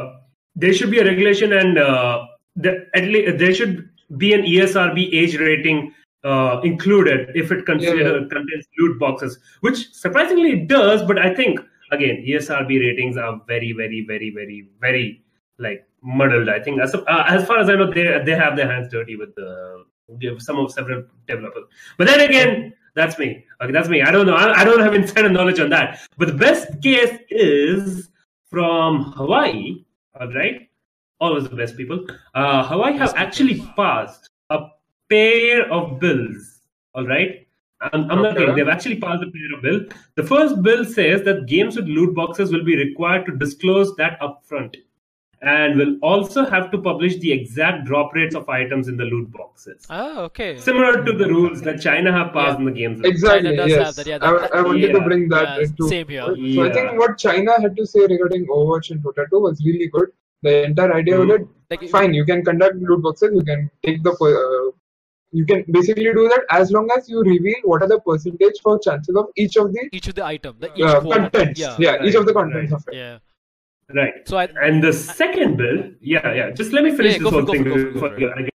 there 0.55 0.73
should 0.73 0.91
be 0.91 0.99
a 0.99 1.05
regulation 1.05 1.53
and 1.61 1.77
uh, 1.77 2.25
the, 2.55 2.71
at 2.93 3.05
least 3.15 3.37
there 3.43 3.53
should 3.53 3.89
be 4.17 4.33
an 4.33 4.43
ESRB 4.53 5.09
age 5.21 5.37
rating 5.39 5.93
uh, 6.23 6.61
included 6.63 7.31
if 7.35 7.51
it 7.51 7.65
consider, 7.65 8.19
Yeah. 8.19 8.27
contains 8.35 8.67
loot 8.79 8.97
boxes, 8.99 9.39
which 9.61 9.79
surprisingly 9.93 10.51
it 10.57 10.67
does. 10.67 11.01
But 11.03 11.17
I 11.19 11.33
think 11.33 11.59
again, 11.91 12.23
ESRB 12.27 12.79
ratings 12.79 13.17
are 13.17 13.33
very, 13.47 13.71
very, 13.73 14.05
very, 14.11 14.29
very, 14.37 14.59
very 14.79 15.21
like 15.59 15.85
muddled. 16.03 16.49
I 16.49 16.59
think 16.59 16.81
as, 16.81 16.93
uh, 16.93 17.23
as 17.27 17.45
far 17.45 17.59
as 17.59 17.69
I 17.69 17.75
know, 17.75 17.91
they 17.91 18.21
they 18.25 18.35
have 18.35 18.55
their 18.55 18.69
hands 18.71 18.91
dirty 18.91 19.15
with 19.15 19.33
the 19.35 19.85
with 20.07 20.41
some 20.41 20.59
of 20.59 20.71
several 20.71 21.05
developers. 21.27 21.63
But 21.97 22.07
then 22.07 22.19
again, 22.19 22.73
that's 22.93 23.17
me. 23.17 23.45
Okay, 23.61 23.71
that's 23.71 23.89
me. 23.89 24.01
I 24.01 24.11
don't 24.11 24.27
know. 24.27 24.35
I, 24.35 24.61
I 24.61 24.63
don't 24.63 24.81
have 24.81 24.93
insider 24.93 25.29
knowledge 25.29 25.59
on 25.59 25.69
that. 25.69 26.01
But 26.17 26.27
the 26.27 26.33
best 26.33 26.81
case 26.81 27.17
is 27.29 28.09
from 28.49 29.13
Hawaii. 29.13 29.83
All 30.19 30.31
right, 30.33 30.69
always 31.19 31.49
the 31.49 31.55
best 31.55 31.75
people. 31.77 32.05
Uh, 32.35 32.63
Hawaii 32.63 32.97
have 32.97 33.13
actually 33.15 33.61
passed 33.75 34.29
a 34.49 34.67
pair 35.09 35.71
of 35.71 35.99
bills. 35.99 36.61
All 36.93 37.07
right. 37.07 37.47
I'm, 37.91 38.09
I'm 38.09 38.21
not 38.21 38.37
kidding. 38.37 38.55
They've 38.55 38.69
actually 38.69 38.97
passed 38.99 39.23
a 39.23 39.29
pair 39.29 39.57
of 39.57 39.61
bill. 39.61 39.97
The 40.15 40.23
first 40.23 40.61
bill 40.61 40.85
says 40.85 41.23
that 41.23 41.47
games 41.47 41.75
with 41.75 41.85
loot 41.85 42.15
boxes 42.15 42.53
will 42.53 42.63
be 42.63 42.77
required 42.77 43.25
to 43.25 43.35
disclose 43.35 43.93
that 43.95 44.17
upfront 44.21 44.75
and 45.43 45.77
will 45.77 45.97
also 46.01 46.45
have 46.45 46.71
to 46.71 46.77
publish 46.77 47.17
the 47.17 47.31
exact 47.31 47.83
drop 47.85 48.13
rates 48.15 48.33
of 48.33 48.47
items 48.47 48.87
in 48.87 48.95
the 48.95 49.03
loot 49.03 49.29
boxes. 49.31 49.85
Oh, 49.89 50.21
okay. 50.23 50.57
Similar 50.57 51.03
to 51.03 51.11
the 51.11 51.27
rules 51.27 51.61
that 51.61 51.81
China 51.81 52.11
have 52.13 52.31
passed 52.33 52.53
Yeah. 52.53 52.59
in 52.59 52.65
the 52.65 52.71
games. 52.71 53.01
Exactly. 53.03 53.49
China 53.49 53.55
does 53.57 53.69
yes. 53.71 53.85
have 53.85 53.95
that, 53.95 54.07
yeah, 54.07 54.19
I, 54.21 54.31
that- 54.39 54.55
I 54.55 54.61
wanted 54.61 54.81
Yeah. 54.83 54.93
to 54.93 55.01
bring 55.01 55.27
that 55.29 55.57
Yeah, 55.57 55.63
into. 55.65 55.87
same 55.89 56.07
here. 56.07 56.27
So 56.55 56.63
I 56.63 56.71
think 56.71 56.97
what 56.99 57.17
China 57.17 57.59
had 57.59 57.75
to 57.75 57.85
say 57.85 58.01
regarding 58.13 58.47
Overwatch 58.47 58.91
and 58.91 59.03
Dota 59.03 59.29
2 59.29 59.39
was 59.39 59.61
really 59.65 59.87
good. 59.87 60.09
The 60.43 60.63
entire 60.63 60.93
idea 60.93 61.17
was 61.19 61.27
Mhm. 61.27 61.47
that 61.69 61.81
Like, 61.81 61.89
fine, 61.89 62.13
you 62.13 62.23
can 62.25 62.43
conduct 62.45 62.75
loot 62.77 63.01
boxes, 63.01 63.31
you 63.33 63.43
can 63.51 63.69
take 63.85 64.01
the, 64.03 64.11
uh, 64.11 64.71
you 65.31 65.45
can 65.45 65.65
basically 65.71 66.05
do 66.13 66.27
that 66.29 66.43
as 66.51 66.71
long 66.71 66.89
as 66.95 67.09
you 67.09 67.21
reveal 67.23 67.55
what 67.63 67.81
are 67.81 67.87
the 67.87 67.99
percentage 67.99 68.59
for 68.61 68.79
chances 68.79 69.15
of 69.15 69.27
each 69.35 69.55
of 69.57 69.73
the 69.73 69.89
each 69.91 70.07
of 70.07 70.15
the 70.15 70.25
item, 70.25 70.55
the 70.59 70.71
each 70.75 70.83
uh, 70.83 71.01
contents. 71.01 71.59
Yeah. 71.59 71.75
Yeah, 71.79 72.03
each 72.05 72.15
of 72.15 72.25
the 72.27 72.33
contents 72.33 72.71
right. 72.71 72.79
of 72.81 72.87
it. 72.89 72.95
Yeah. 72.95 73.17
Right. 73.93 74.27
So 74.27 74.37
I, 74.37 74.45
And 74.61 74.83
the 74.83 74.91
second 74.93 75.57
bill, 75.57 75.91
yeah, 76.01 76.33
yeah. 76.33 76.49
Just 76.51 76.71
let 76.71 76.83
me 76.83 76.95
finish 76.95 77.13
Yeah, 77.13 77.23
this 77.23 77.29
whole 77.31 77.45
thing. 77.45 77.63
for 77.63 77.69
it, 77.69 77.93
go 77.93 77.99
for 77.99 78.07
it, 78.07 78.19
before 78.19 78.29
for 78.29 78.39
I 78.39 78.41
get- 78.43 78.49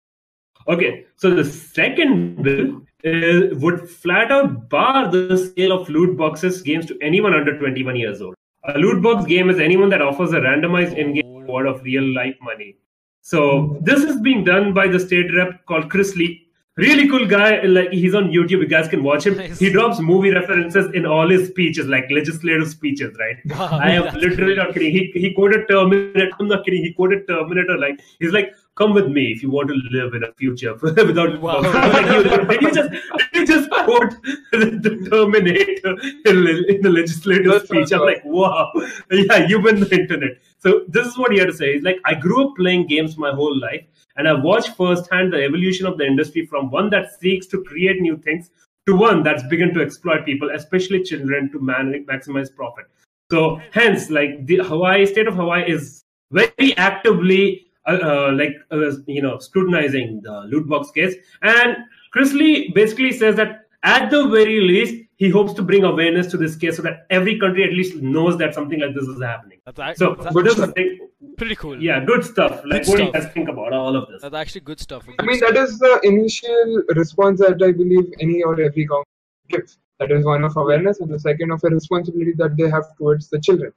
Okay, 0.68 1.06
so 1.16 1.30
the 1.36 1.44
second 1.44 2.42
bill 2.44 2.82
is, 3.04 3.54
would 3.62 3.88
flat 3.90 4.32
out 4.32 4.68
bar 4.70 5.12
the 5.12 5.38
sale 5.38 5.72
of 5.74 5.88
loot 5.90 6.18
boxes 6.18 6.62
games 6.64 6.86
to 6.88 6.98
anyone 7.02 7.34
under 7.36 7.58
21 7.60 7.96
years 7.96 8.22
old. 8.22 8.34
A 8.64 8.80
loot 8.80 9.04
box 9.04 9.26
game 9.26 9.50
is 9.52 9.60
anyone 9.60 9.90
that 9.90 10.02
offers 10.02 10.34
a 10.34 10.40
randomized 10.40 10.98
in-game 10.98 11.36
reward 11.36 11.68
of 11.68 11.84
real 11.84 12.04
life 12.16 12.36
money. 12.42 12.78
So 13.22 13.78
this 13.82 14.04
is 14.04 14.20
being 14.22 14.44
done 14.44 14.74
by 14.74 14.88
the 14.88 15.00
state 15.00 15.32
rep 15.36 15.66
called 15.68 15.90
Chris 15.92 16.16
Lee. 16.16 16.45
Really 16.78 17.08
cool 17.08 17.26
guy. 17.26 17.62
Like 17.62 17.92
he's 17.92 18.14
on 18.14 18.26
YouTube. 18.26 18.60
You 18.62 18.68
guys 18.68 18.90
can 18.90 19.02
watch 19.02 19.26
him. 19.26 19.38
Nice. 19.38 19.60
He 19.60 19.70
drops 19.70 20.00
movie 20.00 20.32
references 20.32 20.92
in 20.94 21.06
all 21.06 21.30
his 21.30 21.48
speeches, 21.48 21.88
like 21.88 22.12
legislative 22.12 22.68
speeches, 22.70 23.16
right? 23.18 23.38
Wow, 23.46 23.80
I 23.82 23.92
am 23.92 24.14
literally 24.14 24.56
not 24.56 24.74
kidding. 24.74 24.92
He 24.92 25.10
he 25.14 25.34
quoted 25.34 25.70
Terminator. 25.70 26.32
I'm 26.38 26.50
not 26.50 26.66
kidding. 26.66 26.84
He 26.84 26.92
quoted 26.92 27.28
Terminator. 27.30 27.78
Like 27.78 28.02
he's 28.20 28.34
like, 28.34 28.54
"Come 28.76 28.94
with 28.94 29.08
me 29.08 29.32
if 29.32 29.42
you 29.42 29.50
want 29.50 29.70
to 29.70 29.76
live 29.92 30.16
in 30.16 30.26
a 30.26 30.34
future 30.34 30.76
without." 30.82 31.40
Wow. 31.40 31.62
like, 31.62 32.08
you, 32.08 32.24
did 32.24 32.62
you 32.62 32.72
just 32.74 32.92
did 32.92 33.30
you 33.34 33.48
just 33.48 33.70
quote 33.70 34.14
the 34.52 35.08
Terminator 35.10 35.96
in, 36.26 36.76
in 36.76 36.82
the 36.82 36.90
legislative 36.90 37.52
That's 37.52 37.66
speech? 37.66 37.92
I'm 37.94 38.02
like, 38.02 38.24
wow, 38.26 38.72
yeah, 39.12 39.48
you've 39.48 39.64
been 39.64 39.80
the 39.80 39.96
internet. 39.96 40.38
So 40.60 40.84
this 40.88 41.08
is 41.08 41.18
what 41.18 41.32
he 41.32 41.40
had 41.40 41.48
to 41.48 41.54
say. 41.54 41.74
He's 41.74 41.84
like, 41.84 42.00
I 42.06 42.16
grew 42.16 42.48
up 42.48 42.56
playing 42.56 42.88
games 42.88 43.18
my 43.18 43.32
whole 43.32 43.58
life, 43.58 43.86
and 44.16 44.28
I've 44.28 44.44
watched 44.44 44.76
firsthand 44.76 45.34
the 45.34 45.44
evolution 45.44 45.86
of 45.86 45.98
the 45.98 46.06
industry 46.06 46.46
from 46.46 46.72
one 46.72 46.90
that 46.92 47.20
seeks 47.20 47.48
to 47.48 47.64
create 47.64 48.02
new 48.02 48.18
things 48.18 48.50
to 48.88 48.96
one 48.96 49.24
that's 49.24 49.44
begun 49.48 49.74
to 49.74 49.82
exploit 49.82 50.26
people, 50.26 50.52
especially 50.52 51.04
children, 51.04 51.52
to 51.52 51.60
man- 51.60 52.06
maximize 52.08 52.54
profit. 52.56 52.86
So 53.32 53.60
hence, 53.72 54.10
like 54.10 54.46
the 54.46 54.58
Hawaii 54.58 55.06
state 55.06 55.28
of 55.28 55.36
Hawaii 55.36 55.70
is 55.70 56.04
very 56.32 56.78
actively, 56.78 57.66
uh, 57.88 58.00
uh, 58.02 58.32
like 58.34 58.56
uh, 58.72 58.92
you 59.08 59.22
know, 59.22 59.40
scrutinizing 59.40 60.22
the 60.22 60.42
loot 60.52 60.68
box 60.68 60.92
case. 60.92 61.16
And 61.42 61.78
Chris 62.12 62.34
Lee 62.34 62.72
basically 62.74 63.12
says 63.12 63.36
that 63.38 63.68
at 63.84 64.12
the 64.12 64.28
very 64.28 64.62
least, 64.62 65.04
he 65.18 65.30
hopes 65.30 65.54
to 65.54 65.62
bring 65.62 65.84
awareness 65.84 66.28
to 66.28 66.38
this 66.38 66.56
case 66.56 66.76
so 66.76 66.82
that 66.84 67.06
every 67.10 67.40
country 67.40 67.64
at 67.64 67.72
least 67.72 67.96
knows 67.96 68.38
that 68.38 68.54
something 68.54 68.80
like 68.80 68.94
this 68.94 69.06
is 69.06 69.22
happening. 69.22 69.60
That's 69.66 69.98
So 69.98 70.16
that's 70.16 70.36
this 70.36 70.48
is 70.48 70.54
stuff. 70.56 70.74
like, 70.76 71.00
pretty 71.38 71.56
cool. 71.56 71.82
yeah, 71.82 72.04
good 72.04 72.24
stuff. 72.24 72.62
Like, 72.66 72.84
Good 72.84 72.88
what 72.90 72.98
do 72.98 73.04
you 73.06 73.12
guys 73.12 73.32
think 73.34 73.50
about 73.50 73.74
all 73.74 73.96
of 73.96 74.08
this? 74.10 74.22
That's 74.22 74.36
actually 74.36 74.62
good 74.62 74.80
stuff. 74.80 75.06
I 75.20 75.24
mean, 75.26 75.40
that 75.42 75.56
is 75.58 75.80
the 75.80 76.00
initial 76.04 76.84
response 76.96 77.40
that 77.42 77.62
I 77.62 77.72
believe 77.72 78.12
any 78.20 78.42
or 78.44 78.60
every 78.60 78.86
government 78.86 79.08
gives. 79.50 79.78
That 80.00 80.12
is 80.12 80.26
one 80.26 80.44
of 80.44 80.56
awareness, 80.58 81.00
and 81.00 81.10
the 81.10 81.20
second 81.20 81.52
of 81.52 81.62
a 81.64 81.70
responsibility 81.70 82.34
that 82.38 82.58
they 82.58 82.70
have 82.70 82.84
towards 82.98 83.30
the 83.30 83.40
children. 83.40 83.72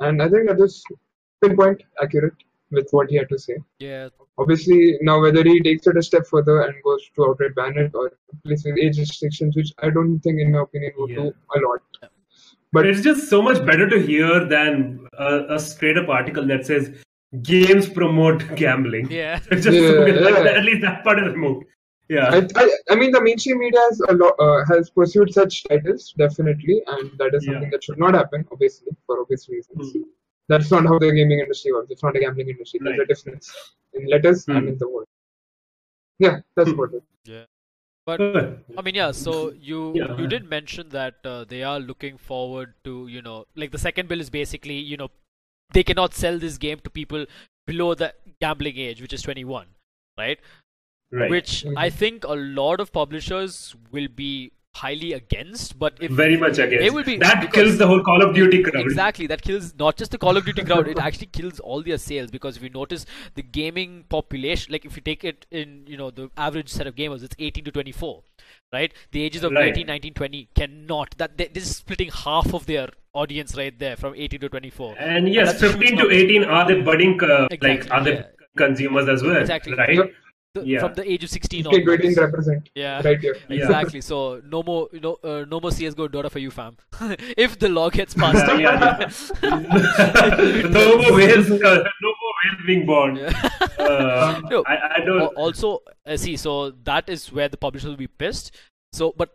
And 0.00 0.22
I 0.22 0.28
think 0.28 0.48
that 0.48 0.58
is 0.60 0.82
pinpoint 1.42 1.82
accurate 2.02 2.34
with 2.70 2.88
what 2.90 3.10
he 3.10 3.16
had 3.16 3.28
to 3.28 3.38
say. 3.38 3.56
Yeah. 3.78 4.08
Obviously, 4.38 4.96
now 5.02 5.20
whether 5.20 5.44
he 5.44 5.60
takes 5.60 5.86
it 5.86 5.96
a 5.98 6.02
step 6.02 6.26
further 6.26 6.62
and 6.62 6.74
goes 6.82 7.02
to 7.16 7.26
outright 7.26 7.54
ban 7.54 7.76
it 7.76 7.94
or 7.94 8.12
places 8.44 8.78
age 8.80 8.98
restrictions, 8.98 9.54
which 9.54 9.72
I 9.78 9.90
don't 9.90 10.18
think, 10.20 10.40
in 10.40 10.52
my 10.52 10.62
opinion, 10.62 10.92
would 10.96 11.10
Yeah. 11.10 11.16
do 11.16 11.34
a 11.54 11.58
lot. 11.68 11.82
But 12.72 12.82
But 12.82 12.86
it's 12.86 13.02
just 13.02 13.28
so 13.28 13.42
much 13.42 13.64
better 13.66 13.88
to 13.88 14.00
hear 14.00 14.44
than 14.44 15.06
a, 15.18 15.54
a 15.56 15.58
straight 15.60 15.98
up 15.98 16.08
article 16.08 16.46
that 16.46 16.64
says 16.66 16.90
games 17.42 17.88
promote 17.88 18.54
gambling. 18.56 19.10
Yeah. 19.10 19.40
It's 19.50 19.64
just 19.68 19.76
Yeah, 19.76 19.88
so 19.88 20.04
good. 20.06 20.22
Like, 20.22 20.44
yeah. 20.44 20.50
at 20.52 20.64
least 20.64 20.80
that 20.82 21.04
part 21.04 21.18
is 21.18 21.32
removed. 21.32 21.66
Yeah. 22.08 22.28
I, 22.30 22.48
I, 22.56 22.70
I 22.90 22.94
mean, 22.94 23.10
the 23.12 23.20
mainstream 23.22 23.58
media 23.58 23.80
has 23.88 24.00
a 24.08 24.14
lot, 24.14 24.34
uh, 24.38 24.64
has 24.68 24.90
pursued 24.90 25.32
such 25.32 25.64
titles 25.64 26.12
definitely, 26.18 26.82
and 26.86 27.10
that 27.18 27.34
is 27.34 27.44
something 27.44 27.62
Yeah. 27.64 27.70
that 27.70 27.84
should 27.84 27.98
not 27.98 28.14
happen, 28.14 28.46
obviously, 28.52 28.88
for 29.06 29.20
obvious 29.20 29.48
reasons. 29.48 29.92
Hmm. 29.92 30.02
That's 30.48 30.70
not 30.70 30.84
how 30.84 30.98
the 30.98 31.10
gaming 31.12 31.38
industry 31.40 31.72
works. 31.72 31.90
It's 31.90 32.02
not 32.02 32.16
a 32.16 32.20
gambling 32.20 32.48
industry. 32.50 32.80
There's 32.82 32.98
a 33.00 33.06
difference 33.06 33.54
in 33.94 34.06
letters 34.08 34.46
and 34.48 34.58
Hmm. 34.62 34.68
in 34.68 34.78
the 34.78 34.88
word. 34.88 35.06
Yeah, 36.18 36.40
that's 36.56 36.70
Hmm. 36.70 36.80
about 36.80 36.94
it. 36.94 37.48
But 38.04 38.20
I 38.20 38.82
mean, 38.82 38.94
yeah. 38.96 39.12
So 39.12 39.52
you 39.52 39.80
Yeah. 39.96 40.16
you 40.18 40.26
did 40.26 40.44
mention 40.52 40.88
that 40.90 41.14
uh, 41.24 41.44
they 41.44 41.62
are 41.62 41.78
looking 41.80 42.16
forward 42.18 42.74
to 42.84 43.06
you 43.08 43.22
know 43.22 43.44
like 43.54 43.70
the 43.70 43.78
second 43.78 44.08
bill 44.08 44.20
is 44.20 44.30
basically 44.30 44.78
you 44.92 44.96
know 44.96 45.08
they 45.72 45.82
cannot 45.90 46.14
sell 46.14 46.38
this 46.38 46.58
game 46.58 46.80
to 46.80 46.90
people 46.90 47.26
below 47.66 47.94
the 47.94 48.12
gambling 48.40 48.76
age, 48.76 49.00
which 49.00 49.12
is 49.12 49.22
21, 49.22 49.66
right? 50.18 50.40
Right. 51.12 51.30
Which 51.30 51.64
I 51.76 51.88
Mhm. 51.90 51.92
think 52.00 52.24
a 52.24 52.34
lot 52.34 52.80
of 52.80 52.92
publishers 52.92 53.76
will 53.92 54.08
be 54.08 54.32
highly 54.74 55.12
against. 55.12 55.78
But 55.78 55.94
if 56.00 56.10
Very 56.10 56.36
much 56.36 56.58
against. 56.58 56.82
They 56.82 56.90
will 56.90 57.04
be- 57.04 57.16
that 57.18 57.40
because- 57.40 57.54
kills 57.54 57.78
the 57.78 57.86
whole 57.86 58.02
Call 58.02 58.22
of 58.22 58.34
Duty 58.34 58.62
crowd. 58.62 58.84
Exactly, 58.84 59.26
that 59.26 59.42
kills 59.42 59.74
not 59.78 59.96
just 59.96 60.10
the 60.10 60.18
Call 60.18 60.36
of 60.36 60.44
Duty 60.44 60.62
crowd; 60.64 60.88
it 60.88 60.98
actually 60.98 61.26
kills 61.26 61.60
all 61.60 61.82
their 61.82 61.98
sales 61.98 62.30
because 62.30 62.56
if 62.56 62.62
you 62.62 62.70
notice 62.70 63.06
the 63.34 63.42
gaming 63.42 64.04
population, 64.08 64.72
like 64.72 64.84
if 64.84 64.96
you 64.96 65.02
take 65.02 65.24
it 65.24 65.46
in, 65.50 65.84
you 65.86 65.96
know, 65.96 66.10
the 66.10 66.30
average 66.36 66.68
set 66.68 66.86
of 66.86 66.94
gamers, 66.94 67.22
it's 67.22 67.36
18 67.38 67.64
to 67.64 67.70
24, 67.70 68.22
right? 68.72 68.92
The 69.12 69.22
ages 69.22 69.44
of 69.44 69.52
Right. 69.52 69.68
18, 69.72 69.86
19, 69.86 70.14
20 70.14 70.48
cannot. 70.54 71.16
That 71.18 71.36
they, 71.36 71.48
this 71.48 71.64
is 71.70 71.76
splitting 71.76 72.10
half 72.24 72.52
of 72.54 72.66
their 72.66 72.88
audience 73.14 73.56
right 73.56 73.78
there 73.78 73.96
from 73.96 74.14
18 74.16 74.40
to 74.40 74.48
24. 74.48 74.94
And 74.98 75.28
yes, 75.28 75.52
that's 75.52 75.62
a 75.62 75.68
huge 75.78 75.90
15 75.90 75.98
to 75.98 76.10
18 76.10 76.44
are 76.44 76.66
the 76.66 76.80
budding, 76.82 77.22
uh, 77.22 77.46
like, 77.50 77.62
Exactly, 77.62 77.90
are 77.90 78.04
the 78.04 78.26
consumers 78.56 79.08
as 79.08 79.22
well. 79.22 79.36
Exactly. 79.36 79.74
Right? 79.74 79.98
Yep. 80.54 80.64
The- 80.64 80.70
yeah. 80.70 80.80
From 80.80 80.94
the 80.94 81.10
age 81.10 81.24
of 81.24 81.30
16 81.30 81.64
15 81.64 81.72
to 81.86 81.92
18 81.92 82.08
onwards. 82.10 82.18
represent 82.18 82.68
Yeah. 82.74 83.00
right 83.02 83.18
here. 83.18 83.36
Yeah. 83.48 83.56
Exactly. 83.64 84.00
So 84.02 84.42
no 84.46 84.62
more, 84.62 84.88
you 84.92 85.00
know, 85.00 85.14
uh, 85.24 85.44
no 85.48 85.60
more 85.60 85.70
CS:GO 85.70 86.08
Dota 86.08 86.30
for 86.30 86.40
you, 86.40 86.50
fam. 86.50 86.76
if 87.38 87.58
the 87.58 87.68
law 87.70 87.88
gets 87.90 88.12
passed. 88.14 88.46
Yeah, 88.60 89.08
yeah, 89.42 90.68
no 90.68 90.98
more 90.98 91.12
whales, 91.14 91.50
uh, 91.50 91.84
no 92.04 92.12
more 92.22 92.34
whales 92.42 92.66
being 92.66 92.84
born. 92.86 93.18
Uh, 93.18 94.40
No. 94.50 94.62
I, 94.66 94.76
I 94.96 95.04
don't. 95.04 95.34
also 95.36 95.82
uh, 96.06 96.16
see 96.16 96.36
so 96.36 96.70
that 96.84 97.08
is 97.08 97.32
where 97.32 97.48
the 97.48 97.56
publishers 97.56 97.88
will 97.88 97.96
be 97.96 98.06
pissed 98.06 98.54
so 98.92 99.12
but 99.16 99.30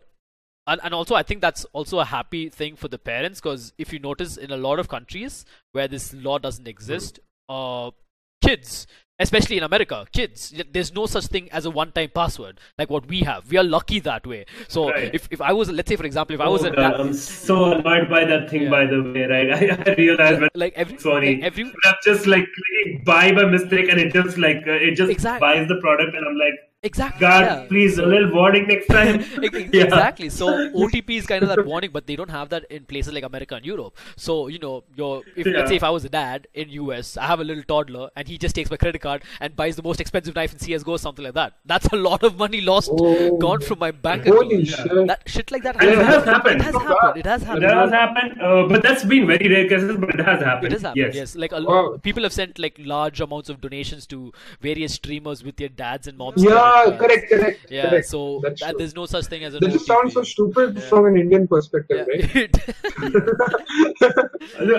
and, 0.66 0.80
and 0.84 0.94
also 0.94 1.14
i 1.14 1.22
think 1.22 1.40
that's 1.40 1.64
also 1.72 1.98
a 1.98 2.04
happy 2.04 2.48
thing 2.48 2.76
for 2.76 2.88
the 2.88 2.98
parents 2.98 3.40
because 3.40 3.72
if 3.78 3.92
you 3.92 3.98
notice 3.98 4.36
in 4.36 4.50
a 4.50 4.56
lot 4.56 4.78
of 4.78 4.88
countries 4.88 5.44
where 5.72 5.88
this 5.88 6.14
law 6.14 6.38
doesn't 6.38 6.68
exist 6.68 7.18
uh 7.48 7.90
kids 8.48 8.86
especially 9.20 9.56
in 9.60 9.64
america 9.66 9.96
kids 10.18 10.42
there's 10.74 10.90
no 10.98 11.04
such 11.14 11.26
thing 11.34 11.46
as 11.58 11.64
a 11.70 11.70
one 11.78 11.90
time 11.96 12.10
password 12.18 12.60
like 12.80 12.88
what 12.94 13.06
we 13.12 13.20
have 13.28 13.48
we 13.50 13.56
are 13.62 13.64
lucky 13.76 13.98
that 14.08 14.24
way 14.32 14.44
so 14.74 14.84
Right. 14.90 15.10
if, 15.18 15.26
if 15.36 15.40
i 15.50 15.52
was 15.60 15.70
let's 15.78 15.88
say 15.92 15.96
for 16.02 16.06
example 16.10 16.34
if 16.38 16.40
i 16.40 16.48
was 16.54 16.64
Oh, 16.64 16.68
a 16.68 16.76
God, 16.76 16.92
da- 16.92 17.00
I'm 17.02 17.12
so 17.14 17.56
annoyed 17.72 18.08
by 18.14 18.24
that 18.32 18.48
thing, 18.50 18.62
Yeah. 18.62 18.70
by 18.76 18.84
the 18.92 19.02
way, 19.02 19.24
right? 19.34 19.50
I, 19.58 19.90
I 19.90 19.94
realized 19.96 20.40
when 20.44 20.50
like 20.54 20.74
every 20.84 20.96
Sony, 21.06 21.30
like 21.34 21.44
every 21.50 21.64
I'm 21.88 21.98
just 22.04 22.26
like 22.34 22.46
buy 23.10 23.32
by 23.32 23.44
mistake 23.56 23.88
and 23.90 23.98
it 24.06 24.12
just 24.12 24.38
like, 24.38 24.62
uh, 24.66 24.86
it 24.86 24.94
just 25.02 25.10
Exact- 25.10 25.40
buys 25.40 25.66
the 25.68 25.76
product 25.86 26.14
and 26.16 26.24
I'm 26.28 26.36
like, 26.36 26.54
exactly 26.82 27.20
God, 27.20 27.44
yeah. 27.44 27.66
please, 27.68 27.98
a 27.98 28.06
little 28.06 28.32
warning 28.32 28.66
next 28.68 28.86
time. 28.96 29.16
Ex- 29.20 29.38
ex- 29.42 29.70
Yeah. 29.72 29.84
Exactly. 29.84 30.28
So 30.28 30.46
OTP 30.82 31.10
is 31.18 31.26
kind 31.26 31.42
of 31.42 31.48
that 31.48 31.64
warning, 31.66 31.90
but 31.92 32.06
they 32.06 32.14
don't 32.16 32.30
have 32.30 32.48
that 32.50 32.64
in 32.70 32.84
places 32.84 33.12
like 33.12 33.24
America 33.24 33.56
and 33.56 33.66
Europe. 33.66 33.96
So 34.16 34.46
you 34.48 34.58
know, 34.58 34.84
your 34.94 35.22
if 35.36 35.46
Yeah. 35.46 35.58
let's 35.58 35.70
say 35.70 35.76
if 35.76 35.82
I 35.82 35.90
was 35.90 36.04
a 36.04 36.08
dad 36.08 36.46
in 36.54 36.68
US, 36.70 37.16
I 37.16 37.26
have 37.26 37.40
a 37.40 37.44
little 37.44 37.64
toddler, 37.64 38.10
and 38.16 38.28
he 38.28 38.38
just 38.38 38.54
takes 38.54 38.70
my 38.70 38.76
credit 38.76 39.00
card 39.00 39.22
and 39.40 39.56
buys 39.56 39.76
the 39.76 39.82
most 39.82 40.00
expensive 40.00 40.34
knife 40.36 40.52
in 40.52 40.58
CS:GO, 40.60 40.92
or 40.92 40.98
something 40.98 41.24
like 41.24 41.34
that. 41.34 41.54
That's 41.66 41.86
a 41.86 41.96
lot 41.96 42.22
of 42.22 42.38
money 42.38 42.60
lost, 42.60 42.90
Oh. 42.92 43.36
gone 43.38 43.60
from 43.60 43.78
my 43.80 43.90
bank 43.90 44.26
Holy 44.26 44.62
account. 44.62 44.68
shit. 44.68 45.06
That 45.08 45.22
shit 45.26 45.50
like 45.50 45.62
that. 45.64 45.80
And 45.80 45.90
it 45.90 45.98
has 45.98 46.24
happened. 46.24 46.30
happened. 46.34 46.60
It 46.60 46.64
has 46.64 46.74
Oh, 46.74 46.78
happened. 46.78 47.16
It 47.18 47.26
has 47.26 47.42
happened. 47.42 47.64
That 47.64 47.76
has 47.76 47.90
happened, 47.90 48.40
uh, 48.42 48.66
but 48.68 48.82
that's 48.82 49.04
been 49.04 49.26
very 49.26 49.48
rare 49.48 49.68
cases, 49.68 49.96
but 49.96 50.10
it 50.10 50.20
has 50.20 50.42
happened. 50.42 50.66
It 50.66 50.72
has 50.72 50.82
happened. 50.82 51.04
Yes. 51.04 51.14
Yes. 51.22 51.36
Like 51.36 51.52
a 51.52 51.60
Wow. 51.62 51.98
people 52.02 52.22
have 52.22 52.32
sent 52.32 52.58
like 52.58 52.78
large 52.78 53.20
amounts 53.20 53.48
of 53.48 53.60
donations 53.60 54.06
to 54.14 54.32
various 54.60 54.94
streamers 54.94 55.42
with 55.42 55.56
their 55.56 55.68
dads 55.68 56.06
and 56.06 56.16
moms. 56.16 56.42
Yeah, 56.42 56.77
credit 56.84 56.98
correct, 56.98 57.30
correct. 57.30 57.60
Yeah. 57.70 57.88
correct. 57.90 58.06
So 58.08 58.40
That's 58.42 58.60
that, 58.60 58.70
true. 58.70 58.78
there's 58.78 58.94
no 58.94 59.06
such 59.06 59.26
thing 59.26 59.44
as 59.44 59.54
an 59.54 59.60
This 59.64 59.72
just 59.74 59.86
sounds 59.86 60.14
so 60.14 60.22
stupid 60.22 60.76
Yeah. 60.76 60.80
from 60.88 61.06
an 61.06 61.16
Indian 61.18 61.46
perspective, 61.48 62.06
Yeah. 62.08 62.26
right? 62.40 62.56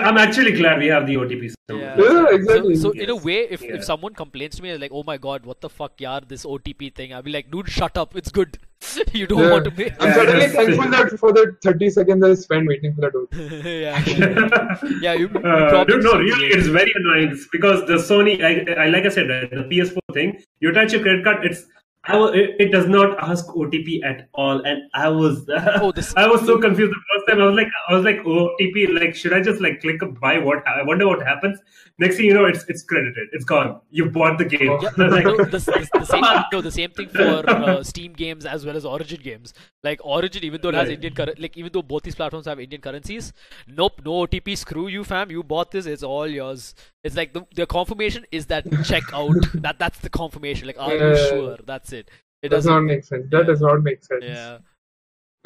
I'm 0.08 0.18
actually 0.18 0.52
glad 0.52 0.78
we 0.78 0.86
have 0.86 1.06
the 1.06 1.14
OTP 1.16 1.48
system. 1.48 1.78
Yeah. 1.78 1.96
Yeah, 1.98 2.26
exactly. 2.30 2.74
So, 2.76 2.92
so 2.92 2.98
in 3.06 3.10
a 3.10 3.16
way, 3.16 3.46
if, 3.50 3.62
Yeah. 3.62 3.74
if 3.76 3.84
someone 3.84 4.14
complains 4.14 4.56
to 4.56 4.62
me 4.62 4.76
like, 4.76 4.90
"Oh 4.92 5.02
my 5.02 5.16
God, 5.16 5.46
what 5.46 5.60
the 5.60 5.68
fuck, 5.68 5.96
yaar, 5.98 6.26
this 6.28 6.44
OTP 6.44 6.90
thing," 6.94 7.12
I'll 7.14 7.22
be 7.22 7.32
like, 7.32 7.50
"Dude, 7.50 7.68
shut 7.68 7.96
up. 7.96 8.16
It's 8.16 8.30
good. 8.30 8.58
you 9.12 9.26
don't 9.26 9.38
Yeah. 9.44 9.50
want 9.52 9.64
to 9.64 9.70
pay. 9.70 9.90
I'm 10.00 10.08
Yeah, 10.08 10.14
certainly 10.14 10.46
that's- 10.46 10.54
thankful 10.56 10.90
that 10.96 11.18
for 11.24 11.32
the 11.32 11.44
30 11.62 11.90
seconds 11.90 12.24
I 12.24 12.34
spent 12.34 12.66
waiting 12.66 12.94
for 12.94 13.02
the 13.02 13.10
door. 13.10 13.26
yeah, 13.64 14.02
yeah, 14.06 14.78
yeah. 15.06 15.12
You, 15.14 15.28
you 15.28 15.40
Uh, 15.40 15.68
probably 15.70 15.94
dude, 15.94 16.04
no, 16.04 16.14
really, 16.18 16.46
it's 16.58 16.66
very 16.78 16.92
annoying 17.02 17.38
because 17.52 17.86
the 17.92 17.98
Sony, 18.10 18.42
I, 18.42 18.52
I 18.86 18.88
like 18.88 19.04
I 19.04 19.08
said, 19.18 19.28
the 19.28 19.64
PS4 19.70 20.00
thing, 20.14 20.38
you 20.60 20.70
attach 20.70 20.92
your 20.94 21.02
credit 21.02 21.24
card, 21.24 21.44
it's 21.44 21.66
I 22.04 22.16
wa- 22.18 22.26
it, 22.28 22.56
it 22.58 22.72
does 22.72 22.86
not 22.88 23.18
ask 23.22 23.46
OTP 23.48 24.02
at 24.04 24.28
all, 24.32 24.62
and 24.64 24.82
I 24.94 25.08
was 25.08 25.44
Oh, 25.82 25.92
this- 25.92 26.14
I 26.16 26.26
was 26.26 26.40
so 26.46 26.58
confused 26.58 26.92
the 26.92 27.02
first 27.12 27.28
time. 27.28 27.40
I 27.42 27.46
was 27.46 27.54
like, 27.56 27.68
I 27.88 27.94
was 27.94 28.04
like, 28.04 28.20
OTP, 28.20 28.98
like, 28.98 29.14
should 29.14 29.34
I 29.34 29.40
just 29.42 29.60
like 29.60 29.80
click 29.82 30.00
buy? 30.20 30.38
What 30.38 30.66
I 30.66 30.82
wonder 30.82 31.06
what 31.06 31.22
happens. 31.22 31.58
Next 32.02 32.16
thing 32.16 32.24
you 32.26 32.34
know, 32.34 32.46
it's 32.46 32.64
it's 32.72 32.82
credited, 32.82 33.28
it's 33.32 33.44
gone. 33.44 33.78
You 33.90 34.04
bought 34.10 34.38
the 34.38 34.44
game. 34.46 34.70
Yeah, 34.82 34.90
like, 34.96 35.24
no, 35.26 35.36
the, 35.36 35.44
the, 35.44 35.88
the 35.92 36.04
same, 36.12 36.24
no, 36.52 36.60
the 36.62 36.70
same 36.72 36.90
thing 36.98 37.10
for 37.10 37.48
uh, 37.50 37.82
Steam 37.82 38.14
games 38.14 38.46
as 38.46 38.64
well 38.64 38.74
as 38.80 38.86
Origin 38.86 39.20
games. 39.22 39.52
Like 39.84 40.00
Origin, 40.02 40.42
even 40.44 40.62
though 40.62 40.70
it 40.70 40.76
has 40.76 40.88
Right. 40.88 40.94
Indian 40.94 41.14
currency, 41.14 41.42
like 41.42 41.58
even 41.58 41.70
though 41.74 41.82
both 41.82 42.02
these 42.04 42.14
platforms 42.14 42.46
have 42.46 42.58
Indian 42.58 42.80
currencies, 42.80 43.34
nope, 43.68 44.00
no 44.02 44.12
OTP. 44.26 44.56
Screw 44.56 44.88
you, 44.88 45.04
fam. 45.04 45.30
You 45.30 45.42
bought 45.42 45.70
this. 45.72 45.84
It's 45.84 46.02
all 46.02 46.26
yours. 46.26 46.74
It's 47.04 47.16
like 47.16 47.34
the, 47.34 47.44
the 47.54 47.66
confirmation 47.66 48.24
is 48.32 48.46
that 48.46 48.64
checkout. 48.90 49.60
that 49.60 49.78
that's 49.78 49.98
the 49.98 50.08
confirmation. 50.08 50.66
Like, 50.68 50.80
are 50.80 50.94
you 50.96 51.16
sure? 51.28 51.56
That's 51.66 51.92
it. 51.92 52.10
It 52.42 52.48
does 52.48 52.64
doesn't. 52.64 52.86
make 52.86 53.04
sense. 53.04 53.26
That 53.30 53.46
does 53.46 53.60
not 53.60 53.82
make 53.82 54.02
sense. 54.02 54.24
Yeah. 54.24 54.58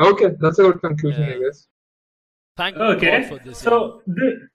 Okay, 0.00 0.30
that's 0.38 0.60
a 0.60 0.62
good 0.62 0.80
conclusion, 0.80 1.22
Yeah. 1.22 1.34
I 1.34 1.38
guess. 1.40 1.66
Thank 2.56 2.76
you. 2.76 2.82
okay 2.82 3.20
God 3.22 3.28
for 3.28 3.44
this. 3.44 3.58
so 3.58 4.02
the, 4.06 4.48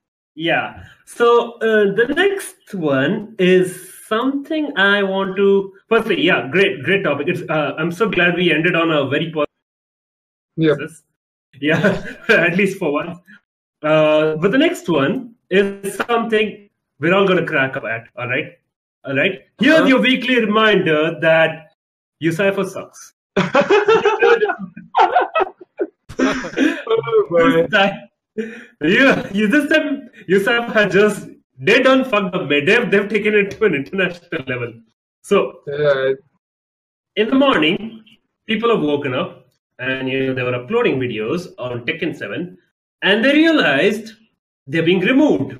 yeah 0.48 0.84
so 1.04 1.26
uh, 1.68 1.84
the 2.00 2.06
next 2.16 2.74
one 2.74 3.14
is 3.38 3.72
something 4.10 4.68
i 4.84 5.02
want 5.02 5.36
to 5.40 5.46
firstly 5.92 6.16
yeah 6.28 6.48
great 6.54 6.82
great 6.86 7.02
topic 7.08 7.28
it's 7.32 7.42
uh, 7.56 7.72
i'm 7.78 7.92
so 8.00 8.08
glad 8.14 8.34
we 8.40 8.46
ended 8.56 8.74
on 8.82 8.90
a 8.98 9.00
very 9.14 9.28
positive 9.34 9.48
Yeah. 10.66 10.74
basis. 10.78 11.02
yeah 11.68 11.82
at 12.46 12.56
least 12.60 12.78
for 12.78 12.90
once 12.92 13.18
uh, 13.90 14.36
but 14.44 14.50
the 14.54 14.62
next 14.66 14.88
one 14.88 15.34
is 15.50 15.94
something 16.06 16.48
we're 17.00 17.14
all 17.18 17.26
going 17.32 17.40
to 17.44 17.48
crack 17.52 17.76
up 17.76 17.84
at 17.96 18.08
all 18.16 18.28
right 18.34 18.48
all 19.04 19.16
right 19.22 19.36
here's 19.58 19.80
Uh-huh. 19.80 19.88
your 19.92 20.00
weekly 20.08 20.36
reminder 20.46 21.00
that 21.26 21.50
Ucypher 22.28 22.66
sucks 22.76 23.12
Oh, 26.92 27.66
boy. 28.40 28.88
this 28.88 28.88
time, 28.88 28.90
yeah, 28.90 29.28
you 29.32 29.46
this 29.48 29.68
time 29.68 30.08
Ucypher 30.28 30.72
had 30.72 30.90
just 30.90 31.28
they 31.58 31.82
done 31.82 32.04
fucked 32.04 32.34
up. 32.34 32.48
man. 32.48 32.64
They've 32.64 32.90
they've 32.90 33.08
taken 33.08 33.34
it 33.34 33.50
to 33.52 33.64
an 33.64 33.74
international 33.74 34.42
level. 34.46 34.72
So 35.22 35.60
Yeah, 35.66 36.12
in 37.16 37.28
the 37.28 37.34
morning, 37.34 38.04
people 38.46 38.70
have 38.70 38.82
woken 38.82 39.14
up 39.14 39.46
and 39.78 40.08
you 40.08 40.26
know 40.26 40.34
they 40.34 40.42
were 40.42 40.54
uploading 40.54 40.98
videos 40.98 41.48
on 41.58 41.84
Tekken 41.86 42.16
Seven, 42.16 42.58
and 43.02 43.24
they 43.24 43.32
realized 43.32 44.12
they're 44.66 44.82
being 44.82 45.00
removed 45.00 45.58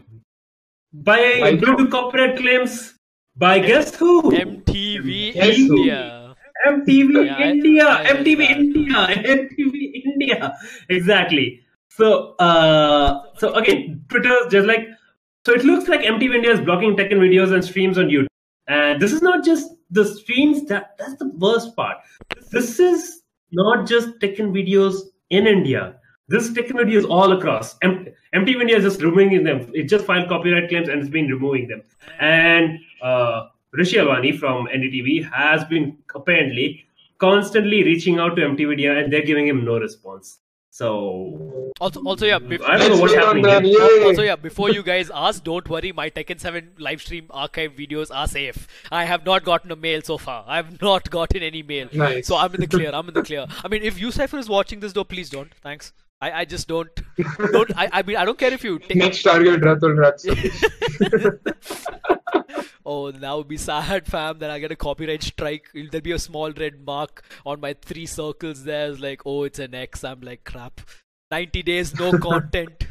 by 0.92 1.40
By 1.40 1.54
due 1.56 1.76
to 1.76 1.88
copyright 1.88 2.36
claims 2.36 2.94
by 3.36 3.58
guess 3.58 3.94
who? 3.94 4.30
MTV 4.32 5.34
Yes, 5.34 5.56
who? 5.56 5.78
India. 5.78 6.34
MTV 6.66 7.24
Yeah, 7.26 7.50
India, 7.50 7.86
I 7.86 8.02
read 8.12 8.26
MTV 8.26 8.38
that. 8.38 8.50
India, 8.50 9.06
MTV 9.38 10.04
India. 10.04 10.58
Exactly. 10.90 11.60
So, 11.90 12.34
uh, 12.36 13.22
so 13.36 13.54
again, 13.54 14.04
Twitter 14.08 14.36
just 14.48 14.66
like 14.66 14.86
so. 15.44 15.52
It 15.52 15.64
looks 15.64 15.88
like 15.88 16.00
MTV 16.00 16.36
India 16.36 16.52
is 16.52 16.60
blocking 16.60 16.96
Tekken 16.96 17.18
videos 17.18 17.52
and 17.52 17.64
streams 17.64 17.98
on 17.98 18.06
YouTube. 18.06 18.26
And 18.68 19.00
this 19.02 19.12
is 19.12 19.22
not 19.22 19.44
just 19.44 19.70
the 19.90 20.04
streams. 20.04 20.66
That 20.66 20.96
that's 20.98 21.16
the 21.16 21.30
worst 21.36 21.74
part. 21.74 21.98
This 22.52 22.78
is 22.78 23.22
not 23.52 23.88
just 23.88 24.18
Tekken 24.20 24.52
videos 24.52 25.00
in 25.30 25.46
India. 25.46 25.96
This 26.28 26.50
Tekken 26.50 26.76
videos 26.76 27.08
all 27.10 27.32
across. 27.32 27.76
M- 27.82 28.06
MTV 28.34 28.60
India 28.60 28.76
is 28.76 28.84
just 28.84 29.02
removing 29.02 29.42
them. 29.42 29.68
It 29.74 29.88
just 29.88 30.04
filed 30.04 30.28
copyright 30.28 30.68
claims 30.68 30.88
and 30.88 31.00
it's 31.00 31.10
been 31.10 31.26
removing 31.26 31.66
them. 31.66 31.82
And 32.20 32.78
uh, 33.02 33.48
Rishi 33.72 33.96
Alwani 33.96 34.38
from 34.38 34.68
NDTV 34.68 35.28
has 35.32 35.64
been 35.64 35.98
apparently 36.14 36.86
constantly 37.18 37.82
reaching 37.82 38.20
out 38.20 38.36
to 38.36 38.42
MTV 38.42 38.72
India 38.72 38.96
and 38.96 39.12
they're 39.12 39.24
giving 39.24 39.48
him 39.48 39.64
no 39.64 39.78
response. 39.80 40.38
So 40.72 41.72
Also, 41.80 42.00
also 42.04 42.26
yeah. 42.26 42.38
Bef- 42.38 42.62
I 42.64 42.78
don't 42.78 42.90
know 42.90 43.00
what's 43.00 43.14
happening. 43.14 43.44
here. 43.44 43.60
Yay. 43.62 44.04
Also, 44.04 44.22
yeah, 44.22 44.36
before 44.36 44.70
you 44.70 44.82
guys 44.82 45.10
ask, 45.12 45.42
don't 45.42 45.68
worry, 45.68 45.90
my 45.92 46.08
Tekken 46.10 46.38
7 46.38 46.72
live 46.78 47.02
stream 47.02 47.26
archive 47.30 47.72
videos 47.72 48.14
are 48.14 48.28
safe. 48.28 48.68
I 48.90 49.04
have 49.04 49.24
not 49.26 49.44
gotten 49.44 49.72
a 49.72 49.76
mail 49.76 50.00
so 50.02 50.16
far. 50.16 50.44
I 50.46 50.56
have 50.56 50.80
not 50.80 51.10
gotten 51.10 51.42
any 51.42 51.62
mail. 51.62 51.88
Nice. 51.92 52.26
So 52.28 52.36
I'm 52.36 52.54
in 52.54 52.60
the 52.60 52.68
clear. 52.68 52.90
I'm 52.92 53.08
in 53.08 53.14
the 53.14 53.22
clear. 53.22 53.46
I 53.64 53.68
mean, 53.68 53.82
if 53.82 53.98
Ucypher 53.98 54.38
is 54.38 54.48
watching 54.48 54.80
this, 54.80 54.92
though, 54.92 55.04
please 55.04 55.28
don't. 55.28 55.52
Thanks. 55.60 55.92
I, 56.20 56.40
I 56.40 56.44
just 56.44 56.68
don't. 56.68 56.90
don't 57.52 57.70
I, 57.76 57.88
I 57.92 58.02
mean, 58.02 58.16
I 58.16 58.24
don't 58.24 58.38
care 58.38 58.52
if 58.52 58.62
you 58.62 58.78
take. 58.78 58.96
Next 58.96 59.22
target, 59.22 59.60
Ratul 59.62 59.96
Rats. 59.96 60.26
Oh, 62.84 63.10
that 63.10 63.36
would 63.36 63.46
be 63.48 63.56
sad, 63.56 64.06
fam. 64.06 64.38
Then 64.38 64.50
I 64.50 64.58
get 64.58 64.72
a 64.72 64.76
copyright 64.76 65.22
strike. 65.22 65.66
There'll 65.74 66.02
be 66.02 66.12
a 66.12 66.18
small 66.18 66.50
red 66.50 66.84
mark 66.84 67.22
on 67.46 67.60
my 67.60 67.74
three 67.74 68.06
circles 68.06 68.64
there. 68.64 68.90
It's 68.90 69.00
like, 69.00 69.22
oh, 69.26 69.44
it's 69.44 69.58
an 69.58 69.74
X. 69.74 70.02
I'm 70.02 70.20
like, 70.22 70.44
crap. 70.44 70.80
90 71.30 71.62
days, 71.62 71.94
no 71.98 72.18
content. 72.18 72.86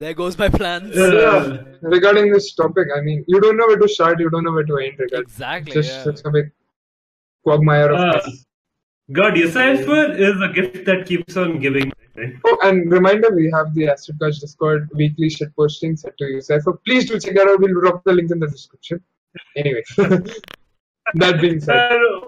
there 0.00 0.14
goes 0.14 0.36
my 0.36 0.48
plans. 0.48 0.96
Uh, 0.96 1.64
Regarding 1.82 2.32
this 2.32 2.54
topic, 2.54 2.88
I 2.96 3.00
mean, 3.00 3.24
you 3.28 3.40
don't 3.40 3.56
know 3.56 3.66
where 3.66 3.78
to 3.78 3.88
start, 3.88 4.18
you 4.20 4.30
don't 4.30 4.42
know 4.44 4.52
where 4.52 4.64
to 4.64 4.76
end. 4.78 4.98
Regarding 4.98 5.22
Exactly. 5.28 5.72
just 5.72 5.90
yeah. 5.92 6.04
such 6.04 6.20
a 6.24 6.30
big 6.30 6.50
quagmire 7.44 7.92
of 7.92 8.00
Uh, 8.00 8.12
mess. 8.24 8.44
God, 9.12 9.34
Ucypher 9.34 10.18
is 10.18 10.40
a 10.42 10.52
gift 10.52 10.84
that 10.86 11.06
keeps 11.06 11.36
on 11.36 11.60
giving. 11.60 11.92
Right? 12.18 12.34
Oh, 12.44 12.58
and 12.62 12.90
reminder, 12.90 13.30
we 13.34 13.50
have 13.54 13.74
the 13.74 13.88
Acid 13.88 14.16
Couch 14.20 14.38
Discord 14.40 14.88
weekly 14.94 15.30
shit 15.30 15.54
posting 15.56 15.96
set 15.96 16.16
to 16.18 16.24
you. 16.26 16.40
So 16.40 16.60
please 16.86 17.08
do 17.08 17.18
check 17.20 17.34
that 17.36 17.48
out. 17.48 17.60
We'll 17.60 17.80
drop 17.80 18.04
the 18.04 18.12
link 18.12 18.30
in 18.30 18.40
the 18.40 18.48
description. 18.48 19.00
Anyway, 19.56 19.82
that 21.14 21.40
being 21.40 21.60
said, 21.60 21.92
Uh, 21.92 22.20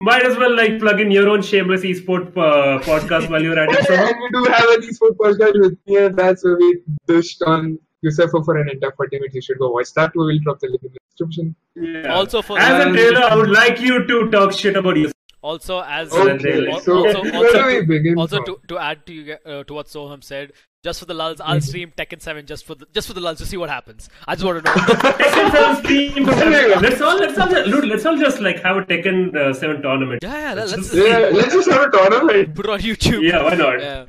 might 0.00 0.24
as 0.24 0.36
well 0.36 0.54
like 0.56 0.78
plug 0.80 1.00
in 1.00 1.10
your 1.10 1.28
own 1.28 1.42
shameless 1.42 1.82
esport 1.82 2.28
uh, 2.36 2.80
podcast 2.82 3.30
while 3.30 3.42
you're 3.42 3.58
at 3.58 3.68
it. 3.70 3.76
Yeah, 3.78 3.84
So, 3.86 3.94
and 3.94 4.16
we 4.22 4.28
do 4.30 4.44
have 4.52 4.68
an 4.76 4.80
esport 4.82 5.16
podcast 5.16 5.60
with 5.60 5.78
me 5.86 5.96
and 6.04 6.16
that's 6.16 6.44
where 6.44 6.56
we 6.56 6.80
dished 7.06 7.42
on 7.42 7.78
Ucypher 8.04 8.44
for 8.44 8.56
an 8.56 8.68
entire 8.68 8.92
40 8.96 9.16
minutes. 9.18 9.34
You 9.36 9.42
should 9.42 9.58
go 9.58 9.70
watch 9.70 9.92
that. 9.94 10.12
Too. 10.12 10.20
We 10.20 10.34
will 10.34 10.38
drop 10.40 10.58
the 10.60 10.68
link 10.68 10.82
in 10.82 10.90
the 10.92 10.98
description. 11.08 11.54
yeah. 11.76 12.12
Also 12.12 12.42
for 12.42 12.58
as 12.58 12.84
a 12.86 12.90
trailer, 12.90 13.22
I 13.22 13.36
would 13.36 13.50
like 13.50 13.80
you 13.80 14.04
to 14.06 14.30
talk 14.30 14.52
shit 14.52 14.76
about 14.76 14.96
you. 14.96 15.10
Also, 15.42 15.80
as 15.80 16.12
Okay, 16.12 16.68
al- 16.70 16.80
so 16.80 16.98
also, 17.04 17.18
also, 17.18 17.62
do 17.62 17.66
we 17.66 17.84
begin? 17.84 18.16
also 18.18 18.36
from? 18.36 18.44
to, 18.46 18.60
to 18.68 18.78
add 18.78 19.04
to 19.06 19.12
you, 19.12 19.36
uh, 19.44 19.64
to 19.64 19.74
what 19.74 19.86
Soham 19.86 20.22
said, 20.22 20.52
just 20.84 21.00
for 21.00 21.04
the 21.06 21.14
lulz, 21.14 21.40
I'll 21.40 21.60
stream 21.60 21.92
Tekken 21.96 22.22
7 22.22 22.46
just 22.46 22.64
for 22.64 22.74
the 22.76 22.86
just 22.92 23.08
for 23.08 23.14
the 23.14 23.20
lulz 23.20 23.38
to 23.38 23.46
see 23.46 23.56
what 23.56 23.68
happens. 23.70 24.08
I 24.26 24.34
just 24.36 24.44
want 24.44 24.64
to 24.64 24.70
know. 24.70 24.76
Tekken 24.76 25.50
7 25.52 25.76
stream. 25.84 26.24
Let's 26.26 27.00
all 27.00 27.18
let's 27.18 27.38
all 27.38 27.48
dude, 27.48 27.84
let's 27.86 28.06
all 28.06 28.16
just 28.16 28.40
like 28.40 28.60
have 28.62 28.76
a 28.76 28.82
Tekken 28.82 29.34
uh, 29.36 29.52
7 29.52 29.82
tournament. 29.82 30.22
yeah, 30.22 30.38
yeah, 30.38 30.54
let's 30.54 30.72
just 30.72 30.94
yeah, 30.94 31.18
let's 31.32 31.52
just 31.54 31.70
have 31.70 31.82
a 31.82 31.90
tournament. 31.90 32.54
put 32.54 32.66
it 32.66 32.70
on 32.70 32.80
YouTube. 32.80 33.22
Yeah, 33.28 33.42
why 33.42 33.54
not? 33.54 33.80
Yeah. 33.80 34.06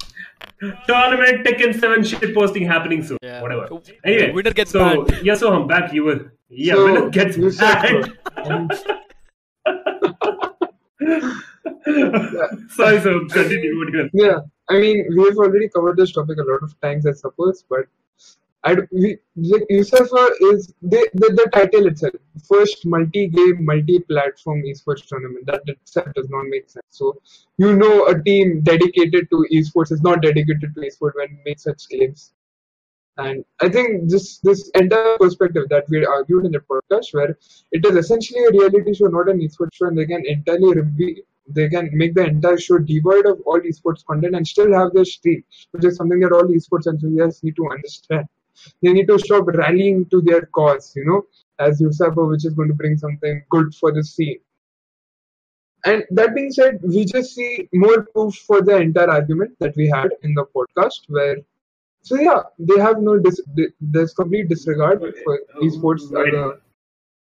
Tournament 0.88 1.46
Tekken 1.46 1.80
7 1.80 2.04
shit 2.04 2.34
posting 2.36 2.66
happening 2.66 3.04
soon. 3.04 3.18
Yeah. 3.22 3.42
Whatever. 3.42 3.70
Anyway, 4.04 4.32
winner 4.32 4.54
gets 4.54 4.72
so 4.72 5.04
banned. 5.06 5.26
yeah, 5.26 5.36
so 5.36 5.52
I'm 5.54 5.68
back. 5.68 5.94
You 5.94 6.04
were 6.06 6.34
yeah, 6.50 6.76
So, 6.76 6.86
winner 6.86 7.10
gets 7.10 7.38
Ucypher. 7.38 8.14
banned. 8.36 8.72
Sorry, 12.70 13.00
so 13.02 13.26
continue. 13.28 14.10
Yeah, 14.14 14.40
I 14.70 14.80
mean, 14.80 15.06
we 15.16 15.24
have 15.26 15.38
already 15.38 15.70
covered 15.70 15.98
this 15.98 16.12
topic 16.12 16.38
a 16.38 16.44
lot 16.44 16.64
of 16.64 16.80
times, 16.82 17.06
I 17.06 17.12
suppose, 17.12 17.64
but 17.70 17.86
I, 18.66 18.78
we, 18.92 19.18
like, 19.36 19.64
Ucypher 19.70 20.32
is 20.54 20.74
the, 20.82 21.10
the, 21.14 21.34
the 21.34 21.50
title 21.54 21.88
itself, 21.88 22.14
first 22.48 22.86
multi-game, 22.86 23.66
multi-platform 23.66 24.64
esports 24.64 25.06
tournament. 25.06 25.46
That 25.48 25.64
itself 25.68 26.08
does 26.16 26.30
not 26.30 26.46
make 26.48 26.70
sense. 26.70 26.86
So, 26.90 27.22
you 27.58 27.76
know, 27.76 28.08
a 28.08 28.24
team 28.24 28.62
dedicated 28.62 29.30
to 29.32 29.46
esports 29.52 29.92
is 29.92 30.02
not 30.02 30.22
dedicated 30.22 30.74
to 30.76 30.82
esports 30.82 31.16
when 31.16 31.32
it 31.32 31.40
makes 31.46 31.64
such 31.64 31.90
claims. 31.90 32.32
And 33.18 33.46
I 33.62 33.70
think 33.70 34.10
this 34.10 34.40
this 34.40 34.70
entire 34.74 35.18
perspective 35.20 35.70
that 35.70 35.86
we 35.90 36.04
argued 36.06 36.46
in 36.46 36.52
the 36.52 36.60
podcast, 36.60 37.14
where 37.14 37.38
it 37.72 37.86
is 37.86 37.96
essentially 37.96 38.44
a 38.46 38.52
reality 38.52 38.94
show, 38.94 39.06
not 39.06 39.30
an 39.30 39.40
esports 39.40 39.76
show, 39.76 39.88
and 39.88 39.98
they 39.98 40.06
can 40.06 40.26
entirely 40.26 41.24
they 41.48 41.70
can 41.70 41.90
make 41.94 42.16
the 42.16 42.26
entire 42.26 42.58
show 42.58 42.78
devoid 42.80 43.26
of 43.26 43.42
all 43.46 43.60
esports 43.60 44.06
content 44.06 44.36
and 44.36 44.48
still 44.48 44.74
have 44.74 44.94
their 44.94 45.06
streak, 45.06 45.46
which 45.72 45.86
is 45.86 45.96
something 45.98 46.20
that 46.22 46.32
all 46.32 46.44
esports 46.44 46.88
enthusiasts 46.88 47.44
need 47.44 47.56
to 47.58 47.70
understand. 47.70 48.26
They 48.82 48.94
need 48.94 49.08
to 49.08 49.20
stop 49.20 49.48
rallying 49.48 50.06
to 50.10 50.22
their 50.22 50.46
cause, 50.48 50.94
you 50.96 51.06
know, 51.06 51.24
as 51.60 51.82
Ucypher, 51.82 52.30
which 52.30 52.46
is 52.46 52.54
going 52.54 52.70
to 52.70 52.74
bring 52.74 52.98
something 52.98 53.44
good 53.50 53.76
for 53.76 53.92
the 53.92 54.04
scene. 54.04 54.40
And 55.86 56.06
that 56.12 56.34
being 56.34 56.52
said, 56.52 56.80
we 56.82 57.04
just 57.06 57.36
see 57.36 57.68
more 57.74 58.04
proof 58.04 58.36
for 58.36 58.62
the 58.62 58.78
entire 58.78 59.10
argument 59.12 59.58
that 59.60 59.76
we 59.76 59.90
had 59.90 60.12
in 60.24 60.34
the 60.34 60.46
podcast, 60.46 61.02
where 61.10 61.38
so 62.04 62.20
yeah, 62.20 62.42
they 62.60 62.80
have 62.82 63.02
no 63.02 63.18
dis- 63.18 63.42
there's 63.80 64.14
complete 64.14 64.50
disregard 64.50 65.00
for 65.24 65.40
esports 65.62 66.04
as 66.04 66.12
a 66.12 66.60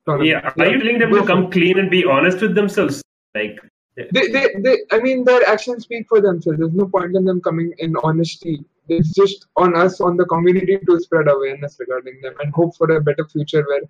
tournament. 0.05 0.27
Yeah, 0.27 0.51
are 0.59 0.67
you 0.67 0.79
telling 0.79 0.99
them 0.99 1.11
to 1.13 1.25
come 1.25 1.49
clean 1.49 1.79
and 1.79 1.89
be 1.89 2.05
honest 2.05 2.41
with 2.41 2.53
themselves? 2.53 3.01
Like, 3.33 3.59
They, 3.95 4.27
they, 4.27 4.47
they, 4.59 4.77
I 4.91 4.99
mean, 4.99 5.23
their 5.23 5.47
actions 5.47 5.83
speak 5.83 6.07
for 6.07 6.21
themselves. 6.21 6.59
There's 6.59 6.73
no 6.73 6.87
point 6.87 7.15
in 7.15 7.25
them 7.25 7.41
coming 7.41 7.73
in 7.79 7.95
honesty. 8.03 8.63
It's 8.89 9.13
just 9.13 9.47
on 9.55 9.75
us, 9.75 9.99
on 10.01 10.17
the 10.17 10.25
community, 10.25 10.77
to 10.77 10.99
spread 10.99 11.27
awareness 11.27 11.77
regarding 11.79 12.19
them 12.21 12.35
and 12.41 12.53
hope 12.53 12.75
for 12.75 12.91
a 12.91 13.01
better 13.01 13.25
future 13.27 13.65
where 13.67 13.81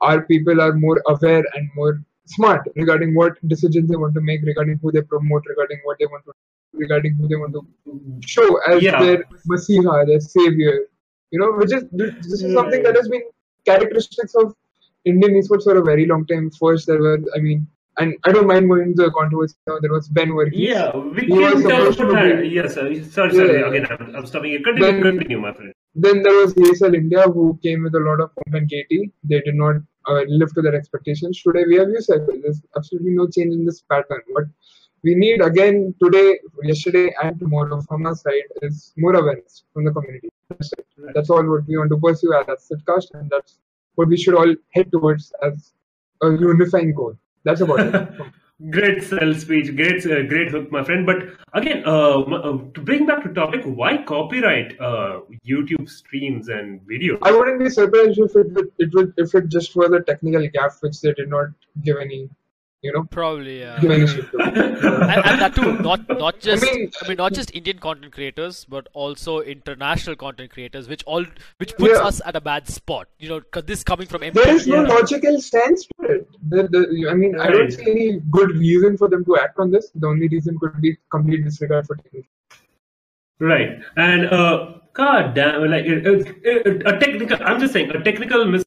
our 0.00 0.22
people 0.22 0.60
are 0.60 0.72
more 0.72 1.00
aware 1.06 1.44
and 1.54 1.70
more 1.76 2.02
smart 2.26 2.68
regarding 2.74 3.14
what 3.14 3.36
decisions 3.48 3.88
they 3.88 3.96
want 3.96 4.14
to 4.14 4.20
make, 4.20 4.42
regarding 4.42 4.78
who 4.82 4.92
they 4.92 5.02
promote, 5.02 5.44
regarding 5.46 5.78
what 5.84 5.98
they 5.98 6.06
want 6.06 6.24
to, 6.24 6.32
regarding 6.72 7.14
who 7.14 7.28
they 7.28 7.36
want 7.36 7.52
to 7.54 7.62
show 8.26 8.56
as 8.70 8.82
Yeah. 8.82 9.02
their 9.02 9.24
Messiah, 9.46 10.04
their 10.06 10.20
savior. 10.20 10.76
You 11.30 11.38
know, 11.40 11.52
which 11.52 11.72
is 11.72 11.84
this 11.92 12.26
is 12.32 12.52
something 12.54 12.82
that 12.82 12.94
has 12.96 13.08
been 13.08 13.22
characteristics 13.64 14.34
of 14.34 14.54
Indian 15.04 15.32
esports 15.40 15.64
for 15.64 15.76
a 15.78 15.82
very 15.82 16.06
long 16.06 16.26
time. 16.26 16.50
First, 16.50 16.86
there 16.86 16.98
were, 17.00 17.18
I 17.36 17.40
mean, 17.40 17.66
and 17.98 18.14
I 18.24 18.32
don't 18.32 18.46
mind 18.46 18.68
going 18.68 18.82
into 18.90 19.02
the 19.04 19.10
controversy 19.10 19.54
now. 19.66 19.78
There 19.80 19.92
was 19.92 20.08
Ben 20.08 20.28
Verghese. 20.30 20.52
yeah, 20.54 20.96
we 20.96 21.26
can 21.26 21.62
talk 21.62 21.98
about 22.00 22.50
Yes, 22.50 22.74
sir. 22.74 23.02
sorry, 23.04 23.32
sorry. 23.34 23.60
Yeah. 23.60 23.68
Again, 23.68 23.86
I'm, 23.90 24.16
I'm 24.16 24.26
stopping 24.26 24.50
you. 24.52 24.62
Continue, 24.62 24.92
Then- 24.92 25.02
continue, 25.02 25.40
my 25.40 25.52
friend. 25.52 25.72
Then 25.94 26.22
there 26.22 26.32
was 26.34 26.54
Hazel 26.54 26.94
India, 26.94 27.22
who 27.22 27.58
came 27.62 27.82
with 27.82 27.94
a 27.94 28.00
lot 28.00 28.20
of 28.20 28.30
pomp 28.36 28.54
and 28.54 28.66
gaiety. 28.68 29.12
They 29.24 29.40
did 29.40 29.54
not 29.56 29.76
uh, 30.08 30.22
live 30.26 30.54
to 30.54 30.62
their 30.62 30.74
expectations. 30.74 31.42
Today 31.42 31.64
we 31.66 31.76
have 31.76 31.88
Ucypher. 31.88 32.40
There's 32.42 32.62
absolutely 32.76 33.10
no 33.10 33.26
change 33.28 33.52
in 33.54 33.66
this 33.66 33.82
pattern. 33.90 34.22
What 34.28 34.44
we 35.02 35.14
need 35.14 35.40
again 35.42 35.94
today, 36.02 36.38
yesterday, 36.62 37.14
and 37.22 37.38
tomorrow 37.38 37.80
from 37.82 38.06
our 38.06 38.14
side 38.14 38.48
is 38.62 38.92
more 38.96 39.14
awareness 39.14 39.64
from 39.72 39.84
the 39.84 39.92
community. 39.92 40.28
That's 40.48 40.72
it. 40.72 40.86
That's 41.14 41.30
all 41.30 41.44
what 41.44 41.66
we 41.66 41.76
want 41.76 41.90
to 41.90 41.98
pursue 41.98 42.32
as 42.34 42.46
a 42.48 42.74
sitcast, 42.74 43.14
and 43.14 43.30
that's 43.30 43.58
what 43.96 44.08
we 44.08 44.16
should 44.16 44.34
all 44.34 44.54
head 44.70 44.92
towards 44.92 45.32
as 45.42 45.72
a 46.22 46.30
unifying 46.30 46.94
goal. 46.94 47.16
That's 47.44 47.60
about 47.60 47.80
it. 47.80 48.10
Great 48.70 49.02
sell 49.02 49.34
speech, 49.34 49.74
great, 49.74 50.06
uh, 50.06 50.22
great 50.22 50.48
hook, 50.48 50.70
my 50.70 50.84
friend. 50.84 51.04
But 51.04 51.30
again, 51.52 51.82
uh, 51.84 52.20
uh, 52.20 52.58
to 52.74 52.80
bring 52.80 53.06
back 53.06 53.24
to 53.24 53.34
topic, 53.34 53.62
why 53.64 54.04
copyright 54.04 54.80
uh, 54.80 55.22
YouTube 55.44 55.88
streams 55.88 56.48
and 56.48 56.80
videos? 56.82 57.18
I 57.22 57.32
wouldn't 57.32 57.58
be 57.58 57.68
surprised 57.68 58.20
if 58.20 58.36
it 58.36 58.52
would, 58.52 58.70
it 58.78 58.94
would 58.94 59.14
if 59.16 59.34
it 59.34 59.48
just 59.48 59.74
was 59.74 59.90
a 59.92 60.00
technical 60.00 60.46
gap 60.48 60.74
which 60.78 61.00
they 61.00 61.12
did 61.12 61.28
not 61.28 61.48
give 61.82 61.96
any, 61.96 62.30
you 62.82 62.92
know, 62.92 63.04
Probably, 63.04 63.60
yeah. 63.60 63.78
give 63.80 63.90
any 63.92 64.06
shit 64.08 64.30
to. 64.32 64.38
and, 64.42 64.56
and 64.58 65.40
that 65.40 65.54
too, 65.54 65.78
not 65.78 66.08
not 66.08 66.40
just 66.40 66.64
I 66.64 66.72
mean- 66.72 66.90
mean, 67.08 67.16
not 67.16 67.32
just 67.32 67.54
Indian 67.54 67.78
content 67.78 68.12
creators, 68.12 68.64
but 68.64 68.88
also 68.92 69.40
international 69.40 70.16
content 70.16 70.50
creators, 70.50 70.88
which 70.88 71.04
all 71.04 71.24
which 71.58 71.76
puts 71.76 71.92
Yeah. 71.94 72.06
us 72.08 72.20
at 72.26 72.34
a 72.34 72.40
bad 72.40 72.68
spot. 72.68 73.06
You 73.18 73.28
know, 73.28 73.40
'cause 73.40 73.64
this 73.66 73.84
coming 73.84 74.08
from 74.08 74.22
There 74.22 74.48
is 74.54 74.66
no 74.66 74.82
Yeah. 74.82 74.94
logical 74.94 75.40
sense 75.40 75.86
to 75.86 76.06
it. 76.14 76.28
The, 76.48 76.64
the, 76.74 77.08
I 77.10 77.14
mean, 77.14 77.38
I 77.38 77.50
don't 77.50 77.70
see 77.70 77.88
any 77.90 78.20
good 78.30 78.50
reason 78.50 78.98
for 78.98 79.08
them 79.08 79.24
to 79.26 79.38
act 79.38 79.58
on 79.60 79.70
this. 79.70 79.90
The 79.94 80.08
only 80.08 80.26
reason 80.28 80.58
could 80.58 80.80
be 80.80 80.96
complete 81.10 81.44
disregard 81.44 81.86
for 81.86 81.96
technical. 81.96 82.28
Right. 83.38 83.78
And 83.96 84.26
uh, 84.26 84.74
god 84.92 85.34
damn, 85.34 85.64
like 85.70 85.84
uh, 85.86 86.10
uh, 86.10 86.94
a 86.94 86.98
technical. 86.98 87.38
I'm 87.42 87.60
just 87.60 87.72
saying, 87.72 87.90
a 87.90 88.02
technical 88.02 88.44
miss 88.46 88.64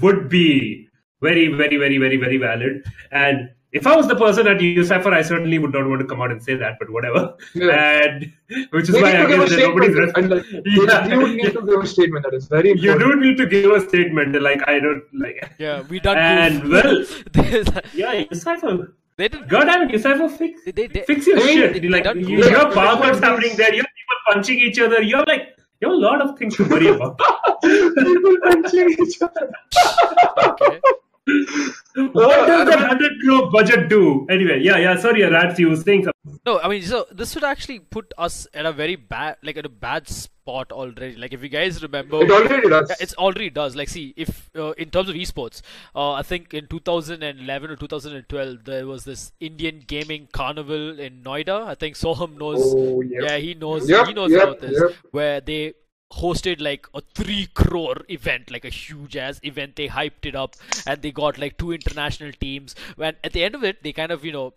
would 0.00 0.28
be 0.28 0.88
very, 1.22 1.48
very, 1.48 1.76
very, 1.76 1.98
very, 1.98 2.16
very 2.16 2.36
valid. 2.38 2.84
And 3.12 3.50
if 3.72 3.86
I 3.86 3.94
was 3.94 4.08
the 4.08 4.16
person 4.16 4.48
at 4.48 4.58
Ucypher, 4.58 5.12
I 5.12 5.22
certainly 5.22 5.58
would 5.60 5.72
not 5.72 5.86
want 5.88 6.00
to 6.00 6.06
come 6.06 6.20
out 6.20 6.30
and 6.32 6.42
say 6.42 6.54
that. 6.56 6.76
But 6.80 6.90
whatever. 6.90 7.34
Yeah. 7.54 8.02
And 8.04 8.32
which 8.70 8.88
is 8.88 8.94
They 8.94 9.02
why 9.02 9.12
need 9.12 9.18
I 9.18 9.22
to 9.22 9.28
give 9.28 9.40
a 9.40 9.46
guess 9.46 9.50
that 9.50 9.60
nobody's. 9.68 9.92
statement. 9.94 10.16
And 10.16 10.30
like, 10.30 10.44
Yeah. 10.66 11.06
You 11.14 11.36
need 11.36 11.52
to 11.52 11.62
give 11.66 11.80
a 11.80 11.86
statement 11.86 12.24
that 12.24 12.34
is 12.34 12.48
very 12.48 12.68
You 12.76 12.92
important. 12.92 13.22
do 13.22 13.28
need 13.28 13.36
to 13.36 13.46
give 13.46 13.70
a 13.70 13.80
statement. 13.88 14.42
Like 14.42 14.66
I 14.68 14.80
don't 14.80 15.04
like. 15.14 15.50
Yeah, 15.58 15.82
we 15.88 16.00
done 16.00 16.16
And 16.18 16.62
goof. 16.62 16.72
well, 16.72 17.04
There's 17.32 17.68
yeah, 17.94 18.24
Ucypher. 18.24 18.92
they 19.18 19.28
did. 19.28 19.48
God 19.48 19.64
damn 19.66 19.82
it, 19.88 19.94
Ucypher, 19.94 20.28
fix 20.36 20.64
They, 20.64 20.72
they, 20.72 20.86
they, 20.88 21.02
fix 21.02 21.26
your 21.28 21.38
I 21.38 21.44
mean, 21.44 21.58
shit. 21.58 21.82
they- 21.82 21.88
like 21.88 22.04
they 22.04 22.20
you, 22.20 22.38
good. 22.38 22.50
you 22.50 22.56
have 22.56 22.74
power 22.74 22.94
Yeah. 22.98 23.10
cuts 23.10 23.20
happening 23.20 23.56
there. 23.56 23.72
You 23.72 23.82
have 23.82 23.94
people 24.00 24.18
punching 24.32 24.58
each 24.58 24.80
other. 24.80 25.00
You 25.02 25.16
have 25.18 25.28
like 25.28 25.46
you 25.80 25.88
have 25.88 25.96
a 25.96 26.00
lot 26.00 26.20
of 26.20 26.36
things 26.38 26.56
to 26.56 26.64
worry 26.64 26.88
about. 26.88 27.18
People 27.62 28.36
punching 28.42 28.96
each 29.02 29.22
other. 29.22 29.48
okay. 30.48 30.80
What 32.12 32.46
does 32.46 32.68
that 32.68 32.78
hundred 32.78 33.12
crore 33.22 33.50
budget 33.50 33.88
do? 33.88 34.26
Anyway, 34.30 34.60
yeah, 34.60 34.78
yeah. 34.78 34.96
Sorry, 34.96 35.22
Rats, 35.22 35.58
you 35.58 35.70
were 35.70 35.76
saying 35.76 36.04
something. 36.04 36.40
No, 36.46 36.60
I 36.60 36.68
mean, 36.68 36.82
so 36.82 37.06
this 37.10 37.34
would 37.34 37.44
actually 37.44 37.78
put 37.78 38.12
us 38.16 38.46
at 38.54 38.66
a 38.66 38.72
very 38.72 38.96
bad, 38.96 39.36
like 39.42 39.56
at 39.56 39.66
a 39.66 39.70
bad 39.70 40.08
spot 40.08 40.72
already. 40.72 41.16
Like 41.16 41.32
if 41.32 41.42
you 41.42 41.48
guys 41.48 41.82
remember, 41.82 42.22
It 42.22 42.30
already 42.30 42.68
does. 42.68 42.90
Yeah, 42.90 42.96
it's 43.00 43.14
already 43.14 43.50
does. 43.50 43.76
Like, 43.76 43.88
see, 43.88 44.14
if 44.16 44.50
uh, 44.56 44.72
in 44.72 44.90
terms 44.90 45.08
of 45.08 45.14
esports, 45.16 45.62
uh, 45.94 46.12
I 46.12 46.22
think 46.22 46.54
in 46.54 46.66
2011 46.66 47.70
or 47.70 47.76
2012 47.76 48.64
there 48.64 48.86
was 48.86 49.04
this 49.04 49.32
Indian 49.40 49.82
gaming 49.86 50.28
carnival 50.32 50.98
in 50.98 51.22
Noida. 51.22 51.66
I 51.66 51.74
think 51.74 51.96
Soham 51.96 52.38
knows. 52.38 52.60
Oh, 52.62 53.00
yeah. 53.00 53.20
Yeah, 53.22 53.36
he 53.38 53.54
knows. 53.54 53.88
Yep, 53.88 54.06
he 54.06 54.14
knows 54.14 54.30
yep, 54.30 54.42
about 54.42 54.60
this. 54.60 54.80
yep. 54.80 54.96
Where 55.10 55.40
they 55.40 55.74
hosted 56.12 56.60
like 56.60 56.86
a 56.94 57.00
three 57.14 57.46
crore 57.54 58.02
event, 58.08 58.50
like 58.50 58.64
a 58.64 58.70
huge 58.70 59.16
ass 59.16 59.40
event. 59.42 59.76
They 59.76 59.88
hyped 59.88 60.24
it 60.24 60.34
up, 60.34 60.56
and 60.86 61.02
they 61.02 61.12
got 61.12 61.38
like 61.38 61.58
two 61.58 61.72
international 61.72 62.32
teams. 62.32 62.74
When 62.96 63.16
at 63.24 63.32
the 63.32 63.44
end 63.44 63.54
of 63.54 63.64
it, 63.64 63.82
they 63.82 63.92
kind 63.92 64.12
of 64.12 64.24
you 64.24 64.32
know 64.32 64.54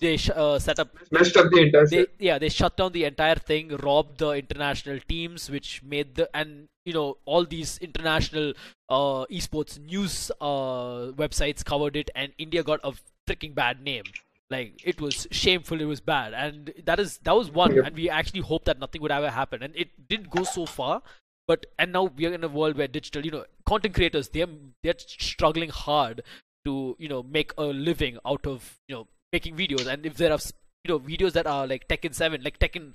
they 0.00 0.18
uh, 0.34 0.58
set 0.58 0.78
up 0.78 0.94
Messed 1.10 1.36
up 1.36 1.50
the 1.50 1.62
entire 1.62 1.86
they 1.86 2.06
yeah 2.18 2.38
they 2.38 2.48
shut 2.48 2.76
down 2.76 2.92
the 2.92 3.04
entire 3.04 3.34
thing 3.34 3.76
robbed 3.82 4.18
the 4.18 4.30
international 4.30 4.98
teams 5.08 5.50
which 5.50 5.82
made 5.82 6.14
the 6.14 6.28
and 6.36 6.68
you 6.84 6.92
know 6.92 7.16
all 7.24 7.44
these 7.44 7.78
international 7.78 8.52
uh 8.88 9.24
esports 9.26 9.78
news 9.78 10.30
uh 10.40 11.12
websites 11.22 11.64
covered 11.64 11.96
it 11.96 12.10
and 12.14 12.32
india 12.38 12.62
got 12.62 12.80
a 12.84 12.92
freaking 13.26 13.54
bad 13.54 13.82
name 13.82 14.04
like 14.50 14.80
it 14.84 15.00
was 15.00 15.26
shameful 15.30 15.80
it 15.80 15.84
was 15.84 16.00
bad. 16.00 16.32
And 16.32 16.72
that 16.84 16.98
is 16.98 17.18
that 17.18 17.36
was 17.36 17.50
one. 17.50 17.78
And 17.78 17.94
we 17.94 18.08
actually 18.08 18.40
hoped 18.40 18.66
that 18.66 18.78
nothing 18.78 19.02
would 19.02 19.10
ever 19.10 19.30
happen. 19.30 19.62
And 19.62 19.74
it 19.76 20.08
didn't 20.08 20.30
go 20.30 20.44
so 20.44 20.66
far. 20.66 21.02
But 21.46 21.66
and 21.78 21.92
now 21.92 22.04
we 22.04 22.26
are 22.26 22.32
in 22.32 22.44
a 22.44 22.48
world 22.48 22.76
where 22.76 22.88
digital 22.88 23.24
you 23.24 23.30
know 23.30 23.44
content 23.66 23.94
creators 23.94 24.28
they're 24.28 24.46
they're 24.82 24.98
struggling 24.98 25.70
hard 25.70 26.22
to 26.64 26.96
you 26.98 27.08
know 27.08 27.22
make 27.22 27.52
a 27.58 27.64
living 27.64 28.18
out 28.26 28.46
of 28.46 28.78
you 28.88 28.94
know 28.94 29.06
making 29.32 29.56
videos. 29.56 29.86
And 29.86 30.04
if 30.06 30.16
there 30.16 30.32
are 30.32 30.38
you 30.84 30.88
know 30.88 31.00
videos 31.00 31.32
that 31.32 31.46
are 31.46 31.66
like 31.66 31.88
Tekken 31.88 32.14
7 32.14 32.42
like 32.42 32.58
Tekken 32.58 32.92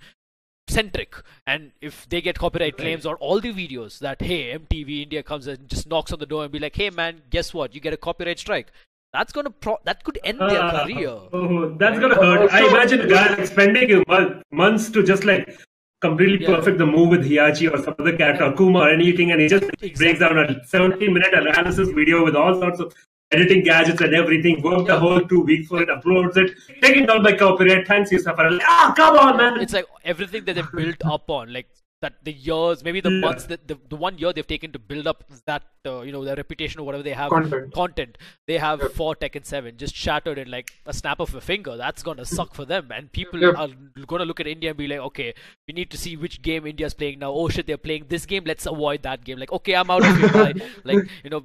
centric 0.70 1.16
and 1.46 1.74
if 1.82 2.08
they 2.08 2.22
get 2.22 2.40
copyright 2.40 2.78
claims 2.78 3.06
on 3.06 3.16
all 3.16 3.42
the 3.42 3.52
videos 3.52 4.00
that 4.00 4.22
hey 4.22 4.58
MTV 4.58 5.04
India 5.04 5.22
comes 5.22 5.46
and 5.46 5.68
just 5.68 5.90
knocks 5.90 6.14
on 6.14 6.20
the 6.20 6.26
door 6.26 6.44
and 6.44 6.54
be 6.54 6.60
like 6.60 6.76
hey 6.76 6.90
man 6.90 7.22
guess 7.30 7.54
what? 7.54 7.76
You 7.76 7.82
get 7.82 7.94
a 7.94 7.98
copyright 7.98 8.40
strike 8.40 8.72
that's 9.14 9.32
gonna 9.32 9.50
pro- 9.66 9.80
that 9.86 10.04
could 10.04 10.20
end 10.24 10.40
their 10.40 10.62
Ah, 10.62 10.84
career 10.84 11.10
Oh, 11.32 11.70
that's 11.84 12.00
gonna 12.00 12.16
hurt. 12.16 12.52
I 12.52 12.68
imagine 12.68 13.02
a 13.02 13.08
guy 13.08 13.28
like 13.36 13.48
spending 13.48 14.04
months 14.52 14.90
to 14.90 15.04
just 15.04 15.24
like 15.24 15.56
completely 16.02 16.40
Yeah. 16.46 16.56
perfect 16.56 16.78
the 16.80 16.86
move 16.86 17.10
with 17.16 17.26
Heihachi 17.30 17.72
or 17.74 17.78
some 17.84 17.96
other 18.00 18.16
character, 18.18 18.44
Akuma 18.52 18.80
or 18.86 18.90
anything, 18.90 19.32
and 19.32 19.40
he 19.42 19.48
just 19.48 19.66
breaks 19.98 20.20
down 20.20 20.38
a 20.40 20.48
17 20.66 21.14
minute 21.14 21.34
analysis 21.34 21.90
video 22.00 22.24
with 22.26 22.36
all 22.36 22.56
sorts 22.64 22.80
of 22.80 22.94
editing 23.32 23.64
gadgets 23.64 24.02
and 24.02 24.14
everything, 24.14 24.62
worked 24.62 24.88
the 24.88 24.98
whole 25.00 25.22
two 25.22 25.42
weeks 25.42 25.68
for 25.68 25.82
it, 25.82 25.90
uploads 25.90 26.36
it, 26.38 26.52
taken 26.82 27.06
down 27.06 27.24
by 27.24 27.32
copyright, 27.36 27.88
thanks 27.88 28.12
you, 28.12 28.20
Safar. 28.20 28.52
Like, 28.52 28.62
ah, 28.68 28.94
come 28.96 29.18
on, 29.18 29.38
man. 29.38 29.60
it's 29.62 29.74
like 29.74 29.86
everything 30.04 30.44
that 30.46 30.54
they've 30.56 30.72
built 30.82 31.04
up 31.06 31.30
on 31.30 31.52
like 31.54 31.68
that 32.04 32.14
the 32.28 32.34
years 32.48 32.84
maybe 32.88 33.02
the 33.08 33.12
Yeah. 33.16 33.20
months 33.26 33.46
that 33.52 33.68
the, 33.72 33.78
the 33.94 33.96
one 34.04 34.18
year 34.24 34.32
they've 34.34 34.52
taken 34.52 34.72
to 34.76 34.80
build 34.92 35.08
up 35.12 35.24
that 35.48 35.64
uh, 35.92 36.02
you 36.02 36.12
know 36.16 36.24
their 36.28 36.36
reputation 36.36 36.80
or 36.82 36.86
whatever 36.88 37.04
they 37.08 37.16
have. 37.22 37.30
Content. 37.36 37.74
content. 37.74 38.18
They 38.48 38.58
have 38.66 38.82
Yep. 38.86 38.92
for 39.00 39.16
Tekken 39.24 39.46
7 39.46 39.78
just 39.84 39.96
shattered 39.96 40.38
in 40.44 40.52
like 40.56 40.72
a 40.86 40.94
snap 41.02 41.20
of 41.28 41.34
a 41.36 41.42
finger. 41.50 41.76
That's 41.84 42.04
gonna 42.10 42.26
suck 42.26 42.54
for 42.60 42.66
them. 42.74 42.92
And 43.00 43.12
people 43.20 43.44
are 43.64 43.68
gonna 44.14 44.26
look 44.32 44.40
at 44.46 44.48
India 44.56 44.70
and 44.72 44.78
be 44.84 44.88
like 44.94 45.00
okay 45.10 45.34
we 45.68 45.74
need 45.80 45.90
to 45.96 45.98
see 46.06 46.16
which 46.28 46.42
game 46.42 46.68
India's 46.76 46.94
playing 46.94 47.20
now. 47.20 47.32
Oh 47.32 47.50
shit 47.50 47.68
they're 47.68 47.78
playing 47.90 48.06
this 48.16 48.26
game. 48.36 48.44
Let's 48.54 48.66
avoid 48.76 49.04
that 49.10 49.24
game. 49.32 49.38
Like 49.46 49.52
okay 49.60 49.76
I'm 49.76 49.90
out 49.98 50.06
of 50.12 50.18
here. 50.18 50.70
Like 50.92 51.04
you 51.24 51.30
know 51.36 51.44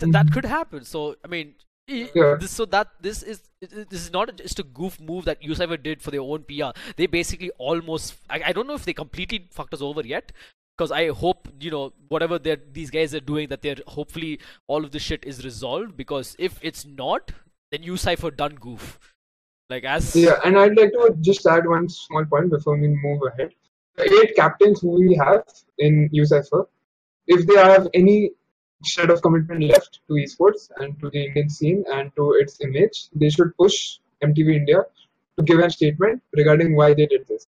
th- 0.00 0.12
that 0.12 0.32
could 0.32 0.44
happen. 0.56 0.84
So 0.84 1.16
I 1.24 1.28
mean 1.28 1.54
Yeah. 1.88 2.36
this, 2.40 2.50
so 2.50 2.64
that 2.66 2.88
this 3.00 3.22
is 3.22 3.42
this 3.60 4.00
is 4.00 4.12
not 4.12 4.36
just 4.36 4.58
a 4.58 4.64
goof 4.64 5.00
move 5.00 5.24
that 5.26 5.40
Ucypher 5.40 5.80
did 5.80 6.02
for 6.02 6.10
their 6.10 6.20
own 6.20 6.42
PR. 6.42 6.78
They 6.96 7.06
basically 7.06 7.50
almost 7.58 8.16
I, 8.28 8.42
I 8.46 8.52
don't 8.52 8.66
know 8.66 8.74
if 8.74 8.84
they 8.84 8.92
completely 8.92 9.48
fucked 9.52 9.74
us 9.74 9.82
over 9.82 10.00
yet. 10.02 10.32
Because 10.76 10.92
I 10.92 11.08
hope 11.08 11.48
you 11.58 11.70
know 11.70 11.92
whatever 12.08 12.38
these 12.38 12.90
guys 12.90 13.14
are 13.14 13.20
doing 13.20 13.48
that 13.48 13.62
they're 13.62 13.76
hopefully 13.86 14.40
all 14.66 14.84
of 14.84 14.90
this 14.90 15.02
shit 15.02 15.24
is 15.24 15.44
resolved. 15.44 15.96
Because 15.96 16.36
if 16.38 16.58
it's 16.60 16.84
not, 16.84 17.32
then 17.70 17.82
Ucypher 17.82 18.36
done 18.36 18.56
goof. 18.56 18.98
Like 19.70 19.84
as 19.84 20.14
Yeah, 20.14 20.38
and 20.44 20.58
I'd 20.58 20.76
like 20.76 20.92
to 20.92 21.16
just 21.20 21.46
add 21.46 21.66
one 21.66 21.88
small 21.88 22.24
point 22.24 22.50
before 22.50 22.76
we 22.76 22.88
move 22.88 23.20
ahead. 23.32 23.54
The 23.96 24.22
eight 24.22 24.36
captains 24.36 24.80
who 24.80 24.90
we 24.90 25.14
have 25.14 25.44
in 25.78 26.10
Ucypher, 26.14 26.66
if 27.26 27.46
they 27.46 27.56
have 27.56 27.88
any 27.94 28.32
shred 28.84 29.10
of 29.10 29.22
commitment 29.22 29.62
left 29.64 30.00
to 30.08 30.14
esports 30.14 30.70
and 30.78 30.98
to 31.00 31.10
the 31.10 31.24
Indian 31.26 31.48
scene 31.48 31.84
and 31.92 32.14
to 32.16 32.32
its 32.32 32.60
image, 32.60 33.08
they 33.14 33.30
should 33.30 33.56
push 33.56 33.98
MTV 34.22 34.56
India 34.56 34.84
to 35.38 35.44
give 35.44 35.58
a 35.60 35.70
statement 35.70 36.22
regarding 36.34 36.76
why 36.76 36.94
they 36.94 37.06
did 37.06 37.26
this. 37.28 37.46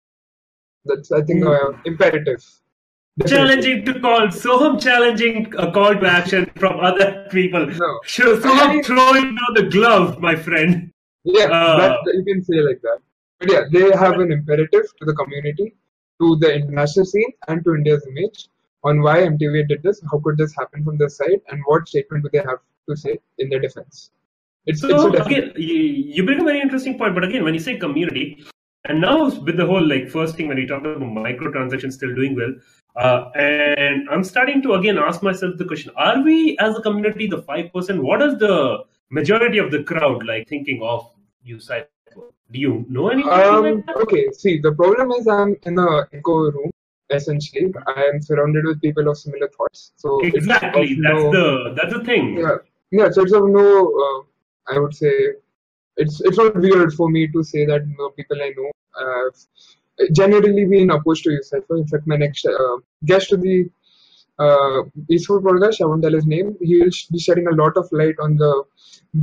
That's, 0.84 1.12
I 1.12 1.22
think, 1.22 1.44
uh, 1.44 1.72
imperative. 1.84 2.44
Definitely. 3.18 3.36
Challenging 3.36 3.84
to 3.84 4.00
call, 4.00 4.30
so 4.30 4.76
challenging 4.78 5.52
a 5.58 5.70
call 5.70 5.94
to 5.94 6.06
action 6.06 6.50
from 6.56 6.80
other 6.80 7.26
people. 7.30 7.66
No. 7.66 8.00
Sure, 8.04 8.40
Soham 8.40 8.84
throwing 8.84 9.34
down 9.34 9.54
the 9.54 9.68
glove, 9.70 10.18
my 10.18 10.34
friend. 10.34 10.90
Yeah, 11.24 11.44
Uh, 11.44 11.78
that, 11.78 12.14
you 12.14 12.24
can 12.24 12.42
say 12.42 12.56
like 12.60 12.80
that. 12.82 12.98
But 13.38 13.52
yeah, 13.52 13.64
they 13.70 13.90
have 13.96 14.18
an 14.18 14.32
imperative 14.32 14.84
to 14.98 15.04
the 15.04 15.14
community, 15.14 15.74
to 16.20 16.36
the 16.36 16.54
international 16.54 17.04
scene, 17.04 17.32
and 17.48 17.62
to 17.64 17.74
India's 17.74 18.06
image 18.08 18.48
on 18.84 19.02
why 19.02 19.20
MTV 19.20 19.68
did 19.68 19.82
this, 19.82 20.02
how 20.10 20.18
could 20.18 20.36
this 20.36 20.54
happen 20.54 20.84
from 20.84 20.98
their 20.98 21.08
side, 21.08 21.40
and 21.48 21.62
what 21.66 21.88
statement 21.88 22.24
do 22.24 22.30
they 22.32 22.44
have 22.44 22.58
to 22.88 22.96
say 22.96 23.18
in 23.38 23.48
their 23.48 23.60
defense. 23.60 24.10
It's, 24.66 24.82
it's 24.82 24.90
So 24.90 25.10
definite. 25.10 25.26
again, 25.26 25.52
you, 25.56 25.74
you 25.74 26.24
bring 26.24 26.40
a 26.40 26.44
very 26.44 26.60
interesting 26.60 26.98
point. 26.98 27.14
But 27.14 27.24
again, 27.24 27.44
when 27.44 27.54
you 27.54 27.60
say 27.60 27.76
community, 27.76 28.44
and 28.84 29.00
now 29.00 29.30
with 29.30 29.56
the 29.56 29.66
whole 29.66 29.86
like 29.86 30.08
first 30.08 30.36
thing 30.36 30.48
when 30.48 30.58
you 30.58 30.66
talk 30.66 30.80
about 30.80 30.98
microtransactions 31.00 31.92
still 31.92 32.14
doing 32.14 32.34
well, 32.34 32.52
uh, 32.96 33.30
and 33.36 34.08
I'm 34.10 34.24
starting 34.24 34.62
to 34.62 34.74
again 34.74 34.98
ask 34.98 35.22
myself 35.22 35.56
the 35.58 35.64
question: 35.64 35.92
Are 35.96 36.20
we 36.20 36.56
as 36.58 36.76
a 36.76 36.82
community 36.82 37.26
the 37.28 37.42
five 37.42 37.72
percent? 37.72 38.02
What 38.02 38.22
is 38.22 38.38
the 38.38 38.84
majority 39.10 39.58
of 39.58 39.70
the 39.70 39.84
crowd 39.84 40.26
like 40.26 40.48
thinking 40.48 40.82
of 40.82 41.10
Ucypher? 41.46 41.86
Do 42.50 42.58
you 42.58 42.84
know 42.88 43.08
anything 43.08 43.32
Um, 43.32 43.84
like 43.86 43.96
okay, 44.02 44.30
see, 44.32 44.58
the 44.60 44.72
problem 44.72 45.12
is 45.12 45.26
I'm 45.26 45.56
in 45.62 45.78
a 45.78 46.06
echo 46.12 46.50
room, 46.50 46.70
essentially. 47.12 47.72
I 47.96 48.02
am 48.12 48.20
surrounded 48.22 48.64
with 48.66 48.80
people 48.80 49.08
of 49.08 49.16
similar 49.18 49.48
thoughts. 49.56 49.92
So 49.96 50.20
Exactly. 50.24 50.98
That's 51.02 51.22
no- 51.24 51.32
the 51.38 51.74
that's 51.76 51.92
the 51.98 52.04
thing. 52.10 52.36
yeah 52.38 52.56
yeah 52.98 53.08
so 53.10 53.22
it's 53.22 53.32
of 53.38 53.44
no 53.48 53.66
uh, 54.04 54.18
i 54.74 54.78
would 54.78 54.94
say 55.02 55.12
it's 56.02 56.16
it's 56.30 56.38
not 56.40 56.54
weird 56.64 56.90
for 56.98 57.06
me 57.14 57.22
to 57.34 57.42
say 57.50 57.62
that 57.70 57.82
no 58.00 58.08
people 58.18 58.38
i 58.46 58.50
know 58.56 58.66
have 59.04 60.12
generally 60.20 60.64
been 60.72 60.90
opposed 60.96 61.24
to 61.24 61.30
Ucypher. 61.30 61.78
in 61.82 61.86
fact 61.92 62.06
my 62.12 62.16
next 62.24 62.44
uh, 62.46 62.76
guest 63.10 63.30
to 63.30 63.38
the 63.46 63.56
uh, 64.44 64.78
peaceful 65.08 65.40
podcast 65.46 65.80
i 65.80 65.86
won't 65.90 66.02
tell 66.06 66.18
his 66.20 66.26
name 66.34 66.54
he 66.60 66.76
will 66.82 66.92
be 67.16 67.18
shedding 67.26 67.48
a 67.52 67.56
lot 67.62 67.76
of 67.82 67.88
light 68.02 68.16
on 68.26 68.36
the 68.44 68.52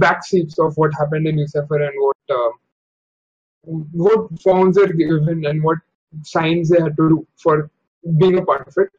back 0.06 0.26
seats 0.32 0.58
of 0.68 0.76
what 0.82 0.92
happened 1.02 1.28
in 1.28 1.38
Ucypher 1.46 1.80
and 1.88 1.96
what 2.06 2.38
uh, 2.40 2.52
what 4.06 4.42
forms 4.42 4.78
are 4.78 4.92
given 5.02 5.46
and 5.46 5.62
what 5.64 5.78
signs 6.24 6.70
they 6.70 6.82
had 6.82 6.96
to 6.98 7.10
do 7.14 7.28
for 7.44 7.70
being 8.20 8.38
a 8.38 8.45
part 8.45 8.68
of 8.68 8.74
it 8.78 8.89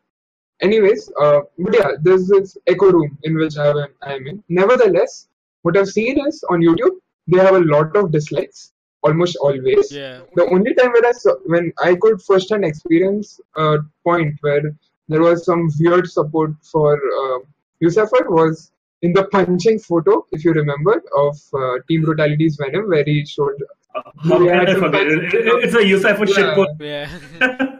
anyways, 0.61 1.11
uh, 1.21 1.41
but 1.59 1.75
yeah, 1.75 1.91
there's 2.03 2.29
this 2.29 2.57
echo 2.67 2.91
room 2.93 3.17
in 3.25 3.37
which 3.37 3.57
I 3.57 3.69
am, 3.71 3.87
I 4.03 4.15
am 4.15 4.27
in. 4.27 4.45
Nevertheless, 4.49 5.29
what 5.63 5.77
I've 5.77 5.89
seen 5.89 6.19
is 6.27 6.45
on 6.51 6.61
YouTube, 6.61 6.97
they 7.29 7.39
have 7.39 7.55
a 7.55 7.61
lot 7.61 7.97
of 7.97 8.13
dislikes, 8.13 8.73
almost 9.03 9.37
always. 9.37 9.91
yeah 9.91 10.21
The 10.35 10.45
only 10.47 10.75
time 10.75 10.93
where 10.93 11.07
I 11.07 11.13
saw, 11.13 11.35
when 11.47 11.73
I 11.83 11.95
could 11.95 12.21
firsthand 12.23 12.65
experience 12.65 13.41
a 13.57 13.79
point 14.05 14.35
where 14.43 14.63
there 15.09 15.21
was 15.23 15.45
some 15.45 15.71
weird 15.81 16.09
support 16.11 16.53
for 16.71 16.95
uh, 17.23 17.39
Ucypher 17.83 18.29
was 18.29 18.71
in 19.03 19.15
the 19.15 19.25
punching 19.29 19.79
photo, 19.79 20.27
if 20.33 20.45
you 20.45 20.53
remember, 20.53 21.03
of 21.17 21.37
uh, 21.55 21.79
Team 21.89 22.03
Brutality's 22.05 22.57
Venom, 22.57 22.89
where 22.91 23.05
he 23.05 23.25
showed. 23.25 23.55
Uh, 23.95 24.03
How 24.29 24.41
Yeah, 24.43 24.51
can 24.51 24.59
I 24.59 24.63
it's 24.63 24.73
a 24.73 24.75
forget? 24.85 24.93
bunch- 24.93 25.35
It- 25.35 25.47
it- 25.47 25.65
It's 25.65 25.75
a 25.75 25.85
Ucypher 25.95 26.29
Yeah. 26.29 26.37
shitpost. 26.37 26.77
yeah 26.81 27.77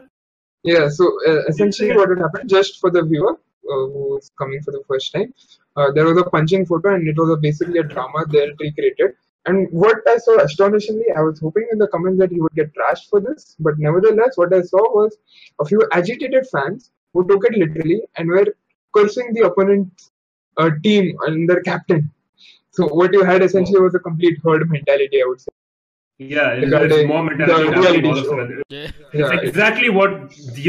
Yeah, 0.63 0.89
so 0.89 1.05
uh, 1.27 1.43
essentially 1.47 1.95
what 1.95 2.09
would 2.09 2.19
happen, 2.19 2.47
just 2.47 2.79
for 2.79 2.91
the 2.91 3.03
viewer 3.03 3.33
uh, 3.33 3.85
who's 3.93 4.29
coming 4.37 4.61
for 4.61 4.71
the 4.71 4.83
first 4.87 5.11
time, 5.11 5.33
uh, 5.75 5.91
there 5.91 6.05
was 6.05 6.17
a 6.17 6.23
punching 6.29 6.65
photo 6.65 6.93
and 6.95 7.07
it 7.07 7.17
was 7.17 7.29
a, 7.31 7.37
basically 7.37 7.79
a 7.79 7.83
drama 7.83 8.25
they 8.27 8.41
had 8.41 8.49
recreated. 8.59 9.15
And 9.47 9.67
what 9.71 9.97
I 10.07 10.17
saw 10.17 10.37
astonishingly, 10.39 11.05
I 11.17 11.21
was 11.21 11.39
hoping 11.39 11.67
in 11.71 11.79
the 11.79 11.87
comments 11.87 12.19
that 12.19 12.31
he 12.31 12.39
would 12.39 12.53
get 12.53 12.71
trashed 12.75 13.09
for 13.09 13.19
this, 13.19 13.55
but 13.59 13.79
nevertheless, 13.79 14.37
what 14.37 14.53
I 14.53 14.61
saw 14.61 14.81
was 14.93 15.17
a 15.59 15.65
few 15.65 15.81
agitated 15.93 16.45
fans 16.51 16.91
who 17.13 17.27
took 17.27 17.43
it 17.45 17.57
literally 17.57 18.03
and 18.17 18.29
were 18.29 18.45
cursing 18.95 19.33
the 19.33 19.47
opponent's 19.47 20.11
uh, 20.57 20.69
team 20.83 21.17
and 21.25 21.49
their 21.49 21.61
captain. 21.61 22.11
So 22.71 22.87
what 22.87 23.13
you 23.13 23.23
had 23.23 23.41
essentially 23.41 23.79
was 23.79 23.95
a 23.95 23.99
complete 23.99 24.39
herd 24.43 24.69
mentality, 24.69 25.21
I 25.23 25.25
would 25.27 25.41
say. 25.41 25.51
Yeah, 26.29 26.49
it's, 26.53 26.93
it's 26.93 27.07
more 27.07 27.23
mentality. 27.23 27.69
the 27.69 27.75
happening 27.75 27.81
reality 27.81 28.07
all 28.07 28.17
of 28.17 28.17
a 28.17 28.23
show. 28.23 28.29
sudden. 28.29 28.63
yeah 28.69 28.91
Yeah, 29.13 29.31
It's 29.33 29.43
exactly 29.49 29.89
what 29.89 30.11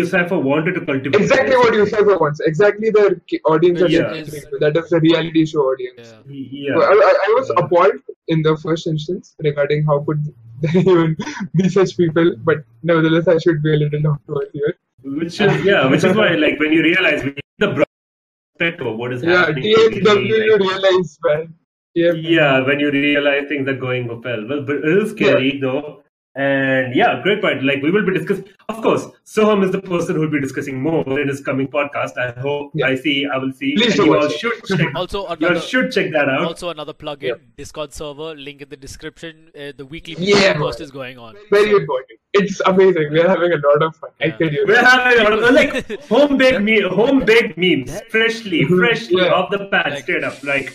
Ucypher 0.00 0.42
wanted 0.42 0.72
to 0.78 0.84
cultivate. 0.86 1.20
exactly 1.20 1.56
what 1.56 1.74
you 1.74 1.84
wants. 2.20 2.40
Exactly 2.40 2.90
the 2.90 3.04
audience 3.44 3.80
Yeah. 3.80 3.88
they're 3.88 4.14
catering 4.24 4.42
to. 4.52 4.58
That 4.64 4.76
is 4.82 4.88
the 4.90 5.00
reality 5.00 5.44
show 5.46 5.64
audience. 5.72 6.14
yeah 6.28 6.68
Yeah. 6.68 6.78
I, 6.92 6.94
I- 7.10 7.18
I 7.26 7.34
was 7.38 7.50
Yeah. 7.54 7.64
appalled 7.64 7.98
in 8.28 8.42
the 8.48 8.56
first 8.64 8.86
instance 8.86 9.34
regarding 9.48 9.84
how 9.84 10.00
could 10.08 10.22
there 10.62 10.76
even 10.80 11.16
be 11.54 11.68
such 11.68 11.96
people. 11.96 12.34
But 12.50 12.64
nevertheless, 12.82 13.28
I 13.28 13.38
should 13.38 13.62
be 13.62 13.74
a 13.74 13.76
little 13.84 14.00
down 14.08 14.18
to 14.26 14.40
earth 14.40 14.52
here. 14.52 14.74
Which 15.04 15.40
is 15.40 15.64
yeah, 15.70 15.86
which 15.94 16.04
is 16.04 16.16
why 16.16 16.28
like 16.46 16.60
when 16.60 16.72
you 16.72 16.82
realize 16.82 17.22
the 17.64 17.68
perspective 17.78 18.86
of 18.86 18.96
what 18.96 19.12
is 19.12 19.22
Yeah, 19.24 19.38
happening. 19.46 19.64
TFW, 19.64 20.04
basically, 20.04 20.28
you 20.50 20.56
realize, 20.66 21.18
man. 21.24 21.54
Yeah, 21.94 22.60
when 22.66 22.80
you 22.80 22.90
realize 22.90 23.48
things 23.48 23.68
are 23.68 23.76
going 23.76 24.08
well, 24.08 24.46
well, 24.48 24.62
but 24.64 24.76
it 24.76 24.84
is 24.84 25.10
scary 25.10 25.58
though. 25.60 26.01
And 26.34 26.94
yeah, 26.96 27.20
great 27.22 27.42
point. 27.42 27.62
Like 27.62 27.82
we 27.82 27.90
will 27.90 28.06
be 28.06 28.14
discussing. 28.14 28.48
Of 28.70 28.80
course, 28.82 29.04
Soham 29.26 29.62
is 29.64 29.70
the 29.70 29.82
person 29.82 30.14
who 30.14 30.22
will 30.22 30.30
be 30.30 30.40
discussing 30.40 30.80
more 30.80 31.20
in 31.20 31.28
his 31.28 31.42
coming 31.42 31.68
podcast. 31.68 32.16
I 32.16 32.30
hope. 32.40 32.70
Yeah. 32.74 32.86
I 32.86 32.94
see. 32.94 33.26
I 33.26 33.36
will 33.36 33.52
see. 33.52 33.74
Please 33.76 33.96
do 33.96 34.06
you 34.06 34.16
all 34.16 34.28
should 34.30 34.64
check. 34.64 34.88
Also, 34.96 35.18
you 35.20 35.26
all 35.26 35.32
another 35.34 35.60
should 35.60 35.92
check 35.92 36.10
that 36.12 36.30
out. 36.30 36.44
also 36.46 36.70
another 36.70 36.94
plugin 36.94 37.22
Yeah. 37.22 37.34
Discord 37.58 37.92
server 37.92 38.34
link 38.34 38.62
in 38.62 38.70
the 38.70 38.78
description. 38.78 39.50
Uh, 39.54 39.72
the 39.76 39.84
weekly 39.84 40.14
Yeah, 40.18 40.54
post 40.54 40.80
is 40.80 40.90
going 40.90 41.18
on. 41.18 41.36
very 41.50 41.70
important. 41.72 42.18
It's 42.32 42.60
amazing. 42.64 43.08
We're 43.12 43.28
having 43.28 43.52
a 43.52 43.56
lot 43.68 43.82
of 43.82 43.94
fun. 43.96 44.10
I 44.22 44.26
Yeah. 44.28 44.36
tell 44.38 44.52
you. 44.54 44.64
We're 44.66 44.82
having 44.82 45.18
a 45.20 45.24
lot 45.24 45.32
of 45.34 45.54
like 45.54 46.02
home 46.08 46.38
baked 46.38 46.62
me 46.62 46.80
home 46.80 47.26
baked 47.26 47.58
memes, 47.58 48.00
freshly, 48.08 48.64
freshly 48.64 49.20
Yeah. 49.22 49.34
off 49.34 49.50
the 49.50 49.66
pad, 49.66 49.90
Like- 49.90 50.02
straight 50.04 50.24
up. 50.24 50.42
Like 50.42 50.72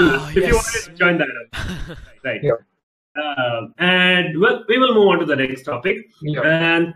Ah, 0.00 0.30
if 0.30 0.36
you 0.48 0.54
want 0.54 0.66
to 0.66 0.92
join 0.94 1.18
that 1.18 1.28
up, 1.28 1.98
right? 2.24 2.42
Um, 3.16 3.74
and 3.78 4.38
well, 4.40 4.64
we 4.68 4.78
will 4.78 4.94
move 4.94 5.08
on 5.08 5.18
to 5.20 5.24
the 5.26 5.36
next 5.36 5.62
topic. 5.64 6.10
Yeah. 6.22 6.42
And 6.42 6.94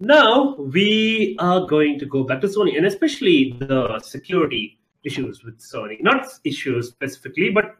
now 0.00 0.54
we 0.56 1.36
are 1.40 1.66
going 1.66 1.98
to 1.98 2.06
go 2.06 2.24
back 2.24 2.40
to 2.42 2.46
Sony, 2.46 2.76
and 2.76 2.86
especially 2.86 3.54
the 3.58 3.98
security 4.00 4.78
issues 5.04 5.42
with 5.44 5.58
Sony. 5.60 6.00
Not 6.02 6.26
issues 6.44 6.88
specifically, 6.88 7.50
but 7.50 7.76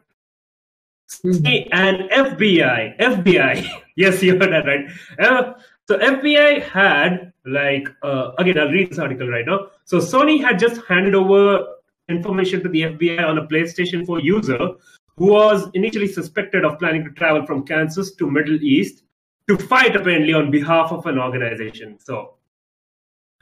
Mhm. 1.25 1.67
and 1.71 1.97
FBI, 2.11 2.95
FBI. 2.99 3.65
yes, 3.95 4.21
you 4.21 4.33
heard 4.37 4.51
that 4.51 4.65
right. 4.67 4.85
Uh, 5.19 5.53
so 5.87 5.97
FBI 5.97 6.61
had 6.61 7.33
like 7.45 7.87
uh, 8.03 8.31
again, 8.37 8.59
I'll 8.59 8.69
read 8.69 8.91
this 8.91 8.99
article 8.99 9.27
right 9.27 9.45
now. 9.45 9.67
So 9.85 9.97
Sony 9.97 10.39
had 10.39 10.59
just 10.59 10.81
handed 10.87 11.15
over 11.15 11.65
information 12.09 12.61
to 12.61 12.69
the 12.69 12.81
FBI 12.83 13.23
on 13.27 13.39
a 13.39 13.47
PlayStation 13.47 14.05
4 14.05 14.19
user 14.19 14.59
who 15.19 15.27
was 15.27 15.69
initially 15.73 16.07
suspected 16.07 16.63
of 16.63 16.79
planning 16.79 17.03
to 17.03 17.11
travel 17.11 17.45
from 17.45 17.65
Kansas 17.65 18.15
to 18.15 18.31
Middle 18.31 18.55
East 18.63 19.03
to 19.49 19.57
fight 19.57 19.95
apparently 19.95 20.33
on 20.33 20.49
behalf 20.49 20.93
of 20.93 21.05
an 21.05 21.19
organization. 21.19 21.99
So 21.99 22.35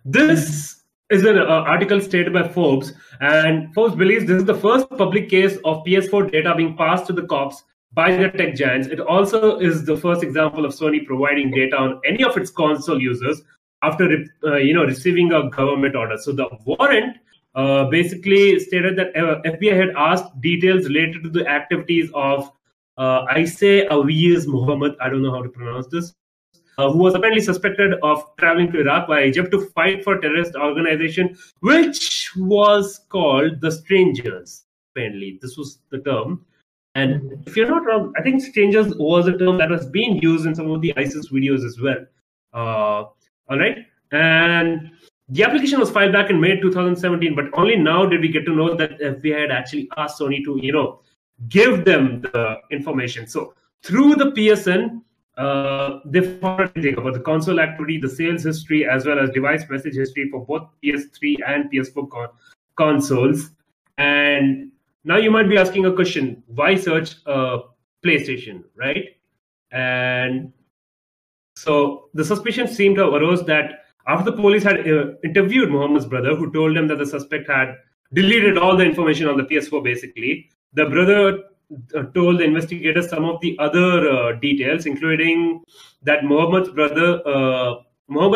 this 0.04 0.84
is 1.12 1.24
an 1.24 1.38
uh, 1.38 1.44
article 1.44 2.02
stated 2.02 2.34
by 2.34 2.48
Forbes, 2.48 2.94
and 3.22 3.72
Forbes 3.76 3.96
believes 3.96 4.26
this 4.26 4.38
is 4.38 4.46
the 4.46 4.56
first 4.56 4.90
public 4.90 5.30
case 5.30 5.58
of 5.66 5.84
PS4 5.86 6.32
data 6.32 6.56
being 6.58 6.76
passed 6.76 7.06
to 7.08 7.14
the 7.14 7.28
cops 7.28 7.64
by 7.94 8.16
the 8.16 8.30
tech 8.30 8.56
giants. 8.56 8.88
It 8.88 9.00
also 9.00 9.60
is 9.60 9.86
the 9.86 9.96
first 9.96 10.24
example 10.24 10.66
of 10.66 10.74
Sony 10.74 11.06
providing 11.06 11.52
data 11.52 11.78
on 11.78 12.02
any 12.08 12.24
of 12.24 12.36
its 12.38 12.50
console 12.50 13.00
users 13.00 13.44
after 13.84 14.26
uh, 14.44 14.56
you 14.56 14.74
know 14.74 14.84
receiving 14.84 15.32
a 15.32 15.48
government 15.52 15.96
order. 15.96 16.18
So 16.18 16.32
the 16.32 16.50
warrant 16.66 17.18
uh, 17.58 17.86
basically 17.90 18.60
stated 18.60 18.96
that 18.98 19.16
uh, 19.18 19.42
FBI 19.42 19.76
had 19.76 19.96
asked 19.98 20.40
details 20.40 20.88
related 20.88 21.24
to 21.24 21.30
the 21.30 21.46
activities 21.48 22.10
of 22.14 22.50
uh, 22.98 23.26
Aise 23.30 23.86
Awiz 23.92 24.48
Muhammad. 24.48 24.96
I 25.02 25.10
don't 25.10 25.22
know 25.22 25.32
how 25.32 25.44
to 25.44 25.50
pronounce 25.50 25.88
this 25.88 26.14
uh, 26.78 26.92
who 26.92 27.00
was 27.00 27.16
apparently 27.16 27.42
suspected 27.42 27.94
of 28.04 28.24
traveling 28.38 28.72
to 28.72 28.82
Iraq 28.82 29.08
via 29.08 29.26
Egypt 29.26 29.52
to 29.52 29.62
fight 29.72 30.04
for 30.04 30.20
terrorist 30.20 30.56
organization, 30.56 31.38
which 31.62 32.32
was 32.38 33.02
called 33.10 33.62
the 33.62 33.72
Strangers. 33.72 34.64
Apparently, 34.94 35.40
this 35.42 35.58
was 35.58 35.80
the 35.90 36.00
term. 36.00 36.46
And 36.96 37.44
if 37.46 37.56
you're 37.56 37.68
not 37.68 37.86
wrong, 37.86 38.14
I 38.18 38.22
think 38.22 38.42
Strangers 38.42 38.94
was 38.96 39.28
a 39.28 39.38
term 39.38 39.58
that 39.58 39.70
was 39.70 39.86
being 39.86 40.22
used 40.22 40.46
in 40.46 40.56
some 40.56 40.72
of 40.72 40.82
the 40.82 40.94
ISIS 40.98 41.30
videos 41.30 41.66
as 41.66 41.80
well. 41.80 42.06
Uh, 42.54 43.10
all 43.50 43.60
right, 43.60 43.78
and 44.12 44.92
the 45.30 45.44
application 45.44 45.80
was 45.80 45.92
filed 45.92 46.14
back 46.14 46.30
in 46.30 46.40
May 46.40 46.60
2017, 46.60 47.36
but 47.36 47.46
only 47.54 47.76
now 47.76 48.06
did 48.06 48.22
we 48.22 48.30
get 48.30 48.46
to 48.46 48.56
know 48.56 48.76
that 48.76 49.00
FBI 49.00 49.42
had 49.42 49.52
actually 49.52 49.90
asked 49.98 50.20
Sony 50.20 50.44
to, 50.46 50.58
you 50.62 50.72
know, 50.72 51.02
give 51.50 51.84
them 51.84 52.22
the 52.22 52.58
information. 52.72 53.28
So 53.28 53.54
through 53.84 54.16
the 54.16 54.32
PSN, 54.32 55.02
uh, 55.38 56.00
they 56.06 56.22
found 56.22 56.62
everything 56.62 56.98
about 56.98 57.14
the 57.14 57.20
console 57.20 57.60
activity, 57.60 58.00
the 58.00 58.10
sales 58.10 58.44
history, 58.44 58.88
as 58.88 59.06
well 59.06 59.20
as 59.20 59.30
device 59.32 59.66
message 59.70 59.96
history 59.96 60.30
for 60.32 60.46
both 60.46 60.68
PS3 60.84 61.36
and 61.46 61.72
PS4 61.72 62.10
con- 62.10 62.30
consoles. 62.76 63.52
And 63.98 64.72
now 65.04 65.18
you 65.18 65.30
might 65.30 65.50
be 65.50 65.58
asking 65.58 65.86
a 65.86 65.94
question: 65.94 66.42
Why 66.48 66.76
search 66.76 67.16
uh, 67.28 67.60
PlayStation, 68.04 68.64
right? 68.76 69.06
And 69.72 70.54
so 71.56 72.10
the 72.14 72.26
suspicion 72.26 72.68
seemed 72.68 72.96
to 72.96 73.04
have 73.04 73.14
arose 73.14 73.46
that 73.46 73.87
after 74.08 74.32
the 74.32 74.38
police 74.38 74.64
had 74.64 74.88
uh, 74.88 75.14
interviewed 75.24 75.70
Muhammad's 75.70 76.06
brother, 76.06 76.36
who 76.36 76.52
told 76.52 76.76
them 76.76 76.88
that 76.88 76.98
the 76.98 77.06
suspect 77.06 77.50
had 77.50 77.76
deleted 78.14 78.58
all 78.58 78.78
the 78.78 78.86
information 78.86 79.28
on 79.28 79.38
the 79.38 79.44
PS4, 79.44 79.84
basically, 79.84 80.50
the 80.74 80.86
brother 80.86 81.44
uh, 81.96 82.04
told 82.14 82.40
the 82.40 82.46
investigators 82.46 83.10
some 83.10 83.26
of 83.26 83.42
the 83.42 83.58
other 83.60 84.10
uh, 84.10 84.32
details, 84.40 84.86
including 84.86 85.62
that 86.04 86.24
Muhammad's 86.24 86.70
brother, 86.70 87.22
uh, 87.28 87.76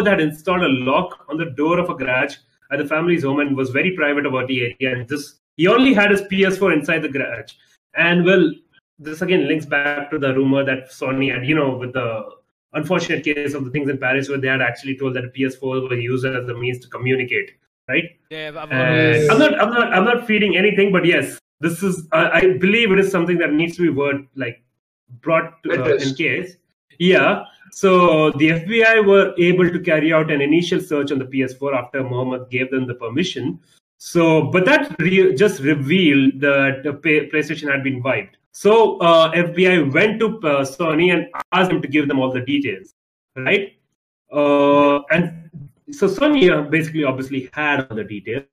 had 0.03 0.19
installed 0.19 0.63
a 0.63 0.67
lock 0.67 1.25
on 1.29 1.37
the 1.37 1.51
door 1.51 1.79
of 1.79 1.89
a 1.89 1.95
garage 1.95 2.35
at 2.71 2.79
the 2.79 2.85
family's 2.85 3.23
home 3.23 3.39
and 3.39 3.55
was 3.55 3.69
very 3.69 3.95
private 3.95 4.25
about 4.25 4.47
the 4.47 4.61
area. 4.61 4.95
And 4.95 5.07
this, 5.07 5.39
he 5.55 5.67
only 5.67 5.93
had 5.93 6.11
his 6.11 6.21
PS4 6.23 6.73
inside 6.73 6.99
the 6.99 7.09
garage. 7.09 7.53
And 7.95 8.25
well, 8.25 8.51
this 8.99 9.21
again 9.21 9.47
links 9.47 9.65
back 9.65 10.11
to 10.11 10.19
the 10.19 10.33
rumor 10.33 10.65
that 10.65 10.89
Sony 10.89 11.33
had, 11.33 11.45
you 11.45 11.55
know, 11.55 11.75
with 11.75 11.93
the 11.93 12.29
unfortunate 12.73 13.23
case 13.23 13.53
of 13.53 13.65
the 13.65 13.71
things 13.71 13.89
in 13.89 13.97
Paris 13.97 14.29
where 14.29 14.37
they 14.37 14.47
had 14.47 14.61
actually 14.61 14.97
told 14.97 15.15
that 15.15 15.33
PS4 15.33 15.89
was 15.89 15.99
used 15.99 16.25
as 16.25 16.47
a 16.47 16.53
means 16.53 16.79
to 16.79 16.87
communicate, 16.87 17.51
right? 17.87 18.05
Yeah, 18.29 18.51
I'm 18.57 18.71
And 18.71 19.31
I'm 19.31 19.39
not, 19.39 19.61
I'm 19.61 19.69
not, 19.73 19.93
I'm 19.93 20.05
not 20.05 20.27
feeding 20.27 20.57
anything, 20.57 20.91
but 20.91 21.05
yes, 21.05 21.39
this 21.59 21.83
is. 21.83 22.07
I 22.11 22.29
I 22.39 22.57
believe 22.57 22.91
it 22.91 22.99
is 22.99 23.11
something 23.11 23.37
that 23.39 23.53
needs 23.53 23.75
to 23.77 23.83
be 23.83 23.89
word 23.89 24.27
like 24.35 24.63
brought 25.21 25.61
to, 25.63 25.83
uh, 25.83 25.95
in 25.95 26.15
case. 26.15 26.55
Yeah. 26.99 27.43
So 27.71 28.31
the 28.31 28.49
FBI 28.49 29.05
were 29.05 29.33
able 29.37 29.69
to 29.69 29.79
carry 29.79 30.11
out 30.11 30.29
an 30.29 30.41
initial 30.41 30.81
search 30.81 31.11
on 31.11 31.19
the 31.19 31.25
PS4 31.25 31.73
after 31.73 32.03
Mohammed 32.03 32.49
gave 32.49 32.69
them 32.69 32.85
the 32.85 32.95
permission. 32.95 33.59
So, 33.97 34.43
but 34.51 34.65
that 34.65 34.95
re- 34.99 35.33
just 35.35 35.61
revealed 35.61 36.41
that 36.41 36.83
the 36.83 36.93
PlayStation 36.93 37.71
had 37.71 37.83
been 37.83 38.01
wiped. 38.03 38.37
So 38.51 38.97
uh, 38.99 39.31
FBI 39.31 39.93
went 39.93 40.19
to 40.19 40.37
uh, 40.39 40.65
Sony 40.65 41.13
and 41.13 41.27
asked 41.51 41.69
them 41.69 41.81
to 41.81 41.87
give 41.87 42.07
them 42.07 42.19
all 42.19 42.31
the 42.31 42.41
details, 42.41 42.93
right? 43.35 43.73
Uh, 44.31 45.01
and 45.11 45.49
so 45.91 46.07
Sony 46.07 46.51
uh, 46.51 46.69
basically 46.69 47.03
obviously 47.03 47.49
had 47.53 47.87
all 47.89 47.95
the 47.95 48.03
details, 48.03 48.43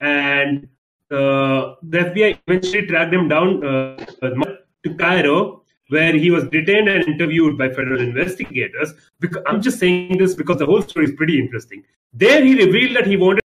and 0.00 0.68
uh, 1.10 1.74
the 1.82 1.98
FBI 1.98 2.38
eventually 2.46 2.86
tracked 2.86 3.12
him 3.12 3.28
down 3.28 3.64
uh, 3.64 3.96
to 4.22 4.94
Cairo, 4.98 5.62
where 5.88 6.12
he 6.12 6.30
was 6.30 6.44
detained 6.44 6.88
and 6.88 7.06
interviewed 7.08 7.58
by 7.58 7.68
federal 7.68 8.00
investigators. 8.00 8.92
Because, 9.18 9.42
I'm 9.46 9.60
just 9.60 9.78
saying 9.78 10.18
this 10.18 10.34
because 10.34 10.58
the 10.58 10.66
whole 10.66 10.82
story 10.82 11.06
is 11.06 11.12
pretty 11.12 11.38
interesting. 11.38 11.82
There, 12.12 12.44
he 12.44 12.54
revealed 12.54 12.96
that 12.96 13.06
he 13.06 13.16
wanted. 13.16 13.40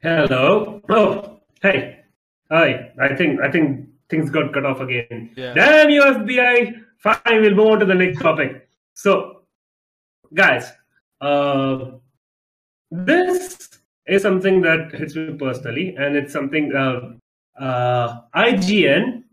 Hello. 0.00 0.80
Oh, 0.88 1.40
hey. 1.60 2.04
Hi. 2.52 2.92
I 3.00 3.16
think 3.16 3.40
I 3.40 3.50
think 3.50 3.88
things 4.08 4.30
got 4.30 4.52
cut 4.54 4.64
off 4.64 4.80
again. 4.80 5.30
Yeah. 5.36 5.54
Damn 5.54 5.90
you, 5.90 6.02
FBI. 6.02 6.84
Fine, 6.98 7.40
we'll 7.42 7.54
move 7.54 7.66
on 7.66 7.80
to 7.80 7.86
the 7.86 7.94
next 7.96 8.20
topic. 8.20 8.68
So, 8.94 9.42
guys, 10.34 10.70
uh, 11.20 11.98
this 12.92 13.68
is 14.06 14.22
something 14.22 14.62
that 14.62 14.92
hits 14.94 15.16
me 15.16 15.36
personally, 15.36 15.96
and 15.96 16.16
it's 16.16 16.32
something 16.32 16.72
uh, 16.72 17.60
uh, 17.60 18.20
IGN 18.36 19.24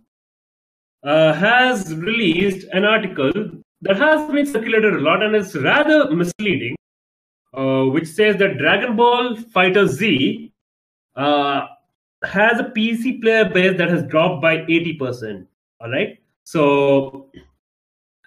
uh, 1.04 1.34
has 1.34 1.94
released 1.94 2.68
an 2.72 2.86
article 2.86 3.32
that 3.82 3.98
has 3.98 4.32
been 4.32 4.48
circulated 4.48 4.96
a 4.96 5.00
lot 5.00 5.22
and 5.22 5.36
is 5.36 5.56
rather 5.56 6.10
misleading, 6.10 6.76
uh, 7.54 7.84
which 7.84 8.08
says 8.08 8.38
that 8.38 8.58
Dragon 8.58 8.96
Ball 8.96 9.36
Fighter 9.54 9.86
Z 9.86 10.52
uh, 11.16 11.68
has 12.24 12.60
a 12.60 12.66
PC 12.66 13.22
player 13.22 13.50
base 13.50 13.78
that 13.78 13.90
has 13.90 14.04
dropped 14.04 14.42
by 14.42 14.58
80%. 14.58 15.48
All 15.82 15.90
right. 15.90 16.20
So 16.44 17.32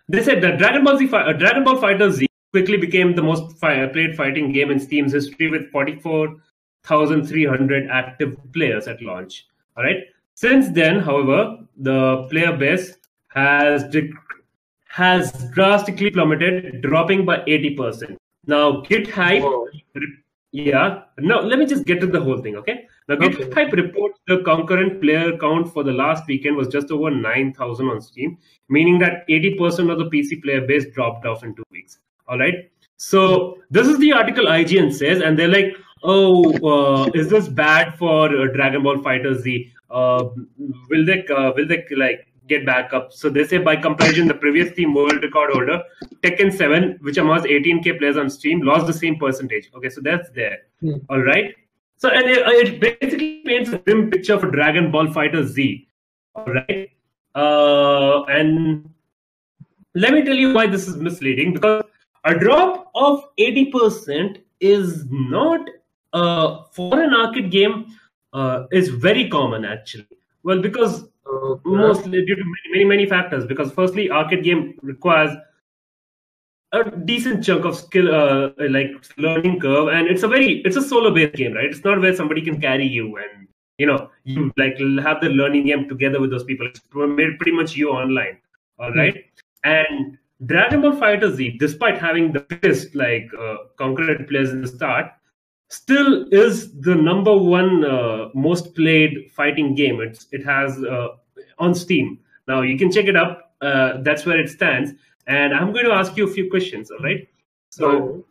they 0.09 0.22
said 0.22 0.43
that 0.43 0.59
Dragon 0.59 0.84
Ball 0.84 0.99
Z, 0.99 1.09
uh, 1.12 1.32
Dragon 1.32 1.64
Ball 1.64 1.78
Fighter 1.78 2.11
Z 2.11 2.26
quickly 2.53 2.76
became 2.76 3.14
the 3.14 3.22
most 3.22 3.57
fi- 3.59 3.86
played 3.86 4.16
fighting 4.16 4.53
game 4.53 4.70
in 4.70 4.78
Steam's 4.80 5.12
history 5.12 5.51
with 5.51 5.70
44,300 5.70 7.89
active 7.91 8.36
players 8.53 8.89
at 8.89 9.03
launch. 9.03 9.47
All 9.76 9.84
right. 9.84 10.05
Since 10.34 10.70
then, 10.70 11.01
however, 11.01 11.59
the 11.76 12.26
player 12.30 12.57
base 12.57 12.95
has 13.28 13.84
dec- 13.84 14.12
has 14.89 15.32
drastically 15.51 16.11
plummeted, 16.11 16.80
dropping 16.82 17.24
by 17.24 17.39
80%. 17.41 18.16
Now, 18.47 18.82
GitHyp 18.82 19.43
Whoa. 19.43 19.66
Yeah. 20.53 21.03
Now 21.18 21.40
let 21.40 21.59
me 21.59 21.66
just 21.66 21.84
get 21.84 22.01
to 22.01 22.07
the 22.07 22.20
whole 22.20 22.38
thing, 22.38 22.57
okay? 22.57 22.86
Now 23.09 23.16
Okay. 23.16 23.28
GitHyp 23.28 23.72
reports 23.72 24.18
the 24.26 24.38
concurrent 24.42 25.01
player 25.01 25.36
count 25.38 25.72
for 25.72 25.82
the 25.82 25.92
last 25.92 26.26
weekend 26.26 26.57
was 26.57 26.68
just 26.68 26.90
over 26.90 27.11
9,000 27.11 27.88
on 27.88 28.01
Steam, 28.01 28.38
meaning 28.68 28.99
that 29.01 29.28
80% 29.28 29.90
of 29.90 29.99
the 29.99 30.07
PC 30.07 30.42
player 30.42 30.66
base 30.66 30.86
dropped 30.94 31.26
off 31.26 31.44
in 31.44 31.55
two 31.55 31.64
weeks. 31.70 31.99
All 32.28 32.38
right. 32.38 32.70
So 32.96 33.59
this 33.70 33.86
is 33.86 33.99
the 33.99 34.12
article 34.12 34.46
IGN 34.46 34.92
says, 34.92 35.20
and 35.22 35.38
they're 35.38 35.49
like, 35.49 35.76
"Oh, 36.03 36.53
uh, 36.72 37.11
is 37.14 37.28
this 37.28 37.49
bad 37.49 37.96
for 37.96 38.26
uh, 38.36 38.46
Dragon 38.53 38.82
Ball 38.82 38.99
Fighter 38.99 39.34
Z? 39.34 39.72
Uh, 39.90 40.24
will 40.90 41.05
they 41.07 41.24
uh, 41.26 41.53
will 41.55 41.66
they 41.68 41.84
like 41.96 42.26
get 42.49 42.66
back 42.66 42.92
up?" 42.92 43.12
So 43.12 43.28
they 43.28 43.44
say 43.44 43.59
by 43.59 43.76
comparison, 43.76 44.28
the 44.28 44.34
previous 44.34 44.74
team 44.74 44.94
world 44.94 45.22
record 45.22 45.53
holder 45.53 45.82
Tekken 46.22 46.53
7, 46.57 46.99
which 47.03 47.18
amassed 47.18 47.46
18k 47.46 47.99
players 47.99 48.16
on 48.16 48.30
Steam, 48.30 48.62
lost 48.62 48.86
the 48.86 48.92
same 48.92 49.18
percentage. 49.18 49.70
Okay, 49.74 49.88
so 49.88 50.01
that's 50.01 50.30
there. 50.30 50.59
Hmm. 50.80 50.99
All 51.09 51.20
right. 51.20 51.55
So 51.96 52.11
and 52.11 52.28
it, 52.28 52.38
it 52.66 52.80
basically 52.80 53.42
paints 53.44 53.70
a 53.70 53.78
grim 53.78 54.11
picture 54.11 54.38
for 54.38 54.51
Dragon 54.51 54.90
Ball 54.90 55.12
Fighter 55.12 55.44
Z. 55.46 55.88
All 56.34 56.53
right. 56.53 56.90
Uh, 57.34 58.24
and 58.24 58.88
let 59.94 60.12
me 60.12 60.22
tell 60.22 60.34
you 60.34 60.53
why 60.53 60.66
this 60.66 60.88
is 60.88 60.96
misleading 60.96 61.53
because 61.53 61.82
a 62.24 62.34
drop 62.34 62.90
of 62.94 63.24
80% 63.38 64.42
is 64.61 65.05
not 65.11 65.68
uh, 66.12 66.62
for 66.72 67.01
an 67.01 67.14
arcade 67.14 67.51
game 67.51 67.86
uh, 68.32 68.64
is 68.70 68.88
very 68.88 69.28
common 69.28 69.64
actually. 69.64 70.17
Well, 70.49 70.62
because 70.62 71.05
mostly 71.66 72.24
due 72.24 72.34
to 72.34 72.42
many, 72.42 72.68
many 72.72 72.84
many 72.84 73.07
factors 73.07 73.44
because 73.44 73.70
firstly 73.70 74.11
arcade 74.11 74.42
game 74.44 74.78
requires 74.82 75.36
a 76.72 76.90
decent 77.09 77.44
chunk 77.44 77.66
of 77.66 77.76
skill 77.76 78.09
uh, 78.14 78.51
like 78.76 78.92
learning 79.18 79.61
curve 79.61 79.88
and 79.88 80.09
it's 80.09 80.22
a 80.22 80.28
very 80.28 80.62
it's 80.70 80.76
a 80.76 80.80
solo 80.80 81.11
based 81.11 81.34
game 81.34 81.53
right? 81.53 81.66
It's 81.66 81.84
not 81.84 82.01
where 82.01 82.16
somebody 82.16 82.40
can 82.40 82.59
carry 82.62 82.86
you 82.86 83.18
and 83.18 83.46
you 83.76 83.86
know 83.86 84.11
you 84.24 84.51
like 84.57 84.78
have 85.09 85.20
the 85.20 85.28
learning 85.28 85.66
game 85.66 85.86
together 85.86 86.18
with 86.18 86.30
those 86.30 86.44
people. 86.44 86.66
It's 86.66 86.80
made 86.94 87.38
pretty 87.38 87.53
much 87.53 87.76
you 87.76 87.90
online 87.90 88.38
all 88.78 88.92
right? 88.92 89.22
And 89.64 90.16
dragon 90.46 90.80
ball 90.80 90.96
fighter 90.96 91.30
z 91.36 91.59
despite 91.59 91.99
having 91.99 92.32
the 92.32 92.40
biggest 92.40 92.94
like 92.94 93.28
uh, 93.38 93.57
concurrent 93.76 94.26
players 94.26 94.49
in 94.49 94.62
the 94.62 94.68
start 94.68 95.12
still 95.68 96.26
is 96.32 96.72
the 96.80 96.94
number 96.94 97.36
one 97.36 97.84
uh, 97.84 98.30
most 98.34 98.74
played 98.74 99.30
fighting 99.32 99.74
game. 99.74 100.00
It's 100.00 100.26
it 100.32 100.42
has 100.44 100.82
uh, 100.82 101.08
on 101.58 101.74
Steam. 101.74 102.18
Now 102.46 102.62
you 102.62 102.78
can 102.78 102.90
check 102.90 103.04
it 103.06 103.16
up. 103.16 103.52
Uh, 103.60 103.98
that's 104.02 104.24
where 104.26 104.40
it 104.40 104.48
stands. 104.48 104.92
And 105.26 105.52
I'm 105.54 105.72
going 105.72 105.84
to 105.84 105.92
ask 105.92 106.16
you 106.16 106.26
a 106.26 106.32
few 106.32 106.48
questions. 106.50 106.90
All 106.90 107.00
right. 107.00 107.28
So 107.70 108.24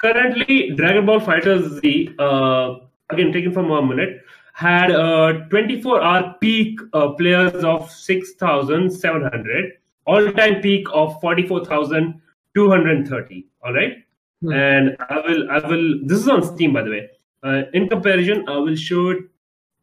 currently, 0.00 0.70
Dragon 0.76 1.04
Ball 1.04 1.18
Fighters 1.20 1.80
Z, 1.80 2.14
uh, 2.18 2.76
again 3.10 3.32
taken 3.32 3.52
from 3.52 3.68
one 3.68 3.88
minute, 3.88 4.22
had 4.52 4.90
a 4.90 5.46
24-hour 5.50 6.36
peak 6.40 6.78
uh, 6.92 7.08
players 7.10 7.64
of 7.64 7.90
6,700, 7.90 9.72
all-time 10.06 10.60
peak 10.60 10.86
of 10.92 11.20
44,230. 11.20 13.46
All 13.64 13.74
right 13.74 14.04
Hmm. 14.42 14.52
and 14.52 14.96
I 15.08 15.20
will, 15.26 15.50
I 15.50 15.58
will. 15.68 16.00
This 16.04 16.18
is 16.18 16.28
on 16.28 16.42
Steam, 16.44 16.72
by 16.72 16.82
the 16.82 16.90
way. 16.90 17.10
Uh, 17.42 17.62
in 17.72 17.88
comparison, 17.88 18.48
I 18.48 18.56
will 18.58 18.76
show 18.76 19.14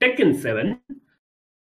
Tekken 0.01 0.39
7 0.39 0.79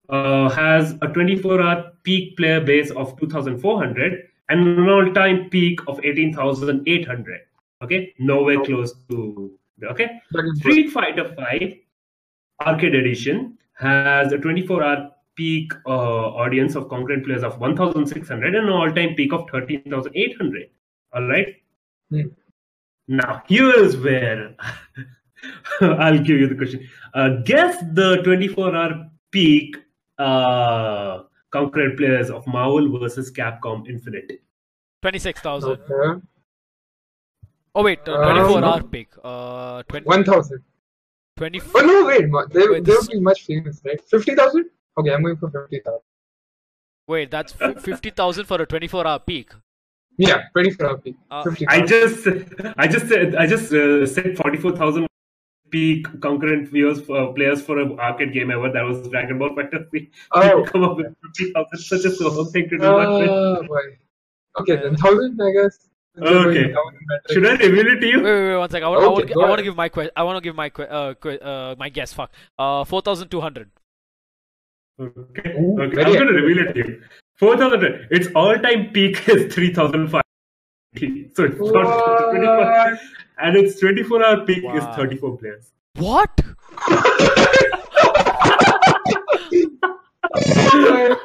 uh, 0.10 0.50
has 0.50 0.92
a 0.94 1.08
24-hour 1.08 1.94
peak 2.04 2.38
player 2.38 2.62
base 2.62 2.92
of 2.92 3.18
2,400 3.20 4.28
and 4.50 4.68
an 4.68 4.90
all-time 4.90 5.50
peak 5.50 5.80
of 5.88 6.00
18,800. 6.04 7.42
Okay, 7.84 8.14
nowhere 8.20 8.64
close 8.64 8.94
to. 9.10 9.58
Okay, 9.84 10.22
Street 10.56 10.92
Fighter 10.92 11.34
5 11.36 11.74
Arcade 12.62 12.96
Edition 12.96 13.58
has 13.74 14.32
a 14.32 14.38
24-hour 14.38 15.12
peak 15.36 15.74
uh, 15.86 15.90
audience 15.90 16.76
of 16.76 16.88
concurrent 16.90 17.26
players 17.26 17.44
of 17.44 17.60
1,600 17.60 18.56
and 18.56 18.68
an 18.68 18.72
all-time 18.72 19.16
peak 19.16 19.34
of 19.34 19.50
13,800. 19.52 20.70
All 21.14 21.28
right. 21.28 21.56
Hmm. 22.10 22.22
Now 23.08 23.44
here's 23.48 23.98
where 23.98 24.56
I'll 25.82 26.18
give 26.20 26.40
you 26.40 26.48
the 26.48 26.56
question. 26.56 26.88
Uh, 27.14 27.30
guess 27.46 27.78
the 27.94 28.18
24-hour 28.26 29.10
peak 29.32 29.76
uh, 30.18 31.24
concurrent 31.52 31.98
players 31.98 32.30
of 32.30 32.46
Marvel 32.48 32.98
versus 33.00 33.32
Capcom 33.32 33.88
Infinite. 33.90 34.32
26,000. 35.02 35.70
Okay. 35.72 36.22
Oh, 37.76 37.84
wait, 37.84 38.00
uh, 38.08 38.14
Uh, 38.14 38.34
24 38.34 38.62
no. 38.62 38.68
hour 38.68 38.84
peak. 38.84 39.10
Uh, 39.24 39.84
20, 39.84 40.06
1,000. 40.06 40.64
20, 41.36 41.62
Oh, 41.76 41.82
no, 41.82 42.06
wait. 42.06 42.30
ma- 42.30 42.46
They, 42.46 42.60
Wait, 42.70 42.86
they 42.86 42.92
this- 42.94 43.02
would 43.08 43.12
be 43.12 43.20
much 43.20 43.44
famous, 43.46 43.82
right? 43.84 44.00
50,000? 44.10 44.70
Okay, 44.98 45.12
I'm 45.14 45.24
going 45.24 45.36
for 45.38 45.50
50,000. 45.50 46.00
wait, 47.08 47.32
that's 47.32 47.52
50,000 47.54 48.46
for 48.46 48.62
a 48.62 48.66
24 48.66 49.06
hour 49.08 49.20
peak. 49.20 49.52
Yeah, 50.18 50.44
24 50.54 50.86
hour. 50.88 51.02
Uh, 51.32 51.44
I 51.68 51.82
just, 51.82 52.28
I 52.78 52.88
just 52.88 53.08
said, 53.10 53.36
I 53.36 53.48
just 53.48 53.74
uh, 53.74 54.06
said 54.06 54.38
forty-four 54.38 54.76
thousand 54.78 55.08
peak 55.72 56.06
concurrent 56.22 56.70
viewers 56.70 57.02
for 57.02 57.34
players 57.34 57.62
for 57.64 57.80
an 57.80 58.00
arcade 58.00 58.32
game 58.32 58.52
ever. 58.52 58.72
That 58.72 58.84
was 58.84 59.08
Dragon 59.10 59.40
Ball 59.40 59.56
Fighter. 59.56 59.88
We 59.92 60.12
Oh. 60.34 60.64
come 60.66 60.84
up 60.84 60.98
with 60.98 61.16
fifty 61.24 61.52
thousand. 61.52 61.80
Such 61.80 62.06
a 62.06 62.12
slow 62.16 62.46
thing 62.46 62.70
to 62.70 62.78
do. 62.78 62.78
that. 62.78 62.90
Oh, 62.90 63.64
boy. 63.68 63.98
Okay, 64.60 64.76
then 64.76 64.92
1,000, 64.94 65.42
I 65.42 65.52
guess. 65.52 65.90
Okay. 66.16 66.26
going 66.28 66.54
down 66.54 66.94
in 66.94 67.06
that 67.10 67.22
Should 67.34 67.48
I 67.48 67.56
reveal 67.56 67.88
it 67.88 68.00
to 68.02 68.06
you? 68.08 68.18
wait, 68.22 68.24
wait, 68.34 68.50
wait 68.52 68.58
one 68.58 68.70
second. 68.70 68.86
I 68.86 68.90
want, 68.90 69.02
I 69.02 69.08
Okay, 69.08 69.14
want, 69.24 69.34
go 69.34 69.42
I 69.42 69.50
want 69.50 69.58
to 69.58 69.64
give 69.64 69.76
my 69.76 69.90
que- 69.90 70.12
I 70.16 70.22
want 70.22 70.38
to 70.38 70.42
give 70.48 70.56
my 70.56 70.70
que- 70.70 70.84
uh, 70.88 71.14
que- 71.16 71.40
uh, 71.40 71.76
my 71.80 71.90
guess. 71.90 72.14
Fuck. 72.14 72.32
Uh, 72.60 72.84
4,200. 72.84 73.72
Okay, 75.00 75.56
Ooh, 75.60 75.82
okay. 75.82 76.04
I'm 76.04 76.14
going 76.14 76.28
to 76.28 76.34
reveal 76.34 76.68
it 76.68 76.74
to 76.74 76.80
you. 76.88 77.02
Four 77.44 77.58
thousand. 77.58 78.08
Its 78.10 78.30
all-time 78.36 78.92
peak 78.94 79.28
is 79.28 79.54
three 79.54 79.74
thousand 79.74 80.08
five. 80.08 80.22
So 81.36 81.44
it's 81.44 81.60
not 81.60 82.32
twenty-four, 82.32 83.00
and 83.40 83.58
its 83.58 83.78
twenty-four-hour 83.82 84.46
peak 84.46 84.64
is 84.74 84.84
thirty-four 84.96 85.38
players. 85.38 85.74
What? 85.98 86.32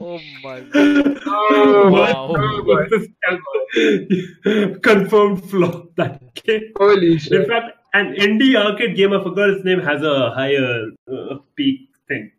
Oh 0.00 0.20
my 0.44 0.60
god. 0.60 1.18
Oh, 1.26 1.90
What? 1.90 2.14
wow. 2.14 2.36
Oh, 2.38 2.86
confirmed 4.82 5.50
flop 5.50 5.94
that 5.96 6.20
game. 6.34 6.72
Holy 6.76 7.18
In 7.30 7.46
fact, 7.46 7.72
an 7.94 8.14
indie 8.14 8.54
arcade 8.54 8.94
game, 8.96 9.12
I 9.12 9.20
forgot 9.22 9.50
its 9.50 9.64
name, 9.64 9.80
has 9.80 10.02
a 10.02 10.30
higher 10.30 10.90
uh, 11.12 11.38
peak 11.56 11.88
thing. 12.06 12.30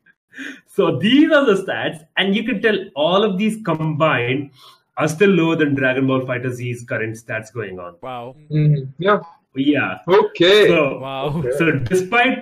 So 0.80 0.98
these 0.98 1.30
are 1.38 1.46
the 1.46 1.56
stats, 1.62 2.04
and 2.16 2.34
you 2.36 2.44
can 2.50 2.62
tell 2.66 2.78
all 3.06 3.24
of 3.30 3.38
these 3.38 3.56
combined 3.70 4.52
are 4.96 5.10
still 5.14 5.30
lower 5.40 5.56
than 5.62 5.76
Dragon 5.80 6.08
Ball 6.08 6.26
Fighter 6.30 6.52
Z's 6.60 6.84
current 6.92 7.18
stats 7.22 7.52
going 7.54 7.80
on. 7.86 7.96
Wow. 8.02 8.36
Mhm. 8.60 8.94
Yeah. 9.08 9.20
Yeah. 9.56 9.98
Okay. 10.20 10.68
So, 10.70 11.00
Wow. 11.00 11.44
so 11.58 11.72
despite 11.90 12.38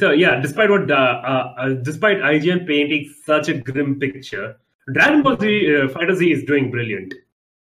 so 0.00 0.10
yeah, 0.24 0.34
despite 0.42 0.68
what 0.74 0.90
uh, 0.90 1.14
uh, 1.32 1.54
uh, 1.62 1.68
despite 1.88 2.18
IGN 2.32 2.66
painting 2.66 3.08
such 3.24 3.48
a 3.48 3.54
grim 3.70 3.98
picture, 4.04 4.46
Dragon 4.92 5.22
Ball 5.22 5.38
Z 5.46 5.48
uh, 5.76 5.88
Fighter 5.96 6.14
Z 6.20 6.30
is 6.36 6.44
doing 6.52 6.70
brilliant, 6.76 7.14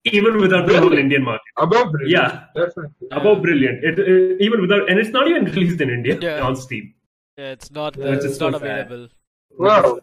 even 0.06 0.38
without 0.38 0.66
the 0.74 0.80
whole 0.80 0.98
Indian 1.06 1.24
market. 1.30 1.54
Above 1.68 1.92
brilliant. 1.92 2.34
Yeah. 2.34 2.66
Definitely. 2.66 3.08
Above 3.12 3.44
brilliant, 3.44 3.84
it, 3.84 4.00
uh, 4.00 4.44
even 4.48 4.62
without, 4.62 4.90
and 4.90 4.98
it's 5.06 5.16
not 5.20 5.28
even 5.28 5.46
released 5.54 5.82
in 5.88 5.92
India 6.00 6.18
Yeah. 6.20 6.42
on 6.50 6.56
Steam. 6.56 6.94
Yeah, 7.38 7.52
it's 7.52 7.72
not. 7.80 7.98
Uh, 7.98 8.14
it's 8.18 8.26
it's 8.26 8.38
so 8.38 8.50
not 8.50 8.62
sad. 8.62 9.10
Wow. 9.58 10.00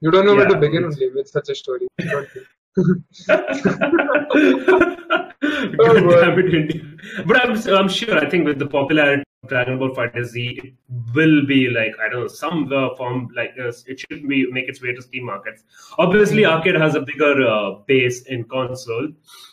You 0.00 0.10
don't 0.10 0.26
know 0.26 0.34
where 0.34 0.48
to 0.48 0.56
begin 0.56 0.84
only 0.84 1.10
with 1.10 1.28
such 1.28 1.48
a 1.48 1.54
story. 1.54 1.86
Don't 1.98 2.28
you? 2.34 2.44
God 5.76 6.04
boy. 6.04 6.20
damn 6.20 6.38
it, 6.38 6.54
India. 6.54 6.82
But 7.26 7.42
I'm, 7.42 7.74
I'm 7.74 7.88
sure, 7.88 8.18
I 8.18 8.28
think 8.28 8.46
with 8.46 8.58
the 8.58 8.66
popularity 8.66 9.22
of 9.42 9.48
Dragon 9.48 9.78
Ball 9.78 9.94
Fighter 9.94 10.24
Z, 10.24 10.60
it 10.62 10.74
will 11.14 11.46
be 11.46 11.70
like, 11.70 11.94
I 12.04 12.10
don't 12.10 12.20
know, 12.22 12.28
some 12.28 12.70
uh, 12.72 12.94
form 12.96 13.28
like 13.34 13.56
this. 13.56 13.84
It 13.86 14.00
should 14.00 14.28
be 14.28 14.50
make 14.50 14.68
its 14.68 14.82
way 14.82 14.92
to 14.92 15.00
Steam 15.00 15.24
markets. 15.24 15.64
Obviously, 15.98 16.44
Arcade 16.44 16.74
has 16.74 16.94
a 16.94 17.00
bigger 17.00 17.46
uh, 17.46 17.76
base 17.86 18.22
in 18.22 18.44
console, 18.44 19.08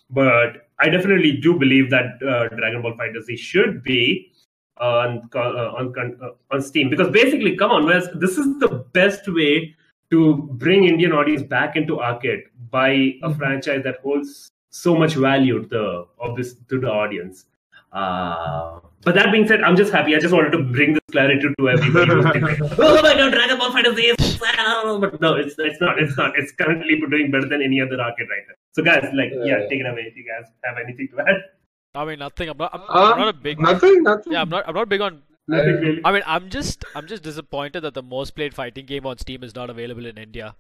but 0.09 0.67
I 0.79 0.89
definitely 0.89 1.37
do 1.37 1.57
believe 1.57 1.89
that 1.91 2.21
uh, 2.21 2.49
Dragon 2.55 2.81
Ball 2.81 2.97
Fighter 2.97 3.21
Z 3.21 3.37
should 3.37 3.83
be 3.83 4.32
on 4.77 5.29
on 5.35 6.17
on 6.51 6.61
Steam 6.61 6.89
because 6.89 7.09
basically, 7.09 7.55
come 7.55 7.71
on, 7.71 7.85
Wes, 7.85 8.07
this 8.15 8.37
is 8.37 8.59
the 8.59 8.85
best 8.93 9.27
way 9.27 9.75
to 10.11 10.35
bring 10.63 10.85
Indian 10.85 11.11
audience 11.11 11.41
back 11.43 11.75
into 11.75 11.99
arcade 11.99 12.43
by 12.71 12.89
a 12.89 13.29
Mhm. 13.29 13.37
franchise 13.37 13.83
that 13.83 13.97
holds 14.01 14.51
so 14.69 14.95
much 14.95 15.13
value 15.15 15.61
to 15.61 15.67
the 15.67 16.05
obvious 16.19 16.55
to 16.69 16.79
the 16.79 16.89
audience. 16.89 17.45
Uh, 17.91 18.79
but 19.03 19.13
that 19.13 19.31
being 19.31 19.47
said, 19.47 19.61
I'm 19.61 19.75
just 19.75 19.91
happy. 19.93 20.15
I 20.15 20.19
just 20.19 20.33
wanted 20.33 20.51
to 20.51 20.63
bring 20.63 20.93
this 20.93 21.01
clarity 21.11 21.47
to 21.59 21.69
everybody. 21.69 22.11
oh 22.79 23.01
my 23.03 23.13
god, 23.13 23.31
Dragon 23.33 23.57
Ball 23.59 23.71
Fighter 23.71 23.93
Z 23.95 24.01
is 24.01 24.39
well," 24.41 24.99
but 24.99 25.19
no, 25.21 25.35
it's 25.35 25.55
it's 25.59 25.79
not. 25.79 25.99
It's 25.99 26.17
not. 26.17 26.37
It's 26.37 26.51
currently 26.53 26.99
doing 26.99 27.29
better 27.29 27.47
than 27.47 27.61
any 27.61 27.79
other 27.81 27.99
arcade 27.99 28.29
right 28.29 28.45
now. 28.47 28.55
So 28.71 28.81
guys, 28.83 29.03
like, 29.13 29.31
yeah, 29.35 29.59
Yeah. 29.59 29.67
take 29.69 29.81
it 29.81 29.85
away 29.85 30.05
if 30.11 30.15
you 30.17 30.25
guys 30.25 30.49
have 30.63 30.77
anything 30.83 31.07
to 31.09 31.19
add. 31.21 31.43
I 31.95 32.05
mean, 32.05 32.19
nothing. 32.19 32.49
I'm 32.49 32.57
not. 32.57 32.71
I'm, 32.73 32.81
Uh, 32.81 33.11
I'm 33.13 33.19
not 33.19 33.27
a 33.29 33.33
big. 33.33 33.59
Nothing, 33.59 34.03
nothing. 34.03 34.33
Yeah, 34.33 34.41
I'm 34.41 34.49
not. 34.49 34.67
I'm 34.67 34.73
not 34.73 34.89
big 34.89 35.01
on. 35.01 35.21
Nothing 35.47 35.75
really. 35.81 36.01
I 36.03 36.11
mean, 36.11 36.23
I'm 36.25 36.49
just. 36.49 36.85
I'm 36.95 37.07
just 37.07 37.21
disappointed 37.23 37.81
that 37.81 37.93
the 37.93 38.01
most 38.01 38.35
played 38.35 38.53
fighting 38.53 38.85
game 38.85 39.05
on 39.05 39.17
Steam 39.19 39.43
is 39.43 39.53
not 39.55 39.69
available 39.69 40.05
in 40.05 40.17
India. 40.17 40.55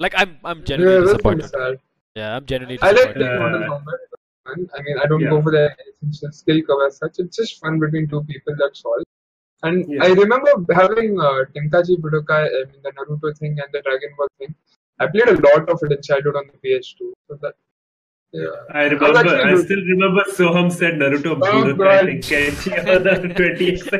Like, 0.00 0.14
I'm. 0.16 0.38
I'm 0.44 0.60
yeah, 0.60 0.64
genuinely 0.64 1.06
that's 1.12 1.22
kind 1.22 1.40
of 1.40 1.46
disappointed. 1.46 1.80
Yeah, 2.14 2.36
I'm 2.36 2.46
genuinely 2.46 2.78
I 2.80 2.92
like 2.92 3.14
disappointed. 3.14 3.18
playing 3.18 3.38
Mortal 3.38 3.62
Uh, 3.64 3.78
Kombat. 3.78 4.68
I 4.78 4.82
mean, 4.82 4.98
I 4.98 5.06
don't 5.06 5.20
Yeah. 5.20 5.28
go 5.30 5.42
for 5.42 5.52
the 5.52 5.76
essential 5.92 6.32
skill 6.32 6.62
cover 6.66 6.86
as 6.86 6.96
such. 6.96 7.18
It's 7.18 7.36
just 7.36 7.60
fun 7.60 7.78
between 7.78 8.08
two 8.08 8.22
people. 8.24 8.54
That's 8.58 8.82
all. 8.82 9.02
And 9.64 9.86
Yeah. 9.92 10.04
I 10.04 10.08
remember 10.12 10.52
having 10.72 11.20
uh, 11.20 11.44
Tenkaichi 11.54 11.96
Budokai, 12.00 12.42
I 12.46 12.64
mean, 12.70 12.80
the 12.82 12.92
Naruto 12.92 13.36
thing 13.36 13.58
and 13.62 13.68
the 13.72 13.82
Dragon 13.82 14.10
Ball 14.16 14.28
thing. 14.38 14.54
I 15.00 15.06
played 15.08 15.28
a 15.28 15.32
lot 15.48 15.68
of 15.68 15.78
it 15.82 15.92
in 15.92 16.00
childhood 16.00 16.36
on 16.36 16.46
the 16.52 16.56
PS2. 16.66 17.12
So 17.28 17.38
that, 17.42 17.54
yeah. 18.32 18.46
I 18.70 18.82
remember. 18.84 19.18
actually 19.18 19.52
I 19.52 19.56
still 19.62 19.80
remember 19.92 20.22
Soham 20.36 20.70
said 20.72 20.94
Naruto 20.94 21.32
Oh, 21.32 21.36
Budokai 21.36 21.76
God. 21.76 22.06
Tenkaichi 22.06 22.72
on 22.96 23.02
the 23.02 23.34
20th. 23.34 23.92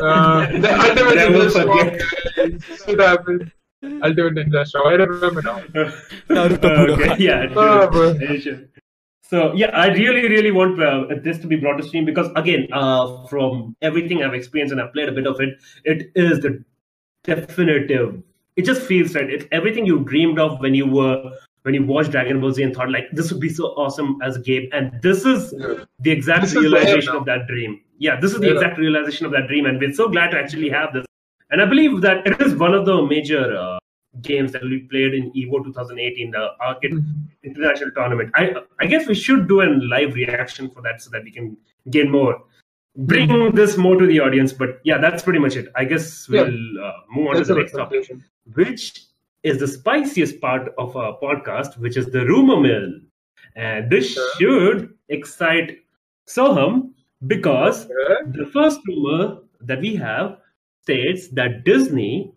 Uh, 0.00 0.60
the 0.60 0.70
ultimate 0.80 1.14
Never 1.14 1.38
ninja 1.38 1.52
forget. 1.52 2.00
show. 2.00 2.86
Shit 2.86 3.00
happened. 3.00 3.52
Ultimate 3.82 4.34
ninja 4.34 4.70
show. 4.70 4.86
I 4.88 4.92
remember 4.94 5.42
now. 5.42 5.58
Naruto 6.28 6.90
okay, 6.90 7.22
yeah. 7.22 7.52
Oh, 7.54 7.90
sure. 7.92 8.40
sure. 8.40 8.60
So 9.22 9.52
yeah, 9.54 9.68
I 9.68 9.88
really, 9.88 10.28
really 10.28 10.50
want 10.50 10.82
uh, 10.82 11.06
this 11.22 11.38
to 11.38 11.46
be 11.46 11.56
brought 11.56 11.78
to 11.78 11.82
stream 11.82 12.04
because 12.04 12.28
again, 12.36 12.68
uh, 12.72 13.26
from 13.28 13.74
everything 13.80 14.22
I've 14.22 14.34
experienced 14.34 14.72
and 14.72 14.80
I've 14.80 14.92
played 14.92 15.08
a 15.08 15.12
bit 15.12 15.26
of 15.26 15.40
it, 15.40 15.58
it 15.84 16.10
is 16.14 16.40
the 16.40 16.62
definitive. 17.24 18.22
It 18.56 18.66
just 18.66 18.82
feels 18.82 19.14
right. 19.14 19.30
It's 19.30 19.46
everything 19.50 19.86
you 19.86 20.00
dreamed 20.00 20.38
of 20.38 20.60
when 20.60 20.74
you 20.74 20.86
were 20.86 21.32
when 21.62 21.74
you 21.74 21.84
watched 21.84 22.10
Dragon 22.10 22.40
Ball 22.40 22.52
Z 22.52 22.62
and 22.62 22.74
thought 22.74 22.90
like 22.90 23.08
this 23.12 23.30
would 23.32 23.40
be 23.40 23.48
so 23.48 23.66
awesome 23.84 24.18
as 24.22 24.36
a 24.36 24.40
game, 24.40 24.68
and 24.72 25.00
this 25.02 25.24
is 25.24 25.54
Yeah. 25.58 25.84
the 26.00 26.10
exact 26.10 26.42
This 26.42 26.54
realization 26.56 27.14
of 27.16 27.24
that 27.26 27.46
dream. 27.46 27.80
Yeah, 27.98 28.18
this 28.20 28.32
is 28.32 28.40
the 28.40 28.48
Yeah. 28.48 28.54
exact 28.54 28.78
realization 28.78 29.26
of 29.26 29.32
that 29.32 29.46
dream, 29.48 29.66
and 29.66 29.78
we're 29.80 29.92
so 29.92 30.08
glad 30.08 30.30
to 30.32 30.38
actually 30.38 30.68
have 30.70 30.92
this. 30.92 31.06
And 31.50 31.62
I 31.62 31.66
believe 31.66 32.00
that 32.00 32.26
it 32.26 32.40
is 32.40 32.54
one 32.56 32.74
of 32.74 32.86
the 32.86 33.02
major 33.02 33.56
uh, 33.56 33.78
games 34.22 34.52
that 34.52 34.62
we 34.62 34.80
played 34.94 35.14
in 35.14 35.30
Evo 35.32 35.62
2018, 35.64 36.30
the 36.32 36.50
arcade 36.60 36.92
Mhm. 36.92 37.04
international 37.44 37.90
tournament. 37.92 38.30
I 38.34 38.54
I 38.80 38.86
guess 38.86 39.06
we 39.06 39.14
should 39.14 39.46
do 39.52 39.60
a 39.62 39.68
live 39.94 40.14
reaction 40.14 40.68
for 40.70 40.82
that 40.82 41.00
so 41.00 41.10
that 41.10 41.22
we 41.24 41.30
can 41.30 41.56
gain 41.90 42.10
more, 42.10 42.34
bring 43.12 43.28
Mm-hmm. 43.28 43.56
this 43.56 43.76
more 43.78 43.96
to 44.02 44.06
the 44.06 44.18
audience. 44.20 44.52
But 44.52 44.80
yeah, 44.84 44.98
that's 44.98 45.22
pretty 45.22 45.38
much 45.38 45.56
it. 45.56 45.68
I 45.76 45.84
guess 45.84 46.28
we'll 46.28 46.58
uh, 46.88 46.92
move 47.14 47.28
on 47.28 47.34
That's 47.36 47.48
to 47.48 47.54
the 47.54 47.60
next 47.60 47.72
topic, 47.72 48.10
which 48.54 49.04
is 49.42 49.58
the 49.58 49.68
spiciest 49.68 50.40
part 50.40 50.72
of 50.78 50.96
our 50.96 51.18
podcast, 51.20 51.78
which 51.78 51.96
is 51.96 52.06
the 52.06 52.24
rumor 52.26 52.60
mill. 52.60 52.90
And 53.56 53.90
this 53.90 54.18
should 54.38 54.94
excite 55.08 55.78
Soham 56.26 56.90
because 57.26 57.86
the 57.88 58.48
first 58.52 58.80
rumor 58.86 59.38
that 59.60 59.80
we 59.80 59.96
have 59.96 60.38
states 60.82 61.28
that 61.28 61.64
Disney 61.64 62.32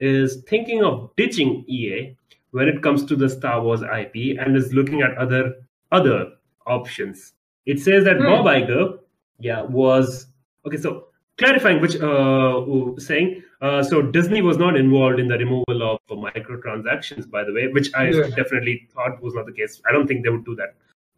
is 0.00 0.42
thinking 0.48 0.82
of 0.84 1.10
ditching 1.16 1.64
EA 1.68 2.16
when 2.52 2.68
it 2.68 2.82
comes 2.82 3.04
to 3.06 3.16
the 3.16 3.28
Star 3.28 3.62
Wars 3.62 3.82
IP 3.82 4.38
and 4.38 4.56
is 4.56 4.72
looking 4.72 5.02
at 5.02 5.16
other 5.16 5.54
other 5.90 6.32
options. 6.66 7.32
It 7.66 7.80
says 7.80 8.04
that 8.04 8.16
Hmm. 8.18 8.24
Bob 8.24 8.46
Iger, 8.46 8.98
yeah, 9.40 9.62
was 9.62 10.26
okay. 10.66 10.76
So 10.76 11.08
clarifying, 11.38 11.80
which 11.80 11.96
uh, 12.00 12.62
saying 12.98 13.42
uh, 13.60 13.82
so 13.82 14.02
Disney 14.02 14.40
was 14.42 14.58
not 14.58 14.76
involved 14.76 15.18
in 15.18 15.28
the 15.28 15.38
removal 15.38 15.82
of 15.82 16.00
microtransactions, 16.08 17.28
by 17.30 17.44
the 17.44 17.52
way, 17.52 17.68
which 17.68 17.88
I 17.94 18.10
Yeah. 18.10 18.28
definitely 18.36 18.86
thought 18.94 19.20
was 19.22 19.34
not 19.34 19.46
the 19.46 19.52
case. 19.52 19.80
I 19.88 19.92
don't 19.92 20.06
think 20.06 20.24
they 20.24 20.30
would 20.30 20.44
do 20.44 20.54
that. 20.56 20.74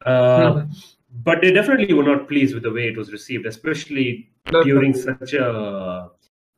Uh, 0.06 0.52
Mhm. 0.52 0.94
but 1.24 1.40
they 1.42 1.52
definitely 1.52 1.92
were 1.92 2.02
not 2.04 2.26
pleased 2.28 2.54
with 2.54 2.62
the 2.62 2.72
way 2.72 2.88
it 2.88 2.96
was 2.96 3.12
received, 3.12 3.46
especially 3.46 4.28
That's 4.50 4.64
during 4.64 4.94
such 4.94 5.34
a 5.34 6.10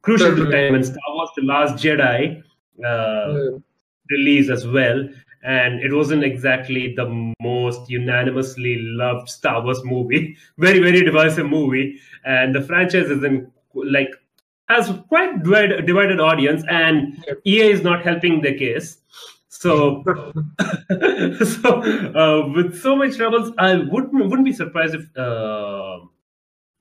crucial 0.02 0.36
time 0.36 0.72
when 0.72 0.84
Star 0.84 1.10
Wars: 1.14 1.30
The 1.36 1.42
Last 1.42 1.84
Jedi 1.84 2.42
uh, 2.84 3.34
Yeah. 3.34 3.58
released 4.10 4.50
as 4.50 4.66
well, 4.66 5.08
and 5.42 5.80
it 5.80 5.92
wasn't 5.92 6.24
exactly 6.24 6.94
the 6.94 7.06
most 7.40 7.90
unanimously 7.90 8.78
loved 9.02 9.28
Star 9.28 9.62
Wars 9.62 9.84
movie. 9.84 10.36
Very, 10.58 10.78
very 10.78 11.02
divisive 11.04 11.48
movie, 11.48 11.98
and 12.24 12.54
the 12.54 12.62
franchise 12.62 13.10
is 13.10 13.22
in 13.24 13.50
like 13.74 14.10
has 14.72 14.90
quite 15.08 15.42
divide, 15.42 15.86
divided 15.86 16.20
audience, 16.20 16.64
and. 16.68 17.24
EA 17.44 17.70
is 17.70 17.82
not 17.82 18.02
helping 18.02 18.40
the 18.40 18.54
case. 18.54 18.98
So 19.48 20.02
so 21.62 21.82
uh, 22.14 22.48
with 22.54 22.80
so 22.80 22.96
much 22.96 23.16
troubles, 23.16 23.52
I 23.58 23.76
wouldn't 23.76 24.12
wouldn't 24.12 24.44
be 24.44 24.52
surprised 24.52 24.94
if 24.94 25.06
uh, 25.16 25.98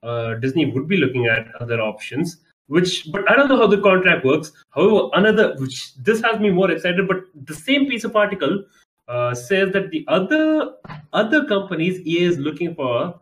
uh, 0.02 0.34
Disney 0.36 0.66
would 0.66 0.88
be 0.88 0.96
looking 0.96 1.26
at 1.26 1.54
other 1.60 1.80
options. 1.80 2.38
Which, 2.68 3.12
but 3.12 3.30
I 3.30 3.36
don't 3.36 3.48
know 3.48 3.58
how 3.58 3.66
the 3.66 3.80
contract 3.80 4.24
works. 4.24 4.52
However, 4.70 5.10
another 5.14 5.54
which 5.58 5.94
this 5.96 6.22
has 6.22 6.40
me 6.40 6.50
more 6.50 6.70
excited. 6.70 7.06
But 7.06 7.24
the 7.44 7.54
same 7.54 7.88
piece 7.88 8.04
of 8.04 8.16
article 8.16 8.64
uh, 9.08 9.34
says 9.34 9.72
that 9.72 9.90
the 9.90 10.04
other 10.08 10.72
other 11.12 11.44
companies 11.44 12.00
EA 12.00 12.24
is 12.24 12.38
looking 12.38 12.74
for 12.74 13.20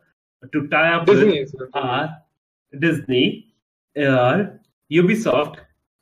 to 0.52 0.68
tie 0.68 0.92
up 0.92 1.06
Disney 1.06 1.40
with 1.40 1.74
are 1.74 2.16
Disney, 2.78 3.52
are 3.96 4.59
Ubisoft, 4.90 5.56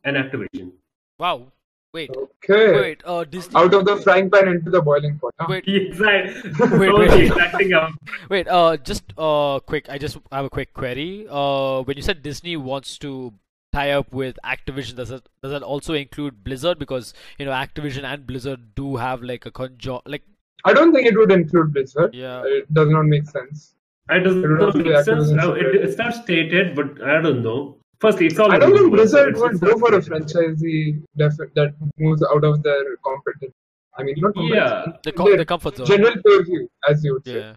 and 0.05 0.16
Activision. 0.16 0.72
Wow. 1.18 1.53
Wait. 1.95 2.11
Okay. 2.11 2.72
Wait. 2.80 3.03
Uh, 3.05 3.24
Disney. 3.24 3.57
Out 3.57 3.72
of 3.72 3.84
the 3.86 3.97
frying 3.97 4.30
pan 4.30 4.47
into 4.49 4.70
the 4.70 4.80
boiling 4.82 5.18
pot. 5.18 5.32
huh? 5.41 5.47
Wait. 5.49 5.64
Exactly. 5.66 6.51
Wait, 6.78 6.91
Oh, 6.93 6.99
wait. 6.99 7.93
Wait, 8.28 8.49
uh, 8.49 8.76
just 8.76 9.05
uh, 9.16 9.59
quick. 9.61 9.89
I 9.89 9.97
just 9.99 10.18
have 10.30 10.45
a 10.45 10.51
quick 10.51 10.74
query. 10.74 11.26
Uh, 11.30 11.82
when 11.82 11.97
you 11.97 12.03
said 12.03 12.22
Disney 12.22 12.57
wants 12.57 12.99
to 12.99 13.32
tie 13.72 13.91
up 13.93 14.12
with 14.12 14.39
Activision, 14.45 14.97
does 14.97 15.09
that 15.09 15.22
does 15.43 15.51
that 15.53 15.62
also 15.62 15.95
include 15.95 16.45
Blizzard? 16.45 16.78
Because 16.78 17.14
you 17.39 17.47
know 17.47 17.53
Activision 17.53 18.05
and 18.05 18.26
Blizzard 18.26 18.74
do 18.74 18.97
have 18.97 19.22
like 19.22 19.47
a 19.47 19.51
conjo 19.51 20.03
like 20.07 20.22
I 20.64 20.74
don't 20.74 20.93
think 20.93 21.07
it 21.07 21.16
would 21.16 21.32
include 21.32 21.72
Blizzard. 21.72 22.14
yeah. 22.14 22.43
It 22.45 22.72
does 22.72 22.89
not 22.91 23.05
make 23.05 23.24
sense. 23.28 23.74
It 24.11 24.20
doesn't 24.20 24.45
It 24.45 24.49
would 24.49 24.61
not 24.61 24.74
be 24.74 24.82
make 24.84 25.05
sense. 25.05 25.30
Activision 25.30 25.43
Uh, 25.43 25.53
It, 25.53 25.74
it's 25.76 25.97
not 25.97 26.14
stated, 26.14 26.74
but 26.76 27.01
I 27.03 27.20
don't 27.22 27.43
know. 27.43 27.76
Firstly, 28.01 28.26
it's 28.26 28.38
all. 28.38 28.51
I 28.53 28.59
don't 28.59 28.70
think 28.72 28.82
rumors, 28.82 29.12
Blizzard 29.12 29.36
would 29.38 29.61
go 29.61 29.76
for 29.78 29.94
a 29.94 30.01
franchisee 30.01 31.03
def- 31.16 31.36
that 31.55 31.74
moves 31.99 32.22
out 32.32 32.44
of 32.44 32.62
their 32.62 32.96
competence. 33.05 33.55
I 33.96 34.05
mean, 34.05 34.14
not 34.18 34.32
Yeah. 34.36 34.68
competence. 34.68 34.96
The, 35.05 35.12
co- 35.12 35.24
their 35.24 35.36
the 35.38 35.44
comfort 35.44 35.76
zone. 35.76 35.86
general 35.86 36.14
purview, 36.24 36.68
as 36.88 37.03
you 37.05 37.14
would 37.14 37.24
say. 37.26 37.40
Yeah. 37.40 37.55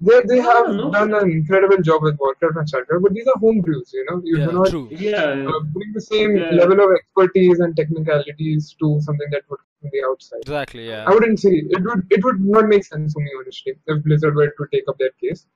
They, 0.00 0.20
they 0.28 0.40
have 0.40 0.66
done 0.92 1.12
an 1.12 1.28
incredible 1.28 1.78
job 1.82 2.02
with 2.04 2.16
Warcraft 2.20 2.56
and 2.56 2.68
StarCraft, 2.70 3.02
but 3.02 3.12
these 3.14 3.26
are 3.26 3.36
home 3.40 3.60
brews, 3.62 3.90
you 3.92 4.04
know. 4.08 4.20
You 4.24 4.38
Yeah. 4.38 4.46
do 4.46 4.52
not 4.52 4.68
True. 4.68 4.88
Yeah. 4.92 5.24
uh, 5.52 5.60
bring 5.74 5.90
the 5.92 6.00
same 6.00 6.36
Yeah. 6.36 6.50
level 6.52 6.78
of 6.84 6.90
expertise 6.94 7.58
and 7.58 7.74
technicalities 7.74 8.76
to 8.80 9.00
something 9.00 9.26
that 9.32 9.42
would 9.50 9.58
come 9.58 9.74
from 9.80 9.90
the 9.92 10.04
outside. 10.08 10.38
Exactly. 10.42 10.86
Yeah. 10.88 11.04
I 11.08 11.12
wouldn't 11.12 11.40
say 11.40 11.50
it 11.76 11.82
would 11.82 12.06
it 12.10 12.22
would 12.24 12.40
not 12.40 12.68
make 12.68 12.84
sense 12.84 13.12
for 13.12 13.18
me 13.24 13.30
honestly 13.40 13.74
if 13.88 14.04
Blizzard 14.04 14.36
were 14.36 14.46
to 14.60 14.66
take 14.72 14.84
up 14.86 14.98
that 14.98 15.18
case. 15.20 15.46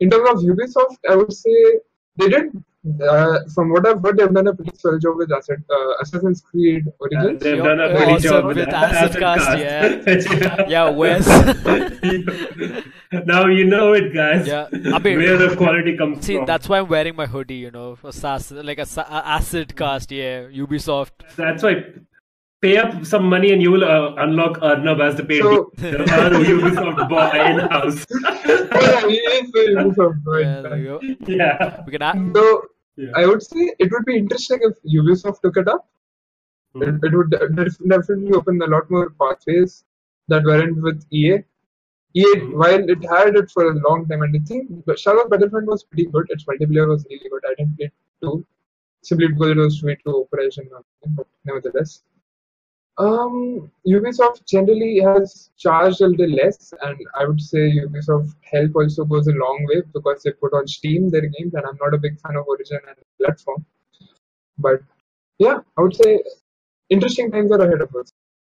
In 0.00 0.10
terms 0.10 0.28
of 0.28 0.36
Ubisoft, 0.50 0.98
I 1.08 1.14
would 1.14 1.32
say 1.32 1.56
they 2.16 2.28
did 2.30 2.50
uh, 3.02 3.38
from 3.54 3.70
what 3.70 3.86
I've 3.86 4.02
heard 4.02 4.18
they've 4.18 4.32
done 4.32 4.46
a 4.48 4.54
pretty 4.54 4.76
swell 4.76 4.98
job 4.98 5.16
with 5.16 5.32
Asset, 5.32 5.58
uh, 5.70 5.92
Assassin's 6.02 6.40
Creed 6.40 6.84
Uh, 6.86 6.90
Origins. 7.00 7.42
they've 7.42 7.58
done 7.62 7.80
a 7.80 7.88
great 7.96 8.08
awesome 8.08 8.22
job 8.30 8.44
with, 8.46 8.56
with 8.56 8.70
that. 8.70 8.94
Acid 8.94 9.20
Cast, 9.20 9.58
yeah. 9.64 10.68
Yeah, 10.68 10.90
Wes. 10.90 11.26
now 13.26 13.46
you 13.46 13.64
know 13.64 13.92
it, 13.92 14.12
guys. 14.14 14.46
Yeah, 14.46 14.68
I 14.72 14.98
mean- 14.98 15.18
where 15.18 15.36
the 15.36 15.54
quality 15.56 15.96
comes 15.96 16.24
See, 16.26 16.36
from. 16.36 16.46
that's 16.46 16.68
why 16.68 16.78
I'm 16.78 16.88
wearing 16.88 17.16
my 17.16 17.26
hoodie. 17.26 17.56
You 17.56 17.70
know, 17.70 17.96
Assas- 18.02 18.64
like 18.64 18.78
a, 18.78 18.86
sa- 18.86 19.06
a 19.08 19.26
acid 19.26 19.76
cast. 19.76 20.10
Yeah, 20.10 20.44
Ubisoft. 20.48 21.10
That's 21.36 21.62
why. 21.62 21.84
Pay 22.60 22.76
up 22.76 23.06
some 23.06 23.28
money 23.30 23.52
and 23.52 23.62
you 23.62 23.70
will 23.70 23.84
uh, 23.84 24.16
unlock 24.16 24.58
Arnab 24.60 25.00
as 25.00 25.14
the 25.14 25.24
paid 25.24 25.42
So- 25.42 25.70
Ubisoft 25.78 27.08
boy 27.08 27.30
in 27.46 27.58
house. 27.70 28.04
yeah, 28.10 29.06
he 29.06 29.14
is 29.14 29.52
the 29.52 29.76
Ubisoft 29.78 30.24
boy. 30.24 30.40
Yeah, 30.40 30.60
there 30.62 30.76
you 30.76 30.84
go. 30.84 31.00
yeah. 31.28 31.82
We 31.86 31.92
can. 31.92 32.02
Add- 32.02 32.32
So 32.34 32.62
Yeah. 32.98 33.12
I 33.14 33.26
would 33.26 33.42
say 33.42 33.62
it 33.78 33.90
would 33.92 34.04
be 34.04 34.16
interesting 34.18 34.60
if 34.68 34.74
Ubisoft 34.96 35.40
took 35.42 35.56
it 35.62 35.68
up. 35.68 35.88
It, 36.86 36.94
it 37.06 37.12
would 37.16 37.30
def- 37.30 37.78
definitely 37.94 38.32
open 38.32 38.60
a 38.62 38.66
lot 38.66 38.90
more 38.90 39.10
pathways 39.20 39.84
that 40.28 40.44
weren't 40.44 40.80
with 40.86 41.04
EA. 41.20 41.38
EA, 42.20 42.34
Mhm. 42.36 42.52
while 42.62 42.84
it 42.94 43.02
had 43.14 43.36
it 43.40 43.50
for 43.54 43.64
a 43.70 43.74
long 43.86 44.06
time, 44.08 44.22
and 44.26 44.36
I 44.36 44.42
think 44.50 44.84
but 44.86 44.98
Star 44.98 45.14
Wars 45.16 45.28
Battlefront 45.30 45.66
was 45.74 45.84
pretty 45.84 46.06
good. 46.16 46.26
Its 46.30 46.44
multiplayer 46.50 46.88
was 46.94 47.06
really 47.10 47.28
good. 47.34 47.44
I 47.50 47.54
didn't 47.58 47.76
play 47.78 47.86
it 47.86 47.94
too, 48.22 48.34
simply 49.10 49.28
because 49.28 49.50
it 49.56 49.56
was 49.66 49.82
way 49.82 49.96
too 50.04 50.16
operation, 50.24 50.68
but 51.16 51.26
nevertheless. 51.44 52.02
Um, 52.98 53.70
Ubisoft 53.86 54.44
generally 54.46 54.98
has 54.98 55.50
charged 55.56 56.00
a 56.00 56.08
little 56.08 56.34
less, 56.34 56.74
and 56.82 56.96
I 57.14 57.26
would 57.26 57.40
say 57.40 57.70
Ubisoft 57.86 58.34
help 58.42 58.74
also 58.74 59.04
goes 59.04 59.28
a 59.28 59.32
long 59.32 59.64
way 59.68 59.82
because 59.94 60.22
they 60.24 60.32
put 60.32 60.52
on 60.52 60.66
Steam 60.66 61.08
their 61.08 61.20
games, 61.22 61.54
and 61.54 61.64
I'm 61.64 61.78
not 61.80 61.94
a 61.94 61.98
big 61.98 62.18
fan 62.20 62.34
of 62.36 62.46
Origin 62.48 62.80
and 62.88 62.96
platform. 63.22 63.64
But 64.58 64.80
yeah, 65.38 65.58
I 65.76 65.82
would 65.82 65.94
say 65.94 66.20
interesting 66.90 67.30
times 67.30 67.52
are 67.52 67.60
ahead 67.62 67.80
of 67.82 67.94
us. 67.94 68.12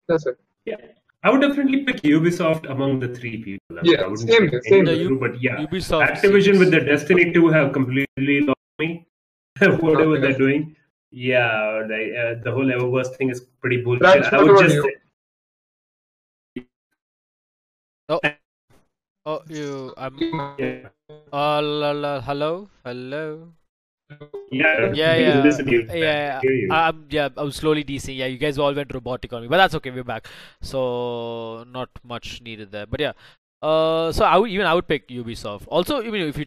That's 0.08 0.24
it. 0.26 0.38
Yeah. 0.64 0.76
I 1.22 1.30
would 1.30 1.42
definitely 1.42 1.82
pick 1.84 2.00
Ubisoft 2.00 2.70
among 2.70 3.00
the 3.00 3.08
three 3.08 3.42
people. 3.44 3.78
I 3.78 3.82
Yeah, 3.84 4.06
wouldn't 4.06 4.30
same 4.30 4.48
here, 4.48 4.62
same 4.64 4.88
any 4.88 4.98
here. 5.00 5.08
two, 5.08 5.18
but 5.18 5.42
yeah, 5.42 5.56
Ubisoft 5.66 6.06
Activision 6.12 6.58
with 6.58 6.70
seems- 6.70 6.70
the 6.70 6.80
Destiny 6.80 7.30
2 7.30 7.48
have 7.48 7.74
completely 7.74 8.40
lost 8.40 8.58
me. 8.78 9.06
Whatever 9.60 10.12
Okay. 10.12 10.20
they're 10.22 10.38
doing. 10.38 10.74
Yeah, 11.12 11.84
they, 11.88 12.16
uh, 12.16 12.42
the 12.42 12.52
whole 12.52 12.66
Eververse 12.66 13.16
thing 13.16 13.30
is 13.30 13.40
pretty 13.60 13.82
bullshit. 13.82 14.04
Raj, 14.04 14.32
I 14.32 14.42
would 14.42 14.58
just 14.58 14.74
you? 14.76 14.82
say, 14.82 14.96
Oh, 19.26 19.42
you. 19.48 19.94
I'm. 19.96 20.16
yeah, 20.58 20.88
Uh, 21.32 21.60
la, 21.62 21.90
la, 21.92 22.20
hello, 22.20 22.68
hello. 22.84 23.52
yeah, 24.50 24.92
Yeah, 24.94 25.16
we 25.16 25.22
yeah, 25.22 25.42
listen 25.42 25.66
yeah. 25.92 26.40
I'm 26.70 27.06
yeah. 27.10 27.28
I 27.36 27.42
was 27.42 27.56
slowly 27.56 27.84
decing. 27.84 28.16
Yeah, 28.16 28.26
you 28.26 28.38
guys 28.38 28.58
all 28.58 28.74
went 28.74 28.92
robotic 28.94 29.32
on 29.32 29.42
me, 29.42 29.48
but 29.48 29.58
that's 29.58 29.74
okay. 29.76 29.90
We're 29.90 30.04
back, 30.04 30.28
so 30.62 31.64
not 31.70 31.90
much 32.02 32.40
needed 32.42 32.72
there. 32.72 32.86
But 32.86 33.00
yeah, 33.00 33.12
uh, 33.62 34.10
so 34.12 34.24
I 34.24 34.36
would 34.38 34.50
even 34.50 34.66
I 34.66 34.74
would 34.74 34.88
pick 34.88 35.08
Ubisoft. 35.08 35.64
Also, 35.68 36.02
even 36.02 36.22
if 36.22 36.38
you 36.38 36.46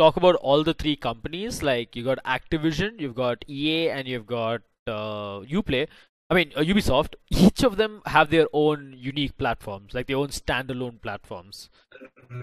talk 0.00 0.16
about 0.16 0.36
all 0.36 0.62
the 0.64 0.74
three 0.74 0.96
companies, 0.96 1.62
like 1.62 1.94
you 1.96 2.04
got 2.04 2.22
Activision, 2.36 3.00
you've 3.00 3.14
got 3.24 3.44
EA, 3.48 3.90
and 3.90 4.08
you've 4.08 4.26
got 4.26 4.62
uh, 4.86 5.40
UPlay. 5.56 5.86
I 6.30 6.34
mean 6.34 6.52
uh, 6.56 6.60
Ubisoft. 6.60 7.14
Each 7.44 7.62
of 7.68 7.76
them 7.76 8.02
have 8.06 8.30
their 8.30 8.46
own 8.52 8.94
unique 8.96 9.36
platforms, 9.36 9.94
like 9.94 10.06
their 10.06 10.16
own 10.16 10.28
standalone 10.28 11.00
platforms. 11.02 11.68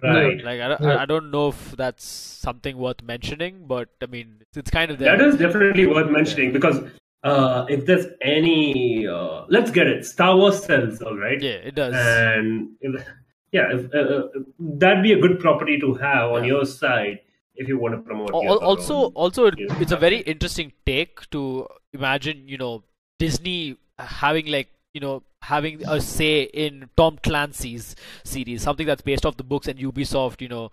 right. 0.03 0.43
Like 0.43 0.60
I, 0.62 0.68
don't- 0.68 0.86
I, 1.03 1.05
don't 1.05 1.32
know 1.32 1.47
if 1.49 1.62
that's 1.78 2.05
something 2.05 2.78
worth 2.78 3.01
mentioning, 3.01 3.66
but 3.68 3.89
I 4.01 4.08
mean 4.08 4.34
it's, 4.41 4.58
it's 4.58 4.72
kind 4.72 4.91
of 4.91 4.99
there. 4.99 5.18
That 5.18 5.26
is 5.28 5.38
definitely 5.38 5.86
worth 5.88 6.10
mentioning 6.12 6.51
because 6.51 6.82
uh, 7.24 7.66
if 7.70 7.86
there's 7.86 8.08
any, 8.22 9.08
uh, 9.08 9.45
let's 9.49 9.72
get 9.72 9.88
it. 9.88 10.05
Star 10.05 10.36
Wars 10.36 10.64
sells, 10.66 11.01
all 11.01 11.18
right. 11.18 11.41
yeah, 11.41 11.70
it 11.70 11.76
does. 11.76 11.93
And 11.95 12.72
if, 12.82 13.05
yeah, 13.51 13.74
if, 13.78 13.93
uh, 13.93 13.97
uh, 13.97 14.28
that'd 14.60 15.01
be 15.03 15.14
a 15.14 15.20
good 15.20 15.39
property 15.39 15.80
to 15.80 15.93
have 15.95 16.32
on 16.32 16.43
Yeah. 16.43 16.53
your 16.55 16.66
side 16.66 17.20
if 17.58 17.68
you 17.68 17.78
want 17.78 17.95
to 17.95 18.01
promote. 18.01 18.32
Al- 18.34 18.43
your 18.43 18.51
al- 18.51 18.70
also 18.70 18.95
own. 19.05 19.12
also 19.14 19.45
it, 19.47 19.55
it's 19.82 19.91
a 19.91 19.97
very 19.97 20.20
interesting 20.20 20.72
take 20.86 21.30
to 21.32 21.68
imagine 21.93 22.47
you 22.47 22.58
know 22.58 22.84
disney 23.20 23.78
having 23.99 24.47
like 24.47 24.70
you 24.93 25.01
know 25.01 25.24
having 25.43 25.84
a 25.88 25.99
say 26.01 26.43
in 26.43 26.89
tom 26.97 27.18
clancy's 27.24 27.95
series 28.24 28.62
something 28.62 28.88
that's 28.88 29.01
based 29.01 29.26
off 29.26 29.38
the 29.38 29.43
books 29.43 29.68
and 29.68 29.80
ubisoft 29.80 30.41
you 30.41 30.47
know 30.47 30.70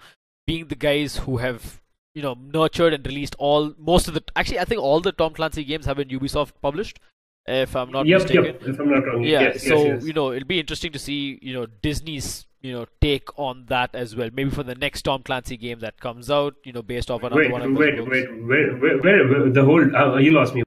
being 0.47 0.67
the 0.69 0.75
guys 0.75 1.17
who 1.19 1.39
have 1.39 1.81
you 2.15 2.23
know 2.23 2.37
nurtured 2.53 2.93
and 2.93 3.07
released 3.07 3.35
all 3.39 3.75
most 3.79 4.09
of 4.09 4.15
the 4.15 4.23
actually 4.37 4.59
i 4.59 4.65
think 4.65 4.81
all 4.81 5.01
the 5.01 5.13
tom 5.13 5.33
clancy 5.33 5.65
games 5.65 5.87
have 5.87 5.97
been 5.97 6.09
ubisoft 6.09 6.53
published 6.63 7.01
if 7.47 7.77
i'm 7.77 7.91
not 7.91 8.07
yep, 8.07 8.23
mistaken 8.23 8.45
yep. 8.45 8.63
If 8.63 8.81
I'm 8.81 8.91
not 8.91 9.07
wrong, 9.07 9.23
yeah 9.23 9.41
yes, 9.41 9.63
so 9.63 9.77
yes, 9.77 9.87
yes. 9.87 10.05
you 10.05 10.13
know 10.13 10.33
it'll 10.33 10.49
be 10.49 10.61
interesting 10.61 10.93
to 10.93 10.99
see 10.99 11.39
you 11.43 11.53
know 11.53 11.67
disney's 11.83 12.47
you 12.65 12.73
know 12.73 12.87
take 13.01 13.29
on 13.39 13.65
that 13.69 13.95
as 13.95 14.17
well 14.17 14.31
maybe 14.33 14.51
for 14.59 14.63
the 14.63 14.75
next 14.75 15.03
tom 15.09 15.23
clancy 15.23 15.57
game 15.65 15.81
that 15.81 16.01
comes 16.01 16.31
out 16.31 16.55
you 16.65 16.73
know 16.73 16.83
based 16.91 17.11
off 17.11 17.23
another 17.23 17.43
wait, 17.43 17.51
one 17.53 17.63
of 17.63 17.69
those 17.71 17.79
wait, 17.79 17.97
books. 17.99 18.11
wait, 18.11 18.29
wait, 18.53 18.81
wait, 18.81 19.03
wait, 19.05 19.31
wait, 19.31 19.55
the 19.55 19.65
whole 19.65 19.97
uh, 20.03 20.17
you 20.17 20.31
lost 20.31 20.55
me. 20.55 20.63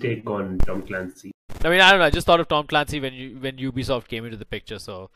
Take 0.00 0.28
on 0.36 0.56
Tom 0.68 0.80
Clancy. 0.90 1.30
i 1.64 1.68
mean 1.72 1.80
i 1.80 1.90
don't 1.90 2.00
know 2.00 2.06
i 2.06 2.10
just 2.10 2.26
thought 2.28 2.40
of 2.44 2.48
tom 2.52 2.66
clancy 2.66 2.98
when 3.04 3.12
you 3.18 3.26
when 3.44 3.56
ubisoft 3.66 4.08
came 4.14 4.24
into 4.24 4.36
the 4.36 4.48
picture 4.56 4.78
so 4.78 5.10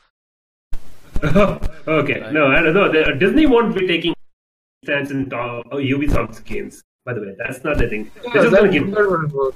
okay, 1.25 2.21
Right. 2.21 2.33
no, 2.33 2.47
I 2.47 2.63
don't 2.63 2.75
know. 2.75 2.93
The, 2.93 3.13
Disney 3.19 3.47
won't 3.47 3.75
be 3.77 3.87
taking 3.89 4.15
stance 4.85 5.11
in 5.11 5.29
Tom, 5.29 5.65
uh, 5.73 5.77
Ubisoft's 5.77 6.39
games. 6.41 6.83
By 7.05 7.15
the 7.15 7.21
way, 7.23 7.35
that's 7.37 7.65
not 7.65 7.79
the 7.79 7.89
thing. 7.89 8.11
Yeah, 8.25 8.33
just 8.35 8.55
gonna 8.55 8.71
give 8.71 8.89
that 8.93 9.11
would 9.11 9.33
work. 9.33 9.55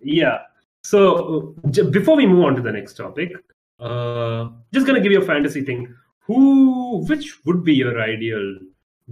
Yeah. 0.00 0.40
So 0.84 1.54
uh, 1.64 1.70
j- 1.70 1.88
before 1.88 2.16
we 2.16 2.26
move 2.26 2.44
on 2.44 2.54
to 2.56 2.60
the 2.60 2.72
next 2.72 2.94
topic, 2.98 3.32
uh, 3.80 4.48
just 4.72 4.86
gonna 4.86 5.00
give 5.00 5.12
you 5.12 5.20
a 5.22 5.24
fantasy 5.24 5.62
thing. 5.62 5.94
Who, 6.26 7.04
which 7.08 7.44
would 7.46 7.64
be 7.64 7.74
your 7.74 8.00
ideal 8.02 8.58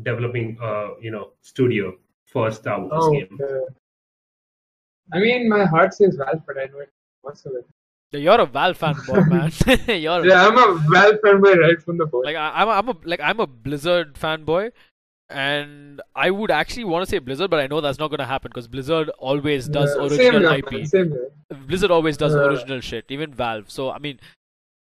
developing, 0.02 0.58
uh, 0.62 0.88
you 1.00 1.10
know, 1.10 1.30
studio 1.40 1.96
for 2.26 2.50
Star 2.50 2.80
Wars 2.80 2.92
Oh, 2.94 3.10
game? 3.12 3.28
okay. 3.40 3.74
I 5.12 5.18
mean, 5.20 5.48
my 5.48 5.64
heart 5.64 5.94
says 5.94 6.16
Valve, 6.16 6.42
but 6.46 6.58
I 6.58 6.64
know 6.66 6.80
it 6.80 6.90
whatsoever. 7.22 7.64
Yeah, 8.12 8.20
you're 8.20 8.40
a 8.40 8.46
valve 8.46 8.78
fanboy 8.78 9.26
man 9.34 9.50
you're 10.00 10.24
Yeah, 10.26 10.46
I'm 10.46 10.56
a 10.58 10.78
Valve 10.90 11.16
fanboy 11.24 11.56
right 11.58 11.80
from 11.82 11.98
the 11.98 12.06
board. 12.06 12.24
like 12.26 12.36
I, 12.36 12.52
I'm 12.62 12.68
a, 12.68 12.70
I'm 12.72 12.88
a 12.88 12.96
like 13.04 13.20
i'm 13.20 13.40
a 13.40 13.46
blizzard 13.48 14.14
fanboy 14.14 14.70
and 15.28 16.00
i 16.14 16.30
would 16.30 16.52
actually 16.52 16.84
want 16.84 17.04
to 17.04 17.10
say 17.10 17.18
blizzard 17.18 17.50
but 17.50 17.58
i 17.58 17.66
know 17.66 17.80
that's 17.80 17.98
not 17.98 18.08
going 18.08 18.20
to 18.20 18.24
happen 18.24 18.48
because 18.48 18.68
blizzard 18.68 19.08
always 19.18 19.68
does 19.68 19.94
Yeah, 19.96 20.02
original 20.04 20.48
same 20.52 20.64
ip 20.64 20.86
Same 20.86 21.10
here. 21.10 21.30
blizzard 21.66 21.90
always 21.90 22.16
does 22.16 22.34
Yeah. 22.36 22.42
original 22.42 22.80
shit 22.80 23.06
even 23.08 23.34
valve 23.34 23.68
so 23.70 23.90
i 23.90 23.98
mean 23.98 24.20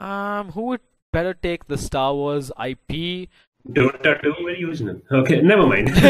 um 0.00 0.50
who 0.52 0.62
would 0.62 0.80
better 1.12 1.34
take 1.34 1.66
the 1.66 1.78
star 1.78 2.14
wars 2.14 2.50
ip 2.66 3.28
Dota 3.68 4.22
2 4.22 4.34
very 4.44 4.64
original. 4.64 5.00
Okay, 5.12 5.42
never 5.42 5.66
mind. 5.66 5.88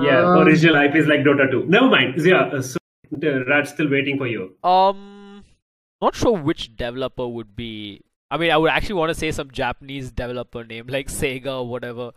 yeah, 0.00 0.20
Um, 0.20 0.38
original 0.46 0.76
IP 0.76 0.94
is 0.96 1.06
like 1.06 1.20
Dota 1.20 1.50
2. 1.50 1.64
Never 1.66 1.88
mind. 1.88 2.14
Yeah, 2.24 2.42
uh, 2.42 2.62
so 2.62 2.78
the 3.10 3.44
Rat's 3.48 3.70
still 3.70 3.90
waiting 3.90 4.18
for 4.18 4.26
you. 4.26 4.54
Um, 4.62 5.44
not 6.00 6.14
sure 6.14 6.36
which 6.36 6.76
developer 6.76 7.26
would 7.26 7.56
be. 7.56 8.02
I 8.30 8.38
mean, 8.38 8.50
I 8.50 8.56
would 8.56 8.70
actually 8.70 8.94
want 8.94 9.10
to 9.10 9.14
say 9.14 9.30
some 9.30 9.50
Japanese 9.50 10.10
developer 10.10 10.64
name 10.64 10.86
like 10.86 11.08
Sega 11.08 11.60
or 11.60 11.66
whatever. 11.68 12.12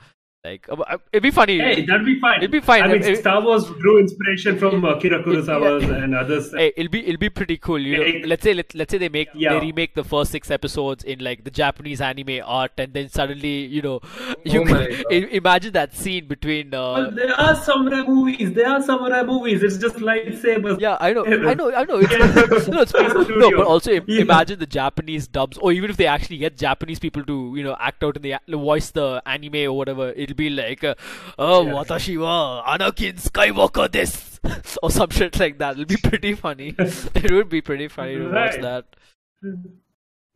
Like, 0.46 0.68
uh, 0.70 0.76
uh, 0.94 0.98
it'd 1.12 1.24
be 1.24 1.32
funny. 1.32 1.58
Hey, 1.60 1.86
that'd 1.86 2.06
be 2.06 2.20
fine. 2.20 2.38
It'd 2.38 2.52
be 2.52 2.60
fine. 2.60 2.84
I 2.84 2.88
mean, 2.94 3.04
It- 3.04 3.18
Star 3.20 3.42
Wars 3.44 3.66
drew 3.84 4.00
inspiration 4.00 4.58
from 4.64 4.84
Akira 4.86 5.24
Kurosawa 5.24 5.82
yeah. 5.82 6.04
and 6.04 6.16
others. 6.16 6.52
Hey, 6.62 6.72
it'll 6.78 6.92
be 6.96 7.02
it'll 7.08 7.20
be 7.26 7.30
pretty 7.40 7.58
cool. 7.58 7.80
You 7.80 7.98
know, 7.98 8.04
Hey. 8.04 8.24
let's 8.34 8.44
say 8.48 8.54
let, 8.54 8.74
let's 8.82 8.92
say 8.92 9.00
they 9.06 9.10
make 9.10 9.30
Yeah. 9.34 9.54
they 9.54 9.60
remake 9.68 9.96
the 9.96 10.04
first 10.04 10.32
six 10.38 10.52
episodes 10.58 11.04
in 11.04 11.20
like 11.30 11.44
the 11.44 11.52
Japanese 11.62 12.02
anime 12.10 12.40
art, 12.60 12.72
and 12.78 12.94
then 12.94 13.10
suddenly 13.10 13.56
you 13.78 13.82
know 13.82 14.00
you 14.44 14.62
Oh 14.62 14.66
can 14.66 14.74
my 14.78 14.86
God. 14.88 15.04
i- 15.12 15.30
imagine 15.42 15.74
that 15.80 15.96
scene 16.04 16.28
between. 16.34 16.74
Uh, 16.74 16.84
Well, 16.98 17.12
there 17.22 17.34
are 17.48 17.56
samurai 17.56 18.04
movies. 18.08 18.54
There 18.60 18.70
are 18.76 18.82
samurai 18.92 19.24
movies. 19.24 19.64
It's 19.70 19.78
just 19.88 19.96
lightsabers. 20.10 20.80
Yeah, 20.80 20.98
I 21.00 21.14
know, 21.14 21.26
I 21.26 21.54
know, 21.62 21.72
I 21.74 21.84
know. 21.86 22.00
It's, 22.00 22.68
no, 22.76 22.82
it's, 22.82 22.94
no, 22.94 23.52
but 23.58 23.66
also 23.76 23.92
Yeah. 23.92 24.22
imagine 24.28 24.60
the 24.60 24.72
Japanese 24.80 25.28
dubs, 25.28 25.58
or 25.58 25.72
even 25.72 25.90
if 25.90 25.98
they 25.98 26.08
actually 26.16 26.38
get 26.38 26.58
Japanese 26.58 27.00
people 27.00 27.24
to, 27.34 27.54
you 27.58 27.64
know, 27.64 27.76
act 27.80 28.04
out 28.04 28.16
in 28.18 28.22
the 28.22 28.58
voice 28.58 28.92
the 28.92 29.22
anime 29.26 29.56
or 29.66 29.74
whatever, 29.74 30.12
it'll 30.16 30.35
be 30.36 30.50
like, 30.50 30.84
uh, 30.84 30.96
"Oh, 31.40 31.66
Yeah. 31.66 31.74
watashi 31.74 32.20
wa 32.20 32.64
Anakin 32.68 33.20
Skywalker 33.22 33.92
this," 33.92 34.40
or 34.84 34.92
some 34.92 35.10
shit 35.10 35.40
like 35.40 35.58
that. 35.60 35.74
It'll 35.74 35.86
be 35.86 35.98
pretty 35.98 36.34
funny. 36.36 36.76
it 36.80 37.32
would 37.32 37.50
be 37.50 37.62
pretty 37.62 37.88
funny 37.88 38.16
to 38.18 38.30
watch 38.32 38.60
that. 38.62 38.86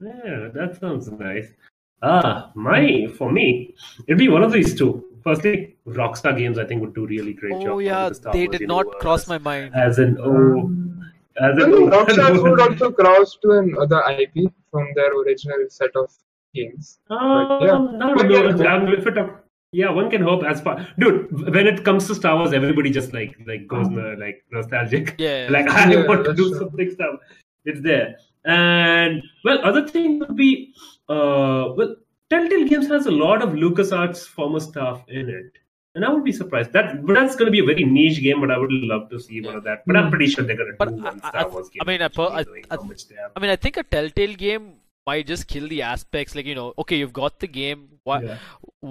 Yeah, 0.02 0.50
that 0.54 0.78
sounds 0.80 1.10
nice. 1.12 1.48
Ah, 2.02 2.52
my 2.56 3.08
for 3.18 3.32
me, 3.32 3.76
it'd 4.08 4.18
be 4.18 4.30
one 4.30 4.44
of 4.44 4.52
these 4.54 4.74
two. 4.78 5.04
Firstly, 5.24 5.76
Rockstar 5.86 6.38
Games 6.38 6.58
I 6.58 6.66
think 6.66 6.82
would 6.82 6.96
do 6.96 7.06
really 7.06 7.34
great 7.34 7.60
job. 7.60 7.68
Oh 7.68 7.80
yeah, 7.80 8.08
the 8.10 8.30
they 8.32 8.48
did 8.48 8.68
not 8.68 8.86
universe. 8.86 9.02
cross 9.02 9.28
my 9.28 9.38
mind. 9.38 9.76
as 9.76 10.00
an 10.00 10.18
oh, 10.24 10.72
as 11.42 11.58
I 11.60 11.66
an 11.66 11.74
oh, 11.74 11.90
Rockstar 11.90 12.42
would 12.50 12.62
also 12.62 12.92
cross 12.92 13.38
to 13.42 13.52
another 13.52 14.02
IP 14.18 14.50
from 14.72 14.88
their 14.96 15.12
original 15.22 15.66
set 15.70 15.94
of 15.98 16.10
games. 16.56 17.00
Um, 17.10 17.60
yeah. 17.62 17.78
no, 17.78 18.14
One 18.16 18.28
no, 18.30 18.54
can 18.54 18.58
no, 18.58 18.86
hope. 18.86 18.98
if 18.98 19.08
it, 19.08 19.18
yeah, 19.72 19.90
one 19.92 20.10
can 20.10 20.22
hope. 20.22 20.44
As 20.44 20.62
far, 20.62 20.88
dude, 20.98 21.32
when 21.56 21.68
it 21.68 21.84
comes 21.86 22.08
to 22.08 22.16
Star 22.16 22.36
Wars, 22.38 22.54
everybody 22.54 22.90
just 22.90 23.14
like 23.14 23.36
like 23.48 23.68
goes 23.68 23.88
no, 23.90 24.14
like 24.20 24.44
nostalgic. 24.52 25.16
Yeah. 25.20 25.48
like 25.58 25.70
I 25.70 25.92
Yeah, 25.92 26.08
want 26.08 26.26
to 26.26 26.34
do 26.34 26.50
true. 26.50 26.60
something 26.60 26.90
stuff. 26.92 27.20
It's 27.66 27.82
there, 27.82 28.16
and 28.46 29.22
well, 29.44 29.60
other 29.64 29.88
thing 29.88 30.20
would 30.20 30.36
be 30.36 30.74
uh, 31.10 31.74
well, 31.78 31.96
Telltale 32.30 32.66
Games 32.68 32.88
has 32.88 33.06
a 33.06 33.12
lot 33.12 33.42
of 33.42 33.50
LucasArts 33.50 34.26
former 34.26 34.60
stuff 34.60 35.04
in 35.08 35.30
it. 35.30 35.52
And 35.96 36.06
I 36.06 36.10
would 36.14 36.24
be 36.24 36.32
surprised. 36.32 36.72
That 36.74 37.04
but 37.06 37.14
that's 37.16 37.36
going 37.36 37.48
to 37.48 37.52
be 37.52 37.60
a 37.60 37.66
very 37.66 37.84
niche 37.84 38.22
game, 38.22 38.40
but 38.42 38.52
I 38.52 38.58
would 38.60 38.72
love 38.72 39.10
to 39.10 39.20
see 39.20 39.42
one 39.42 39.56
of 39.56 39.64
that. 39.64 39.80
But 39.88 39.98
I'm 39.98 40.10
pretty 40.12 40.28
sure 40.28 40.44
they're 40.46 40.56
going 40.56 40.70
to 40.72 40.76
But 40.78 40.90
do 40.96 41.04
one 41.04 41.20
I- 41.24 41.28
I- 41.28 41.30
Star 41.32 41.50
Wars 41.50 41.70
game. 41.70 41.82
I 41.82 41.86
mean, 41.86 42.02
I 42.02 42.06
I- 42.06 42.40
I- 42.40 42.46
how 42.78 42.84
much 42.84 43.08
they 43.08 43.16
have. 43.16 43.32
I 43.36 43.40
mean, 43.40 43.50
I 43.50 43.56
think 43.56 43.76
a 43.78 43.84
Telltale 43.84 44.36
game 44.36 44.76
might 45.10 45.28
just 45.36 45.48
kill 45.54 45.68
the 45.76 45.82
aspects. 45.92 46.36
Like 46.40 46.46
you 46.54 46.56
know, 46.64 46.68
okay, 46.84 46.98
you've 47.04 47.14
got 47.22 47.40
the 47.46 47.48
game. 47.62 47.86
Why? 48.10 48.18
Yeah. 48.24 48.38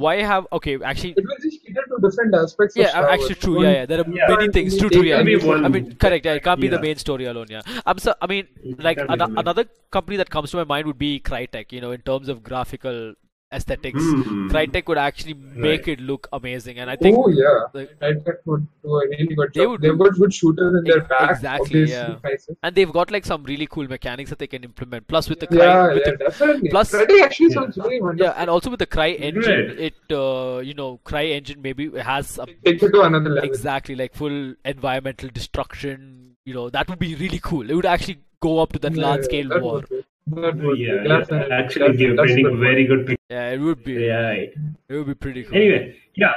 Why 0.05 0.15
have? 0.31 0.47
Okay, 0.59 0.75
actually, 0.91 1.13
It 1.21 1.25
will 1.29 1.39
just 1.45 1.61
cater 1.67 1.85
to 1.93 1.99
different 2.07 2.35
aspects 2.41 2.77
Yeah, 2.81 2.91
Star 2.95 3.09
actually 3.15 3.39
true. 3.45 3.63
Yeah, 3.63 3.71
yeah. 3.77 3.87
There 3.93 4.01
are 4.03 4.09
Yeah. 4.19 4.29
many 4.35 4.49
things. 4.57 4.77
True, 4.81 4.91
It 4.93 4.97
true. 4.99 5.07
Yeah. 5.11 5.23
be 5.31 5.37
one- 5.53 5.65
I 5.69 5.71
mean, 5.77 5.87
correct. 6.07 6.27
Yeah, 6.31 6.35
it 6.41 6.45
can't 6.49 6.61
be 6.67 6.69
the 6.75 6.81
main 6.89 6.97
story 7.05 7.25
alone. 7.33 7.47
Yeah. 7.57 7.63
I'm 7.87 7.99
so. 8.07 8.15
I 8.27 8.27
mean, 8.35 8.49
like 8.89 8.99
can't 8.99 9.09
be 9.09 9.15
ano- 9.15 9.27
the 9.27 9.33
main- 9.33 9.39
another 9.47 9.65
company 9.99 10.17
that 10.23 10.31
comes 10.37 10.51
to 10.53 10.59
my 10.63 10.65
mind 10.75 10.87
would 10.93 10.99
be 11.07 11.13
Crytek. 11.31 11.73
You 11.79 11.81
know, 11.87 11.93
in 12.01 12.03
terms 12.13 12.29
of 12.37 12.43
graphical 12.51 13.01
aesthetics, 13.53 14.03
Hmm. 14.03 14.49
Crytek 14.49 14.87
would 14.89 14.99
actually 14.99 15.35
make 15.35 15.87
Right. 15.87 15.99
it 15.99 16.01
look 16.01 16.29
amazing. 16.33 16.79
And 16.79 16.91
I 16.91 16.97
think 16.97 17.17
Oh 17.19 17.29
yeah, 17.31 17.61
like, 17.73 17.91
Red 18.01 18.23
would 18.45 18.67
do 18.83 18.97
a 18.97 19.09
really 19.09 19.27
good 19.35 19.51
They 19.55 19.61
job. 19.63 19.71
would 19.71 19.81
They've 19.81 19.99
got 19.99 20.15
good 20.19 20.35
shooters 20.35 20.75
in 20.79 20.85
their 20.85 21.01
back. 21.13 21.31
exactly, 21.31 21.85
yeah. 21.85 22.15
prices. 22.17 22.57
and 22.63 22.75
they've 22.75 22.93
got 22.93 23.11
like 23.11 23.25
some 23.25 23.43
really 23.45 23.67
cool 23.67 23.89
mechanics 23.89 24.31
that 24.31 24.39
they 24.39 24.47
can 24.47 24.65
implement. 24.65 25.07
Plus 25.09 25.29
with 25.31 25.41
the 25.41 25.47
Cry, 25.47 25.59
Yeah, 25.65 25.95
with 25.95 26.03
yeah, 26.05 26.11
the, 26.13 26.17
definitely. 26.19 26.69
plus- 26.71 26.91
Credit 26.91 27.21
actually 27.23 27.49
Yeah. 27.49 27.55
sounds 27.55 27.77
very 27.77 28.01
wonderful. 28.03 28.27
yeah, 28.27 28.41
and 28.43 28.51
also 28.51 28.71
with 28.71 28.81
the 28.81 28.87
Cry 28.87 29.09
engine, 29.13 29.43
Great. 29.77 29.81
it 29.81 30.13
uh, 30.13 30.59
you 30.59 30.75
know, 30.75 30.99
Cry 31.05 31.25
engine 31.25 31.63
maybe 31.63 31.91
has 32.01 32.39
a 32.39 32.47
Take 32.47 32.83
it 32.83 32.93
to 32.93 33.03
another 33.03 33.31
level. 33.31 33.49
exactly 33.49 33.95
like 33.95 34.15
full 34.15 34.55
environmental 34.65 35.31
destruction 35.33 36.35
you 36.45 36.55
know 36.55 36.71
that 36.71 36.89
would 36.89 36.99
be 36.99 37.15
really 37.15 37.39
cool 37.43 37.69
it 37.71 37.75
would 37.75 37.85
actually 37.87 38.19
go 38.41 38.59
up 38.61 38.73
to 38.73 38.79
that 38.79 38.95
Yeah, 38.95 39.03
large 39.07 39.25
scale 39.25 39.49
war. 39.61 39.83
be- 39.83 40.03
that 40.37 40.57
would 40.57 40.77
be- 40.77 40.83
Yeah, 40.85 41.05
that's 41.07 41.31
yeah. 41.31 41.43
a- 41.47 41.51
actually 41.51 41.81
that's- 41.87 41.97
give 41.99 42.17
that's 42.17 42.29
painting 42.29 42.45
good 42.45 42.59
very 42.59 42.85
good 42.87 43.07
picture. 43.07 43.23
Yeah, 43.31 43.51
it 43.51 43.61
would 43.61 43.83
be. 43.85 43.93
Yeah. 43.95 44.31
It 44.33 44.53
would 44.91 45.07
be 45.07 45.15
pretty 45.15 45.43
cool. 45.45 45.57
Anyway, 45.57 45.97
yeah, 46.17 46.35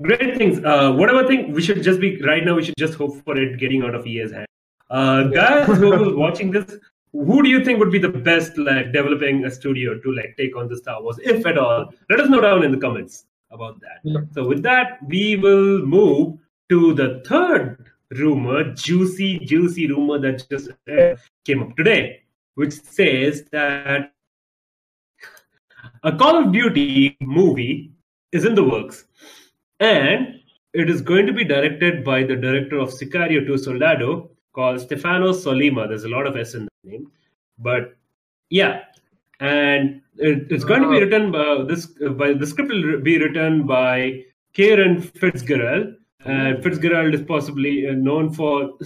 great 0.00 0.36
things. 0.36 0.62
Uh, 0.64 0.92
whatever 0.92 1.26
thing 1.26 1.52
we 1.52 1.62
should 1.62 1.82
just 1.82 2.00
be 2.00 2.20
right 2.22 2.44
now. 2.44 2.54
We 2.54 2.62
should 2.64 2.76
just 2.78 2.94
hope 2.94 3.22
for 3.24 3.36
it 3.36 3.58
getting 3.58 3.82
out 3.82 3.94
of 3.94 4.06
EA's 4.06 4.32
hand. 4.32 4.46
Uh, 4.90 5.24
guys 5.24 5.66
who 5.78 5.92
are 5.92 6.14
watching 6.24 6.50
this, 6.50 6.76
who 7.12 7.42
do 7.42 7.48
you 7.48 7.64
think 7.64 7.78
would 7.78 7.90
be 7.92 7.98
the 7.98 8.08
best 8.08 8.56
like 8.58 8.92
developing 8.92 9.44
a 9.44 9.50
studio 9.50 9.98
to 9.98 10.12
like 10.14 10.34
take 10.38 10.56
on 10.56 10.68
the 10.68 10.76
Star 10.76 11.02
Wars, 11.02 11.18
if 11.22 11.44
at 11.46 11.58
all? 11.58 11.92
Let 12.10 12.20
us 12.20 12.28
know 12.30 12.40
down 12.40 12.62
in 12.64 12.72
the 12.72 12.78
comments 12.78 13.26
about 13.50 13.80
that. 13.80 13.98
Yeah. 14.02 14.20
So 14.32 14.46
with 14.48 14.62
that, 14.62 14.98
we 15.06 15.36
will 15.36 15.84
move 15.84 16.38
to 16.70 16.94
the 16.94 17.22
third 17.26 17.86
rumor, 18.12 18.72
juicy, 18.74 19.38
juicy 19.40 19.86
rumor 19.88 20.18
that 20.20 20.46
just 20.50 20.70
uh, 20.90 21.16
came 21.44 21.62
up 21.62 21.76
today, 21.76 22.21
which 22.54 22.72
says 22.72 23.44
that 23.52 24.12
a 26.02 26.16
Call 26.16 26.36
of 26.44 26.52
Duty 26.52 27.16
movie 27.20 27.92
is 28.32 28.44
in 28.44 28.54
the 28.54 28.64
works, 28.64 29.04
and 29.80 30.40
it 30.72 30.88
is 30.88 31.00
going 31.00 31.26
to 31.26 31.32
be 31.32 31.44
directed 31.44 32.04
by 32.04 32.22
the 32.24 32.36
director 32.36 32.78
of 32.78 32.90
Sicario 32.90 33.46
2 33.46 33.58
Soldado 33.58 34.30
called 34.52 34.80
Stefano 34.80 35.32
Sollima. 35.32 35.88
There's 35.88 36.04
a 36.04 36.08
lot 36.08 36.26
of 36.26 36.36
S 36.36 36.54
in 36.54 36.64
the 36.66 36.90
name, 36.90 37.10
but 37.58 37.96
yeah, 38.50 38.82
and 39.40 40.00
it, 40.16 40.46
it's 40.50 40.64
going 40.64 40.82
to 40.82 40.88
be 40.90 40.96
Uh. 40.96 41.00
written 41.00 41.32
by 41.32 41.64
this. 41.64 41.86
By 41.86 42.32
the 42.34 42.46
script 42.46 42.70
will 42.70 43.00
be 43.00 43.18
written 43.18 43.66
by 43.66 44.24
Kieran 44.54 45.00
Fitzgerald. 45.00 45.94
And 46.24 46.62
Fitzgerald 46.62 47.14
is 47.14 47.22
possibly 47.22 47.88
uh, 47.88 47.94
known 47.94 48.32
for 48.32 48.78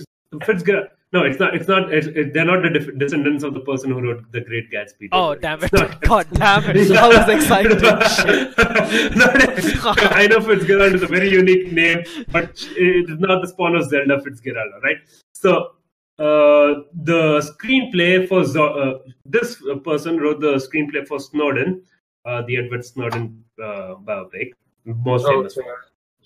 Fitzgerald. 0.45 0.89
No, 1.13 1.23
it's 1.23 1.39
not. 1.39 1.55
It's 1.55 1.69
not. 1.69 1.93
It's, 1.95 2.09
it, 2.09 2.35
they're 2.35 2.45
not 2.45 2.63
the 2.63 2.71
def- 2.71 2.99
descendants 2.99 3.45
of 3.45 3.55
the 3.55 3.61
person 3.61 3.93
who 3.93 4.01
wrote 4.03 4.31
The 4.33 4.41
Great 4.41 4.71
Gatsby. 4.73 5.09
Oh, 5.13 5.35
Don't 5.35 5.41
damn 5.43 5.65
it. 5.65 5.73
not- 5.73 6.01
God 6.13 6.27
damn 6.33 6.65
it. 6.77 6.91
I 6.91 7.09
was 7.09 7.29
excited. 7.29 7.81
No, 9.17 9.27
I 10.21 10.27
know 10.29 10.41
Fitzgerald 10.41 10.95
is 10.95 11.03
a 11.03 11.07
very 11.07 11.31
unique 11.31 11.73
name, 11.73 12.03
but 12.33 12.51
it 12.77 13.11
is 13.11 13.19
not 13.19 13.41
the 13.43 13.49
spawn 13.49 13.77
of 13.77 13.89
Zelda 13.89 14.21
Fitzgerald, 14.23 14.73
right? 14.83 14.97
So, 15.33 15.73
uh, 16.19 16.83
the 16.95 17.41
screenplay 17.41 18.27
for 18.29 18.45
Zo- 18.45 18.75
uh, 18.75 18.99
this 19.25 19.63
person 19.85 20.19
wrote 20.19 20.41
the 20.41 20.55
screenplay 20.57 21.07
for 21.07 21.21
Snowden, 21.21 21.83
uh, 22.25 22.43
the 22.47 22.57
Edward 22.59 22.85
Snowden 22.85 23.45
uh, 23.63 23.95
biopic, 24.05 24.53
most 24.85 25.27
famous. 25.27 25.57
Okay. 25.57 25.67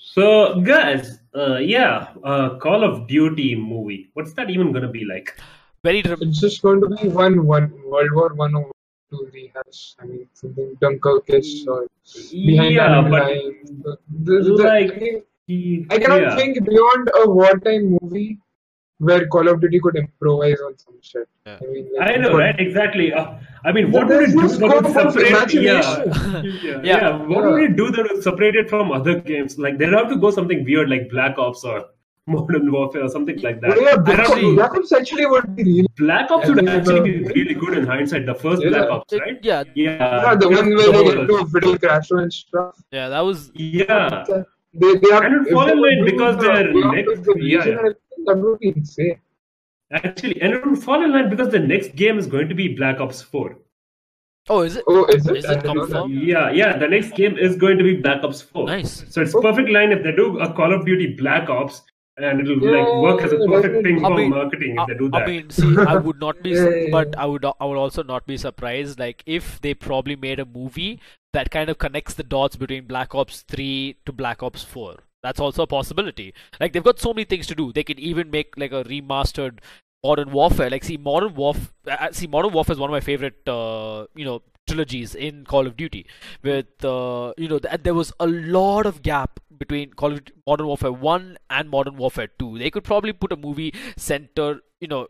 One. 0.00 0.12
So, 0.14 0.60
guys, 0.62 1.18
uh, 1.34 1.58
yeah, 1.58 2.08
uh, 2.24 2.56
Call 2.58 2.82
of 2.84 3.06
Duty 3.06 3.54
movie. 3.54 4.10
What's 4.14 4.32
that 4.34 4.50
even 4.50 4.72
gonna 4.72 4.88
be 4.90 5.04
like? 5.04 5.38
Very 5.84 6.02
dram- 6.02 6.18
It's 6.22 6.40
just 6.40 6.62
going 6.62 6.80
to 6.80 6.88
be 6.88 7.08
one 7.08 7.44
one 7.46 7.72
World 7.84 8.12
War 8.12 8.34
One 8.34 8.54
or 8.54 8.70
two 9.10 9.28
rehash. 9.32 9.94
I 9.98 10.06
mean, 10.06 10.26
something 10.32 10.74
Dunkirk 10.80 11.28
or 11.68 11.86
behind 12.32 12.74
yeah, 12.74 13.02
but 13.02 13.10
lines. 13.10 13.70
The- 13.82 13.98
the- 14.24 14.42
the- 14.42 14.64
like- 14.64 14.92
I, 14.92 15.00
mean, 15.48 15.86
I 15.90 15.98
cannot 15.98 16.22
yeah. 16.22 16.36
think 16.36 16.64
beyond 16.64 17.10
a 17.22 17.28
wartime 17.28 17.98
movie 18.00 18.38
where 19.06 19.26
Call 19.34 19.48
of 19.48 19.60
Duty 19.62 19.80
could 19.80 19.96
improvise 19.96 20.60
on 20.66 20.76
some 20.78 20.94
shit. 21.02 21.26
Yeah. 21.46 21.58
I 21.62 21.66
mean, 21.72 21.86
like, 21.98 22.08
I 22.10 22.16
know, 22.22 22.30
but- 22.32 22.38
right? 22.38 22.60
Exactly. 22.64 23.12
Uh, 23.12 23.26
I 23.64 23.72
mean, 23.72 23.90
what 23.92 24.06
would 24.08 24.22
it 24.28 24.32
do 24.32 24.42
no 24.42 24.48
that 24.48 24.82
would 24.82 25.14
separate? 25.14 25.54
Yeah. 25.54 25.84
yeah, 26.42 26.42
Yeah. 26.62 26.80
yeah. 26.90 27.16
What 27.30 27.44
Yeah. 27.44 27.50
would 27.50 27.62
it 27.68 27.76
do 27.76 27.90
that 27.92 28.10
would 28.10 28.22
separate 28.22 28.56
it 28.56 28.68
from 28.74 28.92
other 28.98 29.14
games? 29.30 29.58
Like 29.58 29.78
they'd 29.78 29.92
have 30.00 30.08
to 30.10 30.16
go 30.16 30.30
something 30.30 30.64
weird, 30.64 30.90
like 30.90 31.08
Black 31.10 31.38
Ops 31.38 31.64
or 31.64 31.78
Modern 32.26 32.70
Warfare 32.70 33.04
or 33.04 33.08
something 33.08 33.40
like 33.40 33.60
that. 33.62 33.80
Yeah, 33.80 33.96
Black, 33.96 34.26
don't 34.28 34.44
Ops. 34.44 34.54
Black 34.60 34.74
Ops 34.82 34.92
actually 34.92 35.26
would 35.26 35.56
be 35.56 35.64
really. 35.64 35.86
Black 35.96 36.30
Ops 36.30 36.48
would 36.50 36.68
actually 36.68 37.00
the- 37.00 37.24
be 37.24 37.40
really 37.40 37.54
good 37.54 37.78
in 37.78 37.86
hindsight. 37.86 38.26
The 38.26 38.34
first 38.34 38.62
Yeah. 38.62 38.68
Black 38.70 38.90
Ops, 38.90 39.12
It- 39.14 39.20
right? 39.22 39.38
yeah, 39.42 39.64
Yeah. 39.74 39.96
Yeah, 40.26 40.34
the 40.36 40.48
one 40.50 40.68
where 40.76 40.92
they 40.92 41.04
get 41.10 41.26
to 41.26 41.36
a 41.36 41.46
fiddle 41.46 41.78
crash 41.78 42.10
and 42.10 42.32
stuff. 42.32 42.76
yeah, 42.92 43.08
that 43.08 43.20
was. 43.20 43.50
Yeah. 43.54 44.24
They, 44.72 44.94
they 45.02 45.10
have, 45.10 45.24
And 45.24 45.34
it 45.34 45.48
if 45.48 45.52
fall 45.52 45.68
in 45.68 45.80
line 45.82 46.04
because 46.04 46.36
the 46.36 46.42
they're 46.42 46.72
next- 46.72 47.18
Ops, 47.18 47.26
the 47.26 47.34
yeah, 47.42 47.64
region 48.26 48.34
yeah. 48.34 48.34
and 48.34 48.34
everything, 48.34 48.34
that 48.34 48.36
would 48.36 48.58
be 48.58 48.68
insane. 48.68 49.20
Actually, 49.92 50.40
and 50.42 50.52
it 50.52 50.66
would 50.66 50.82
fall 50.82 51.02
in 51.04 51.12
line 51.12 51.30
because 51.30 51.50
the 51.50 51.58
next 51.58 51.96
game 51.96 52.18
is 52.18 52.26
going 52.26 52.48
to 52.48 52.54
be 52.54 52.74
Black 52.74 53.00
Ops 53.00 53.22
4. 53.22 53.58
Oh, 54.48 54.62
is 54.62 54.76
it? 54.76 54.84
Oh, 54.86 55.04
is 55.06 55.26
it? 55.26 55.36
Is 55.36 55.44
it 55.44 55.48
didn't 55.62 55.74
know 55.74 55.86
that. 55.86 55.92
confirmed? 55.92 56.14
Yeah, 56.14 56.50
yeah. 56.50 56.76
The 56.78 56.88
next 56.88 57.14
game 57.14 57.36
is 57.36 57.56
going 57.56 57.78
to 57.78 57.84
be 57.84 57.96
Black 57.96 58.22
Ops 58.24 58.40
4. 58.40 58.66
Nice. 58.66 59.04
So 59.08 59.20
it's 59.20 59.34
Oh. 59.34 59.42
perfect 59.42 59.68
line 59.68 59.92
if 59.92 60.02
they 60.02 60.12
do 60.12 60.38
a 60.38 60.52
Call 60.52 60.72
of 60.72 60.86
Duty 60.86 61.14
Black 61.14 61.48
Ops 61.50 61.82
and 62.16 62.40
it'll 62.40 62.62
Yeah, 62.62 62.70
like 62.70 63.02
work 63.02 63.22
as 63.22 63.32
a 63.32 63.38
perfect 63.38 63.84
thing 63.84 64.00
for 64.00 64.12
I 64.12 64.16
mean, 64.16 64.30
marketing 64.30 64.72
if 64.74 64.80
I, 64.80 64.86
they 64.86 64.94
do 64.94 65.10
I 65.12 65.26
mean, 65.26 65.50
see, 65.50 65.76
I 65.78 65.96
would 65.96 66.20
not 66.20 66.42
be, 66.42 66.50
Yeah, 66.50 66.68
yeah, 66.68 66.88
but. 66.90 67.18
I 67.18 67.26
would, 67.26 67.44
I 67.44 67.64
would 67.64 67.78
also 67.78 68.02
not 68.02 68.26
be 68.26 68.36
surprised, 68.36 68.98
like 68.98 69.22
if 69.26 69.60
they 69.60 69.74
probably 69.74 70.16
made 70.16 70.38
a 70.38 70.44
movie 70.44 71.00
that 71.32 71.50
kind 71.50 71.70
of 71.70 71.78
connects 71.78 72.14
the 72.14 72.22
dots 72.22 72.56
between 72.56 72.86
Black 72.86 73.14
Ops 73.14 73.42
3 73.42 73.96
to 74.06 74.12
Black 74.12 74.42
Ops 74.42 74.64
4. 74.64 74.96
That's 75.22 75.40
also 75.40 75.62
a 75.64 75.66
possibility. 75.66 76.34
Like 76.60 76.72
they've 76.72 76.82
got 76.84 76.98
so 76.98 77.12
many 77.12 77.24
things 77.24 77.46
to 77.48 77.54
do. 77.54 77.72
They 77.72 77.84
could 77.84 78.00
even 78.00 78.30
make 78.30 78.54
like 78.56 78.72
a 78.72 78.84
remastered 78.84 79.58
Modern 80.02 80.30
Warfare. 80.32 80.70
Like, 80.70 80.84
see, 80.84 80.96
Modern 80.96 81.34
Warfare. 81.34 81.68
Uh, 81.86 82.08
see, 82.12 82.26
Modern 82.26 82.52
Warfare 82.52 82.74
is 82.74 82.78
one 82.78 82.90
of 82.90 82.92
my 82.92 83.00
favorite, 83.00 83.46
uh, 83.46 84.06
you 84.14 84.24
know, 84.24 84.42
trilogies 84.66 85.14
in 85.14 85.44
Call 85.44 85.66
of 85.66 85.76
Duty. 85.76 86.06
With 86.42 86.84
uh, 86.84 87.32
you 87.36 87.48
know, 87.48 87.58
th- 87.58 87.82
there 87.82 87.94
was 87.94 88.12
a 88.20 88.26
lot 88.26 88.86
of 88.86 89.02
gap 89.02 89.40
between 89.58 89.92
Call 89.92 90.12
of 90.12 90.22
Modern 90.46 90.66
Warfare 90.66 90.92
1 90.92 91.36
and 91.50 91.68
Modern 91.68 91.96
Warfare 91.96 92.28
2. 92.38 92.58
They 92.58 92.70
could 92.70 92.84
probably 92.84 93.12
put 93.12 93.32
a 93.32 93.36
movie 93.36 93.74
center, 93.96 94.60
you 94.80 94.88
know, 94.88 95.08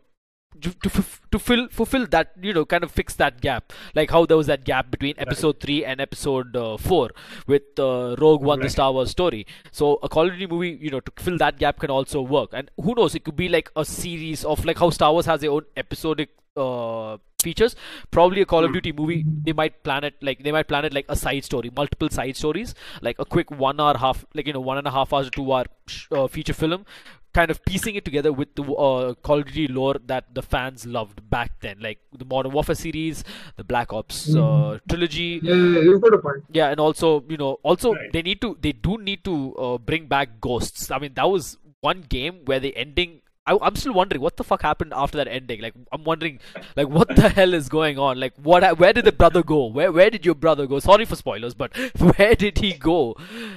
to 0.59 0.69
to, 0.71 0.89
f- 0.89 1.21
to 1.31 1.39
fill 1.39 1.67
fulfill 1.69 2.05
that 2.07 2.31
you 2.41 2.53
know 2.53 2.65
kind 2.65 2.83
of 2.83 2.91
fix 2.91 3.13
that 3.15 3.39
gap. 3.41 3.71
Like 3.95 4.11
how 4.11 4.25
there 4.25 4.37
was 4.37 4.47
that 4.47 4.63
gap 4.65 4.91
between 4.91 5.15
episode 5.17 5.59
3 5.59 5.85
and 5.85 6.01
episode 6.01 6.55
uh, 6.55 6.77
4 6.77 7.09
with 7.47 7.63
uh, 7.79 8.15
rogue 8.19 8.43
one 8.43 8.59
the 8.59 8.69
star 8.69 8.91
wars 8.91 9.11
story. 9.11 9.45
So 9.71 9.99
a 10.03 10.09
call 10.09 10.27
of 10.27 10.33
duty 10.33 10.47
movie 10.47 10.77
you 10.81 10.89
know 10.89 10.99
to 10.99 11.11
fill 11.17 11.37
that 11.37 11.57
gap 11.57 11.79
can 11.79 11.89
also 11.89 12.21
work. 12.21 12.49
And 12.53 12.69
who 12.81 12.93
knows 12.95 13.15
it 13.15 13.23
could 13.23 13.35
be 13.35 13.49
like 13.49 13.71
a 13.75 13.85
series 13.85 14.43
of 14.43 14.65
like 14.65 14.77
how 14.79 14.89
star 14.89 15.11
wars 15.13 15.25
has 15.25 15.41
their 15.41 15.51
own 15.51 15.63
episodic 15.77 16.29
uh, 16.57 17.17
features. 17.41 17.75
Probably 18.11 18.41
a 18.41 18.45
call 18.45 18.63
of 18.63 18.69
Hmm. 18.69 18.73
duty 18.73 18.91
movie 18.91 19.23
they 19.45 19.53
might 19.53 19.81
plan 19.83 20.03
it 20.03 20.15
like 20.21 20.43
they 20.43 20.51
might 20.51 20.67
plan 20.67 20.85
it 20.85 20.93
like 20.93 21.05
a 21.09 21.15
side 21.15 21.43
story 21.45 21.71
multiple 21.75 22.09
side 22.09 22.35
stories 22.35 22.75
like 23.01 23.17
a 23.19 23.25
quick 23.25 23.49
one 23.49 23.79
hour 23.79 23.97
half 23.97 24.25
like 24.35 24.45
you 24.47 24.53
know 24.53 24.59
one 24.59 24.77
and 24.77 24.85
a 24.85 24.91
half 24.91 25.11
hours 25.13 25.25
to 25.27 25.31
two 25.31 25.51
hour 25.51 25.65
uh, 26.11 26.27
feature 26.27 26.53
film 26.53 26.85
kind 27.33 27.49
of 27.51 27.63
piecing 27.65 27.95
it 27.95 28.03
together 28.05 28.31
with 28.33 28.53
the 28.55 28.63
uh, 28.63 29.13
Call 29.15 29.39
of 29.39 29.45
Duty 29.45 29.67
lore 29.67 29.95
that 30.07 30.33
the 30.35 30.41
fans 30.41 30.85
loved 30.85 31.29
back 31.29 31.51
then, 31.61 31.77
like 31.79 31.99
the 32.17 32.25
Modern 32.25 32.51
Warfare 32.51 32.75
series, 32.75 33.23
the 33.55 33.63
Black 33.63 33.93
Ops 33.93 34.35
uh, 34.35 34.79
trilogy. 34.89 35.39
Yeah, 35.41 35.55
yeah, 35.55 35.79
you've 35.81 36.01
got 36.01 36.13
a 36.13 36.17
point. 36.17 36.43
Yeah, 36.51 36.69
and 36.69 36.79
also 36.79 37.23
you 37.29 37.37
know, 37.37 37.53
also 37.63 37.93
Right. 37.93 38.11
they 38.11 38.21
need 38.21 38.41
to, 38.41 38.57
they 38.61 38.71
do 38.73 38.97
need 38.97 39.23
to 39.25 39.55
uh, 39.55 39.77
bring 39.77 40.07
back 40.07 40.39
Ghosts. 40.41 40.91
I 40.91 40.99
mean, 40.99 41.13
that 41.15 41.29
was 41.29 41.57
one 41.79 42.01
game 42.01 42.41
where 42.45 42.59
the 42.59 42.75
ending. 42.75 43.21
I, 43.47 43.57
I'm 43.59 43.75
still 43.75 43.93
wondering 43.93 44.21
what 44.21 44.37
the 44.37 44.43
fuck 44.43 44.61
happened 44.61 44.93
after 44.95 45.17
that 45.17 45.27
ending. 45.27 45.61
Like, 45.61 45.73
I'm 45.91 46.03
wondering, 46.03 46.39
like, 46.75 46.87
what 46.87 47.07
the 47.15 47.27
hell 47.37 47.55
is 47.55 47.69
going 47.69 47.97
on? 47.97 48.19
Like, 48.19 48.33
what? 48.37 48.77
Where 48.77 48.93
did 48.93 49.05
the 49.05 49.11
brother 49.11 49.41
go? 49.41 49.65
Where, 49.65 49.91
where 49.91 50.11
did 50.11 50.25
your 50.27 50.35
brother 50.35 50.67
go? 50.67 50.77
Sorry 50.79 51.05
for 51.05 51.15
spoilers, 51.15 51.55
but 51.55 51.75
where 52.17 52.35
did 52.35 52.59
he 52.59 52.73
go? 52.73 53.15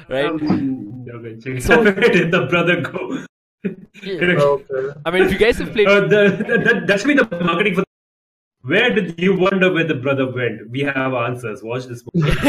Right? 0.08 0.24
Um. 0.26 1.04
So- 1.60 1.82
Where 1.84 1.92
did 1.92 2.30
the 2.32 2.46
brother 2.46 2.80
go? 2.80 3.24
Yeah. 4.02 4.36
Okay. 4.38 5.00
I 5.06 5.10
mean, 5.10 5.22
if 5.22 5.32
you 5.32 5.38
guys 5.38 5.58
have 5.58 5.72
played, 5.72 5.88
Uh, 5.94 6.00
the, 6.00 6.44
the, 6.48 6.58
that, 6.58 6.86
that 6.86 7.00
should 7.00 7.08
be 7.08 7.14
the 7.14 7.44
marketing 7.44 7.74
for. 7.76 7.84
Where 8.62 8.90
did 8.94 9.20
you 9.20 9.36
wonder 9.36 9.72
where 9.72 9.84
the 9.84 9.94
brother 9.94 10.30
went? 10.30 10.70
We 10.70 10.80
have 10.80 11.14
answers. 11.14 11.62
Watch 11.62 11.86
this 11.86 12.02
movie. 12.12 12.30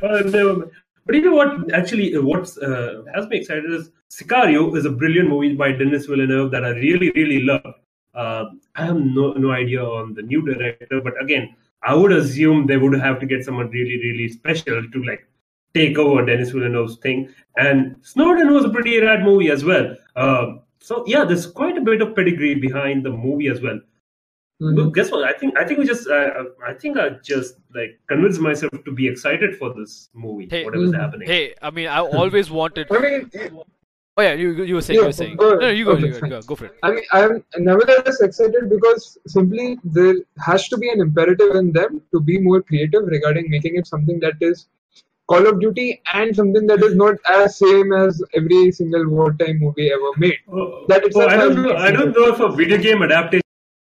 Uh. 0.02 0.66
But 1.06 1.16
you 1.16 1.22
know 1.22 1.34
what? 1.34 1.74
Actually, 1.74 2.16
what 2.16 2.48
uh, 2.62 3.02
has 3.14 3.26
me 3.28 3.36
excited 3.38 3.70
is 3.70 3.90
Sicario 4.10 4.74
is 4.76 4.86
a 4.86 4.90
brilliant 4.90 5.28
movie 5.28 5.54
by 5.54 5.72
Denis 5.72 6.06
Villeneuve 6.06 6.50
that 6.52 6.64
I 6.64 6.70
really, 6.70 7.10
really 7.14 7.42
love. 7.42 7.74
Uh, 8.14 8.44
I 8.74 8.86
have 8.86 8.96
no 8.96 9.32
no 9.32 9.50
idea 9.50 9.84
on 9.84 10.14
the 10.14 10.22
new 10.22 10.40
director, 10.42 11.00
but 11.02 11.20
again, 11.22 11.54
I 11.82 11.94
would 11.94 12.12
assume 12.12 12.66
they 12.66 12.78
would 12.78 12.98
have 12.98 13.20
to 13.20 13.26
get 13.26 13.44
someone 13.44 13.68
really, 13.68 13.98
really 14.02 14.28
special 14.28 14.82
to 14.90 15.04
like 15.04 15.26
take 15.74 15.98
over 15.98 16.24
Denis 16.24 16.50
Villeneuve's 16.50 16.96
thing. 16.98 17.28
And 17.56 17.96
Snowden 18.02 18.54
was 18.54 18.64
a 18.64 18.70
pretty 18.70 18.98
rad 19.00 19.22
movie 19.22 19.50
as 19.50 19.64
well. 19.64 19.94
Um, 20.16 20.60
so 20.80 21.04
yeah, 21.06 21.24
there's 21.24 21.46
quite 21.46 21.76
a 21.76 21.80
bit 21.80 22.00
of 22.02 22.14
pedigree 22.14 22.54
behind 22.54 23.04
the 23.04 23.10
movie 23.10 23.48
as 23.48 23.60
well. 23.60 23.80
Mhm. 24.62 24.76
Look, 24.76 24.94
guess 24.94 25.10
what? 25.10 25.24
I 25.24 25.32
think 25.32 25.58
I 25.58 25.64
think 25.64 25.78
we 25.80 25.86
just 25.86 26.08
uh, 26.08 26.44
I 26.66 26.74
think 26.74 26.96
I 26.96 27.10
just 27.24 27.56
like 27.74 27.98
convinced 28.08 28.40
myself 28.40 28.72
to 28.84 28.92
be 28.92 29.08
excited 29.08 29.56
for 29.56 29.74
this 29.74 30.08
movie, 30.14 30.48
Hey. 30.50 30.64
whatever's 30.64 30.90
Mhm. 30.92 31.00
happening. 31.00 31.28
hey, 31.28 31.54
I 31.60 31.70
mean, 31.70 31.88
I 31.88 32.00
always 32.00 32.50
wanted. 32.50 32.86
I 32.90 33.00
mean, 33.00 33.30
Oh 34.16 34.22
yeah, 34.22 34.34
you 34.34 34.50
you 34.62 34.76
were 34.76 34.80
saying, 34.80 35.00
you 35.00 35.06
were 35.06 35.12
saying. 35.12 35.34
go 35.36 35.54
No, 35.54 35.56
no, 35.62 35.68
you 35.70 35.84
go, 35.84 35.92
Okay, 35.94 36.06
you 36.06 36.20
go, 36.20 36.28
go, 36.28 36.40
go 36.42 36.54
for 36.54 36.66
it. 36.66 36.74
I 36.84 36.92
mean, 36.92 37.02
I'm 37.12 37.32
nevertheless 37.58 38.20
excited 38.20 38.68
because 38.70 39.18
simply 39.26 39.76
there 39.82 40.14
has 40.38 40.68
to 40.68 40.78
be 40.78 40.88
an 40.88 41.00
imperative 41.00 41.56
in 41.56 41.72
them 41.72 42.00
to 42.12 42.20
be 42.20 42.38
more 42.38 42.62
creative 42.62 43.08
regarding 43.14 43.50
making 43.50 43.74
it 43.74 43.88
something 43.88 44.20
that 44.20 44.34
is 44.40 44.68
Call 45.26 45.46
of 45.46 45.60
Duty 45.60 46.02
and 46.12 46.34
something 46.36 46.66
that 46.66 46.82
is 46.82 46.94
not 46.94 47.14
as 47.30 47.58
same 47.58 47.92
as 47.92 48.22
every 48.34 48.72
single 48.72 49.08
wartime 49.08 49.58
movie 49.58 49.90
ever 49.90 50.10
made. 50.18 50.38
Oh, 50.52 50.84
That 50.88 51.04
oh, 51.14 51.26
I 51.26 51.36
don't 51.36 51.62
know. 51.62 51.76
I 51.76 51.90
don't 51.90 52.12
know 52.12 52.28
if 52.28 52.40
a 52.40 52.50
video 52.52 52.78
game 52.78 53.02
adaptation 53.02 53.40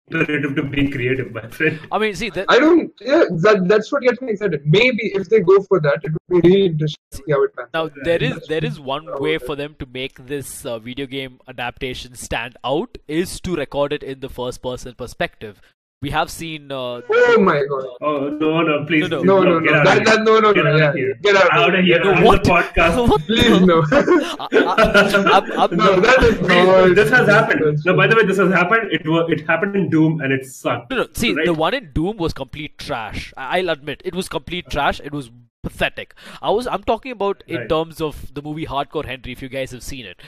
imperative 0.07 0.55
to 0.55 0.63
be 0.63 0.89
creative, 0.89 1.31
my 1.31 1.47
friend. 1.47 1.79
I 1.91 1.97
mean, 1.97 2.15
see, 2.15 2.29
the, 2.29 2.45
I 2.49 2.59
don't. 2.59 2.91
Yeah, 3.01 3.25
that, 3.31 3.65
that's 3.67 3.91
what 3.91 4.03
gets 4.03 4.21
me 4.21 4.33
excited. 4.33 4.61
Maybe 4.65 5.11
if 5.13 5.29
they 5.29 5.39
go 5.39 5.61
for 5.63 5.79
that, 5.81 5.99
it 6.03 6.11
would 6.11 6.41
be 6.41 6.49
really 6.49 6.65
interesting 6.67 7.01
to 7.11 7.17
see 7.17 7.31
how 7.31 7.43
it 7.43 7.55
pans. 7.55 7.69
now 7.73 7.89
there 8.03 8.21
is 8.21 8.47
there 8.47 8.63
is 8.63 8.79
one 8.79 9.07
way 9.19 9.37
for 9.37 9.55
them 9.55 9.75
to 9.79 9.85
make 9.85 10.25
this 10.27 10.65
uh, 10.65 10.79
video 10.79 11.05
game 11.05 11.39
adaptation 11.47 12.15
stand 12.15 12.57
out 12.63 12.97
is 13.07 13.39
to 13.41 13.55
record 13.55 13.93
it 13.93 14.03
in 14.03 14.19
the 14.19 14.29
first 14.29 14.61
person 14.61 14.93
perspective. 14.93 15.61
We 16.01 16.09
have 16.11 16.29
seen 16.29 16.71
uh, 16.71 17.01
Oh 17.09 17.37
my 17.39 17.63
god! 17.67 17.85
Oh 18.01 18.29
no, 18.29 18.61
no, 18.61 18.85
please, 18.85 19.09
No, 19.09 19.19
please, 19.21 19.25
No, 19.25 19.41
no, 19.43 19.59
get 19.59 19.71
no. 19.71 19.77
out 19.79 19.85
That, 19.85 19.97
of 19.99 20.05
that, 20.05 20.15
here. 20.17 20.23
no, 20.25 20.39
no, 20.39 20.53
Get 20.53 20.63
no. 20.65 20.75
out 20.75 20.89
of 20.89 20.95
here. 20.95 21.13
get 21.23 21.35
out. 21.35 21.53
Out 21.53 21.75
of 21.75 21.83
here. 21.85 22.03
No, 22.03 22.11
I'm 22.11 22.23
what? 22.23 22.43
the 22.43 22.49
podcast. 22.51 23.09
what 23.09 23.21
Please 23.21 23.61
no. 23.61 23.81
I, 23.91 24.47
I, 24.51 25.37
I'm, 25.37 25.51
I'm, 25.59 25.75
no, 25.77 25.99
that 26.01 26.23
is 26.23 26.41
not. 26.41 26.95
this 26.95 27.09
has 27.09 27.27
happened. 27.27 27.79
No, 27.85 27.95
by 27.95 28.07
the 28.07 28.15
way, 28.17 28.25
this 28.25 28.37
has 28.37 28.51
happened. 28.51 28.91
It 28.91 29.07
was 29.07 29.31
it 29.31 29.47
happened 29.47 29.75
in 29.75 29.89
Doom 29.89 30.19
and 30.21 30.31
it 30.31 30.45
sucked. 30.45 30.91
No, 30.91 30.97
no. 30.97 31.07
See, 31.13 31.33
Right? 31.33 31.45
the 31.45 31.53
one 31.53 31.73
in 31.73 31.91
Doom 31.93 32.17
was 32.17 32.33
complete 32.33 32.77
trash. 32.77 33.33
I- 33.37 33.59
I'll 33.59 33.69
admit 33.69 34.01
it 34.05 34.13
was 34.13 34.27
complete 34.29 34.69
trash. 34.69 34.99
It 35.03 35.13
was 35.13 35.31
pathetic. 35.65 36.13
I 36.41 36.51
was. 36.59 36.67
I'm 36.77 36.83
talking 36.91 37.11
about 37.17 37.43
in 37.47 37.59
Right. 37.61 37.69
terms 37.75 38.01
of 38.07 38.21
the 38.39 38.41
movie 38.47 38.65
Hardcore 38.73 39.05
Henry. 39.11 39.31
If 39.37 39.41
you 39.47 39.49
guys 39.57 39.71
have 39.77 39.83
seen 39.89 40.05
it, 40.13 40.21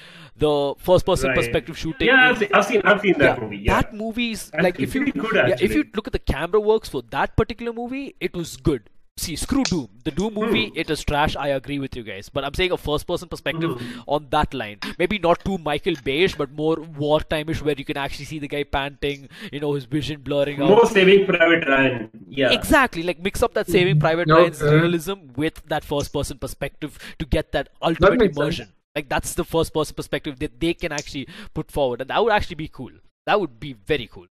the 0.45 0.51
first-person 0.89 1.29
Right. 1.29 1.37
perspective 1.41 1.77
shooting. 1.85 2.07
Yeah, 2.11 2.29
I've 2.29 2.37
seen, 2.43 2.49
I've 2.59 2.65
seen, 2.65 2.81
I've 2.93 3.01
seen 3.07 3.17
that 3.19 3.37
yeah, 3.37 3.43
movie. 3.43 3.57
Yeah. 3.69 3.81
that 3.81 3.93
movie's 4.03 4.49
That's 4.51 4.63
like 4.69 4.79
if 4.87 4.95
you 4.99 5.05
good, 5.11 5.35
yeah, 5.35 5.55
if 5.69 5.73
you 5.79 5.85
look 5.95 6.07
at 6.07 6.13
the 6.19 6.25
camera 6.35 6.59
works 6.73 6.89
for 6.97 7.01
that 7.17 7.35
particular 7.43 7.73
movie, 7.81 8.05
it 8.19 8.35
was 8.43 8.57
good. 8.57 8.89
See, 9.19 9.35
screw 9.35 9.63
Doom. 9.63 9.87
The 10.03 10.11
Doom 10.11 10.35
movie, 10.35 10.67
Hmm. 10.67 10.77
it 10.81 10.89
is 10.91 11.03
trash. 11.03 11.35
I 11.35 11.47
agree 11.49 11.79
with 11.79 11.95
you 11.95 12.03
guys, 12.03 12.29
but 12.29 12.43
I'm 12.43 12.53
saying 12.53 12.71
a 12.71 12.77
first-person 12.77 13.29
perspective 13.29 13.71
Hmm. 13.81 13.99
on 14.05 14.27
that 14.29 14.53
line. 14.53 14.77
Maybe 14.99 15.17
not 15.17 15.43
too 15.43 15.57
Michael 15.57 15.95
Bayish, 15.95 16.37
but 16.37 16.51
more 16.51 16.75
wartime-ish, 17.05 17.63
where 17.63 17.73
you 17.77 17.83
can 17.83 17.97
actually 17.97 18.25
see 18.25 18.37
the 18.39 18.47
guy 18.47 18.63
panting. 18.63 19.27
You 19.51 19.59
know, 19.59 19.73
his 19.73 19.85
vision 19.85 20.21
blurring 20.21 20.61
out. 20.61 20.69
More 20.69 20.85
Saving 20.85 21.25
Private 21.25 21.67
Ryan. 21.67 22.09
Yeah. 22.29 22.51
Exactly, 22.51 23.01
like 23.03 23.19
mix 23.19 23.41
up 23.41 23.53
that 23.55 23.67
Saving 23.67 23.99
Private 23.99 24.29
Okay. 24.29 24.39
Ryan's 24.39 24.61
realism 24.61 25.13
with 25.35 25.61
that 25.67 25.83
first-person 25.83 26.37
perspective 26.37 26.99
to 27.17 27.25
get 27.25 27.51
that 27.53 27.69
ultimate 27.81 28.19
makes 28.19 28.35
sense. 28.35 28.37
immersion. 28.37 28.73
Like 28.95 29.09
that's 29.09 29.33
the 29.33 29.43
first-person 29.43 29.95
perspective 29.95 30.39
that 30.39 30.59
they 30.59 30.73
can 30.75 30.91
actually 30.91 31.27
put 31.55 31.71
forward, 31.71 32.01
and 32.01 32.09
that 32.11 32.23
would 32.23 32.33
actually 32.33 32.55
be 32.55 32.67
cool. 32.67 32.91
That 33.25 33.39
would 33.41 33.59
be 33.59 33.73
very 33.73 34.07
cool. 34.07 34.27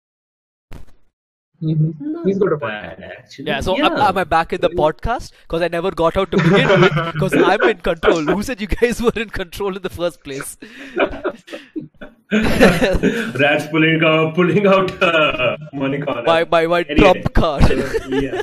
Mhm. 1.65 2.27
He's 2.27 2.39
got 2.39 2.53
a 2.53 2.59
point. 2.59 2.73
Bad, 2.73 3.03
actually. 3.19 3.47
Yeah. 3.47 3.61
So 3.61 3.77
Am, 3.77 3.97
am 4.09 4.19
I 4.19 4.24
back 4.24 4.53
in 4.53 4.61
the 4.61 4.70
podcast? 4.70 5.32
Because 5.43 5.62
I 5.62 5.69
never 5.69 5.91
got 5.91 6.16
out 6.16 6.31
to 6.32 6.36
begin 6.36 6.81
with. 6.82 6.93
Because 7.12 7.35
I'm 7.35 7.62
in 7.62 7.78
control. 7.78 8.23
Who 8.35 8.43
said 8.43 8.61
you 8.61 8.66
guys 8.66 9.01
were 9.03 9.12
in 9.16 9.31
control 9.31 9.77
in 9.77 9.82
the 9.82 9.91
first 9.91 10.23
place? 10.24 10.57
Rats 12.32 13.66
pulling 13.70 14.03
out, 14.05 14.35
pulling 14.35 14.66
out 14.66 15.03
uh, 15.03 15.57
money 15.73 16.01
corner. 16.01 16.23
My 16.23 16.45
my 16.45 16.66
my 16.66 16.81
Anyway. 16.82 16.97
trump 16.97 17.32
card. 17.35 17.62
yeah. 18.09 18.43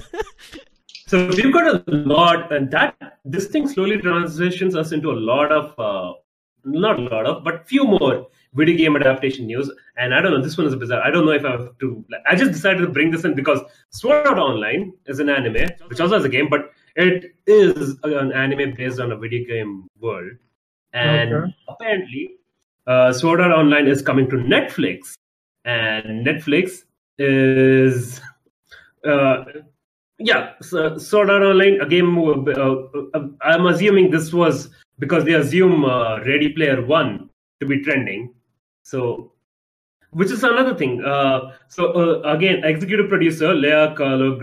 So 1.08 1.28
we've 1.28 1.52
got 1.54 1.68
a 1.76 1.84
lot, 1.92 2.52
and 2.54 2.72
that 2.72 2.96
this 3.26 3.48
thing 3.48 3.68
slowly 3.68 3.98
transitions 3.98 4.76
us 4.76 4.92
into 4.94 5.12
a 5.12 5.20
lot 5.32 5.52
of, 5.52 5.78
uh, 5.78 6.14
not 6.64 7.00
a 7.00 7.02
lot 7.02 7.26
of, 7.26 7.44
but 7.44 7.68
few 7.68 7.84
more 7.84 8.28
video 8.54 8.78
game 8.78 8.96
adaptation 8.96 9.46
news. 9.48 9.72
And 9.98 10.14
I 10.14 10.22
don't 10.22 10.32
know, 10.32 10.42
this 10.42 10.58
one 10.58 10.68
is 10.68 10.76
bizarre. 10.76 11.02
I 11.02 11.12
don't 11.12 11.26
know 11.26 11.32
if 11.32 11.46
I 11.46 11.52
have 11.52 11.78
to. 11.80 12.06
Like, 12.10 12.22
I 12.30 12.36
just 12.36 12.52
decided 12.52 12.82
to 12.82 12.88
bring 12.88 13.12
this 13.12 13.24
in 13.24 13.34
because 13.36 13.60
Sword 13.92 14.28
Art 14.28 14.38
Online 14.38 14.94
is 15.08 15.20
an 15.20 15.30
anime, 15.30 15.68
which 15.88 16.00
also 16.00 16.16
has 16.16 16.26
a 16.26 16.30
game, 16.30 16.50
but 16.50 16.72
it 16.96 17.34
is 17.48 17.98
an 18.04 18.34
anime 18.34 18.74
based 18.76 19.00
on 19.00 19.12
a 19.12 19.16
video 19.18 19.46
game 19.48 19.88
world. 20.00 20.32
And 20.94 21.34
Okay. 21.34 21.56
apparently, 21.70 22.36
uh, 22.88 23.14
Sword 23.14 23.40
Art 23.40 23.52
Online 23.52 23.88
is 23.88 24.02
coming 24.02 24.30
to 24.30 24.36
Netflix, 24.36 25.14
and 25.66 26.26
Netflix 26.26 26.84
is. 27.18 28.20
Uh, 29.06 29.46
yeah, 30.20 30.54
so 30.62 30.98
Sword 30.98 31.30
Art 31.30 31.44
Online, 31.44 31.80
a 31.82 31.86
game. 31.88 32.18
Uh, 32.20 32.42
uh, 33.14 33.28
I'm 33.42 33.66
assuming 33.68 34.12
this 34.12 34.34
was 34.34 34.70
because 35.00 35.24
they 35.24 35.34
assume 35.34 35.86
uh, 35.86 36.20
Ready 36.20 36.50
Player 36.50 36.86
One 36.86 37.30
to 37.62 37.66
be 37.66 37.82
trending. 37.82 38.34
So, 38.84 39.32
which 40.12 40.32
is 40.32 40.44
another 40.44 40.76
thing. 40.76 41.04
Uh, 41.04 41.54
so 41.68 41.92
uh, 41.94 42.34
again, 42.34 42.64
executive 42.64 43.10
producer 43.10 43.54
Leah 43.54 43.94
Carlo 43.98 44.42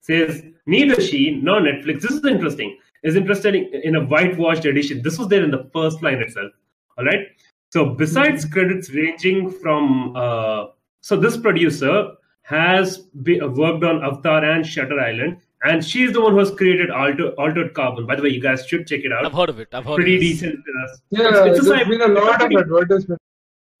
says 0.00 0.42
neither 0.66 1.00
she 1.00 1.40
nor 1.42 1.60
Netflix. 1.60 2.02
This 2.02 2.12
is 2.12 2.24
interesting. 2.24 2.78
Is 3.02 3.14
interested 3.14 3.54
in, 3.54 3.64
in 3.84 3.94
a 3.96 4.04
whitewashed 4.04 4.64
edition. 4.64 5.02
This 5.02 5.18
was 5.18 5.28
there 5.28 5.44
in 5.44 5.50
the 5.50 5.70
first 5.72 6.02
line 6.02 6.18
itself. 6.18 6.50
All 6.98 7.04
right. 7.04 7.26
So 7.70 7.90
besides 7.90 8.44
credits 8.44 8.90
ranging 8.90 9.50
from, 9.50 10.16
uh, 10.16 10.66
so 11.00 11.16
this 11.16 11.36
producer 11.36 12.12
has 12.42 12.98
be, 12.98 13.40
worked 13.40 13.84
on 13.84 14.02
Avatar 14.04 14.44
and 14.44 14.66
Shutter 14.66 14.98
Island, 14.98 15.38
and 15.62 15.84
she's 15.84 16.12
the 16.12 16.20
one 16.20 16.32
who 16.32 16.38
has 16.38 16.50
created 16.50 16.90
Alter, 16.90 17.30
Altered 17.38 17.74
Carbon. 17.74 18.06
By 18.06 18.16
the 18.16 18.22
way, 18.22 18.28
you 18.30 18.40
guys 18.40 18.66
should 18.66 18.86
check 18.86 19.00
it 19.00 19.12
out. 19.12 19.24
I've 19.24 19.32
heard 19.32 19.50
of 19.50 19.58
it. 19.58 19.68
I've 19.72 19.84
heard 19.84 19.96
Pretty 19.96 20.14
of 20.16 20.20
this. 20.20 20.30
decent. 20.40 20.58
Uh, 20.58 20.96
Yeah, 21.10 21.28
it's, 21.28 21.58
it's 21.58 21.68
there's 21.68 21.80
sci- 21.80 21.88
been 21.90 22.02
a 22.02 22.08
lot 22.08 22.42
of 22.42 22.50
advertisement. 22.52 23.20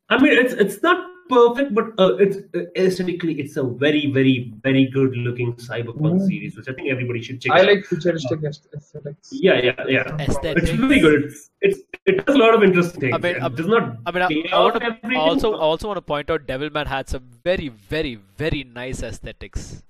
I 0.08 0.18
mean, 0.22 0.32
it's 0.32 0.52
it's 0.52 0.82
not 0.82 1.06
perfect, 1.28 1.74
but 1.74 1.86
uh, 1.98 2.14
it's 2.24 2.36
uh, 2.54 2.60
aesthetically, 2.76 3.40
it's 3.40 3.56
a 3.56 3.64
very, 3.64 4.10
very, 4.12 4.52
very 4.62 4.86
good 4.86 5.16
looking 5.16 5.54
cyberpunk 5.54 6.20
Mm. 6.20 6.26
series, 6.28 6.56
which 6.56 6.68
I 6.68 6.72
think 6.74 6.88
everybody 6.90 7.20
should 7.22 7.40
check. 7.40 7.52
I 7.52 7.60
out. 7.60 7.66
like 7.66 7.84
futuristic 7.84 8.44
aest- 8.44 8.68
aesthetics. 8.76 9.30
Yeah, 9.32 9.58
yeah, 9.68 9.84
yeah. 9.88 10.16
Aesthetics. 10.26 10.70
It's 10.70 10.78
really 10.78 11.00
good. 11.00 11.24
It's, 11.24 11.50
it's 11.62 11.80
it 12.04 12.24
does 12.24 12.36
a 12.36 12.38
lot 12.38 12.54
of 12.54 12.62
interesting 12.62 13.00
things. 13.00 13.14
I 13.14 13.18
mean, 13.18 13.36
it 13.36 13.42
I- 13.42 13.48
does 13.48 13.66
not. 13.66 13.96
I 14.06 14.12
mean, 14.12 14.22
I, 14.22 14.56
I 14.56 14.60
want 14.60 14.80
to 14.80 15.16
also 15.16 15.54
I 15.54 15.58
also 15.72 15.88
want 15.88 15.98
to 15.98 16.02
point 16.02 16.30
out 16.30 16.46
Devilman 16.46 16.86
had 16.86 17.08
some 17.08 17.26
very 17.42 17.68
very 17.96 18.14
very 18.44 18.62
nice 18.62 19.02
aesthetics. 19.02 19.82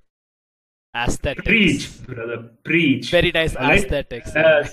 Aesthetics. 0.96 1.44
preach, 1.46 2.06
brother, 2.06 2.48
preach. 2.64 3.10
Very 3.10 3.30
nice 3.32 3.54
Alright? 3.54 3.84
aesthetics. 3.84 4.34
Uh, 4.34 4.66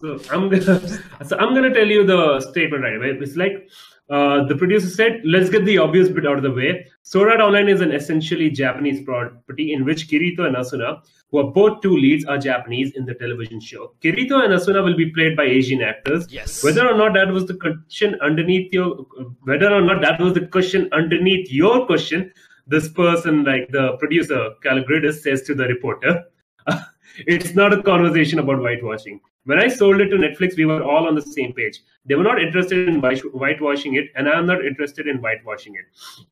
so 0.00 0.18
I'm 0.30 0.50
gonna 0.50 0.88
so 1.24 1.38
I'm 1.38 1.54
gonna 1.54 1.72
tell 1.72 1.86
you 1.86 2.04
the 2.04 2.40
statement 2.40 2.82
right 2.82 2.96
away. 2.96 3.16
It's 3.18 3.36
like 3.36 3.70
uh, 4.10 4.44
the 4.44 4.54
producer 4.54 4.88
said, 4.88 5.22
"Let's 5.24 5.48
get 5.48 5.64
the 5.64 5.78
obvious 5.78 6.08
bit 6.08 6.26
out 6.26 6.36
of 6.36 6.42
the 6.42 6.50
way." 6.50 6.86
Sword 7.02 7.40
Online 7.40 7.68
is 7.68 7.80
an 7.80 7.90
essentially 7.92 8.50
Japanese 8.50 9.02
property 9.04 9.72
in 9.72 9.84
which 9.84 10.08
Kirito 10.08 10.40
and 10.40 10.56
Asuna, 10.56 11.02
who 11.30 11.38
are 11.38 11.50
both 11.52 11.80
two 11.80 11.96
leads, 11.96 12.24
are 12.26 12.36
Japanese 12.36 12.92
in 12.96 13.06
the 13.06 13.14
television 13.14 13.60
show. 13.60 13.94
Kirito 14.02 14.44
and 14.44 14.52
Asuna 14.52 14.84
will 14.84 14.96
be 14.96 15.10
played 15.12 15.36
by 15.36 15.44
Asian 15.44 15.82
actors. 15.82 16.26
Yes. 16.30 16.62
Whether 16.62 16.86
or 16.86 16.96
not 16.96 17.14
that 17.14 17.28
was 17.28 17.46
the 17.46 17.54
question 17.54 18.18
underneath 18.20 18.72
your, 18.72 19.06
whether 19.44 19.72
or 19.72 19.80
not 19.80 20.02
that 20.02 20.20
was 20.20 20.34
the 20.34 20.46
question 20.46 20.88
underneath 20.92 21.50
your 21.50 21.86
question, 21.86 22.30
this 22.66 22.88
person, 22.90 23.44
like 23.44 23.70
the 23.70 23.96
producer 23.98 24.50
Kalogridis, 24.62 25.20
says 25.20 25.42
to 25.42 25.54
the 25.54 25.64
reporter, 25.64 26.24
"It's 27.18 27.54
not 27.54 27.72
a 27.72 27.82
conversation 27.82 28.38
about 28.38 28.60
whitewashing." 28.60 29.20
When 29.44 29.58
I 29.58 29.68
sold 29.68 30.00
it 30.00 30.08
to 30.08 30.16
Netflix, 30.16 30.56
we 30.56 30.64
were 30.64 30.82
all 30.82 31.06
on 31.06 31.14
the 31.14 31.22
same 31.22 31.52
page. 31.52 31.80
They 32.06 32.14
were 32.14 32.24
not 32.24 32.40
interested 32.40 32.88
in 32.88 33.00
whitewashing 33.00 33.94
it, 33.94 34.10
and 34.14 34.28
I'm 34.28 34.46
not 34.46 34.64
interested 34.64 35.06
in 35.06 35.18
whitewashing 35.18 35.74
it. 35.74 35.84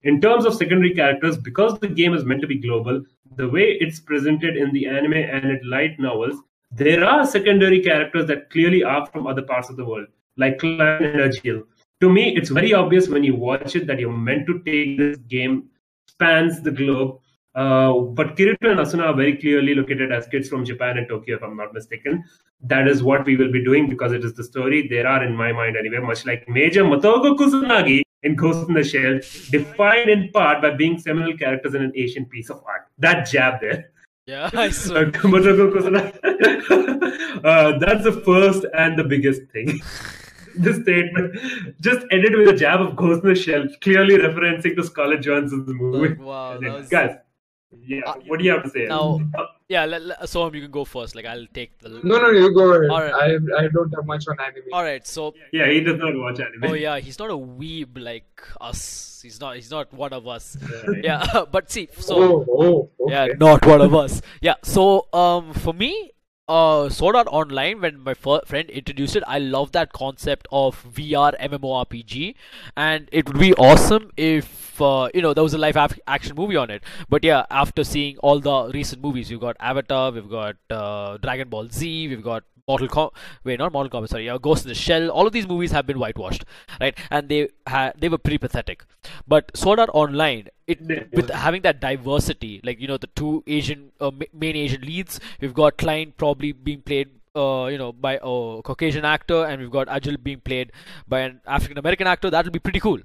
In 0.03 0.21
terms 0.21 0.47
of 0.47 0.55
secondary 0.55 0.95
characters, 0.95 1.37
because 1.37 1.79
the 1.79 1.89
game 1.89 2.15
is 2.15 2.25
meant 2.25 2.41
to 2.41 2.47
be 2.47 2.59
global, 2.59 3.05
the 3.37 3.49
way 3.49 3.77
it's 3.81 4.01
presented 4.01 4.57
in 4.57 4.73
the 4.73 4.87
anime 4.87 5.15
and 5.15 5.45
in 5.45 5.61
light 5.69 5.99
novels, 5.99 6.41
there 6.71 7.05
are 7.05 7.27
secondary 7.27 7.81
characters 7.81 8.27
that 8.27 8.49
clearly 8.51 8.83
are 8.83 9.05
from 9.07 9.27
other 9.27 9.43
parts 9.43 9.69
of 9.69 9.77
the 9.77 9.85
world, 9.85 10.07
like 10.37 10.59
Klein 10.59 11.05
and 11.05 11.21
Agil. 11.21 11.65
To 12.01 12.11
me, 12.11 12.35
it's 12.35 12.49
very 12.51 12.73
obvious 12.73 13.09
when 13.09 13.23
you 13.23 13.37
watch 13.37 13.77
it 13.77 13.87
that 13.87 14.01
you're 14.01 14.13
meant 14.13 14.47
to 14.47 14.59
take 14.61 14.97
this 14.97 15.19
game 15.19 15.69
spans 16.09 16.63
the 16.63 16.71
globe. 16.71 17.19
Uh, 17.55 17.93
but 18.19 18.35
Kirito 18.37 18.71
and 18.71 18.81
Asuna 18.81 19.09
are 19.09 19.15
very 19.15 19.37
clearly 19.37 19.75
located 19.75 20.11
as 20.11 20.27
kids 20.27 20.49
from 20.49 20.65
Japan 20.65 20.97
and 20.99 21.07
Tokyo, 21.09 21.37
if 21.37 21.43
I'm 21.43 21.57
not 21.57 21.75
mistaken. 21.75 22.25
That 22.63 22.89
is 22.89 23.03
what 23.03 23.27
we 23.27 23.37
will 23.37 23.53
be 23.53 23.63
doing 23.63 23.89
because 23.89 24.13
it 24.13 24.25
is 24.25 24.35
the 24.35 24.45
story. 24.45 24.89
There 24.89 25.07
are, 25.07 25.23
in 25.23 25.37
my 25.37 25.53
mind 25.53 25.77
anyway, 25.77 25.99
much 25.99 26.25
like 26.25 26.49
Major 26.49 26.85
Motoko 26.85 27.37
Kusanagi 27.37 28.03
in 28.23 28.37
Ghost 28.37 28.69
in 28.69 28.75
the 28.75 28.85
Shell, 28.85 29.21
defined 29.51 30.09
in 30.09 30.31
part 30.31 30.63
by 30.63 30.71
being 30.71 30.99
seminal 30.99 31.37
characters 31.37 31.75
in 31.75 31.83
an 31.83 31.93
Asian 31.95 32.25
piece 32.25 32.49
of 32.51 32.63
art. 32.65 32.87
That 32.99 33.29
jab 33.29 33.61
there. 33.61 33.91
Yeah, 34.27 34.49
I 34.55 34.71
saw. 34.81 34.95
Uh, 34.97 35.05
Kusanagi. 35.11 36.15
uh, 37.45 37.79
that's 37.79 38.05
the 38.05 38.23
first 38.25 38.65
and 38.77 38.99
the 38.99 39.05
biggest 39.05 39.43
thing. 39.53 39.81
this 40.55 40.77
statement 40.83 41.37
just 41.81 42.07
ended 42.11 42.37
with 42.37 42.49
a 42.49 42.57
jab 42.57 42.81
of 42.81 42.95
Ghost 42.97 43.25
in 43.25 43.31
the 43.31 43.35
Shell, 43.35 43.67
clearly 43.81 44.17
referencing 44.17 44.77
to 44.77 44.85
Scarlett 44.85 45.23
Johansson's 45.23 45.69
movie. 45.69 46.11
Like, 46.11 46.21
wow, 46.21 46.59
was- 46.61 46.89
Guys, 46.89 47.17
yeah, 47.81 48.01
Uh, 48.07 48.15
what 48.27 48.39
do 48.39 48.45
you 48.45 48.51
have 48.53 48.63
to 48.65 48.71
say? 48.71 48.87
Now- 48.87 49.21
Uh, 49.37 49.47
Yeah, 49.73 49.87
let, 49.87 50.03
let, 50.03 50.29
so 50.29 50.53
you 50.53 50.61
can 50.61 50.71
go 50.71 50.85
first. 50.85 51.15
Like 51.15 51.25
I'll 51.25 51.47
take 51.55 51.79
the. 51.79 51.89
No, 51.89 52.19
no, 52.21 52.29
you 52.29 52.53
go 52.55 52.73
ahead. 52.75 52.91
Alright. 52.91 53.15
I 53.15 53.65
I 53.65 53.69
don't 53.69 53.91
have 53.95 54.05
much 54.05 54.27
on 54.29 54.39
anime. 54.39 54.65
All 54.71 54.83
right, 54.83 55.07
so 55.07 55.33
yeah, 55.51 55.67
he 55.71 55.81
does 55.81 55.97
not 55.99 56.15
watch 56.15 56.41
anime. 56.41 56.65
oh 56.65 56.75
yeah, 56.75 56.99
he's 56.99 57.19
not 57.19 57.31
a 57.31 57.39
weeb 57.39 57.97
like 57.99 58.43
us. 58.61 59.21
He's 59.23 59.41
not. 59.41 59.55
He's 59.57 59.71
not 59.71 59.91
one 59.95 60.13
of 60.13 60.27
us. 60.29 60.59
Right. 60.87 61.03
Yeah, 61.03 61.25
but 61.51 61.71
see, 61.73 61.89
so 61.99 62.17
oh, 62.17 62.47
oh, 62.51 62.91
okay. 63.07 63.13
yeah, 63.15 63.27
not 63.39 63.65
one 63.65 63.81
of 63.81 63.95
us. 63.95 64.21
Yeah, 64.43 64.57
so 64.63 65.07
um, 65.15 65.55
for 65.55 65.73
me, 65.73 66.11
uh, 66.53 66.89
Sword 66.91 67.17
Art 67.17 67.29
Online, 67.31 67.81
when 67.81 68.01
my 68.01 68.15
fir- 68.15 68.43
friend 68.47 68.69
introduced 68.71 69.17
it, 69.17 69.25
I 69.27 69.39
love 69.39 69.73
that 69.73 69.93
concept 69.93 70.47
of 70.53 70.83
VR 70.99 71.33
MMORPG, 71.41 72.35
and 72.77 73.09
it 73.11 73.27
would 73.29 73.39
be 73.39 73.55
awesome 73.55 74.11
if 74.17 74.81
uh, 74.81 75.09
you 75.15 75.23
know 75.23 75.33
there 75.35 75.45
was 75.45 75.55
a 75.55 75.59
live 75.59 75.77
af- 75.77 75.99
action 76.07 76.37
movie 76.37 76.57
on 76.57 76.71
it. 76.71 76.83
But 77.09 77.25
yeah, 77.25 77.47
after 77.51 77.85
seeing 77.85 78.19
all 78.19 78.41
the 78.41 78.71
recent 78.75 79.03
movies, 79.03 79.31
we've 79.31 79.41
got 79.41 79.57
Avatar, 79.61 80.11
we've 80.13 80.29
got 80.29 80.57
uh, 80.71 81.17
Dragon 81.19 81.49
Ball 81.49 81.69
Z, 81.71 82.09
we've 82.09 82.23
got 82.23 82.45
Mortal 82.73 82.89
Com 82.97 83.11
wait 83.45 83.59
not 83.65 83.73
Mortal 83.79 83.93
Kombat 83.95 84.15
sorry 84.17 84.29
uh, 84.29 84.39
Ghost 84.49 84.65
in 84.65 84.69
the 84.75 84.75
Shell. 84.83 85.11
All 85.11 85.27
of 85.27 85.33
these 85.39 85.49
movies 85.55 85.73
have 85.79 85.87
been 85.87 85.99
whitewashed 85.99 86.45
right? 86.81 86.99
And 87.11 87.29
they 87.29 87.41
had 87.67 87.95
they 87.99 88.09
were 88.09 88.19
pretty 88.19 88.39
pathetic 88.39 88.85
but 89.27 89.57
Sword 89.65 89.79
Art 89.87 89.91
Online 90.03 90.49
it 90.67 90.81
with 91.13 91.31
having 91.31 91.63
that 91.63 91.81
diversity 91.81 92.61
like 92.65 92.81
you 92.81 92.89
know 92.89 92.97
the 92.97 93.13
two 93.23 93.43
Asian 93.47 93.91
uh, 94.01 94.11
main 94.33 94.57
Asian 94.57 94.83
leads 94.93 95.21
we've 95.41 95.55
got 95.55 95.77
Klein 95.77 96.15
probably 96.17 96.53
being 96.53 96.81
played 96.81 97.11
uh, 97.35 97.67
you 97.71 97.79
know 97.79 97.93
by 97.93 98.15
a 98.23 98.63
Caucasian 98.69 99.05
actor 99.05 99.45
and 99.45 99.61
we've 99.61 99.71
got 99.71 99.89
Agil 99.89 100.23
being 100.23 100.41
played 100.41 100.73
by 101.09 101.21
an 101.21 101.41
African 101.47 101.79
American 101.79 102.07
actor. 102.07 102.31
That 102.31 102.45
will 102.45 102.53
be 102.53 102.59
pretty 102.59 102.81
cool 102.81 103.01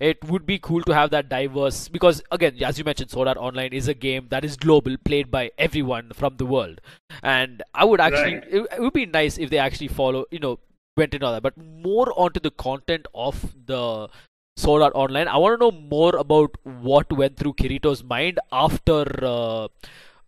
it 0.00 0.22
would 0.24 0.46
be 0.46 0.58
cool 0.58 0.82
to 0.82 0.92
have 0.94 1.10
that 1.10 1.28
diverse 1.28 1.88
because 1.88 2.22
again 2.30 2.62
as 2.62 2.78
you 2.78 2.84
mentioned 2.84 3.10
Sword 3.10 3.28
Art 3.28 3.36
Online 3.38 3.72
is 3.72 3.88
a 3.88 3.94
game 3.94 4.26
that 4.30 4.44
is 4.44 4.56
global 4.56 4.96
played 5.04 5.30
by 5.30 5.50
everyone 5.58 6.12
from 6.14 6.36
the 6.36 6.46
world 6.46 6.80
and 7.22 7.62
I 7.74 7.84
would 7.84 8.00
actually 8.00 8.34
Right. 8.34 8.44
it, 8.48 8.66
it 8.76 8.80
would 8.80 8.92
be 8.92 9.06
nice 9.06 9.38
if 9.38 9.50
they 9.50 9.58
actually 9.58 9.88
follow 9.88 10.24
you 10.30 10.38
know 10.38 10.58
went 10.96 11.14
into 11.14 11.26
all 11.26 11.32
that 11.32 11.42
but 11.42 11.56
more 11.58 12.12
onto 12.16 12.40
the 12.40 12.50
content 12.50 13.06
of 13.14 13.54
the 13.66 14.08
Sword 14.56 14.82
Art 14.82 14.94
Online 14.94 15.28
I 15.28 15.36
want 15.36 15.58
to 15.60 15.64
know 15.66 15.72
more 15.72 16.16
about 16.16 16.54
what 16.64 17.12
went 17.12 17.36
through 17.36 17.54
Kirito's 17.54 18.02
mind 18.04 18.38
after 18.52 19.04
uh, 19.22 19.68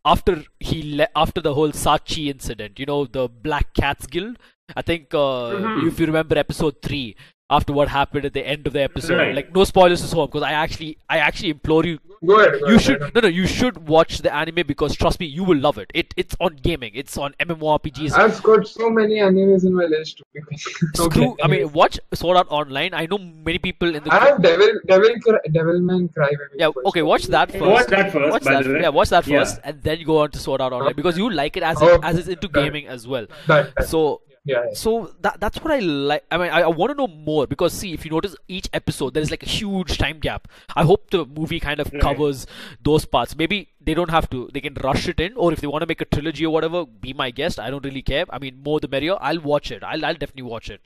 after 0.05 0.45
he 0.61 0.97
le- 0.97 1.09
after 1.17 1.41
the 1.41 1.55
whole 1.55 1.71
Sachi 1.71 2.29
incident 2.29 2.79
you 2.79 2.87
know 2.87 3.05
the 3.07 3.29
Black 3.29 3.73
Cats 3.75 4.07
Guild 4.07 4.37
I 4.77 4.83
think 4.83 5.15
uh, 5.15 5.19
Mhm. 5.59 5.87
if 5.87 5.99
you 6.01 6.07
remember 6.07 6.37
episode 6.39 6.83
3 6.83 7.17
after 7.51 7.73
what 7.73 7.89
happened 7.89 8.25
at 8.27 8.35
the 8.35 8.47
end 8.47 8.67
of 8.67 8.73
the 8.75 8.83
episode 8.83 9.17
Right. 9.19 9.35
like 9.35 9.55
no 9.55 9.65
spoilers 9.65 10.09
to 10.09 10.15
home 10.15 10.27
because 10.27 10.43
I 10.43 10.53
actually 10.53 10.99
I 11.09 11.19
actually 11.19 11.51
implore 11.51 11.85
you 11.85 11.99
Go 12.27 12.41
ahead. 12.41 12.53
Go 12.61 12.67
you 12.67 12.75
ahead, 12.75 12.81
should 12.83 13.01
ahead. 13.01 13.15
no 13.15 13.21
no 13.23 13.29
you 13.29 13.47
should 13.47 13.89
watch 13.89 14.19
the 14.19 14.35
anime 14.35 14.67
because 14.67 14.95
trust 14.97 15.21
me 15.21 15.27
you 15.27 15.45
will 15.45 15.57
love 15.67 15.79
it 15.79 15.91
it 15.95 16.13
it's 16.17 16.37
on 16.41 16.57
gaming 16.57 16.91
it's 16.95 17.17
on 17.17 17.33
MMORPGs 17.41 18.13
I've 18.13 18.43
got 18.43 18.67
so 18.67 18.91
many 18.91 19.17
animes 19.29 19.65
in 19.65 19.75
my 19.75 19.85
list. 19.85 20.21
screw 20.95 21.37
I 21.43 21.47
mean 21.49 21.73
watch 21.73 21.99
Sword 22.15 22.37
Art 22.37 22.49
Online 22.51 22.93
I 22.95 23.07
know 23.07 23.19
many 23.19 23.59
people 23.59 23.95
in 23.95 24.03
the 24.05 24.13
I 24.13 24.19
have 24.27 24.43
Devil 24.43 24.69
Devil 24.87 25.11
Cry, 25.25 25.39
Devilman 25.49 26.13
Crybaby. 26.13 26.57
yeah 26.57 26.71
first. 26.75 26.87
okay 26.87 27.03
watch 27.03 27.25
that 27.27 27.51
first 27.53 27.65
Watch 27.65 27.87
that 27.87 28.13
first, 28.13 28.31
watch 28.33 28.43
that 28.45 28.67
yeah 28.83 28.89
watch 28.89 29.09
that 29.11 29.27
Yeah. 29.27 29.39
first 29.41 29.61
and 29.65 29.83
then 29.83 30.03
go 30.05 30.19
on 30.23 30.31
to 30.33 30.39
Sword 30.39 30.61
Art 30.61 30.73
Online 30.73 30.95
because 30.95 31.17
you 31.17 31.31
like 31.31 31.57
it 31.57 31.63
as 31.63 31.77
Oh, 31.81 31.95
it, 31.95 32.01
as 32.05 32.19
it's 32.19 32.29
into 32.29 32.49
gaming 32.49 32.89
as 32.89 33.07
well 33.07 33.27
That, 33.47 33.75
that, 33.77 33.89
so 33.89 34.21
yeah, 34.49 34.63
yeah. 34.69 34.75
so 34.75 35.15
that 35.21 35.39
that's 35.41 35.59
what 35.63 35.73
I 35.73 35.79
like. 35.81 36.25
I 36.31 36.39
mean, 36.39 36.51
I, 36.51 36.63
I 36.63 36.67
want 36.69 36.91
to 36.91 36.97
know 37.01 37.07
more 37.07 37.47
because 37.47 37.73
see, 37.73 37.93
if 37.93 38.05
you 38.05 38.11
notice 38.11 38.35
each 38.49 38.69
episode, 38.73 39.15
there 39.15 39.23
is 39.23 39.31
like 39.31 39.43
a 39.43 39.49
huge 39.49 39.99
time 39.99 40.19
gap. 40.21 40.49
I 40.75 40.85
hope 40.85 41.11
the 41.11 41.25
movie 41.27 41.61
kind 41.61 41.81
of 41.81 41.93
Right. 41.93 42.03
covers 42.03 42.47
those 42.83 43.05
parts. 43.05 43.37
Maybe 43.37 43.69
they 43.81 43.95
don't 43.95 44.11
have 44.11 44.29
to; 44.31 44.49
they 44.53 44.61
can 44.61 44.75
rush 44.83 45.07
it 45.09 45.21
in, 45.21 45.35
or 45.37 45.53
if 45.53 45.61
they 45.61 45.67
want 45.67 45.83
to 45.83 45.87
make 45.87 46.01
a 46.01 46.05
trilogy 46.07 46.47
or 46.47 46.53
whatever, 46.53 46.85
be 46.87 47.13
my 47.13 47.31
guest. 47.31 47.61
I 47.61 47.71
don't 47.71 47.85
really 47.85 48.03
care. 48.03 48.25
I 48.31 48.39
mean, 48.39 48.63
more 48.65 48.81
the 48.81 48.89
merrier. 48.89 49.17
I'll 49.21 49.41
watch 49.41 49.71
it. 49.71 49.85
I'll 49.85 50.05
I'll 50.05 50.15
definitely 50.25 50.51
watch 50.55 50.71
it. 50.71 50.81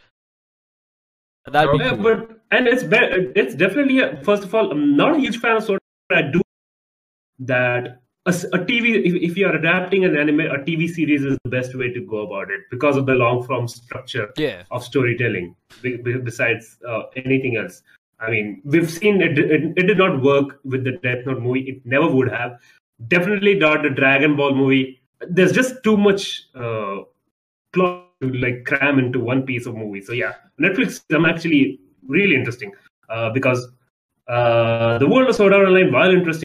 Be 1.46 1.52
Yeah, 1.58 1.66
cool. 1.90 1.96
but 2.02 2.30
and 2.52 2.68
it's 2.68 2.84
be- 2.84 3.32
it's 3.34 3.54
definitely 3.56 3.98
a, 4.00 4.22
first 4.22 4.44
of 4.44 4.54
all, 4.54 4.70
I'm 4.70 4.96
not 4.96 5.16
a 5.16 5.18
huge 5.18 5.38
fan 5.38 5.56
of. 5.56 5.66
But 6.08 6.18
I 6.18 6.22
do 6.30 6.40
that 7.40 8.01
a, 8.26 8.30
a 8.30 8.58
TV 8.58 9.04
if, 9.04 9.30
if 9.30 9.36
you 9.36 9.46
are 9.46 9.54
adapting 9.54 10.04
an 10.04 10.16
anime, 10.16 10.40
a 10.40 10.58
TV 10.58 10.88
series 10.88 11.24
is 11.24 11.36
the 11.44 11.50
best 11.50 11.74
way 11.74 11.92
to 11.92 12.00
go 12.00 12.18
about 12.18 12.50
it 12.50 12.60
because 12.70 12.96
of 12.96 13.06
the 13.06 13.14
long 13.14 13.42
form 13.42 13.66
structure 13.68 14.32
Yeah. 14.36 14.62
of 14.70 14.84
storytelling. 14.84 15.56
be- 15.82 15.96
be- 15.96 16.18
Besides 16.18 16.78
uh, 16.88 17.02
anything 17.16 17.56
else, 17.56 17.82
I 18.20 18.30
mean, 18.30 18.62
we've 18.64 18.90
seen 18.90 19.20
it, 19.20 19.38
it. 19.38 19.72
It 19.76 19.86
did 19.86 19.98
not 19.98 20.22
work 20.22 20.60
with 20.64 20.84
the 20.84 20.92
Death 20.92 21.26
Note 21.26 21.40
movie. 21.40 21.62
It 21.62 21.84
never 21.84 22.08
would 22.08 22.30
have. 22.30 22.58
Definitely 23.08 23.54
not 23.54 23.82
the 23.82 23.90
Dragon 23.90 24.36
Ball 24.36 24.54
movie. 24.54 25.00
There's 25.28 25.52
just 25.52 25.82
too 25.82 25.96
much. 25.96 26.44
Uh, 26.54 27.00
plot 27.72 28.06
to 28.20 28.30
like 28.34 28.64
cram 28.66 28.98
into 28.98 29.18
one 29.18 29.42
piece 29.44 29.66
of 29.66 29.74
movie. 29.74 30.00
So 30.02 30.12
yeah, 30.12 30.34
Netflix 30.60 31.02
I'm 31.10 31.24
actually 31.24 31.80
really 32.06 32.34
interesting 32.34 32.72
uh, 33.08 33.30
because 33.30 33.66
uh, 34.28 34.98
the 34.98 35.08
world 35.08 35.28
of 35.28 35.34
Sword 35.36 35.52
Art 35.54 35.66
Online, 35.66 35.90
while 35.92 36.10
interesting, 36.10 36.44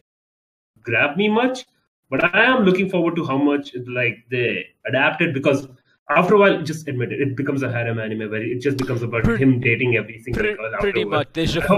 grab 0.87 1.17
me 1.17 1.27
much, 1.29 1.65
but 2.09 2.23
I 2.23 2.43
am 2.43 2.63
looking 2.63 2.89
forward 2.89 3.15
to 3.17 3.25
how 3.25 3.37
much 3.37 3.75
like 3.87 4.23
they 4.31 4.65
adapted 4.85 5.33
because 5.33 5.67
after 6.09 6.35
a 6.35 6.37
while, 6.39 6.61
just 6.61 6.87
admit 6.87 7.11
it, 7.11 7.19
it 7.21 7.35
becomes 7.35 7.63
a 7.63 7.71
harem 7.71 7.99
anime 7.99 8.29
where 8.31 8.41
it 8.41 8.59
just 8.61 8.77
becomes 8.77 9.01
about 9.01 9.23
Pretty- 9.23 9.43
him 9.43 9.59
dating 9.59 9.95
every 9.97 10.19
single 10.21 10.41
Pretty, 10.41 10.57
girl. 10.57 10.71
pretty 10.79 11.03
much. 11.03 11.27
They 11.33 11.45
should. 11.45 11.63
I. 11.63 11.75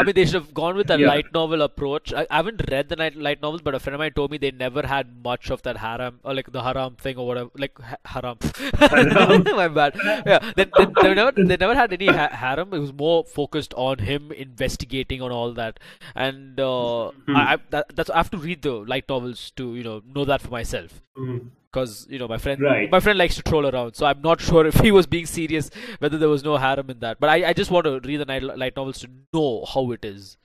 I 0.00 0.02
mean, 0.04 0.14
they 0.14 0.24
should 0.24 0.34
have 0.34 0.52
gone 0.52 0.74
with 0.76 0.90
a 0.90 0.98
Yeah. 0.98 1.06
light 1.08 1.32
novel 1.32 1.62
approach. 1.62 2.12
I, 2.12 2.26
I 2.30 2.36
haven't 2.36 2.62
read 2.70 2.88
the 2.88 2.96
night, 2.96 3.14
light 3.16 3.40
novels, 3.40 3.62
but 3.62 3.74
a 3.74 3.78
friend 3.78 3.94
of 3.94 4.00
mine 4.00 4.12
told 4.14 4.30
me 4.32 4.38
they 4.38 4.50
never 4.50 4.82
had 4.86 5.22
much 5.22 5.50
of 5.50 5.62
that 5.62 5.76
harem 5.76 6.18
or 6.24 6.34
like 6.34 6.50
the 6.50 6.62
haram 6.62 6.96
thing 6.96 7.16
or 7.18 7.26
whatever, 7.26 7.50
like 7.56 7.78
ha- 7.80 7.96
haram. 8.04 8.38
Haram. 8.78 9.44
My 9.56 9.68
bad. 9.68 9.94
Yeah, 10.04 10.40
they, 10.56 10.64
they, 10.64 10.86
they 11.02 11.14
never 11.14 11.32
they 11.32 11.56
never 11.56 11.74
had 11.74 11.92
any 11.92 12.06
ha- 12.06 12.30
harem. 12.32 12.74
It 12.74 12.78
was 12.80 12.92
more 12.92 13.24
focused 13.24 13.74
on 13.74 13.98
him 13.98 14.32
investigating 14.32 15.22
on 15.22 15.30
all 15.30 15.52
that, 15.52 15.78
and 16.16 16.58
uh, 16.58 17.10
Hmm. 17.26 17.36
I, 17.36 17.52
I 17.54 17.56
that, 17.70 17.94
that's 17.94 18.10
I 18.10 18.16
have 18.16 18.30
to 18.32 18.38
read 18.38 18.62
the 18.62 18.72
light 18.72 19.08
novels 19.08 19.50
to 19.56 19.74
you 19.76 19.84
know 19.84 20.02
know 20.14 20.24
that 20.24 20.40
for 20.42 20.50
myself 20.50 21.00
Mm. 21.16 21.50
Because 21.78 22.06
you 22.10 22.18
know 22.18 22.28
my 22.28 22.38
friend 22.38 22.60
Right. 22.60 22.90
my 22.90 23.00
friend 23.00 23.18
likes 23.18 23.36
to 23.36 23.42
troll 23.42 23.66
around 23.66 23.94
so 23.94 24.06
i'm 24.06 24.22
not 24.22 24.40
sure 24.48 24.66
if 24.66 24.74
he 24.80 24.92
was 24.92 25.06
being 25.06 25.26
serious 25.26 25.70
whether 25.98 26.18
there 26.18 26.28
was 26.28 26.44
no 26.44 26.56
harem 26.56 26.90
in 26.90 26.98
that 27.00 27.18
but 27.20 27.30
i, 27.30 27.48
I 27.48 27.52
just 27.52 27.70
want 27.70 27.84
to 27.84 28.00
read 28.00 28.18
the 28.18 28.24
night, 28.24 28.42
light 28.42 28.76
novels 28.76 29.00
to 29.00 29.08
know 29.32 29.64
how 29.74 29.90
it 29.92 30.04
is 30.04 30.36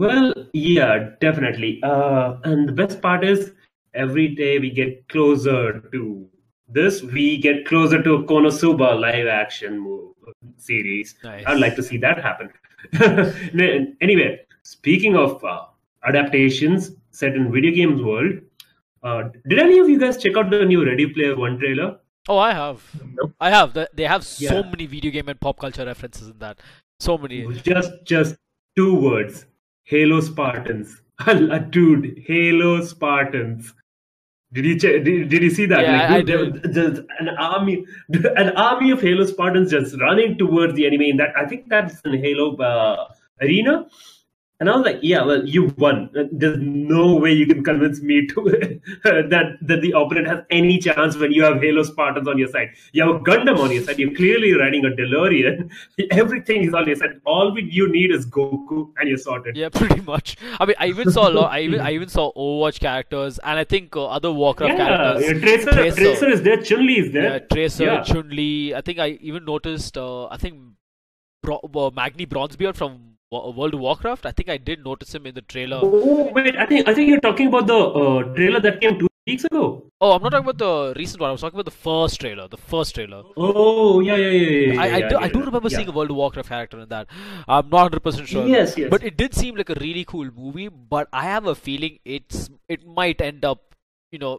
Well, 0.00 0.24
yeah, 0.52 1.10
definitely. 1.20 1.68
Uh, 1.82 2.36
and 2.48 2.68
the 2.70 2.72
best 2.80 3.00
part 3.04 3.22
is 3.28 3.52
every 3.94 4.24
day 4.40 4.58
we 4.64 4.70
get 4.78 5.08
closer 5.14 5.80
to 5.94 6.00
this. 6.68 6.98
We 7.14 7.22
get 7.46 7.62
closer 7.70 8.00
to 8.08 8.12
a 8.16 8.24
Konosuba 8.32 8.90
live 9.04 9.30
action 9.36 9.78
series. 10.58 11.14
Nice. 11.24 11.46
I'd 11.46 11.62
like 11.64 11.74
to 11.76 11.82
see 11.88 11.96
that 12.04 12.20
happen. 12.26 12.50
anyway, 14.08 14.28
speaking 14.74 15.16
of 15.16 15.42
uh, 15.42 15.64
adaptations 16.12 16.90
set 17.10 17.34
in 17.34 17.50
video 17.50 17.72
games 17.80 18.02
world, 18.02 18.34
uh, 19.02 19.22
did 19.48 19.58
any 19.58 19.78
of 19.78 19.88
you 19.88 19.98
guys 19.98 20.16
check 20.22 20.36
out 20.36 20.50
the 20.50 20.64
new 20.64 20.84
Ready 20.84 21.06
Player 21.06 21.36
One 21.36 21.58
trailer? 21.58 21.98
oh 22.30 22.36
i 22.38 22.52
have 22.52 22.82
Nope. 23.18 23.32
i 23.40 23.48
have 23.50 23.72
they 23.98 24.04
have 24.04 24.24
so 24.24 24.44
Yeah. 24.56 24.62
many 24.70 24.86
video 24.94 25.10
game 25.10 25.28
and 25.32 25.40
pop 25.40 25.58
culture 25.64 25.84
references 25.86 26.28
in 26.28 26.38
that 26.40 26.58
so 27.00 27.16
many 27.16 27.36
Just, 27.68 27.92
just 28.04 28.36
two 28.76 28.94
words: 29.00 29.46
Halo 29.84 30.20
Spartans. 30.20 31.00
Dude, 31.70 32.22
Halo 32.26 32.72
Spartans. 32.84 33.72
Did 34.52 34.64
you 34.66 34.78
check, 34.78 35.04
did, 35.04 35.28
did 35.28 35.42
you 35.42 35.50
see 35.50 35.66
that? 35.66 35.82
Yeah, 35.82 36.12
I- 36.12 36.16
I 36.16 36.22
there- 36.22 37.04
an 37.20 37.28
army, 37.38 37.84
an 38.42 38.50
army 38.56 38.90
of 38.90 39.00
Halo 39.00 39.26
Spartans 39.26 39.70
just 39.70 39.98
running 40.00 40.36
towards 40.38 40.74
the 40.74 40.86
enemy. 40.86 41.10
In 41.10 41.16
that, 41.18 41.34
I 41.36 41.46
think 41.46 41.68
that's 41.68 42.00
in 42.02 42.18
Halo 42.24 42.56
uh, 42.56 43.08
Arena. 43.40 43.86
And 44.60 44.68
I 44.68 44.74
was 44.76 44.84
like, 44.84 44.98
yeah, 45.02 45.24
well, 45.24 45.46
you 45.46 45.72
won. 45.78 46.10
There's 46.32 46.58
no 46.60 47.14
way 47.14 47.32
you 47.32 47.46
can 47.46 47.62
convince 47.62 48.00
me 48.02 48.26
to 48.26 48.42
that 49.04 49.56
that 49.62 49.80
the 49.82 49.90
opponent 49.92 50.26
has 50.26 50.40
any 50.50 50.78
chance 50.80 51.16
when 51.16 51.30
you 51.30 51.44
have 51.44 51.60
Halo 51.62 51.84
Spartans 51.84 52.26
on 52.26 52.38
your 52.38 52.48
side. 52.48 52.70
You 52.92 53.06
have 53.06 53.14
a 53.16 53.18
Gundam 53.20 53.60
on 53.60 53.70
your 53.70 53.84
side. 53.84 54.00
You're 54.00 54.14
clearly 54.14 54.52
riding 54.54 54.84
a 54.84 54.88
DeLorean. 54.88 55.70
Everything 56.10 56.64
is 56.64 56.74
on 56.74 56.88
your 56.88 56.96
side. 56.96 57.20
All 57.24 57.56
you 57.58 57.88
need 57.92 58.10
is 58.10 58.26
Goku, 58.26 58.90
and 58.98 59.08
you're 59.08 59.18
sorted. 59.18 59.56
yeah 59.56 59.68
pretty 59.80 60.00
much 60.00 60.36
i 60.60 60.66
mean 60.66 60.76
i 60.78 60.86
even 60.88 61.10
saw 61.10 61.28
a 61.28 61.32
lot 61.36 61.52
i 61.52 61.60
even 61.60 61.80
i 61.80 61.90
even 61.92 62.08
saw 62.08 62.24
overwatch 62.44 62.78
characters 62.80 63.38
and 63.50 63.58
i 63.58 63.64
think 63.64 63.96
uh, 63.96 64.06
other 64.06 64.32
warcraft 64.32 64.72
Yeah, 64.78 64.86
characters 64.88 65.24
yeah, 65.26 65.38
Tracer, 65.44 65.72
Tracer. 65.72 66.00
Tracer 66.02 66.28
is 66.36 66.42
there. 66.42 66.60
Chun 66.62 66.86
Li 66.86 66.98
is 67.04 67.12
there. 67.12 67.22
yeah 67.30 67.38
tracer 67.54 67.84
Yeah. 67.84 68.02
chun 68.10 68.28
li 68.40 68.74
i 68.74 68.80
think 68.80 68.98
i 68.98 69.08
even 69.32 69.44
noticed 69.44 69.96
uh, 70.06 70.26
i 70.26 70.36
think 70.36 70.60
Bro- 71.42 71.60
uh, 71.74 71.90
magni 72.02 72.26
bronzebeard 72.26 72.76
from 72.76 72.98
world 73.30 73.74
of 73.74 73.80
warcraft 73.80 74.24
i 74.26 74.30
think 74.30 74.48
i 74.48 74.56
did 74.56 74.82
notice 74.84 75.14
him 75.14 75.26
in 75.26 75.34
the 75.34 75.42
trailer 75.42 75.80
Oh 75.82 76.32
wait, 76.32 76.56
I 76.56 76.64
think 76.66 76.88
I 76.88 76.94
think 76.94 77.08
you're 77.10 77.20
talking 77.20 77.48
about 77.48 77.66
the 77.66 77.76
uh, 77.78 78.22
trailer 78.34 78.60
that 78.60 78.80
came 78.80 78.98
two 78.98 79.08
weeks 79.26 79.44
ago. 79.44 79.84
Oh, 80.00 80.12
I'm 80.12 80.22
not 80.22 80.30
talking 80.30 80.48
about 80.48 80.58
the 80.58 80.94
recent 80.98 81.20
one. 81.20 81.28
I 81.28 81.32
was 81.32 81.42
talking 81.42 81.58
about 81.60 81.66
the 81.70 81.78
first 81.88 82.18
trailer. 82.20 82.48
The 82.48 82.56
first 82.56 82.94
trailer. 82.94 83.22
Oh 83.36 84.00
yeah, 84.00 84.16
yeah, 84.16 84.30
yeah. 84.30 84.72
yeah, 84.72 84.80
I, 84.80 84.84
I, 84.86 84.96
yeah, 84.98 85.08
do, 85.08 85.16
I 85.18 85.28
do 85.28 85.40
remember 85.44 85.68
Yeah. 85.68 85.76
seeing 85.76 85.88
a 85.88 85.92
World 85.92 86.10
of 86.10 86.16
Warcraft 86.16 86.48
character 86.48 86.80
in 86.80 86.88
that. 86.88 87.08
I'm 87.46 87.68
not 87.68 87.92
100% 87.92 88.26
sure. 88.26 88.46
Yes, 88.46 88.78
yes. 88.78 88.88
But 88.90 89.04
it 89.04 89.18
did 89.18 89.34
seem 89.34 89.56
like 89.56 89.68
a 89.68 89.74
really 89.80 90.04
cool 90.04 90.30
movie. 90.34 90.68
But 90.68 91.08
I 91.12 91.24
have 91.24 91.46
a 91.46 91.54
feeling 91.54 91.98
it's 92.06 92.48
it 92.68 92.86
might 92.86 93.20
end 93.20 93.44
up, 93.44 93.74
you 94.10 94.18
know, 94.18 94.38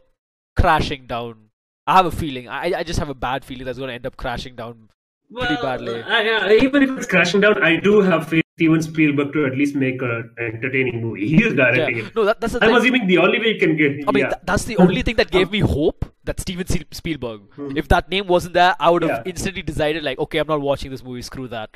crashing 0.56 1.06
down. 1.06 1.50
I 1.86 1.94
have 1.96 2.06
a 2.06 2.10
feeling. 2.10 2.48
I, 2.48 2.72
I 2.78 2.82
just 2.82 2.98
have 2.98 3.08
a 3.08 3.14
bad 3.14 3.44
feeling 3.44 3.64
that's 3.66 3.78
going 3.78 3.88
to 3.88 3.94
end 3.94 4.06
up 4.06 4.16
crashing 4.16 4.56
down 4.56 4.88
pretty 5.32 5.54
Well, 5.54 5.62
badly. 5.62 6.02
I, 6.02 6.22
I, 6.48 6.52
even 6.56 6.82
if 6.82 6.90
it's 6.98 7.06
crashing 7.06 7.40
down, 7.40 7.62
I 7.62 7.76
do 7.76 8.00
have 8.00 8.28
faith 8.28 8.44
Steven 8.60 8.82
Spielberg 8.82 9.32
to 9.32 9.46
at 9.46 9.56
least 9.56 9.74
make 9.74 10.02
an 10.02 10.30
entertaining 10.38 11.00
movie. 11.02 11.26
He 11.32 11.42
is 11.44 11.54
directing 11.54 11.96
Yeah. 11.98 12.04
it. 12.08 12.14
No, 12.14 12.24
that, 12.26 12.40
that's 12.40 12.52
the 12.52 12.62
I'm 12.62 12.68
thing. 12.70 12.76
assuming 12.78 13.06
the 13.06 13.16
only 13.18 13.38
way 13.40 13.54
you 13.54 13.58
can 13.58 13.74
get. 13.76 13.92
I 14.06 14.12
mean, 14.12 14.24
yeah. 14.24 14.28
th- 14.32 14.42
that's 14.44 14.64
the 14.64 14.76
only 14.76 15.00
thing 15.00 15.16
that 15.16 15.30
gave 15.30 15.50
me 15.50 15.60
hope 15.60 16.04
that 16.24 16.40
Steven 16.40 16.66
Spielberg. 16.92 17.40
If 17.74 17.88
that 17.88 18.10
name 18.10 18.26
wasn't 18.26 18.52
there, 18.54 18.74
I 18.78 18.90
would 18.90 19.02
have. 19.02 19.10
Yeah. 19.10 19.22
instantly 19.32 19.62
decided 19.62 20.02
like, 20.04 20.18
okay, 20.18 20.38
I'm 20.38 20.46
not 20.46 20.60
watching 20.60 20.90
this 20.90 21.02
movie. 21.02 21.22
Screw 21.22 21.48
that. 21.48 21.70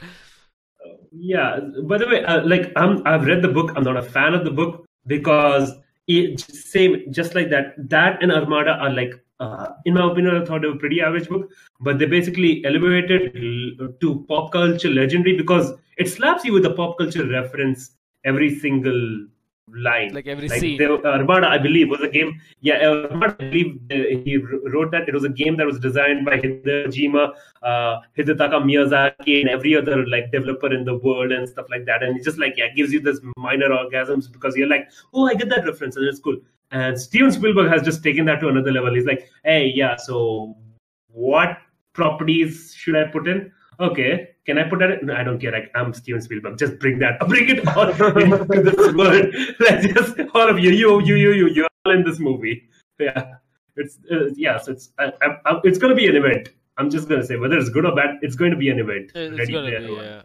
Yeah. 1.12 1.60
By 1.84 1.96
the 1.98 2.06
way, 2.06 2.22
uh, 2.24 2.44
like 2.44 2.70
I'm, 2.76 3.02
I've 3.06 3.24
read 3.24 3.40
the 3.40 3.48
book. 3.48 3.72
I'm 3.76 3.84
not 3.84 3.96
a 3.96 4.02
fan 4.02 4.34
of 4.34 4.44
the 4.44 4.50
book 4.50 4.84
because 5.06 5.72
it, 6.06 6.40
same, 6.40 7.10
just 7.10 7.34
like 7.34 7.48
that. 7.50 7.72
That 7.78 8.22
and 8.22 8.30
Armada 8.30 8.72
are 8.72 8.90
like, 8.90 9.14
uh, 9.40 9.72
in 9.84 9.94
my 9.94 10.10
opinion, 10.10 10.36
I 10.36 10.44
thought 10.44 10.62
they 10.62 10.68
were 10.68 10.78
pretty 10.78 11.00
average 11.00 11.28
book, 11.28 11.50
but 11.80 11.98
they 11.98 12.06
basically 12.06 12.64
elevated 12.64 13.32
to 14.00 14.24
pop 14.28 14.52
culture 14.52 14.90
legendary 14.90 15.36
because 15.36 15.72
it 15.96 16.08
slaps 16.08 16.44
you 16.44 16.52
with 16.52 16.66
a 16.66 16.70
pop 16.70 16.98
culture 16.98 17.26
reference 17.26 17.92
every 18.24 18.58
single 18.58 19.26
line. 19.72 20.12
Like 20.14 20.26
every 20.26 20.48
scene. 20.48 20.78
the- 20.78 21.04
Armada, 21.04 21.48
I 21.48 21.58
believe, 21.58 21.88
was 21.88 22.00
a 22.00 22.08
game. 22.08 22.40
Yeah, 22.60 22.86
Armada, 22.86 23.34
I 23.38 23.48
believe 23.48 23.80
uh, 23.90 23.94
he 24.24 24.36
wrote 24.36 24.90
that 24.92 25.08
it 25.08 25.14
was 25.14 25.24
a 25.24 25.28
game 25.28 25.56
that 25.56 25.66
was 25.66 25.78
designed 25.78 26.24
by 26.24 26.38
Hideo 26.38 26.86
Kojima, 26.86 27.34
uh, 27.62 28.00
Hidetaka 28.16 28.62
Miyazaki, 28.62 29.40
and 29.40 29.48
every 29.48 29.74
other 29.76 30.06
like 30.06 30.30
developer 30.30 30.72
in 30.72 30.84
the 30.84 30.96
world 30.98 31.32
and 31.32 31.48
stuff 31.48 31.66
like 31.70 31.84
that. 31.86 32.02
And 32.02 32.18
it 32.18 32.24
just 32.24 32.38
like 32.38 32.54
yeah, 32.56 32.68
gives 32.74 32.92
you 32.92 33.00
this 33.00 33.20
minor 33.36 33.70
orgasms 33.70 34.30
because 34.30 34.56
you're 34.56 34.68
like, 34.68 34.88
oh, 35.12 35.26
I 35.26 35.34
get 35.34 35.48
that 35.48 35.66
reference, 35.66 35.96
and 35.96 36.06
it's 36.06 36.20
cool. 36.20 36.36
And 36.74 37.00
Steven 37.00 37.30
Spielberg 37.30 37.70
has 37.70 37.82
just 37.82 38.02
taken 38.02 38.24
that 38.24 38.40
to 38.40 38.48
another 38.48 38.72
level. 38.72 38.92
He's 38.92 39.06
like, 39.06 39.30
hey, 39.44 39.72
yeah, 39.72 39.94
so 39.94 40.56
what 41.06 41.58
properties 41.92 42.74
should 42.76 42.96
I 42.96 43.04
put 43.04 43.28
in? 43.28 43.52
Okay, 43.78 44.30
can 44.44 44.58
I 44.58 44.68
put 44.68 44.80
that? 44.80 44.90
In? 44.90 45.06
No, 45.06 45.14
I 45.14 45.22
don't 45.22 45.38
care. 45.38 45.52
Like, 45.52 45.70
I'm 45.76 45.94
Steven 45.94 46.20
Spielberg. 46.20 46.58
Just 46.58 46.80
bring 46.80 46.98
that. 46.98 47.20
Bring 47.28 47.48
it 47.48 47.66
all 47.68 47.90
into 47.90 48.70
this 48.70 48.92
world. 48.92 49.32
Like 49.60 49.94
just 49.94 50.18
all 50.34 50.48
of 50.48 50.58
you, 50.58 50.70
you, 50.70 51.00
you, 51.02 51.14
you, 51.14 51.30
you, 51.32 51.48
you're 51.48 51.68
all 51.86 51.92
in 51.92 52.04
this 52.04 52.18
movie. 52.18 52.68
Yeah, 52.98 53.34
it's 53.76 53.98
uh, 54.10 54.30
yeah. 54.34 54.58
So 54.58 54.72
it's 54.72 54.90
I, 54.98 55.12
I, 55.22 55.26
I, 55.46 55.60
it's 55.62 55.78
gonna 55.78 55.94
be 55.94 56.08
an 56.08 56.16
event. 56.16 56.48
I'm 56.76 56.90
just 56.90 57.08
gonna 57.08 57.24
say 57.24 57.36
whether 57.36 57.56
it's 57.56 57.68
good 57.68 57.86
or 57.86 57.94
bad, 57.94 58.18
it's 58.22 58.34
going 58.34 58.50
to 58.50 58.56
be 58.56 58.68
an 58.70 58.80
event. 58.80 59.12
It's 59.14 59.38
Ready 59.38 59.52
gonna 59.52 59.80
be, 59.80 59.92
yeah. 59.92 60.22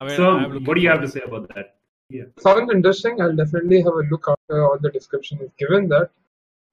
I 0.00 0.06
mean, 0.06 0.16
So, 0.16 0.60
what 0.60 0.76
do 0.76 0.80
you 0.80 0.88
have 0.88 1.02
to 1.02 1.08
say 1.08 1.20
about 1.20 1.54
that? 1.54 1.76
Sounds 2.38 2.70
interesting. 2.72 3.20
I'll 3.20 3.36
definitely 3.36 3.78
have 3.78 3.92
a 3.92 4.04
look 4.10 4.26
after 4.28 4.64
all 4.64 4.78
the 4.78 4.90
description 4.90 5.40
is 5.40 5.50
given 5.58 5.88
that. 5.88 6.10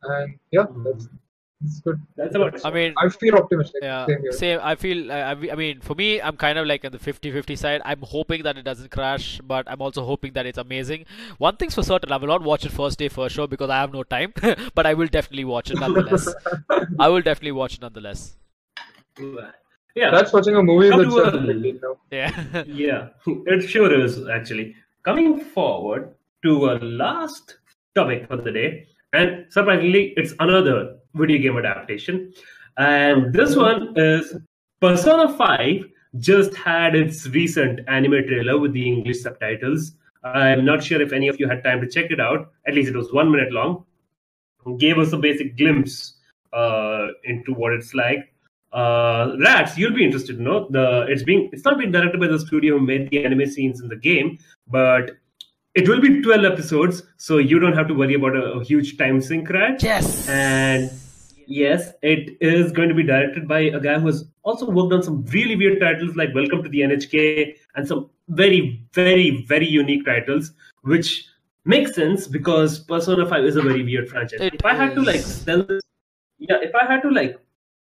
And 0.04 0.40
yeah, 0.52 0.62
mm-hmm. 0.62 0.84
that's, 0.84 1.08
that's 1.62 1.80
good. 1.82 2.02
That's 2.16 2.36
about 2.36 2.56
it. 2.56 2.62
I 2.64 2.72
mean, 2.72 2.94
I 2.98 3.10
feel 3.10 3.36
optimistic. 3.36 3.82
yeah, 3.82 4.06
Same 4.06 4.22
here. 4.22 4.32
same. 4.32 4.60
I 4.62 4.76
feel. 4.76 5.12
I, 5.12 5.32
I 5.32 5.56
mean, 5.56 5.82
for 5.82 5.96
me, 5.96 6.22
I'm 6.22 6.38
kind 6.38 6.60
of 6.60 6.68
like 6.68 6.86
on 6.86 6.92
the 6.92 7.00
50-50 7.00 7.58
side. 7.58 7.82
I'm 7.84 8.02
hoping 8.02 8.44
that 8.44 8.58
it 8.58 8.64
doesn't 8.64 8.92
crash, 8.92 9.40
but 9.44 9.70
I'm 9.70 9.82
also 9.82 10.06
hoping 10.06 10.34
that 10.34 10.46
it's 10.46 10.60
amazing. 10.60 11.06
One 11.40 11.58
thing's 11.58 11.74
for 11.76 11.84
certain, 11.84 12.12
I 12.12 12.18
will 12.18 12.28
not 12.28 12.44
watch 12.44 12.66
it 12.66 12.72
first 12.72 13.00
day, 13.00 13.10
first 13.10 13.36
show 13.36 13.48
because 13.48 13.70
I 13.70 13.78
have 13.78 13.92
no 13.92 14.04
time. 14.04 14.34
but 14.76 14.86
I 14.86 14.94
will 14.94 15.08
definitely 15.08 15.46
watch 15.46 15.72
it 15.72 15.80
nonetheless. 15.80 16.34
I 17.00 17.08
will 17.10 17.22
definitely 17.22 17.54
watch 17.54 17.76
it 17.76 17.82
nonetheless. 17.82 18.36
Yeah, 19.98 20.12
That's 20.12 20.32
watching 20.32 20.56
a 20.56 20.62
movie 20.62 20.90
Come 20.92 21.08
a- 21.08 21.12
certain. 21.12 21.80
Yeah. 22.12 22.64
Yeah, 22.68 23.08
it 23.26 23.68
sure 23.68 23.92
is 24.00 24.28
actually. 24.30 24.76
Coming 25.08 25.40
forward 25.40 26.16
to 26.44 26.66
our 26.66 26.80
last 26.80 27.60
topic 27.96 28.28
for 28.28 28.36
the 28.36 28.52
day, 28.52 28.88
and 29.14 29.46
surprisingly, 29.50 30.14
it's 30.18 30.34
another 30.42 30.98
video 31.14 31.42
game 31.42 31.58
adaptation. 31.58 32.34
And 32.78 33.32
this 33.32 33.56
one 33.56 33.94
is 33.96 34.36
Persona 34.82 35.34
5 35.38 35.86
just 36.20 36.54
had 36.56 36.94
its 36.94 37.26
recent 37.30 37.88
anime 37.88 38.28
trailer 38.28 38.60
with 38.60 38.74
the 38.74 38.86
English 38.86 39.22
subtitles. 39.22 39.94
I'm 40.26 40.66
not 40.66 40.84
sure 40.84 41.02
if 41.02 41.14
any 41.14 41.30
of 41.30 41.40
you 41.40 41.48
had 41.48 41.64
time 41.64 41.80
to 41.80 41.88
check 41.88 42.12
it 42.12 42.20
out. 42.20 42.52
At 42.68 42.76
least 42.76 42.90
it 42.90 42.98
was 42.98 43.14
one 43.14 43.32
minute 43.32 43.54
long. 43.54 43.86
Gave 44.78 44.98
us 44.98 45.14
a 45.14 45.18
basic 45.18 45.56
glimpse 45.56 46.18
uh, 46.52 47.08
into 47.24 47.54
what 47.54 47.72
it's 47.72 47.94
like 47.94 48.34
uh 48.74 49.34
rats 49.40 49.78
you'll 49.78 49.94
be 49.94 50.04
interested 50.04 50.36
to 50.36 50.44
know 50.44 50.68
the 50.72 51.06
it's 51.08 51.24
being 51.24 51.50
it's 51.54 51.64
not 51.64 51.78
being 51.78 51.90
directed 51.90 52.20
by 52.20 52.28
the 52.28 52.38
studio 52.38 52.78
who 52.78 52.86
made 52.86 53.10
the 53.10 53.24
anime 53.24 53.46
scenes 53.46 53.80
in 53.80 53.88
the 53.88 53.96
game 53.96 54.38
but 54.70 55.12
it 55.76 55.88
will 55.88 56.02
be 56.02 56.22
12 56.22 56.46
episodes 56.46 57.04
so 57.18 57.38
you 57.38 57.60
don't 57.60 57.74
have 57.74 57.88
to 57.88 57.94
worry 57.94 58.16
about 58.16 58.36
a, 58.36 58.44
a 58.54 58.64
huge 58.64 58.98
time 58.98 59.22
sink 59.22 59.50
right 59.50 59.82
Yes. 59.84 60.28
and 60.30 60.92
yes 61.46 61.92
it 62.02 62.36
is 62.42 62.72
going 62.72 62.90
to 62.90 62.96
be 62.96 63.04
directed 63.04 63.48
by 63.48 63.60
a 63.60 63.80
guy 63.80 63.98
who 64.00 64.08
has 64.08 64.26
also 64.44 64.70
worked 64.70 64.94
on 64.94 65.02
some 65.04 65.24
really 65.38 65.56
weird 65.56 65.80
titles 65.80 66.16
like 66.16 66.34
welcome 66.36 66.62
to 66.64 66.70
the 66.70 66.80
nhk 66.82 67.56
and 67.76 67.88
some 67.88 68.10
very 68.30 68.84
very 68.94 69.46
very 69.48 69.68
unique 69.68 70.06
titles 70.06 70.52
which 70.82 71.26
makes 71.64 71.94
sense 71.96 72.28
because 72.28 72.80
persona 72.80 73.26
5 73.26 73.46
is 73.46 73.56
a 73.56 73.62
very 73.62 73.84
weird 73.84 74.10
franchise 74.10 74.42
It 74.42 74.56
if 74.56 74.66
i 74.66 74.74
had 74.74 74.94
to 74.96 75.02
like 75.02 75.18
is. 75.18 75.36
sell 75.46 75.64
this 75.64 75.84
yeah 76.40 76.58
if 76.62 76.76
i 76.76 76.86
had 76.86 77.02
to 77.04 77.10
like 77.12 77.40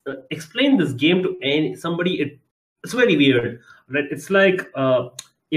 uh, 0.07 0.15
explain 0.31 0.79
this 0.79 0.93
game 0.93 1.23
to 1.23 1.37
any 1.43 1.75
somebody 1.77 2.21
it 2.23 2.39
it's 2.85 2.95
very 2.95 3.17
weird 3.17 3.61
right 3.91 4.05
it's 4.11 4.31
like 4.31 4.65
uh, 4.75 5.09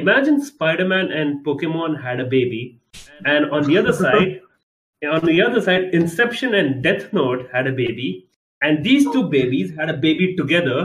imagine 0.01 0.41
spider-man 0.43 1.11
and 1.11 1.43
pokemon 1.45 2.01
had 2.01 2.19
a 2.19 2.26
baby 2.26 2.80
and 3.26 3.49
on 3.51 3.63
the 3.69 3.77
other 3.77 3.93
side 3.93 4.41
on 5.15 5.26
the 5.26 5.41
other 5.41 5.61
side 5.61 5.84
inception 6.01 6.55
and 6.55 6.84
death 6.84 7.11
note 7.13 7.47
had 7.53 7.67
a 7.67 7.72
baby 7.72 8.27
and 8.61 8.84
these 8.84 9.03
two 9.15 9.23
babies 9.30 9.73
had 9.80 9.89
a 9.89 9.97
baby 10.05 10.35
together 10.35 10.77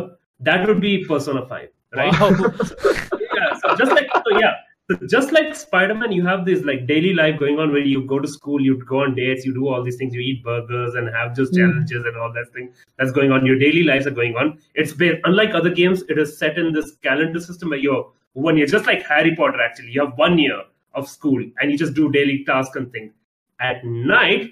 that 0.48 0.66
would 0.66 0.80
be 0.80 1.04
persona 1.12 1.46
5 1.46 1.68
right 2.00 2.20
Wow. 2.20 2.30
yeah 3.38 3.54
so 3.62 3.76
just 3.82 3.92
like 3.98 4.08
so 4.26 4.38
yeah 4.38 4.54
so 4.90 5.06
just 5.14 5.32
like 5.38 5.54
spider-man 5.62 6.12
you 6.18 6.24
have 6.26 6.44
this 6.50 6.62
like 6.70 6.86
daily 6.92 7.12
life 7.14 7.38
going 7.42 7.58
on 7.64 7.72
where 7.76 7.88
you 7.94 8.04
go 8.12 8.18
to 8.26 8.28
school 8.36 8.60
you 8.68 8.76
go 8.92 9.02
on 9.08 9.14
dates 9.18 9.44
you 9.48 9.54
do 9.58 9.66
all 9.72 9.82
these 9.88 9.96
things 9.96 10.14
you 10.20 10.20
eat 10.20 10.44
burgers 10.44 10.94
and 11.02 11.12
have 11.18 11.34
just 11.40 11.52
Hmm. 11.54 11.60
challenges 11.60 12.04
and 12.12 12.16
all 12.16 12.32
that 12.38 12.52
thing 12.54 12.70
that's 12.98 13.12
going 13.18 13.32
on 13.38 13.46
your 13.52 13.58
daily 13.66 13.84
lives 13.90 14.06
are 14.12 14.16
going 14.22 14.36
on 14.44 14.56
it's 14.84 14.92
based 15.04 15.20
unlike 15.32 15.54
other 15.62 15.70
games 15.82 16.02
it 16.14 16.18
is 16.26 16.36
set 16.44 16.58
in 16.64 16.72
this 16.80 16.92
calendar 17.10 17.40
system 17.50 17.70
where 17.76 17.78
you're 17.88 18.06
one 18.34 18.56
year. 18.56 18.66
Just 18.66 18.86
like 18.86 19.02
harry 19.06 19.34
potter 19.36 19.60
actually. 19.60 19.90
You 19.90 20.04
have 20.04 20.16
one 20.16 20.38
year 20.38 20.62
of 20.94 21.08
school 21.08 21.44
and 21.60 21.70
you 21.70 21.78
just 21.78 21.94
do 21.94 22.10
daily 22.10 22.44
tasks 22.44 22.76
and 22.76 22.92
things. 22.92 23.12
At 23.60 23.84
night 23.84 24.50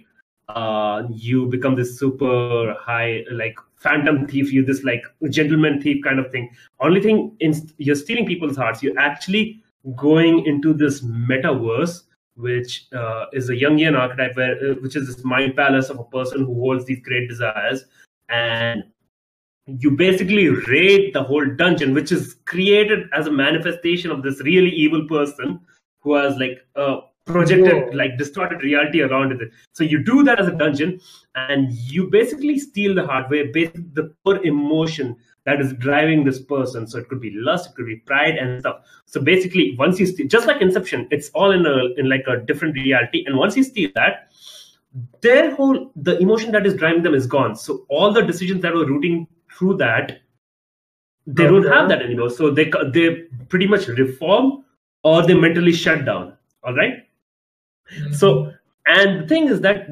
uh, 0.48 1.04
you 1.10 1.46
become 1.46 1.74
this 1.74 1.98
super 1.98 2.74
high 2.78 3.24
like 3.30 3.56
phantom 3.76 4.26
thief. 4.26 4.52
You 4.52 4.64
this 4.64 4.84
like 4.84 5.02
gentleman 5.30 5.80
thief 5.80 6.02
kind 6.02 6.18
of 6.18 6.30
thing. 6.30 6.50
Only 6.80 7.00
thing 7.00 7.36
in 7.40 7.54
you're 7.78 7.96
stealing 7.96 8.26
people's 8.26 8.56
hearts. 8.56 8.82
You're 8.82 8.98
actually 8.98 9.62
going 9.96 10.44
into 10.46 10.74
this 10.74 11.02
metaverse 11.02 12.02
which 12.38 12.86
uh, 12.92 13.26
is 13.32 13.50
a 13.50 13.52
jungian 13.52 13.98
archetype 13.98 14.36
where 14.36 14.54
uh, 14.64 14.74
which 14.80 14.94
is 14.96 15.06
this 15.08 15.24
mind 15.24 15.56
palace 15.56 15.90
of 15.90 15.98
a 15.98 16.04
person 16.04 16.44
who 16.44 16.54
holds 16.54 16.84
these 16.86 17.00
great 17.00 17.28
desires. 17.28 17.84
And 18.28 18.84
you 19.68 19.90
basically 19.90 20.48
raid 20.48 21.12
the 21.12 21.22
whole 21.22 21.44
dungeon 21.56 21.92
which 21.92 22.10
is 22.10 22.36
created 22.46 23.08
as 23.12 23.26
a 23.26 23.30
manifestation 23.30 24.10
of 24.10 24.22
this 24.22 24.40
really 24.40 24.70
evil 24.70 25.06
person 25.06 25.60
who 26.00 26.14
has 26.14 26.36
like 26.38 26.66
a 26.76 27.00
projected 27.26 27.88
Whoa. 27.88 27.90
like 27.92 28.16
distorted 28.16 28.62
reality 28.62 29.02
around 29.02 29.32
it. 29.32 29.50
So 29.72 29.84
you 29.84 30.02
do 30.02 30.22
that 30.24 30.40
as 30.40 30.48
a 30.48 30.52
dungeon 30.52 30.98
and 31.34 31.70
you 31.70 32.08
basically 32.08 32.58
steal 32.58 32.94
the 32.94 33.06
hardware 33.06 33.52
basically 33.52 33.84
the 33.92 34.14
core 34.24 34.42
emotion 34.44 35.14
that 35.44 35.60
is 35.60 35.74
driving 35.74 36.24
this 36.24 36.40
person. 36.40 36.86
So 36.86 36.98
it 36.98 37.08
could 37.08 37.20
be 37.20 37.32
lust 37.34 37.70
it 37.70 37.74
could 37.74 37.86
be 37.86 37.96
pride 37.96 38.36
and 38.36 38.60
stuff. 38.60 38.80
So 39.04 39.20
basically 39.20 39.76
once 39.78 40.00
you 40.00 40.06
steal 40.06 40.26
just 40.28 40.46
like 40.46 40.62
inception 40.62 41.08
it's 41.10 41.28
all 41.30 41.50
in 41.50 41.66
a 41.66 41.92
in 41.98 42.08
like 42.08 42.24
a 42.26 42.38
different 42.38 42.74
reality. 42.74 43.24
And 43.26 43.36
once 43.36 43.54
you 43.54 43.64
steal 43.64 43.90
that 43.96 44.30
their 45.20 45.54
whole 45.54 45.92
the 45.96 46.18
emotion 46.18 46.52
that 46.52 46.64
is 46.64 46.74
driving 46.74 47.02
them 47.02 47.14
is 47.14 47.26
gone. 47.26 47.54
So 47.56 47.84
all 47.90 48.10
the 48.12 48.22
decisions 48.22 48.62
that 48.62 48.72
were 48.72 48.86
rooting 48.86 49.26
through 49.58 49.76
that 49.78 50.20
they 51.28 51.44
don't 51.44 51.66
have 51.66 51.88
that 51.90 52.02
anymore. 52.02 52.30
So 52.30 52.50
they 52.50 52.70
they 52.92 53.24
pretty 53.48 53.66
much 53.66 53.86
reform 53.86 54.64
or 55.04 55.26
they 55.26 55.34
mentally 55.34 55.72
shut 55.72 56.04
down. 56.04 56.32
All 56.64 56.74
right? 56.74 57.06
So, 58.12 58.52
and 58.86 59.22
the 59.22 59.28
thing 59.28 59.48
is 59.48 59.60
that 59.60 59.88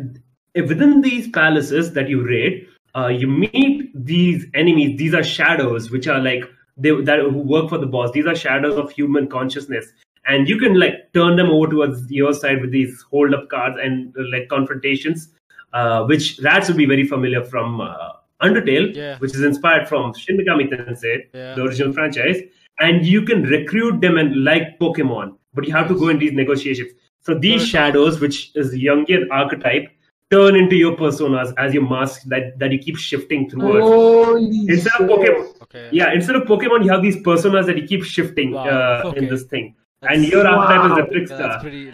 within 0.54 1.02
these 1.02 1.28
palaces 1.28 1.92
that 1.92 2.08
you 2.08 2.26
raid, 2.26 2.66
uh, 2.94 3.08
you 3.08 3.28
meet 3.28 3.90
these 3.94 4.46
enemies. 4.54 4.98
These 4.98 5.14
are 5.14 5.22
shadows, 5.22 5.90
which 5.90 6.08
are 6.08 6.20
like 6.20 6.44
they 6.78 6.90
that 7.02 7.20
who 7.20 7.38
work 7.38 7.68
for 7.68 7.78
the 7.78 7.86
boss. 7.86 8.12
These 8.12 8.26
are 8.26 8.34
shadows 8.34 8.78
of 8.78 8.90
human 8.90 9.28
consciousness, 9.28 9.86
and 10.26 10.48
you 10.48 10.58
can 10.58 10.80
like 10.80 11.12
turn 11.12 11.36
them 11.36 11.50
over 11.50 11.68
towards 11.68 12.10
your 12.10 12.32
side 12.32 12.62
with 12.62 12.70
these 12.70 13.02
hold 13.10 13.34
up 13.34 13.50
cards 13.50 13.78
and 13.82 14.14
uh, 14.16 14.22
like 14.32 14.48
confrontations, 14.48 15.28
uh, 15.74 16.04
which 16.04 16.40
rats 16.42 16.68
will 16.68 16.76
be 16.76 16.86
very 16.86 17.06
familiar 17.06 17.44
from 17.44 17.82
uh, 17.82 18.12
Undertale, 18.42 18.94
Yeah. 18.94 19.18
which 19.18 19.34
is 19.34 19.42
inspired 19.42 19.88
from 19.88 20.12
Shin 20.14 20.36
Megami 20.38 20.68
Tensei, 20.70 21.24
Yeah. 21.34 21.54
the 21.54 21.62
original 21.62 21.92
franchise, 21.92 22.42
and 22.80 23.04
you 23.06 23.22
can 23.22 23.42
recruit 23.44 24.00
them 24.00 24.18
and 24.18 24.44
like 24.44 24.78
Pokemon, 24.78 25.34
but 25.54 25.66
you 25.66 25.72
have 25.74 25.88
to 25.88 25.94
go 25.98 26.08
in 26.08 26.18
these 26.18 26.32
negotiations. 26.32 26.92
So 27.22 27.34
these 27.34 27.60
Correct. 27.62 27.70
shadows, 27.70 28.20
which 28.20 28.50
is 28.54 28.70
the 28.72 28.84
Jungian 28.84 29.26
archetype, 29.30 29.88
turn 30.30 30.56
into 30.56 30.76
your 30.76 30.96
personas 30.96 31.54
as 31.56 31.72
your 31.72 31.88
mask 31.88 32.22
that, 32.26 32.58
that 32.58 32.72
you 32.72 32.78
keep 32.78 32.96
shifting 32.96 33.48
towards. 33.48 33.80
Holy 33.80 34.66
Instead 34.68 35.00
of. 35.00 35.08
Pokemon, 35.08 35.62
Okay. 35.62 35.88
yeah, 35.92 36.12
instead 36.12 36.36
of 36.36 36.42
Pokemon, 36.42 36.84
you 36.84 36.90
have 36.90 37.02
these 37.02 37.16
personas 37.16 37.66
that 37.66 37.76
you 37.78 37.86
keep 37.86 38.04
shifting 38.04 38.52
Wow. 38.52 38.64
uh, 38.66 39.02
Okay. 39.08 39.18
in 39.18 39.28
this 39.28 39.44
thing. 39.44 39.74
That's- 40.02 40.18
and 40.18 40.28
your 40.30 40.46
archetype 40.46 40.84
is 40.84 40.90
Wow. 40.90 40.96
the 40.96 41.02
Yeah, 41.02 41.08
trickster. 41.12 41.36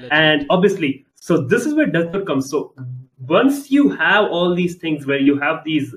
that's 0.00 0.08
and 0.10 0.46
obviously, 0.50 1.04
so 1.14 1.36
this 1.46 1.66
is 1.66 1.74
where 1.74 1.86
Death 1.86 2.24
comes. 2.24 2.50
So 2.50 2.74
once 3.28 3.70
you 3.70 3.90
have 3.90 4.24
all 4.24 4.54
these 4.54 4.74
things 4.76 5.06
where 5.06 5.20
you 5.20 5.38
have 5.38 5.62
these 5.64 5.94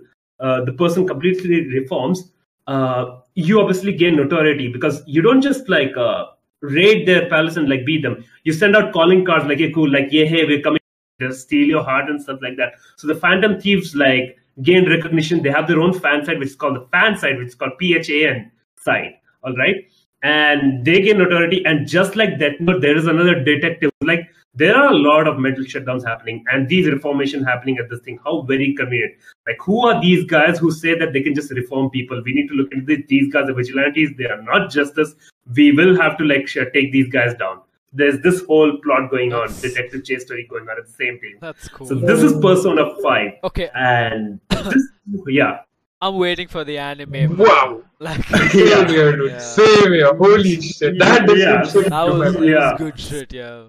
the 0.66 0.74
person 0.74 1.08
completely 1.08 1.68
reforms, 1.68 2.32
uh, 2.68 3.20
you 3.36 3.60
obviously 3.60 3.94
gain 3.94 4.16
notoriety 4.16 4.68
because 4.68 5.02
you 5.06 5.22
don't 5.22 5.42
just 5.42 5.70
like 5.70 5.96
uh, 5.98 6.26
raid 6.62 7.08
their 7.08 7.28
palace 7.30 7.58
and 7.58 7.70
like 7.70 7.86
beat 7.86 8.02
them. 8.02 8.24
You 8.44 8.54
send 8.54 8.76
out 8.76 8.94
calling 8.94 9.26
cards 9.26 9.46
like, 9.46 9.60
"Hey, 9.60 9.72
cool, 9.72 9.92
like, 9.92 10.08
yeah, 10.12 10.26
hey, 10.26 10.46
we're 10.46 10.62
coming 10.62 10.80
to 11.20 11.34
steal 11.34 11.68
your 11.68 11.84
heart 11.84 12.10
and 12.10 12.22
stuff 12.22 12.40
like 12.42 12.58
that." 12.58 12.74
So 12.98 13.08
the 13.08 13.16
Phantom 13.16 13.60
Thieves 13.60 13.96
like 13.96 14.38
gain 14.62 14.90
recognition. 14.90 15.44
They 15.44 15.52
have 15.52 15.68
their 15.68 15.80
own 15.80 15.94
fan 15.94 16.26
site, 16.26 16.40
which 16.40 16.50
is 16.50 16.56
called 16.56 16.76
the 16.76 16.88
fan 16.92 17.18
site, 17.18 17.38
which 17.38 17.50
is 17.50 17.56
called 17.56 17.74
PHAN 17.80 18.52
site. 18.78 19.16
All 19.44 19.56
right, 19.56 19.76
and 20.24 20.84
they 20.86 21.02
gain 21.02 21.18
notoriety. 21.18 21.64
And 21.66 21.88
just 21.88 22.16
like 22.16 22.40
that, 22.40 22.54
there 22.82 22.98
is 22.98 23.08
another 23.08 23.44
detective. 23.44 23.92
Like 24.02 24.28
there 24.56 24.76
are 24.76 24.90
a 24.92 24.98
lot 24.98 25.28
of 25.28 25.38
mental 25.38 25.64
shutdowns 25.66 26.06
happening 26.06 26.44
and 26.52 26.68
these 26.70 26.88
reformation 26.88 27.44
happening 27.44 27.78
at 27.78 27.90
this 27.90 28.00
thing. 28.02 28.18
How 28.24 28.42
very 28.42 28.74
convenient. 28.74 29.14
Like 29.48 29.58
who 29.62 29.86
are 29.88 30.02
these 30.02 30.26
guys 30.26 30.58
who 30.58 30.72
say 30.72 30.98
that 30.98 31.12
they 31.14 31.22
can 31.22 31.36
just 31.36 31.52
reform 31.52 31.90
people? 31.90 32.22
We 32.24 32.34
need 32.34 32.48
to 32.48 32.54
look 32.56 32.72
into 32.72 32.86
this. 32.86 33.06
These 33.08 33.32
guys 33.34 33.50
are 33.50 33.54
vigilantes. 33.54 34.12
They 34.18 34.26
are 34.26 34.42
not 34.42 34.70
justice. 34.72 35.16
We 35.56 35.72
will 35.74 35.96
have 36.02 36.18
to 36.20 36.24
like 36.24 36.48
sh- 36.48 36.58
take 36.74 36.92
these 36.92 37.10
guys 37.10 37.36
down. 37.36 37.62
There's 37.94 38.20
this 38.22 38.44
whole 38.46 38.78
plot 38.84 39.10
going 39.12 39.32
on, 39.34 39.48
detective 39.62 40.04
chase 40.04 40.24
story 40.24 40.48
going 40.50 40.68
on 40.68 40.78
at 40.78 40.86
the 40.86 40.92
same 40.92 41.20
time. 41.20 41.38
That's 41.42 41.68
cool. 41.70 41.88
So 41.88 41.96
this 41.96 42.22
is 42.24 42.34
Persona 42.42 42.94
5. 43.02 43.32
okay, 43.46 43.70
And 43.74 44.40
this, 44.50 44.88
yeah. 45.28 45.60
I'm 46.02 46.16
waiting 46.18 46.48
for 46.50 46.64
the 46.66 46.78
anime. 46.78 47.38
Wow. 47.38 47.82
Like 48.00 48.26
Same 48.26 48.68
Yeah. 48.68 48.88
here, 48.88 49.16
dude. 49.16 49.32
Yeah. 49.32 49.38
Same 49.40 49.94
here. 49.94 50.14
Holy 50.16 50.60
shit. 50.62 51.00
That 51.00 51.24
Yeah. 51.38 51.62
description. 51.64 51.90
that 51.92 52.08
was, 52.08 52.36
Yeah. 52.36 52.72
was 52.74 52.80
good 52.80 53.00
shit. 53.00 53.32
Yeah. 53.34 53.64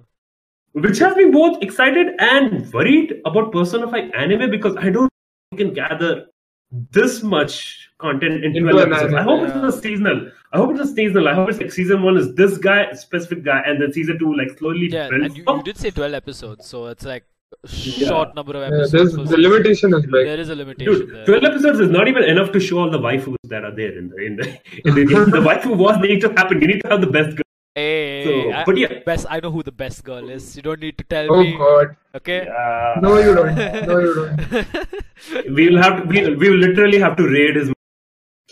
Which 0.84 0.98
has 0.98 1.16
me 1.16 1.26
both 1.30 1.62
excited 1.62 2.08
and 2.18 2.70
worried 2.72 3.14
about 3.24 3.50
Persona 3.52 3.88
5 3.90 4.10
anime 4.14 4.50
because 4.50 4.76
I 4.76 4.90
don't 4.90 5.08
think 5.10 5.52
we 5.52 5.58
can 5.58 5.72
gather 5.74 6.26
this 6.70 7.22
much 7.22 7.88
content 7.98 8.44
in 8.44 8.56
Into 8.56 8.72
12 8.72 8.86
an 8.86 8.92
episodes. 8.92 9.14
I 9.14 9.22
hope 9.22 9.40
yeah. 9.48 9.66
it's 9.66 9.76
a 9.76 9.80
seasonal. 9.80 10.30
I 10.52 10.58
hope 10.58 10.70
it's 10.72 10.80
a 10.80 10.94
seasonal. 10.94 11.28
I 11.28 11.34
hope 11.34 11.48
it's 11.48 11.60
like 11.60 11.72
season 11.72 12.02
one 12.02 12.18
is 12.18 12.34
this 12.34 12.58
guy, 12.58 12.92
specific 12.92 13.42
guy, 13.44 13.62
and 13.64 13.80
then 13.80 13.92
season 13.92 14.18
two 14.18 14.34
like 14.34 14.58
slowly 14.58 14.88
Yeah, 14.90 15.08
builds 15.08 15.24
and 15.26 15.36
you, 15.36 15.44
you 15.48 15.62
did 15.62 15.78
say 15.78 15.90
12 15.90 16.12
episodes, 16.12 16.66
so 16.66 16.86
it's 16.86 17.04
like 17.04 17.24
a 17.64 17.68
short 17.68 18.34
number 18.34 18.52
of 18.56 18.60
Yeah, 18.70 18.78
episodes. 18.80 19.14
there's, 19.14 19.14
for 19.14 19.36
the 19.36 19.38
limitation 19.38 19.94
is 19.94 20.02
big. 20.02 20.26
There 20.26 20.40
is 20.40 20.50
a 20.50 20.54
limitation 20.56 20.92
Dude, 20.92 21.14
there. 21.14 21.24
12 21.24 21.44
episodes 21.44 21.80
is 21.80 21.88
not 21.88 22.06
even 22.08 22.24
enough 22.24 22.52
to 22.52 22.60
show 22.60 22.80
all 22.80 22.90
the 22.90 22.98
waifus 22.98 23.36
that 23.44 23.64
are 23.64 23.74
there 23.74 23.96
in 23.96 24.10
the 24.10 24.16
in 24.26 24.36
the 24.36 24.46
in 24.84 24.94
the 24.94 25.06
game. 25.06 25.30
The 25.30 25.40
waifu 25.48 25.74
wars 25.76 25.98
need 25.98 26.20
to 26.20 26.28
happen. 26.32 26.60
You 26.60 26.66
need 26.66 26.82
to 26.82 26.88
have 26.90 27.00
the 27.00 27.06
best 27.18 27.34
girl. 27.36 27.45
Hey, 27.76 28.24
So, 28.24 28.52
I, 28.52 28.64
but 28.64 28.78
yeah. 28.78 29.00
best. 29.04 29.26
I 29.28 29.38
know 29.40 29.50
who 29.50 29.62
the 29.62 29.72
best 29.72 30.02
girl 30.02 30.30
is. 30.30 30.56
You 30.56 30.62
don't 30.62 30.80
need 30.80 30.96
to 30.96 31.04
tell 31.04 31.26
Oh 31.30 31.42
me. 31.42 31.54
Oh 31.54 31.58
God. 31.58 31.96
Okay. 32.14 32.48
Uh, 32.48 33.00
No, 33.00 33.18
you 33.18 33.34
don't. 33.34 33.54
No, 33.86 33.98
you 33.98 34.14
don't. 34.14 34.96
we 35.54 35.68
will 35.68 35.80
have 35.82 36.02
to 36.02 36.08
we, 36.08 36.34
we 36.36 36.50
will 36.50 36.56
literally 36.58 36.98
have 36.98 37.16
to 37.16 37.28
raid 37.28 37.56
his 37.56 37.72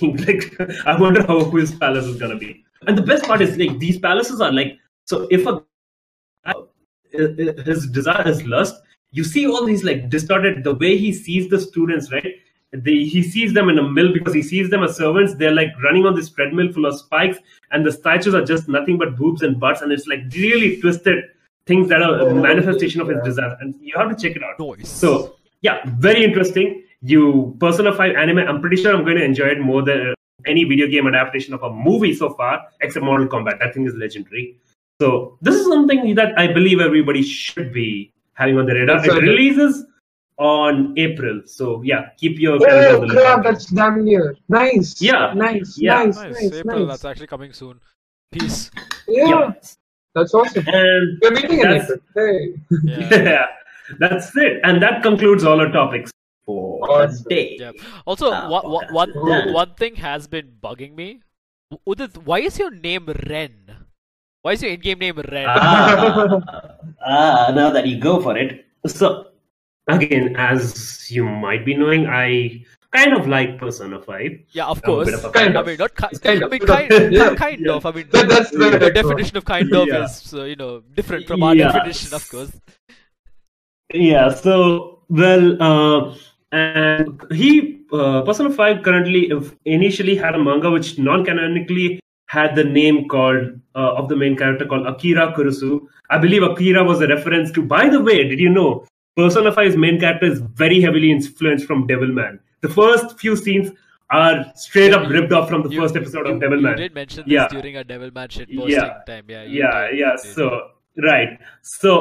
like 0.02 0.44
i 0.86 0.98
wonder 1.00 1.22
how 1.26 1.36
his 1.50 1.72
palace 1.76 2.04
is 2.04 2.16
gonna 2.20 2.36
be 2.36 2.64
and 2.88 2.98
the 2.98 3.02
best 3.02 3.24
part 3.24 3.40
is 3.40 3.56
like 3.56 3.78
these 3.78 3.98
palaces 3.98 4.40
are 4.40 4.52
like 4.52 4.76
so 5.04 5.28
if 5.30 5.46
a 5.46 5.62
his 7.12 7.86
desire 7.88 8.24
his 8.24 8.44
lust 8.44 8.74
you 9.12 9.22
see 9.22 9.46
all 9.46 9.64
these 9.64 9.84
like 9.84 10.08
distorted 10.08 10.64
the 10.64 10.74
way 10.74 10.96
he 10.96 11.12
sees 11.12 11.48
the 11.48 11.60
students 11.60 12.10
right 12.12 12.34
the, 12.72 13.04
he 13.04 13.22
sees 13.22 13.52
them 13.52 13.68
in 13.68 13.78
a 13.78 13.88
mill 13.88 14.12
because 14.12 14.34
he 14.34 14.42
sees 14.42 14.68
them 14.68 14.82
as 14.82 14.96
servants 14.96 15.34
they're 15.34 15.54
like 15.54 15.68
running 15.84 16.06
on 16.06 16.14
this 16.16 16.30
treadmill 16.30 16.72
full 16.72 16.86
of 16.86 16.98
spikes 16.98 17.38
and 17.74 17.84
the 17.84 17.92
statues 17.92 18.34
are 18.38 18.44
just 18.50 18.68
nothing 18.78 18.96
but 19.04 19.14
boobs 19.20 19.42
and 19.42 19.60
butts 19.60 19.82
and 19.82 19.92
it's 19.92 20.06
like 20.12 20.20
really 20.34 20.80
twisted 20.80 21.24
things 21.66 21.88
that 21.92 22.02
are 22.06 22.14
a 22.28 22.34
manifestation 22.48 23.00
of 23.04 23.08
his 23.12 23.22
desire 23.28 23.56
and 23.60 23.74
you 23.80 23.92
have 24.00 24.08
to 24.14 24.16
check 24.22 24.36
it 24.40 24.42
out 24.48 24.58
Nice. 24.64 24.88
so 25.04 25.36
yeah, 25.66 25.78
very 25.98 26.22
interesting. 26.22 26.82
You 27.00 27.56
Persona 27.58 27.92
5 27.94 28.16
anime, 28.16 28.38
I'm 28.38 28.60
pretty 28.60 28.76
sure 28.80 28.94
I'm 28.94 29.04
going 29.04 29.16
to 29.16 29.24
enjoy 29.24 29.46
it 29.46 29.60
more 29.60 29.82
than 29.82 30.12
any 30.46 30.64
video 30.64 30.86
game 30.94 31.06
adaptation 31.06 31.54
of 31.54 31.62
a 31.62 31.70
movie 31.70 32.14
so 32.14 32.28
far, 32.34 32.66
except 32.82 33.02
Mortal 33.04 33.26
Kombat. 33.26 33.60
That 33.60 33.72
thing 33.72 33.86
is 33.86 33.94
legendary. 33.94 34.58
So 35.00 35.38
this 35.40 35.54
is 35.54 35.66
something 35.66 36.14
that 36.16 36.38
I 36.38 36.46
believe 36.58 36.80
everybody 36.80 37.22
should 37.22 37.72
be 37.72 38.12
having 38.34 38.58
on 38.58 38.66
the 38.66 38.74
radar. 38.74 38.98
It 38.98 39.04
Excited. 39.06 39.22
releases 39.22 39.86
on 40.38 40.94
April. 40.98 41.42
So 41.46 41.82
yeah, 41.82 42.10
keep 42.16 42.38
your 42.38 42.58
calendar 42.58 43.06
Oh 43.06 43.08
crap, 43.08 43.44
that's 43.44 43.66
damn 43.66 44.04
near. 44.04 44.36
Nice. 44.48 45.00
Yeah. 45.00 45.32
Nice. 45.34 45.78
Yeah. 45.78 46.04
Nice. 46.04 46.16
nice. 46.16 46.32
Nice. 46.34 46.52
April. 46.52 46.78
nice. 46.80 46.88
That's 46.88 47.04
actually 47.04 47.26
coming 47.28 47.52
soon. 47.52 47.80
Peace. 48.32 48.70
Yeah. 49.06 49.28
Yeah. 49.28 49.52
That's 50.14 50.32
awesome. 50.34 50.64
And 50.68 51.18
We're 51.22 51.30
meeting 51.32 51.60
in 51.60 51.68
April. 51.68 51.98
Hey. 52.14 52.54
Yeah. 52.84 53.08
yeah, 53.10 53.46
that's 53.98 54.34
it. 54.36 54.60
And 54.62 54.82
that 54.82 55.02
concludes 55.02 55.44
all 55.44 55.60
our 55.60 55.70
topics 55.70 56.10
for 56.46 56.78
Awesome. 56.88 57.24
the 57.24 57.34
day. 57.34 57.56
Yeah. 57.58 57.72
Also, 58.06 58.30
Ah, 58.32 58.48
one, 58.48 58.64
one, 58.70 58.88
one, 58.92 59.10
okay. 59.10 59.52
one 59.52 59.74
thing 59.74 59.96
has 59.96 60.26
been 60.26 60.52
bugging 60.62 60.94
me. 60.94 61.20
Udit, 61.88 62.16
why 62.24 62.38
is 62.40 62.58
your 62.58 62.70
name 62.70 63.08
Ren? 63.26 63.76
Why 64.42 64.52
is 64.52 64.62
your 64.62 64.70
in-game 64.72 64.98
name 64.98 65.18
Ren? 65.18 65.46
ah, 65.48 66.40
ah, 67.04 67.52
now 67.54 67.70
that 67.70 67.86
you 67.86 67.98
go 67.98 68.20
for 68.22 68.36
it. 68.36 68.66
So, 68.86 69.28
again, 69.88 70.34
as 70.36 71.10
you 71.10 71.24
might 71.24 71.64
be 71.64 71.74
knowing, 71.74 72.06
I 72.06 72.64
kind 72.92 73.12
of 73.16 73.26
like 73.26 73.58
Persona 73.58 74.00
5. 74.00 74.30
yeah, 74.52 74.66
of 74.66 74.80
course. 74.82 75.12
of 75.24 75.32
Kind 75.32 75.56
I 75.56 75.60
of. 75.60 75.66
mean, 75.66 75.76
not 75.78 75.94
ki- 75.96 76.18
kind 76.18 76.42
I 76.42 76.46
of. 76.46 76.52
mean, 76.52 76.60
kind, 76.74 77.12
Yeah. 77.12 77.34
kind 77.34 77.68
of. 77.68 77.84
I 77.86 77.90
mean, 77.92 78.06
That- 78.12 78.28
that's 78.28 78.50
the 78.50 78.70
the 78.78 78.90
definition 78.90 79.36
of 79.36 79.44
kind 79.44 79.74
of 79.74 79.88
Yeah. 79.88 80.04
is, 80.04 80.32
uh, 80.34 80.44
you 80.44 80.56
know, 80.56 80.82
different 80.94 81.26
from 81.26 81.42
our 81.42 81.54
Yeah. 81.56 81.72
definition, 81.72 82.14
of 82.14 82.28
course. 82.30 82.52
Yeah, 83.92 84.30
so, 84.30 85.02
well, 85.08 85.62
uh, 85.62 86.14
and 86.52 87.20
he, 87.32 87.80
uh, 87.92 88.22
Persona 88.22 88.50
5 88.50 88.82
currently 88.82 89.30
initially 89.64 90.14
had 90.16 90.34
a 90.34 90.38
manga 90.38 90.70
which 90.70 90.98
non 90.98 91.24
canonically 91.24 92.00
had 92.28 92.54
the 92.56 92.64
name 92.64 93.06
called, 93.08 93.60
uh, 93.74 93.92
of 94.00 94.08
the 94.08 94.16
main 94.16 94.36
character 94.36 94.64
called 94.66 94.86
Akira 94.86 95.32
Kurusu. 95.36 95.86
I 96.10 96.18
believe 96.18 96.42
Akira 96.42 96.82
was 96.84 97.00
a 97.02 97.06
reference 97.08 97.50
to, 97.52 97.62
by 97.62 97.88
the 97.88 98.00
way, 98.00 98.26
did 98.28 98.38
you 98.40 98.48
know? 98.48 98.84
Persona 99.16 99.52
5's 99.52 99.76
main 99.76 99.98
character 100.00 100.26
is 100.26 100.40
very 100.40 100.80
heavily 100.80 101.10
influenced 101.12 101.66
from 101.66 101.86
Devilman. 101.86 102.38
The 102.62 102.68
first 102.68 103.18
few 103.18 103.36
scenes 103.36 103.70
are 104.10 104.44
straight 104.54 104.92
up 104.92 105.08
ripped 105.08 105.32
off 105.32 105.48
from 105.48 105.62
the 105.62 105.70
You- 105.70 105.80
first 105.80 105.96
episode 105.96 106.26
you, 106.26 106.34
of 106.34 106.40
Devilman. 106.40 106.70
You 106.72 106.76
did 106.88 106.94
mention 106.94 107.24
this 107.24 107.32
Yeah. 107.32 107.48
during 107.48 107.76
our 107.76 107.84
Devilman 107.84 108.30
shit 108.30 108.48
Yeah. 108.48 108.58
posting 108.60 108.90
time. 109.06 109.24
Yeah, 109.28 109.44
yeah 109.44 109.90
yeah 110.02 110.16
so 110.16 110.44
right 111.08 111.38
so 111.62 111.92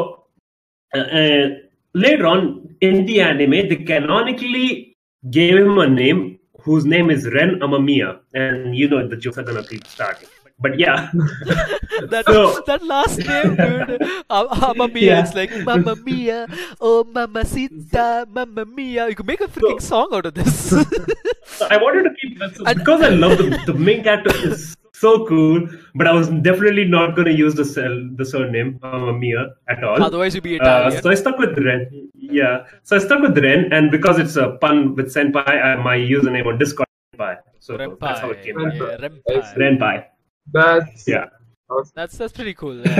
uh, 0.95 0.99
uh, 0.99 1.47
later 1.93 2.25
on 2.27 2.75
in 2.81 3.05
the 3.05 3.21
anime 3.21 3.51
they 3.69 3.77
canonically 3.91 4.97
gave 5.31 5.55
him 5.57 5.77
a 5.79 5.87
name 5.87 6.39
whose 6.65 6.85
name 6.85 7.09
is 7.09 7.25
ren 7.37 7.51
amamiya 7.67 8.19
and 8.33 8.75
you 8.75 8.87
know 8.91 9.07
the 9.07 9.17
jokes 9.17 9.37
are 9.37 9.43
gonna 9.49 9.63
keep 9.71 9.85
starting 9.87 10.27
but 10.59 10.77
yeah 10.79 11.09
that, 12.09 12.23
So- 12.27 12.61
that 12.67 12.83
last 12.83 13.17
name, 13.19 13.55
dude. 13.55 14.01
Uh, 14.29 14.47
Mamma 14.61 14.87
Mia. 14.87 15.03
Yeah. 15.03 15.23
It's 15.23 15.35
like 15.35 15.51
Mamma 15.65 15.95
Mia, 15.95 16.47
oh 16.81 17.03
Mamacita, 17.03 18.25
Mamma 18.29 18.65
Mia. 18.65 19.07
You 19.09 19.15
could 19.15 19.27
make 19.27 19.41
a 19.41 19.47
freaking 19.47 19.81
song 19.81 20.09
out 20.13 20.25
of 20.25 20.33
this. 20.33 20.69
so 21.57 21.67
i 21.69 21.77
wanted 21.77 22.03
to 22.03 22.11
keep 22.19 22.39
so 22.55 22.63
And- 22.65 22.79
because 22.79 23.01
i 23.03 23.09
love 23.09 23.37
the, 23.37 23.49
the 23.67 23.73
main 23.73 24.03
character 24.03 24.33
is 24.47 24.75
so 24.93 25.25
cool 25.27 25.67
but 25.95 26.07
i 26.07 26.13
was 26.13 26.29
definitely 26.47 26.85
not 26.85 27.15
gonna 27.17 27.31
use 27.31 27.53
the 27.55 27.65
cell 27.65 27.93
the 28.15 28.25
surname 28.25 28.79
amamiya 28.83 29.43
at 29.67 29.83
all 29.83 30.01
Otherwise, 30.01 30.33
you'd 30.35 30.43
be 30.43 30.53
Uh, 30.59 30.63
Italian. 30.63 31.01
so 31.03 31.09
I 31.11 31.15
stuck 31.15 31.37
with 31.37 31.57
Ren. 31.67 32.09
Yeah. 32.39 32.65
So 32.83 32.95
I 32.95 32.99
stuck 32.99 33.21
with 33.21 33.37
Ren, 33.37 33.71
and 33.73 33.91
because 33.91 34.17
it's 34.17 34.35
a 34.37 34.51
pun 34.63 34.95
with 34.95 35.13
Senpai, 35.13 35.45
I, 35.47 35.75
my 35.89 35.97
username 35.97 36.47
on 36.47 36.57
Discord 36.57 36.87
is 36.89 37.19
Senpai. 37.19 37.37
So 37.59 37.77
that's 37.77 38.19
how 38.21 38.29
it 38.31 38.41
came. 38.43 38.55
Renpai. 38.55 38.89
Yeah, 38.89 39.07
Renpai. 39.07 39.55
Renpai. 39.63 39.95
That's 40.51 41.07
Yeah. 41.07 41.25
awesome. 41.69 41.93
That's 41.95 42.17
that's 42.17 42.33
pretty 42.33 42.53
cool. 42.53 42.81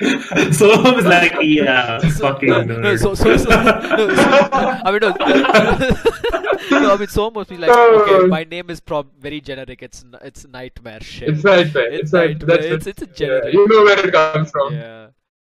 Yeah. 0.00 0.50
so 0.52 0.70
I 0.70 0.92
was 0.94 1.04
like, 1.04 1.32
yeah, 1.42 1.98
So- 1.98 2.28
fucking 2.28 2.48
no, 2.48 2.62
nerd. 2.62 2.80
no, 2.82 2.96
so, 2.96 3.14
so, 3.14 3.36
so, 3.36 3.48
no, 3.50 4.14
so- 4.14 4.80
I 4.86 4.92
mean, 4.92 5.00
no, 5.00 5.10
no, 6.80 6.94
I 6.94 6.96
mean, 6.96 7.08
so 7.08 7.24
almost 7.24 7.50
be 7.50 7.56
like, 7.56 7.70
okay, 7.70 8.26
my 8.28 8.44
name 8.44 8.70
is 8.70 8.78
prob 8.80 9.08
very 9.18 9.40
generic. 9.40 9.82
It's 9.82 10.04
it's 10.22 10.46
nightmare 10.46 11.00
shit. 11.00 11.30
It's 11.30 11.42
right 11.44 11.72
there. 11.72 11.90
It's 11.92 12.02
It's 12.04 12.12
right. 12.12 12.30
nightmare. 12.38 12.56
That's 12.58 12.86
It's- 12.86 13.02
it's 13.10 13.20
a 13.20 13.24
Yeah. 13.24 13.50
You 13.52 13.66
know 13.68 13.82
where 13.84 13.98
it 14.06 14.12
comes 14.12 14.50
from. 14.52 14.72
Yeah. 14.74 15.06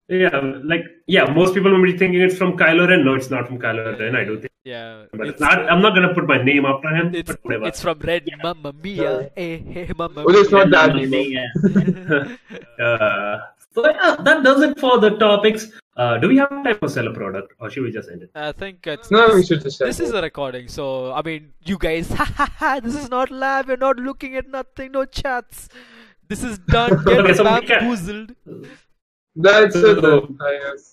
yeah, 0.08 0.40
like 0.64 0.84
yeah, 1.08 1.24
most 1.32 1.54
people 1.54 1.72
will 1.72 1.82
be 1.82 1.96
thinking 1.98 2.20
it's 2.20 2.38
from 2.38 2.56
Kylo 2.56 2.88
Ren. 2.88 3.04
No, 3.04 3.14
it's 3.14 3.30
not 3.30 3.48
from 3.48 3.58
Kylo 3.58 3.98
Ren. 3.98 4.14
I 4.14 4.22
don't 4.24 4.40
think, 4.40 4.52
Yeah. 4.66 5.04
but 5.12 5.28
It's, 5.28 5.30
it's 5.34 5.40
not. 5.40 5.70
I'm 5.70 5.80
not 5.80 5.94
gonna 5.94 6.12
put 6.12 6.26
my 6.26 6.42
name 6.42 6.64
after 6.66 6.88
him. 6.88 7.14
it's, 7.14 7.30
but 7.30 7.44
whatever. 7.44 7.66
it's 7.68 7.80
from 7.80 8.00
Red 8.00 8.28
Mamma 8.42 8.72
Mia. 8.82 9.30
Hey, 9.36 9.58
hey, 9.58 9.92
Mamma 9.96 10.24
Well, 10.24 10.34
it's 10.36 10.50
not 10.50 10.70
that. 10.70 10.90
uh, 12.86 13.38
so 13.72 13.88
yeah, 13.88 14.16
that 14.28 14.42
does 14.42 14.62
it 14.62 14.80
for 14.80 14.98
the 14.98 15.10
topics. 15.18 15.68
Uh, 15.96 16.18
do 16.18 16.26
we 16.28 16.36
have 16.38 16.50
time 16.50 16.76
for 16.80 16.88
sell 16.88 17.06
a 17.06 17.12
product, 17.14 17.52
or 17.60 17.70
should 17.70 17.84
we 17.84 17.92
just 17.92 18.10
end 18.10 18.24
it? 18.24 18.30
I 18.34 18.50
think 18.50 18.88
it's. 18.88 19.12
No, 19.12 19.28
we 19.28 19.34
this- 19.36 19.46
should 19.46 19.62
just. 19.62 19.78
This 19.78 20.00
is 20.00 20.10
a 20.10 20.20
recording, 20.20 20.66
so 20.66 21.12
I 21.12 21.22
mean, 21.22 21.52
you 21.64 21.78
guys, 21.78 22.08
ha 22.22 22.24
ha 22.24 22.50
ha! 22.56 22.80
This 22.80 22.96
is 22.96 23.08
not 23.08 23.30
live. 23.30 23.68
You're 23.68 23.76
not 23.76 23.98
looking 23.98 24.34
at 24.34 24.48
nothing. 24.48 24.90
No 24.98 25.04
chats. 25.04 25.68
This 26.28 26.42
is 26.42 26.58
done. 26.58 27.04
Get 27.04 27.18
Okay, 27.20 27.34
so 27.34 27.44
bamboozled. 27.44 28.34
That's 29.36 29.76
it. 29.76 29.80
So- 29.80 30.00
then, 30.00 30.38
I 30.40 30.58
guess. 30.64 30.92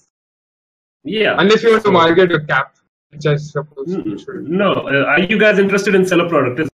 Yeah. 1.04 1.36
Unless 1.40 1.64
you 1.64 1.72
want 1.72 1.84
to 1.86 1.92
market 1.92 2.30
your 2.30 2.42
cap. 2.42 2.76
Which 3.14 3.26
I 3.26 3.36
suppose 3.38 3.88
we 3.88 4.02
Hmm, 4.02 4.18
should. 4.18 4.50
No, 4.50 4.72
uh, 4.74 5.06
are 5.06 5.20
you 5.20 5.38
guys 5.40 5.60
interested 5.60 5.96
in 5.96 6.06
sell 6.06 6.22
a 6.22 6.30
product? 6.30 6.60
If 6.60 6.70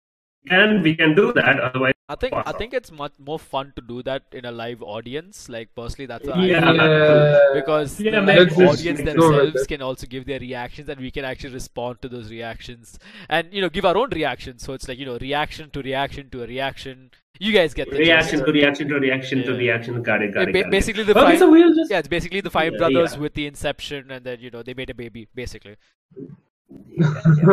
we 0.45 0.51
can 0.51 0.83
we 0.83 0.95
can 0.95 1.15
do 1.15 1.33
that. 1.33 1.59
Otherwise, 1.61 1.95
I 2.09 2.17
think 2.17 2.35
I 2.37 2.53
think 2.53 2.75
it's 2.75 2.93
much 2.93 3.13
more 3.19 3.39
fun 3.39 3.73
to 3.77 3.83
do 3.83 4.03
that 4.03 4.25
in 4.33 4.45
a 4.45 4.53
live 4.53 4.83
audience. 4.83 5.49
Like 5.49 5.75
personally, 5.75 6.07
that's 6.07 6.27
what 6.27 6.37
I 6.37 6.45
Yeah. 6.47 6.61
feel. 6.61 6.77
Yeah. 6.77 7.39
because 7.55 7.99
Yeah, 8.01 8.11
the 8.11 8.23
man. 8.23 8.37
live 8.37 8.49
Let's 8.49 8.57
just 8.59 8.81
audience 8.81 9.01
themselves 9.11 9.67
can 9.67 9.81
also 9.83 10.07
give 10.07 10.27
their 10.27 10.41
reactions 10.41 10.89
and 10.91 11.01
we 11.01 11.11
can 11.11 11.25
actually 11.25 11.55
respond 11.55 12.03
to 12.03 12.09
those 12.09 12.31
reactions 12.31 12.99
and 13.29 13.53
you 13.53 13.63
know 13.63 13.71
give 13.71 13.85
our 13.87 13.97
own 13.97 14.11
reactions 14.11 14.63
so 14.63 14.75
it's 14.75 14.87
like 14.89 14.99
you 14.99 15.07
know 15.07 15.17
reaction 15.19 15.71
to 15.71 15.83
reaction 15.83 16.29
to 16.31 16.43
a 16.43 16.47
reaction 16.47 17.11
you 17.41 17.53
guys 17.53 17.75
get 17.75 17.91
the 17.91 17.97
reaction 17.99 18.39
gist. 18.39 18.47
to 18.47 18.53
reaction 18.53 18.89
to 18.89 18.99
reaction 18.99 19.43
to 19.45 19.53
reaction. 19.55 20.03
Got 20.03 20.23
it. 20.23 20.33
Got 20.35 20.49
it. 20.49 20.53
ba- 20.53 20.61
got 20.61 20.67
it. 20.69 20.71
basically 20.71 21.03
the 21.05 21.13
Okay, 21.13 21.21
five 21.31 21.39
so 21.39 21.51
we'll 21.51 21.75
just 21.75 21.91
yeah 21.91 21.99
it's 21.99 22.09
basically 22.09 22.41
the 22.41 22.51
five 22.51 22.73
Yeah, 22.73 22.79
brothers 22.79 23.15
yeah. 23.15 23.21
with 23.21 23.35
the 23.35 23.47
inception 23.47 24.11
and 24.11 24.25
then 24.25 24.39
you 24.41 24.51
know 24.51 24.63
they 24.63 24.75
made 24.75 24.91
a 24.91 24.95
baby 24.95 25.27
basically 25.35 25.77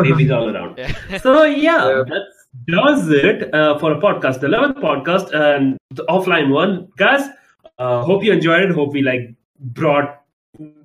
babies 0.01 0.31
all 0.31 0.49
around. 0.55 0.77
yeah 0.77 0.93
So 1.19 1.43
yeah, 1.43 1.87
Yeah. 1.89 2.03
that 2.11 2.23
does 2.67 3.09
it 3.09 3.53
uh, 3.53 3.77
for 3.79 3.91
a 3.93 3.99
podcast, 3.99 4.39
the 4.41 4.47
eleventh 4.47 4.77
podcast 4.77 5.33
and 5.33 5.77
the 5.91 6.05
offline 6.05 6.49
one, 6.51 6.89
guys. 6.97 7.27
Uh, 7.77 8.03
hope 8.03 8.23
you 8.23 8.31
enjoyed 8.33 8.63
it. 8.63 8.71
Hope 8.71 8.93
we 8.93 9.01
like 9.01 9.33
brought 9.59 10.21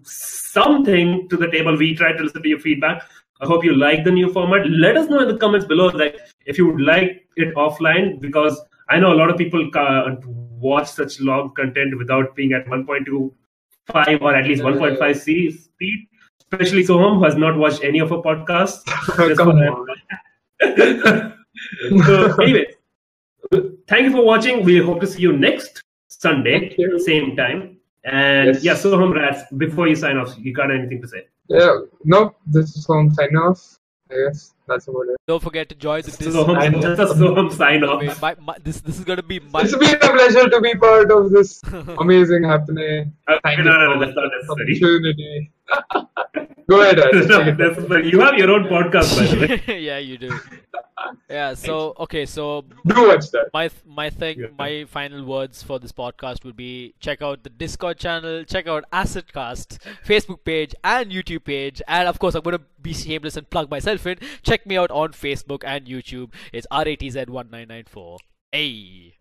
something 0.02 1.28
to 1.28 1.36
the 1.36 1.50
table. 1.50 1.76
We 1.76 1.94
tried 1.94 2.16
to 2.18 2.22
listen 2.24 2.42
to 2.42 2.48
your 2.48 2.60
feedback. 2.60 3.02
I 3.40 3.46
hope 3.46 3.64
you 3.64 3.74
like 3.76 4.04
the 4.04 4.10
new 4.12 4.32
format. 4.32 4.66
Let 4.70 4.96
us 4.96 5.08
know 5.10 5.20
in 5.20 5.28
the 5.28 5.36
comments 5.36 5.66
below, 5.66 5.88
like 5.88 6.18
if 6.46 6.56
you 6.56 6.66
would 6.68 6.80
like 6.80 7.26
it 7.36 7.54
offline, 7.54 8.20
because 8.20 8.58
I 8.88 8.98
know 8.98 9.12
a 9.12 9.18
lot 9.20 9.30
of 9.30 9.36
people 9.36 9.68
can't 9.70 10.24
watch 10.26 10.88
such 10.88 11.20
long 11.20 11.52
content 11.54 11.96
without 11.98 12.34
being 12.36 12.52
at 12.52 12.66
1.25 12.66 14.22
or 14.22 14.34
at 14.34 14.46
least 14.46 14.62
1.5 14.62 15.16
C 15.16 15.50
speed. 15.50 16.08
Especially 16.40 16.84
Soham, 16.84 17.16
who 17.18 17.24
has 17.24 17.34
not 17.34 17.56
watched 17.56 17.82
any 17.82 17.98
of 17.98 18.12
our 18.12 18.22
podcasts. 18.22 18.84
Come 19.36 19.48
on. 19.50 19.86
so 22.06 22.36
anyway, 22.42 22.66
thank 23.88 24.04
you 24.04 24.12
for 24.12 24.24
watching. 24.24 24.64
We 24.64 24.78
hope 24.78 25.00
to 25.00 25.06
see 25.06 25.22
you 25.22 25.32
next 25.36 25.82
Sunday, 26.08 26.74
you. 26.78 26.98
same 27.00 27.36
time. 27.36 27.78
And 28.04 28.54
Yes. 28.54 28.62
yeah, 28.62 28.74
Soham 28.74 29.12
Rats, 29.12 29.42
before 29.56 29.88
you 29.88 29.96
sign 29.96 30.16
off, 30.16 30.34
you 30.38 30.54
got 30.54 30.70
anything 30.70 31.02
to 31.02 31.08
say? 31.08 31.26
Yeah, 31.48 31.80
no, 32.04 32.34
this 32.46 32.76
is 32.76 32.86
home 32.86 33.12
sign 33.12 33.34
off. 33.36 33.78
I 34.10 34.14
guess 34.14 34.52
that's 34.68 34.88
about 34.88 35.06
it. 35.10 35.16
don't 35.26 35.42
forget 35.42 35.68
to 35.68 35.74
join 35.74 36.02
the 36.02 36.10
Dis- 36.10 36.34
Soham, 36.34 36.56
I 36.58 36.68
know. 36.68 36.80
just 36.80 37.00
a 37.00 37.14
Soham 37.14 37.52
sign 37.52 37.84
I 37.84 37.86
off. 37.86 38.00
mean, 38.02 38.12
my, 38.20 38.36
my, 38.40 38.56
this 38.62 38.80
this 38.80 38.98
is 38.98 39.04
gonna 39.04 39.22
be 39.22 39.40
my 39.40 39.62
It's 39.62 39.76
been 39.76 39.94
a 39.94 39.98
pleasure 39.98 40.48
to 40.48 40.60
be 40.60 40.74
part 40.74 41.10
of 41.10 41.30
this 41.30 41.62
amazing 41.98 42.44
happening. 42.44 43.12
Thank 43.44 43.44
no, 43.44 43.50
you 43.58 43.64
no, 43.64 43.78
no, 43.78 43.94
for 43.94 44.04
that's 44.06 44.16
not 44.16 44.58
necessary. 44.58 45.50
opportunity. 46.34 46.52
Go 46.68 46.80
ahead, 46.82 46.98
No. 47.88 47.96
You 47.98 48.20
have 48.20 48.36
your 48.38 48.50
own 48.50 48.64
podcast, 48.64 49.16
by 49.16 49.26
the 49.26 49.62
way. 49.68 49.78
yeah 49.88 49.98
you 49.98 50.18
do 50.18 50.38
yeah 51.30 51.54
so 51.54 51.94
okay 52.00 52.26
so 52.26 52.64
Do 52.86 53.06
watch 53.08 53.30
that. 53.30 53.50
my 53.52 53.70
my 53.84 54.10
thing 54.10 54.40
Yeah. 54.40 54.46
my 54.58 54.84
final 54.88 55.24
words 55.24 55.62
for 55.62 55.78
this 55.78 55.92
podcast 55.92 56.42
would 56.44 56.56
be 56.56 56.94
check 57.00 57.22
out 57.22 57.44
the 57.44 57.50
discord 57.50 57.98
channel 57.98 58.44
check 58.44 58.66
out 58.66 58.84
assetcast 58.92 59.78
facebook 60.04 60.42
page 60.44 60.74
and 60.82 61.10
youtube 61.12 61.44
page 61.44 61.80
and 61.86 62.08
of 62.08 62.18
course 62.18 62.34
i'm 62.34 62.42
going 62.42 62.56
to 62.58 62.64
be 62.80 62.92
shameless 62.94 63.36
and 63.36 63.48
plug 63.50 63.70
myself 63.70 64.06
in 64.06 64.18
check 64.42 64.66
me 64.66 64.76
out 64.76 64.90
on 64.90 65.12
facebook 65.12 65.62
and 65.64 65.86
youtube 65.86 66.32
it's 66.52 66.66
ratz1994 66.72 68.18
hey 68.52 69.15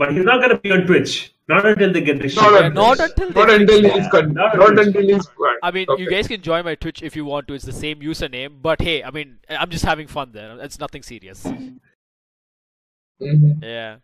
But 0.00 0.12
he's 0.16 0.24
not 0.24 0.38
going 0.42 0.50
to 0.50 0.58
be 0.58 0.70
on 0.72 0.86
Twitch. 0.86 1.34
Not 1.48 1.66
until 1.66 1.92
they 1.92 2.00
get 2.00 2.20
the 2.22 2.28
shit. 2.28 2.40
Not, 2.42 2.64
until- 2.64 2.82
not 2.84 3.00
until 3.00 3.28
they 3.30 3.40
not 3.40 3.50
until 3.54 3.82
that. 3.82 3.92
he's 4.00 4.08
con- 4.12 4.32
Not 4.32 4.56
not 4.56 4.68
until- 4.70 4.86
until 4.86 5.02
he's 5.14 5.28
i 5.62 5.70
mean 5.76 5.86
you 6.02 6.08
guys 6.10 6.26
can 6.32 6.40
join 6.48 6.64
my 6.64 6.74
twitch 6.74 7.02
if 7.08 7.16
you 7.16 7.24
want 7.30 7.48
to 7.48 7.54
it's 7.58 7.64
the 7.70 7.72
same 7.80 8.00
username 8.10 8.52
but 8.68 8.80
hey 8.80 9.02
i 9.08 9.10
mean 9.16 9.32
i'm 9.62 9.68
just 9.74 9.84
having 9.84 10.06
fun 10.12 10.30
there 10.36 10.52
it's 10.68 10.78
nothing 10.84 11.02
serious 11.02 11.42
Mhm. 13.20 13.62
yeah 13.62 13.96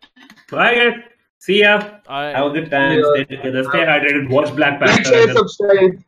Bye, 0.51 0.75
guys. 0.75 0.93
See 1.39 1.59
ya. 1.61 1.73
I, 2.07 2.25
Have 2.25 2.47
a 2.47 2.49
good 2.51 2.69
time. 2.71 2.97
Yeah. 2.99 3.03
Stay 3.13 3.23
together. 3.35 3.63
Stay 3.65 3.83
hydrated. 3.91 4.29
Watch 4.29 4.55
Black 4.55 4.79
Like, 4.81 4.89
Panther. 4.89 5.03
share, 5.09 5.21
and 5.21 5.29
then- 5.29 5.37
subscribe. 5.37 6.03